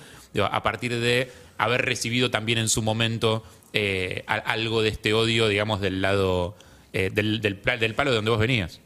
a 0.51 0.62
partir 0.62 0.99
de 0.99 1.31
haber 1.57 1.85
recibido 1.85 2.31
también 2.31 2.59
en 2.59 2.68
su 2.68 2.83
momento 2.83 3.43
eh, 3.72 4.24
algo 4.26 4.83
de 4.83 4.89
este 4.91 5.12
odio, 5.12 5.49
digamos, 5.49 5.81
del 5.81 6.01
lado 6.01 6.55
eh, 6.93 7.11
del, 7.12 7.41
del 7.41 7.95
palo 7.95 8.11
de 8.11 8.16
donde 8.16 8.31
vos 8.31 8.41
venías. 8.41 8.81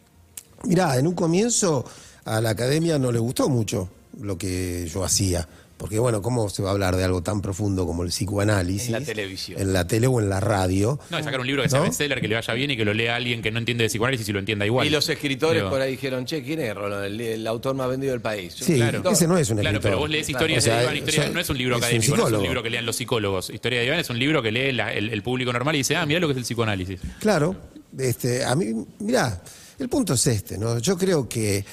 Mirá, 0.64 0.96
en 0.96 1.06
un 1.06 1.14
comienzo 1.14 1.84
a 2.24 2.40
la 2.40 2.50
academia 2.50 2.98
no 2.98 3.12
le 3.12 3.18
gustó 3.18 3.48
mucho 3.48 3.88
lo 4.20 4.38
que 4.38 4.88
yo 4.92 5.04
hacía. 5.04 5.48
Porque, 5.82 5.98
bueno, 5.98 6.22
¿cómo 6.22 6.48
se 6.48 6.62
va 6.62 6.68
a 6.68 6.72
hablar 6.74 6.94
de 6.94 7.02
algo 7.02 7.24
tan 7.24 7.40
profundo 7.42 7.84
como 7.86 8.04
el 8.04 8.10
psicoanálisis? 8.10 8.86
En 8.86 8.92
la 8.92 9.00
televisión. 9.00 9.60
En 9.60 9.72
la 9.72 9.84
tele 9.84 10.06
o 10.06 10.20
en 10.20 10.28
la 10.28 10.38
radio. 10.38 11.00
No, 11.10 11.16
de 11.16 11.24
sacar 11.24 11.40
un 11.40 11.46
libro 11.48 11.60
que 11.64 11.68
sea 11.70 11.80
¿No? 11.80 11.86
bestseller, 11.86 12.20
que 12.20 12.28
le 12.28 12.36
vaya 12.36 12.54
bien 12.54 12.70
y 12.70 12.76
que 12.76 12.84
lo 12.84 12.94
lea 12.94 13.16
alguien 13.16 13.42
que 13.42 13.50
no 13.50 13.58
entiende 13.58 13.82
de 13.82 13.88
psicoanálisis 13.88 14.28
y 14.28 14.32
lo 14.32 14.38
entienda 14.38 14.64
igual. 14.64 14.86
Y 14.86 14.90
los 14.90 15.08
escritores 15.08 15.60
Digo, 15.60 15.70
por 15.70 15.80
ahí 15.80 15.90
dijeron, 15.90 16.24
che, 16.24 16.40
¿quién 16.44 16.60
es 16.60 16.72
Rolón? 16.72 17.02
El, 17.02 17.20
el 17.20 17.44
autor 17.48 17.74
más 17.74 17.88
vendido 17.88 18.12
del 18.12 18.20
país. 18.20 18.54
Sí, 18.54 18.76
Claro. 18.76 19.02
ese 19.10 19.26
no 19.26 19.36
es 19.36 19.50
un 19.50 19.56
Claro, 19.58 19.70
escritor. 19.78 19.82
pero 19.82 19.98
vos 19.98 20.08
lees 20.08 20.28
historias 20.28 20.58
O 20.62 20.66
sea, 20.66 20.76
de 20.76 20.82
Iván, 20.84 20.96
historia- 20.98 21.26
yo- 21.26 21.34
no 21.34 21.40
es 21.40 21.50
un 21.50 21.58
libro 21.58 21.74
es 21.74 21.78
un 21.80 21.84
académico, 21.84 22.16
no 22.16 22.26
es 22.28 22.32
un 22.32 22.42
libro 22.44 22.62
que 22.62 22.70
lean 22.70 22.86
los 22.86 22.94
psicólogos. 22.94 23.50
Historia 23.50 23.80
de 23.80 23.86
Iván 23.86 23.98
es 23.98 24.08
un 24.10 24.18
libro 24.20 24.40
que 24.40 24.52
lee 24.52 24.70
la- 24.70 24.92
el, 24.94 25.08
el 25.12 25.22
público 25.24 25.52
normal 25.52 25.74
y 25.74 25.78
dice, 25.78 25.96
ah, 25.96 26.06
mira 26.06 26.20
lo 26.20 26.28
que 26.28 26.32
es 26.34 26.38
el 26.38 26.44
psicoanálisis. 26.44 27.00
Claro, 27.18 27.56
este, 27.98 28.44
a 28.44 28.54
mí, 28.54 28.66
mirá, 29.00 29.42
el 29.80 29.88
punto 29.88 30.14
es 30.14 30.24
este, 30.28 30.58
¿no? 30.58 30.78
Yo 30.78 30.96
creo 30.96 31.28
que, 31.28 31.64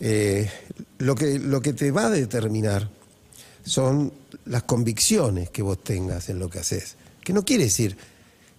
eh, 0.00 0.50
lo 1.00 1.14
que 1.14 1.38
lo 1.38 1.60
que 1.60 1.74
te 1.74 1.90
va 1.90 2.06
a 2.06 2.10
determinar 2.10 2.88
son 3.64 4.12
las 4.46 4.64
convicciones 4.64 5.50
que 5.50 5.62
vos 5.62 5.82
tengas 5.82 6.28
en 6.28 6.38
lo 6.38 6.50
que 6.50 6.58
haces. 6.58 6.96
Que 7.22 7.32
no 7.32 7.44
quiere 7.44 7.64
decir 7.64 7.96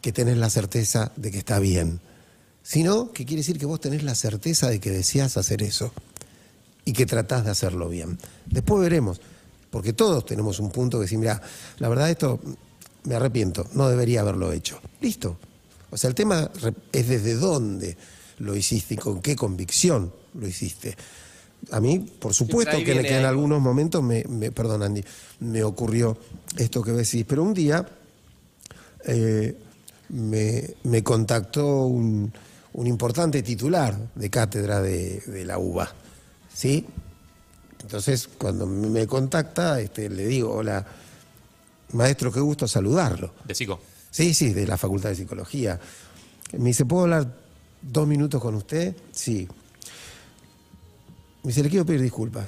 que 0.01 0.11
tenés 0.11 0.37
la 0.37 0.49
certeza 0.49 1.11
de 1.15 1.31
que 1.31 1.37
está 1.37 1.59
bien, 1.59 1.99
sino 2.61 3.11
que 3.11 3.25
quiere 3.25 3.41
decir 3.41 3.57
que 3.57 3.65
vos 3.65 3.79
tenés 3.79 4.03
la 4.03 4.15
certeza 4.15 4.69
de 4.69 4.79
que 4.79 4.91
deseas 4.91 5.37
hacer 5.37 5.63
eso 5.63 5.91
y 6.85 6.93
que 6.93 7.05
tratás 7.05 7.45
de 7.45 7.51
hacerlo 7.51 7.89
bien. 7.89 8.17
Después 8.45 8.81
veremos, 8.81 9.21
porque 9.69 9.93
todos 9.93 10.25
tenemos 10.25 10.59
un 10.59 10.71
punto 10.71 10.97
que 10.97 11.03
decir, 11.03 11.17
mira, 11.17 11.41
la 11.79 11.89
verdad 11.89 12.09
esto 12.09 12.39
me 13.03 13.15
arrepiento, 13.15 13.67
no 13.73 13.89
debería 13.89 14.21
haberlo 14.21 14.51
hecho. 14.51 14.79
Listo. 15.01 15.37
O 15.89 15.97
sea, 15.97 16.07
el 16.07 16.15
tema 16.15 16.49
es 16.91 17.07
desde 17.07 17.35
dónde 17.35 17.97
lo 18.39 18.55
hiciste 18.55 18.95
y 18.95 18.97
con 18.97 19.21
qué 19.21 19.35
convicción 19.35 20.13
lo 20.33 20.47
hiciste. 20.47 20.95
A 21.71 21.79
mí, 21.79 21.99
por 22.19 22.33
supuesto 22.33 22.71
que, 22.83 22.91
en 23.19 23.25
algunos 23.25 23.61
momentos 23.61 24.03
me, 24.03 24.23
me- 24.25 24.51
perdón 24.51 24.83
Andy, 24.83 25.03
me 25.39 25.63
ocurrió 25.63 26.17
esto 26.57 26.81
que 26.81 26.91
decís, 26.91 27.25
pero 27.27 27.41
un 27.43 27.53
día 27.53 27.85
eh, 29.05 29.57
me, 30.09 30.73
me 30.83 31.03
contactó 31.03 31.85
un, 31.85 32.31
un 32.73 32.87
importante 32.87 33.41
titular 33.43 33.97
de 34.15 34.29
cátedra 34.29 34.81
de, 34.81 35.19
de 35.21 35.45
la 35.45 35.57
UBA, 35.57 35.91
¿sí? 36.53 36.85
Entonces, 37.81 38.29
cuando 38.37 38.65
me 38.65 39.07
contacta, 39.07 39.79
este, 39.81 40.09
le 40.09 40.25
digo, 40.27 40.53
hola, 40.53 40.85
maestro, 41.93 42.31
qué 42.31 42.39
gusto 42.39 42.67
saludarlo. 42.67 43.33
De 43.45 43.53
psico. 43.55 43.79
Sí, 44.09 44.33
sí, 44.33 44.53
de 44.53 44.65
la 44.67 44.77
Facultad 44.77 45.09
de 45.09 45.15
Psicología. 45.15 45.79
Me 46.57 46.65
dice, 46.69 46.85
¿puedo 46.85 47.03
hablar 47.03 47.35
dos 47.81 48.07
minutos 48.07 48.41
con 48.41 48.55
usted? 48.55 48.95
Sí. 49.11 49.47
Me 51.43 51.49
dice, 51.49 51.63
le 51.63 51.69
quiero 51.69 51.85
pedir 51.85 52.01
disculpas. 52.01 52.47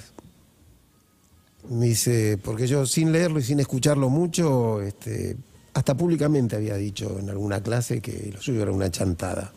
Me 1.69 1.87
dice, 1.87 2.37
porque 2.41 2.67
yo 2.67 2.85
sin 2.85 3.11
leerlo 3.11 3.39
y 3.39 3.43
sin 3.43 3.59
escucharlo 3.59 4.09
mucho, 4.09 4.81
este, 4.81 5.35
hasta 5.73 5.95
públicamente 5.95 6.55
había 6.55 6.75
dicho 6.75 7.19
en 7.19 7.29
alguna 7.29 7.61
clase 7.61 8.01
que 8.01 8.31
lo 8.33 8.41
suyo 8.41 8.61
era 8.61 8.71
una 8.71 8.89
chantada. 8.89 9.51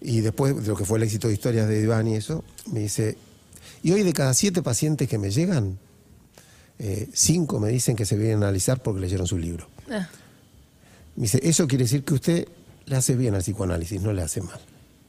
Y 0.00 0.20
después 0.20 0.54
de 0.56 0.68
lo 0.68 0.76
que 0.76 0.84
fue 0.84 0.98
el 0.98 1.04
éxito 1.04 1.26
de 1.26 1.34
historias 1.34 1.68
de 1.68 1.80
Iván 1.80 2.06
y 2.06 2.14
eso, 2.14 2.44
me 2.72 2.80
dice, 2.80 3.16
y 3.82 3.90
hoy 3.90 4.04
de 4.04 4.12
cada 4.12 4.32
siete 4.34 4.62
pacientes 4.62 5.08
que 5.08 5.18
me 5.18 5.30
llegan, 5.30 5.78
eh, 6.78 7.08
cinco 7.12 7.58
me 7.58 7.70
dicen 7.70 7.96
que 7.96 8.04
se 8.04 8.16
vienen 8.16 8.44
a 8.44 8.46
analizar 8.46 8.80
porque 8.80 9.00
leyeron 9.00 9.26
su 9.26 9.36
libro. 9.36 9.68
Ah. 9.90 10.08
Me 11.16 11.22
dice, 11.22 11.40
eso 11.42 11.66
quiere 11.66 11.84
decir 11.84 12.04
que 12.04 12.14
usted 12.14 12.48
le 12.86 12.96
hace 12.96 13.16
bien 13.16 13.34
al 13.34 13.42
psicoanálisis, 13.42 14.00
no 14.00 14.12
le 14.12 14.22
hace 14.22 14.40
mal. 14.40 14.60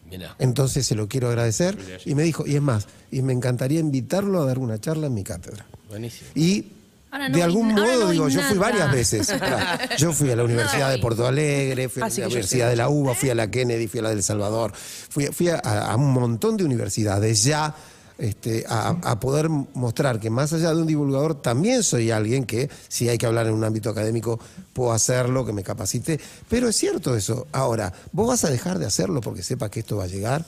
Mirá. 0.10 0.36
Entonces 0.40 0.86
se 0.86 0.96
lo 0.96 1.08
quiero 1.08 1.30
agradecer 1.30 1.78
y 2.06 2.16
me 2.16 2.24
dijo, 2.24 2.46
y 2.48 2.56
es 2.56 2.62
más, 2.62 2.88
y 3.12 3.22
me 3.22 3.34
encantaría 3.34 3.80
invitarlo 3.80 4.42
a 4.42 4.46
dar 4.46 4.60
una 4.60 4.80
charla 4.80 5.08
en 5.08 5.14
mi 5.14 5.24
cátedra. 5.24 5.66
Buenísimo. 5.90 6.30
Y 6.36 6.66
Ahora 7.12 7.30
no 7.30 7.38
de 7.38 7.44
algún 7.44 7.74
modo, 7.74 8.06
no 8.06 8.10
digo, 8.12 8.30
yo 8.30 8.42
fui 8.42 8.58
varias 8.58 8.92
veces. 8.92 9.28
claro. 9.40 9.96
Yo 9.98 10.14
fui 10.14 10.30
a 10.30 10.36
la 10.36 10.44
Universidad 10.44 10.92
de 10.92 11.00
Porto 11.00 11.26
Alegre, 11.26 11.90
fui 11.90 12.04
a 12.04 12.08
la 12.08 12.26
Universidad 12.28 12.70
de 12.70 12.76
la 12.76 12.90
UBA, 12.90 13.16
fui 13.16 13.30
a 13.30 13.36
la 13.36 13.50
Kennedy, 13.50 13.88
fui 13.88 14.00
a 14.00 14.04
la 14.04 14.10
del 14.10 14.22
Salvador, 14.22 14.74
fui, 14.76 15.26
fui 15.28 15.50
a, 15.50 15.58
a 15.58 15.96
un 15.96 16.14
montón 16.14 16.56
de 16.58 16.66
universidades 16.66 17.44
ya. 17.44 17.76
Este, 18.20 18.66
a, 18.68 18.90
a 18.90 19.20
poder 19.20 19.50
mostrar 19.50 20.20
que 20.20 20.30
más 20.30 20.54
allá 20.54 20.74
de 20.74 20.82
un 20.82 20.88
divulgador 20.88 21.42
también 21.42 21.84
soy 21.84 22.12
alguien 22.12 22.46
que 22.46 22.70
si 22.88 23.10
hay 23.10 23.18
que 23.18 23.26
hablar 23.26 23.48
en 23.48 23.54
un 23.54 23.64
ámbito 23.64 23.90
académico 23.90 24.40
puedo 24.74 24.92
hacerlo, 24.92 25.46
que 25.46 25.54
me 25.54 25.64
capacite, 25.64 26.20
pero 26.48 26.70
es 26.70 26.76
cierto 26.76 27.16
eso. 27.16 27.48
Ahora, 27.52 27.94
¿vos 28.12 28.28
vas 28.28 28.44
a 28.44 28.50
dejar 28.50 28.78
de 28.80 28.86
hacerlo 28.86 29.22
porque 29.22 29.42
sepas 29.42 29.70
que 29.70 29.80
esto 29.80 29.98
va 29.98 30.04
a 30.04 30.08
llegar? 30.08 30.46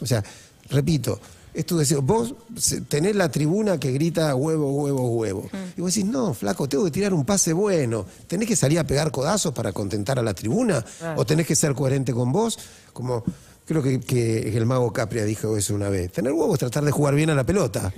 O 0.00 0.06
sea, 0.06 0.22
repito, 0.68 1.20
esto 1.52 1.74
de 1.76 1.80
decir, 1.80 1.98
vos 1.98 2.34
tenés 2.88 3.16
la 3.16 3.30
tribuna 3.30 3.78
que 3.78 3.90
grita 3.90 4.34
huevo, 4.34 4.72
huevo, 4.72 5.08
huevo. 5.10 5.50
Y 5.76 5.80
vos 5.80 5.94
decís, 5.94 6.08
no, 6.08 6.32
flaco, 6.32 6.68
tengo 6.68 6.84
que 6.84 6.90
tirar 6.90 7.12
un 7.12 7.24
pase 7.24 7.52
bueno. 7.52 8.06
¿Tenés 8.26 8.46
que 8.46 8.56
salir 8.56 8.78
a 8.78 8.84
pegar 8.84 9.10
codazos 9.10 9.52
para 9.52 9.72
contentar 9.72 10.18
a 10.18 10.22
la 10.22 10.32
tribuna? 10.32 10.84
Claro. 10.98 11.20
¿O 11.20 11.26
tenés 11.26 11.46
que 11.46 11.56
ser 11.56 11.74
coherente 11.74 12.12
con 12.12 12.30
vos? 12.30 12.58
Como 12.92 13.24
creo 13.70 13.82
que, 13.84 14.00
que 14.00 14.56
el 14.56 14.66
mago 14.66 14.92
Capria 14.92 15.24
dijo 15.24 15.56
eso 15.56 15.76
una 15.76 15.88
vez. 15.88 16.10
Tener 16.10 16.32
huevo 16.32 16.54
es 16.54 16.58
tratar 16.58 16.84
de 16.84 16.90
jugar 16.90 17.14
bien 17.14 17.30
a 17.30 17.36
la 17.36 17.44
pelota. 17.44 17.92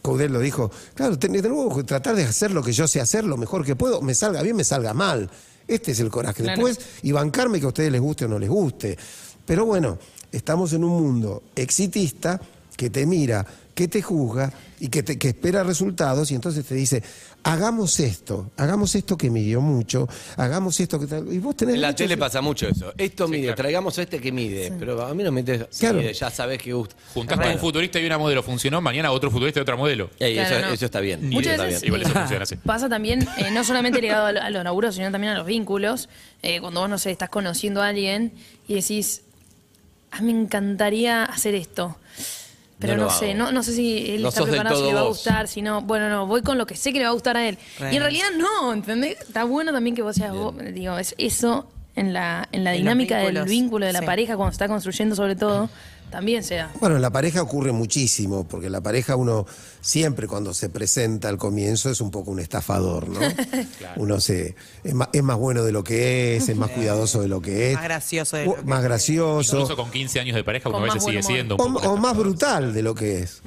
Caudel 0.00 0.32
lo 0.32 0.38
dijo, 0.38 0.70
claro, 0.94 1.18
tener 1.18 1.44
huevo, 1.50 1.84
tratar 1.84 2.14
de 2.14 2.22
hacer 2.22 2.52
lo 2.52 2.62
que 2.62 2.70
yo 2.70 2.86
sé 2.86 3.00
hacer 3.00 3.24
lo 3.24 3.36
mejor 3.36 3.64
que 3.64 3.74
puedo, 3.74 4.00
me 4.00 4.14
salga 4.14 4.42
bien, 4.42 4.54
me 4.54 4.62
salga 4.62 4.94
mal. 4.94 5.28
Este 5.66 5.90
es 5.90 5.98
el 5.98 6.08
coraje. 6.08 6.44
Claro. 6.44 6.64
Después, 6.64 6.86
y 7.02 7.10
bancarme 7.10 7.58
que 7.58 7.66
a 7.66 7.68
ustedes 7.68 7.90
les 7.90 8.00
guste 8.00 8.26
o 8.26 8.28
no 8.28 8.38
les 8.38 8.48
guste. 8.48 8.96
Pero 9.44 9.66
bueno, 9.66 9.98
estamos 10.30 10.72
en 10.72 10.84
un 10.84 11.02
mundo 11.02 11.42
exitista 11.56 12.40
que 12.76 12.88
te 12.88 13.04
mira, 13.04 13.44
que 13.74 13.88
te 13.88 14.02
juzga 14.02 14.52
y 14.80 14.88
que, 14.88 15.02
te, 15.02 15.18
que 15.18 15.28
espera 15.28 15.62
resultados 15.62 16.30
y 16.30 16.34
entonces 16.34 16.64
te 16.66 16.74
dice, 16.74 17.02
hagamos 17.44 17.98
esto, 18.00 18.50
hagamos 18.56 18.94
esto 18.94 19.16
que 19.16 19.30
midió 19.30 19.60
mucho, 19.60 20.08
hagamos 20.36 20.78
esto 20.80 20.98
que 21.00 21.06
tal. 21.06 21.32
Y 21.32 21.38
vos 21.38 21.56
tenés 21.56 21.76
En 21.76 21.80
la 21.80 21.94
tele 21.94 22.16
pasa 22.18 22.40
mucho 22.42 22.68
eso. 22.68 22.92
Esto 22.98 23.28
mide, 23.28 23.54
traigamos 23.54 23.96
a 23.98 24.02
este 24.02 24.20
que 24.20 24.30
mide. 24.32 24.72
Pero 24.78 25.00
a 25.06 25.14
mí 25.14 25.22
no 25.22 25.32
me 25.32 25.40
interesa. 25.40 25.68
Sí, 25.70 25.80
Claro. 25.80 26.00
ya 26.02 26.30
sabes 26.30 26.58
que 26.60 26.72
gusta. 26.74 26.94
Juntaste 27.14 27.48
a 27.48 27.52
un 27.52 27.58
futurista 27.58 27.98
y 28.00 28.04
una 28.06 28.18
modelo, 28.18 28.42
funcionó, 28.42 28.80
mañana 28.80 29.10
otro 29.12 29.30
futurista 29.30 29.60
y 29.60 29.62
otra 29.62 29.76
modelo. 29.76 30.10
Ey, 30.18 30.34
Claro, 30.34 30.56
eso, 30.56 30.66
no. 30.68 30.74
eso 30.74 30.84
está 30.84 31.00
bien. 31.00 31.28
Ni 31.28 31.36
Muchas 31.36 31.54
eso 31.54 31.62
está 31.62 31.64
veces 31.66 31.80
bien. 31.82 31.94
Igual 31.94 32.02
eso 32.02 32.12
funciona 32.20 32.42
así. 32.42 32.56
Pasa 32.56 32.88
también, 32.88 33.22
eh, 33.38 33.50
no 33.52 33.64
solamente 33.64 34.02
ligado 34.02 34.26
a, 34.26 34.32
lo- 34.32 34.42
a 34.42 34.50
los 34.50 34.64
laburos, 34.64 34.94
sino 34.96 35.10
también 35.10 35.32
a 35.32 35.38
los 35.38 35.46
vínculos. 35.46 36.08
Eh, 36.42 36.60
cuando 36.60 36.80
vos, 36.80 36.90
no 36.90 36.98
sé, 36.98 37.10
estás 37.10 37.30
conociendo 37.30 37.80
a 37.80 37.88
alguien 37.88 38.32
y 38.68 38.74
decís, 38.74 39.22
a 40.10 40.20
mí 40.20 40.34
me 40.34 40.40
encantaría 40.42 41.24
hacer 41.24 41.54
esto. 41.54 41.96
Pero 42.82 42.96
No 42.96 43.10
sé, 43.10 43.34
no, 43.34 43.52
no 43.52 43.62
sé 43.62 43.72
si 43.72 44.10
él 44.12 44.22
No 44.22 44.28
está 44.28 44.42
preparado, 44.44 44.76
si 44.76 44.82
le 44.84 44.94
va 44.94 45.00
a 45.00 45.02
vos. 45.04 45.16
gustar, 45.16 45.48
si 45.48 45.62
no. 45.62 45.80
Bueno, 45.82 46.08
no, 46.08 46.26
voy 46.26 46.42
con 46.42 46.58
lo 46.58 46.66
que 46.66 46.76
sé 46.76 46.92
que 46.92 46.98
le 46.98 47.04
va 47.04 47.10
a 47.10 47.14
gustar 47.14 47.36
a 47.36 47.48
él. 47.48 47.58
Y 47.90 47.96
en 47.96 48.00
realidad 48.02 48.26
no, 48.36 48.72
¿entendés? 48.72 49.20
Está 49.20 49.44
bueno 49.44 49.72
también 49.72 49.96
que 49.96 50.02
vos 50.02 50.16
seas 50.16 50.32
vos. 50.34 50.54
Digo, 50.74 50.98
es 50.98 51.14
eso 51.18 51.66
en 51.96 52.12
la, 52.12 52.48
en 52.52 52.64
la 52.64 52.72
En 52.72 52.78
dinámica 52.78 53.18
del 53.18 53.42
vínculo 53.44 53.86
de 53.86 53.92
la 53.92 54.00
sí. 54.00 54.06
pareja, 54.06 54.36
cuando 54.36 54.52
se 54.52 54.56
está 54.56 54.68
construyendo 54.68 55.14
sobre 55.16 55.36
todo, 55.36 55.68
también 56.12 56.44
sea. 56.44 56.70
Bueno, 56.78 56.94
en 56.96 57.02
la 57.02 57.10
pareja 57.10 57.42
ocurre 57.42 57.72
muchísimo, 57.72 58.46
porque 58.46 58.66
en 58.66 58.72
la 58.72 58.80
pareja 58.80 59.16
uno 59.16 59.46
siempre 59.80 60.28
cuando 60.28 60.54
se 60.54 60.68
presenta 60.68 61.28
al 61.28 61.38
comienzo 61.38 61.90
es 61.90 62.00
un 62.00 62.12
poco 62.12 62.30
un 62.30 62.38
estafador, 62.38 63.08
¿no? 63.08 63.18
Uno 63.96 64.20
se, 64.20 64.54
es, 64.84 64.94
más, 64.94 65.08
es 65.12 65.22
más 65.22 65.36
bueno 65.36 65.64
de 65.64 65.72
lo 65.72 65.82
que 65.82 66.36
es, 66.36 66.48
es 66.48 66.56
más 66.56 66.70
cuidadoso 66.70 67.20
de 67.20 67.28
lo 67.28 67.40
que 67.40 67.70
es, 67.70 67.74
Más 67.74 67.84
gracioso 67.84 68.36
de 68.36 68.44
lo 68.46 68.54
que 68.54 68.62
más 68.62 68.82
gracioso, 68.82 69.56
Incluso 69.56 69.76
con 69.76 69.90
15 69.90 70.20
años 70.20 70.36
de 70.36 70.44
pareja, 70.44 70.68
uno 70.68 70.78
a 70.78 70.82
veces 70.82 71.02
sigue 71.02 71.22
siendo 71.22 71.56
un 71.56 71.60
o, 71.60 71.74
poco. 71.74 71.90
o 71.90 71.96
más 71.96 72.16
brutal 72.16 72.72
de 72.72 72.82
lo 72.82 72.94
que 72.94 73.20
es. 73.20 73.42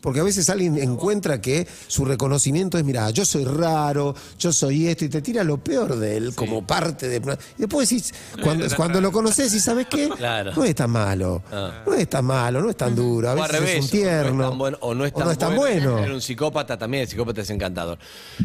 Porque 0.00 0.20
a 0.20 0.22
veces 0.22 0.48
alguien 0.48 0.78
encuentra 0.78 1.40
que 1.40 1.66
su 1.86 2.04
reconocimiento 2.04 2.78
es, 2.78 2.84
mira, 2.84 3.10
yo 3.10 3.24
soy 3.24 3.44
raro, 3.44 4.14
yo 4.38 4.52
soy 4.52 4.88
esto, 4.88 5.04
y 5.04 5.08
te 5.10 5.20
tira 5.20 5.44
lo 5.44 5.58
peor 5.58 5.96
de 5.96 6.16
él 6.16 6.34
como 6.34 6.66
parte 6.66 7.08
de... 7.08 7.16
Y 7.58 7.60
después 7.62 7.88
decís, 7.88 8.14
cuando, 8.42 8.66
cuando 8.76 9.00
lo 9.00 9.12
conoces 9.12 9.52
y 9.52 9.60
sabes 9.60 9.86
qué, 9.90 10.08
Claro. 10.08 10.52
no 10.56 10.64
es 10.64 10.74
tan 10.74 10.90
malo, 10.90 11.42
Ah. 11.52 11.82
no 11.86 11.94
es 11.94 12.08
tan 12.08 12.24
malo, 12.24 12.62
no 12.62 12.70
es 12.70 12.76
tan 12.76 12.94
duro, 12.94 13.28
a 13.28 13.32
O 13.32 13.34
veces 13.36 13.50
al 13.50 13.56
revés, 13.60 13.76
es 13.76 13.84
un 13.84 13.90
tierno. 13.90 14.32
No 14.32 14.42
es 14.44 14.48
tan 14.50 14.58
bueno, 14.58 14.78
o 14.80 14.94
no 14.94 15.04
es 15.04 15.12
tan, 15.12 15.36
tan 15.36 15.56
bueno. 15.56 15.90
bueno. 15.92 16.04
Era 16.06 16.14
un 16.14 16.20
psicópata 16.22 16.78
también, 16.78 17.02
el 17.02 17.08
psicópata 17.08 17.42
es 17.42 17.50
encantador. 17.50 17.98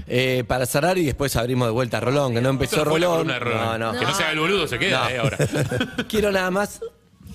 Eh, 0.08 0.44
para 0.48 0.66
cerrar 0.66 0.98
y 0.98 1.06
después 1.06 1.36
abrimos 1.38 1.68
de 1.68 1.72
vuelta 1.72 1.98
a 1.98 2.02
Rolón, 2.02 2.34
que 2.34 2.42
no 2.42 2.50
empezó 2.50 2.84
Rolón. 2.84 3.28
No, 3.28 3.78
no. 3.78 3.92
Que 3.94 4.06
no 4.06 4.14
se 4.14 4.24
haga 4.24 4.32
el 4.34 4.40
boludo, 4.40 4.68
se 4.68 4.78
queda 4.78 5.06
No. 5.06 5.10
eh, 5.10 5.18
ahora. 5.20 5.38
Quiero 6.10 6.32
nada 6.32 6.52
más 6.52 6.82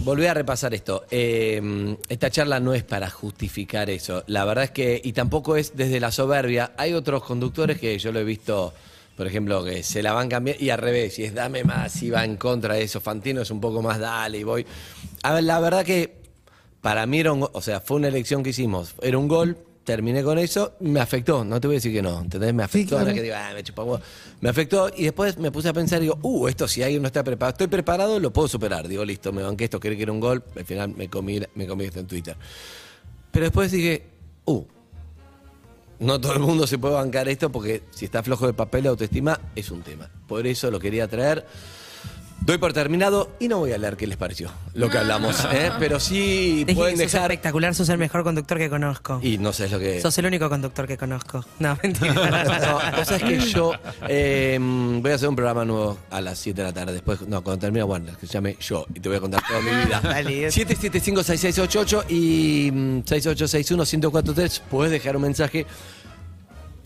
volver 0.05 0.29
a 0.29 0.35
repasar 0.35 0.75
esto. 0.75 1.05
Eh, 1.11 1.97
esta 2.09 2.31
charla 2.31 2.61
no 2.61 2.75
es 2.75 2.83
para 2.83 3.11
justificar 3.11 3.91
eso. 3.91 4.25
La 4.27 4.45
verdad 4.45 4.65
es 4.65 4.71
que, 4.71 5.01
y 5.03 5.13
tampoco 5.13 5.57
es 5.57 5.77
desde 5.77 6.01
la 6.01 6.11
soberbia. 6.11 6.73
Hay 6.77 6.95
otros 6.95 7.23
conductores 7.23 7.79
que 7.79 7.99
yo 7.99 8.13
lo 8.13 8.21
he 8.21 8.25
visto, 8.25 8.73
por 9.17 9.27
ejemplo, 9.27 9.65
que 9.65 9.83
se 9.83 10.03
la 10.03 10.13
van 10.13 10.29
cambiando 10.29 10.63
y 10.63 10.71
al 10.71 10.79
revés, 10.79 11.19
y 11.19 11.25
es 11.25 11.35
dame 11.35 11.65
más, 11.65 12.03
y 12.03 12.11
va 12.11 12.25
en 12.25 12.37
contra 12.37 12.75
de 12.75 12.83
eso. 12.83 13.01
Fantino 13.01 13.43
es 13.43 13.51
un 13.51 13.61
poco 13.61 13.83
más 13.83 13.99
dale 13.99 14.39
y 14.39 14.45
voy. 14.45 14.67
A 15.23 15.35
ver, 15.35 15.45
la 15.45 15.61
verdad 15.61 15.85
que 15.85 16.21
para 16.81 17.07
mí 17.07 17.21
era 17.21 17.33
un, 17.33 17.47
o 17.53 17.61
sea, 17.61 17.81
fue 17.81 17.99
una 17.99 18.09
elección 18.09 18.43
que 18.43 18.51
hicimos. 18.51 18.95
Era 19.03 19.19
un 19.19 19.29
gol, 19.29 19.59
terminé 19.85 20.23
con 20.23 20.39
eso, 20.39 20.75
me 20.81 21.01
afectó, 21.01 21.45
no 21.45 21.61
te 21.61 21.67
voy 21.67 21.77
a 21.77 21.79
decir 21.79 21.93
que 21.93 22.03
no, 22.03 22.21
¿entendés? 22.21 22.55
Me 22.55 22.63
afectó, 22.63 22.91
claro. 22.91 23.03
ahora 23.03 23.15
que 23.15 23.23
digo, 23.23 23.35
ah, 23.37 23.51
me 23.55 23.63
chupa 23.63 23.83
huevo. 23.83 24.01
Me 24.41 24.49
afectó 24.49 24.91
y 24.95 25.05
después 25.05 25.39
me 25.39 25.51
puse 25.51 25.69
a 25.69 25.73
pensar 25.73 25.99
y 25.99 26.03
digo, 26.03 26.19
uh, 26.23 26.49
esto 26.49 26.69
si 26.69 26.83
alguien 26.83 27.03
no 27.03 27.07
está 27.07 27.25
preparado, 27.25 27.53
estoy 27.53 27.67
preparado, 27.67 28.21
lo 28.21 28.33
puedo 28.33 28.49
superar. 28.49 28.89
Digo, 28.89 29.05
listo, 29.05 29.33
me 29.33 29.43
banqué 29.43 29.65
esto, 29.65 29.81
creí 29.81 29.97
que 29.97 30.03
era 30.03 30.13
un 30.13 30.21
gol, 30.21 30.45
al 30.57 30.65
final 30.65 30.95
me 30.97 31.09
comí, 31.09 31.41
me 31.55 31.67
comí 31.67 31.85
esto 31.85 32.01
en 32.01 32.07
Twitter. 32.07 32.37
Pero 33.31 33.45
después 33.45 33.71
dije, 33.71 34.07
uh, 34.47 34.65
no 36.01 36.21
todo 36.21 36.33
el 36.33 36.41
mundo 36.41 36.67
se 36.67 36.79
puede 36.79 36.95
bancar 36.95 37.29
esto 37.29 37.51
porque 37.51 37.83
si 37.91 38.07
está 38.07 38.23
flojo 38.23 38.47
de 38.47 38.55
papel, 38.55 38.85
la 38.85 38.91
autoestima 38.91 39.39
es 39.55 39.71
un 39.71 39.83
tema. 39.83 40.11
Por 40.27 40.47
eso 40.47 40.71
lo 40.71 40.81
quería 40.81 41.09
traer. 41.09 41.47
Doy 42.41 42.59
por 42.59 42.73
terminado 42.73 43.31
y 43.39 43.49
no 43.49 43.59
voy 43.59 43.73
a 43.73 43.79
leer 43.79 43.97
qué 43.97 44.07
les 44.07 44.17
pareció 44.17 44.51
lo 44.75 44.89
que 44.89 44.99
hablamos, 44.99 45.45
¿eh? 45.53 45.71
pero 45.79 46.01
sí 46.01 46.65
pueden 46.75 46.97
que 46.97 47.05
sos 47.05 47.13
dejar. 47.13 47.31
espectacular, 47.31 47.75
sos 47.75 47.89
el 47.91 47.99
mejor 47.99 48.25
conductor 48.25 48.57
que 48.57 48.71
conozco. 48.71 49.21
Y 49.23 49.37
no 49.39 49.53
sé 49.53 49.69
lo 49.69 49.79
que. 49.79 50.01
Sos 50.01 50.17
el 50.19 50.27
único 50.27 50.49
conductor 50.49 50.87
que 50.87 50.97
conozco. 50.97 51.45
No, 51.59 51.79
mentira. 51.83 52.15
No, 52.61 52.97
vos 52.97 53.07
sabés 53.07 53.23
que 53.23 53.41
yo 53.41 53.73
eh, 54.09 54.59
voy 54.61 55.13
a 55.13 55.15
hacer 55.15 55.29
un 55.29 55.37
programa 55.37 55.65
nuevo 55.65 55.99
a 56.11 56.21
las 56.21 56.39
7 56.39 56.61
de 56.61 56.67
la 56.67 56.73
tarde. 56.73 56.93
Después, 56.93 57.21
no, 57.29 57.43
cuando 57.43 57.61
termine 57.61 57.85
Warner, 57.85 58.17
que 58.17 58.27
se 58.27 58.33
llame 58.33 58.57
Yo, 58.61 58.87
y 58.95 59.01
te 59.01 59.09
voy 59.09 59.19
a 59.19 59.21
contar 59.21 59.43
toda 59.47 59.61
mi 59.61 59.71
vida. 59.71 60.01
Dale. 60.03 60.49
775-6688 60.49 62.05
y 62.09 62.71
mm, 62.73 62.99
6861-1043. 63.01 64.61
Puedes 64.71 64.93
dejar 64.93 65.17
un 65.17 65.23
mensaje. 65.23 65.67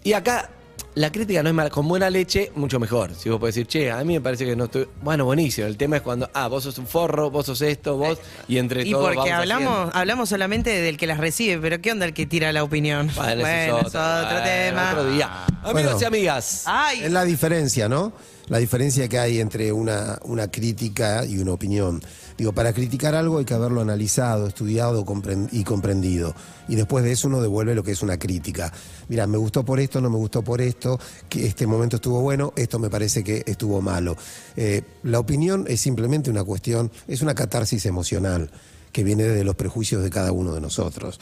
Y 0.03 0.13
acá, 0.13 0.51
la 0.97 1.11
crítica 1.11 1.43
no 1.43 1.49
es 1.49 1.55
mala. 1.55 1.71
Con 1.71 1.89
buena 1.89 2.09
leche, 2.11 2.53
mucho 2.55 2.79
mejor. 2.79 3.15
Si 3.15 3.29
vos 3.29 3.41
podés 3.41 3.55
decir, 3.57 3.67
che, 3.67 3.91
a 3.91 3.99
mí 4.05 4.13
me 4.15 4.21
parece 4.21 4.45
que 4.45 4.55
no 4.55 4.65
estoy. 4.65 4.87
Bueno, 5.03 5.25
buenísimo. 5.25 5.67
El 5.67 5.77
tema 5.77 5.97
es 5.97 6.03
cuando, 6.03 6.31
ah, 6.35 6.47
vos 6.49 6.63
sos 6.65 6.79
un 6.79 6.87
forro, 6.87 7.31
vos 7.31 7.47
sos 7.47 7.61
esto, 7.63 7.97
vos, 7.97 8.19
y 8.49 8.59
entre 8.59 8.85
Y 8.87 8.93
todos. 8.93 9.05
porque 9.07 9.19
vamos 9.31 9.33
hablamos, 9.33 9.73
haciendo. 9.79 9.97
hablamos 9.97 10.29
solamente 10.29 10.71
del 10.71 10.97
que 10.97 11.07
las 11.07 11.19
recibe, 11.19 11.59
pero 11.61 11.81
¿qué 11.81 11.91
onda 11.93 12.07
el 12.07 12.15
que 12.15 12.27
tira 12.27 12.53
la 12.53 12.63
opinión? 12.63 13.11
Bueno, 13.17 13.33
es 13.33 13.39
Bueno, 13.41 13.77
otro, 13.77 13.89
es 13.89 13.95
otro 13.95 14.29
bueno, 14.31 14.45
tema. 14.45 14.91
otro 14.93 15.11
día. 15.11 15.45
Amigos 15.65 15.73
Bueno. 15.73 15.99
y 16.01 16.05
amigas. 16.05 16.63
Ay, 16.67 17.05
Es 17.05 17.11
la 17.13 17.25
diferencia, 17.25 17.89
¿no? 17.89 18.13
La 18.49 18.59
diferencia 18.59 19.09
que 19.09 19.19
hay 19.19 19.41
entre 19.41 19.73
una, 19.73 20.19
una 20.23 20.49
crítica 20.51 21.25
y 21.25 21.39
una 21.39 21.53
opinión. 21.53 22.03
Digo, 22.37 22.53
para 22.53 22.73
criticar 22.73 23.15
algo 23.15 23.39
hay 23.39 23.45
que 23.45 23.55
haberlo 23.55 23.81
analizado, 23.81 24.49
estudiado 24.49 25.05
y 25.53 25.65
comprendido. 25.65 26.35
Y 26.69 26.75
después 26.75 27.05
de 27.05 27.13
eso 27.13 27.29
uno 27.29 27.41
devuelve 27.41 27.75
lo 27.75 27.85
que 27.85 27.93
es 27.93 28.03
una 28.03 28.19
crítica. 28.19 28.73
Mira, 29.09 29.27
me 29.27 29.39
gustó 29.39 29.65
por 29.65 29.79
esto, 29.79 30.01
no 30.01 30.11
me 30.11 30.17
gustó 30.17 30.43
por 30.43 30.61
esto, 30.61 30.99
que 31.29 31.47
este 31.47 31.67
momento 31.67 31.97
estuvo 31.97 32.21
bueno, 32.21 32.53
esto 32.57 32.79
me 32.79 32.91
parece 32.91 33.23
que 33.23 33.45
estuvo 33.47 33.81
malo. 33.81 34.17
Eh, 34.57 34.83
la 35.05 35.21
opinión 35.21 35.65
es 35.69 35.81
simplemente 35.81 36.31
una 36.31 36.43
cuestión, 36.43 36.91
es 37.07 37.23
una 37.23 37.35
catarsis 37.35 37.87
emocional 37.87 38.51
que 38.91 39.05
viene 39.05 39.25
desde 39.25 39.45
los 39.45 39.57
prejuicios 39.57 40.03
de 40.03 40.11
cada 40.11 40.33
uno 40.33 40.55
de 40.55 40.61
nosotros. 40.61 41.21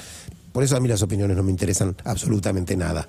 Por 0.52 0.62
eso 0.62 0.76
a 0.76 0.80
mí 0.80 0.88
las 0.88 1.02
opiniones 1.02 1.36
no 1.36 1.42
me 1.42 1.50
interesan 1.50 1.96
absolutamente 2.04 2.76
nada. 2.76 3.08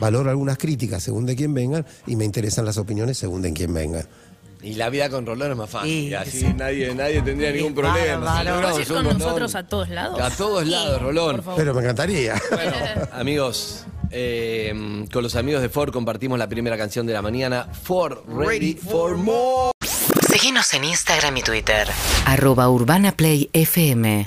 Valoro 0.00 0.30
algunas 0.30 0.56
críticas 0.56 1.02
según 1.02 1.26
de 1.26 1.36
quién 1.36 1.52
vengan 1.52 1.84
y 2.06 2.16
me 2.16 2.24
interesan 2.24 2.64
las 2.64 2.78
opiniones 2.78 3.18
según 3.18 3.42
de 3.42 3.52
quién 3.52 3.74
vengan. 3.74 4.06
Y 4.62 4.74
la 4.74 4.90
vida 4.90 5.08
con 5.08 5.24
Rolón 5.24 5.52
es 5.52 5.56
más 5.56 5.70
fácil. 5.70 5.90
Sí, 5.90 6.08
y 6.08 6.14
así 6.14 6.40
sí. 6.40 6.54
nadie, 6.56 6.94
nadie 6.94 7.22
tendría 7.22 7.52
ningún 7.52 7.74
problema. 7.74 8.24
¿Vas 8.24 8.46
a 8.46 8.60
¿Vas 8.60 8.76
a 8.76 8.80
ir 8.80 8.88
con 8.88 9.04
nosotros 9.04 9.54
a 9.54 9.66
todos 9.66 9.88
lados? 9.88 10.20
A 10.20 10.30
todos 10.30 10.66
lados, 10.66 11.00
Rolón. 11.00 11.42
Pero 11.56 11.74
me 11.74 11.80
encantaría. 11.80 12.34
Bueno, 12.50 12.72
amigos, 13.12 13.84
eh, 14.10 15.04
con 15.12 15.22
los 15.22 15.36
amigos 15.36 15.62
de 15.62 15.68
Ford 15.68 15.92
compartimos 15.92 16.38
la 16.38 16.48
primera 16.48 16.76
canción 16.76 17.06
de 17.06 17.12
la 17.12 17.22
mañana. 17.22 17.68
Ford, 17.82 18.18
ready 18.26 18.74
for 18.74 19.16
more. 19.16 19.70
Síguenos 20.28 20.72
en 20.74 20.84
Instagram 20.84 21.36
y 21.36 21.42
Twitter. 21.42 21.88
Arroba 22.26 22.68
Urbana 22.68 23.12
Play 23.12 23.48
FM. 23.52 24.24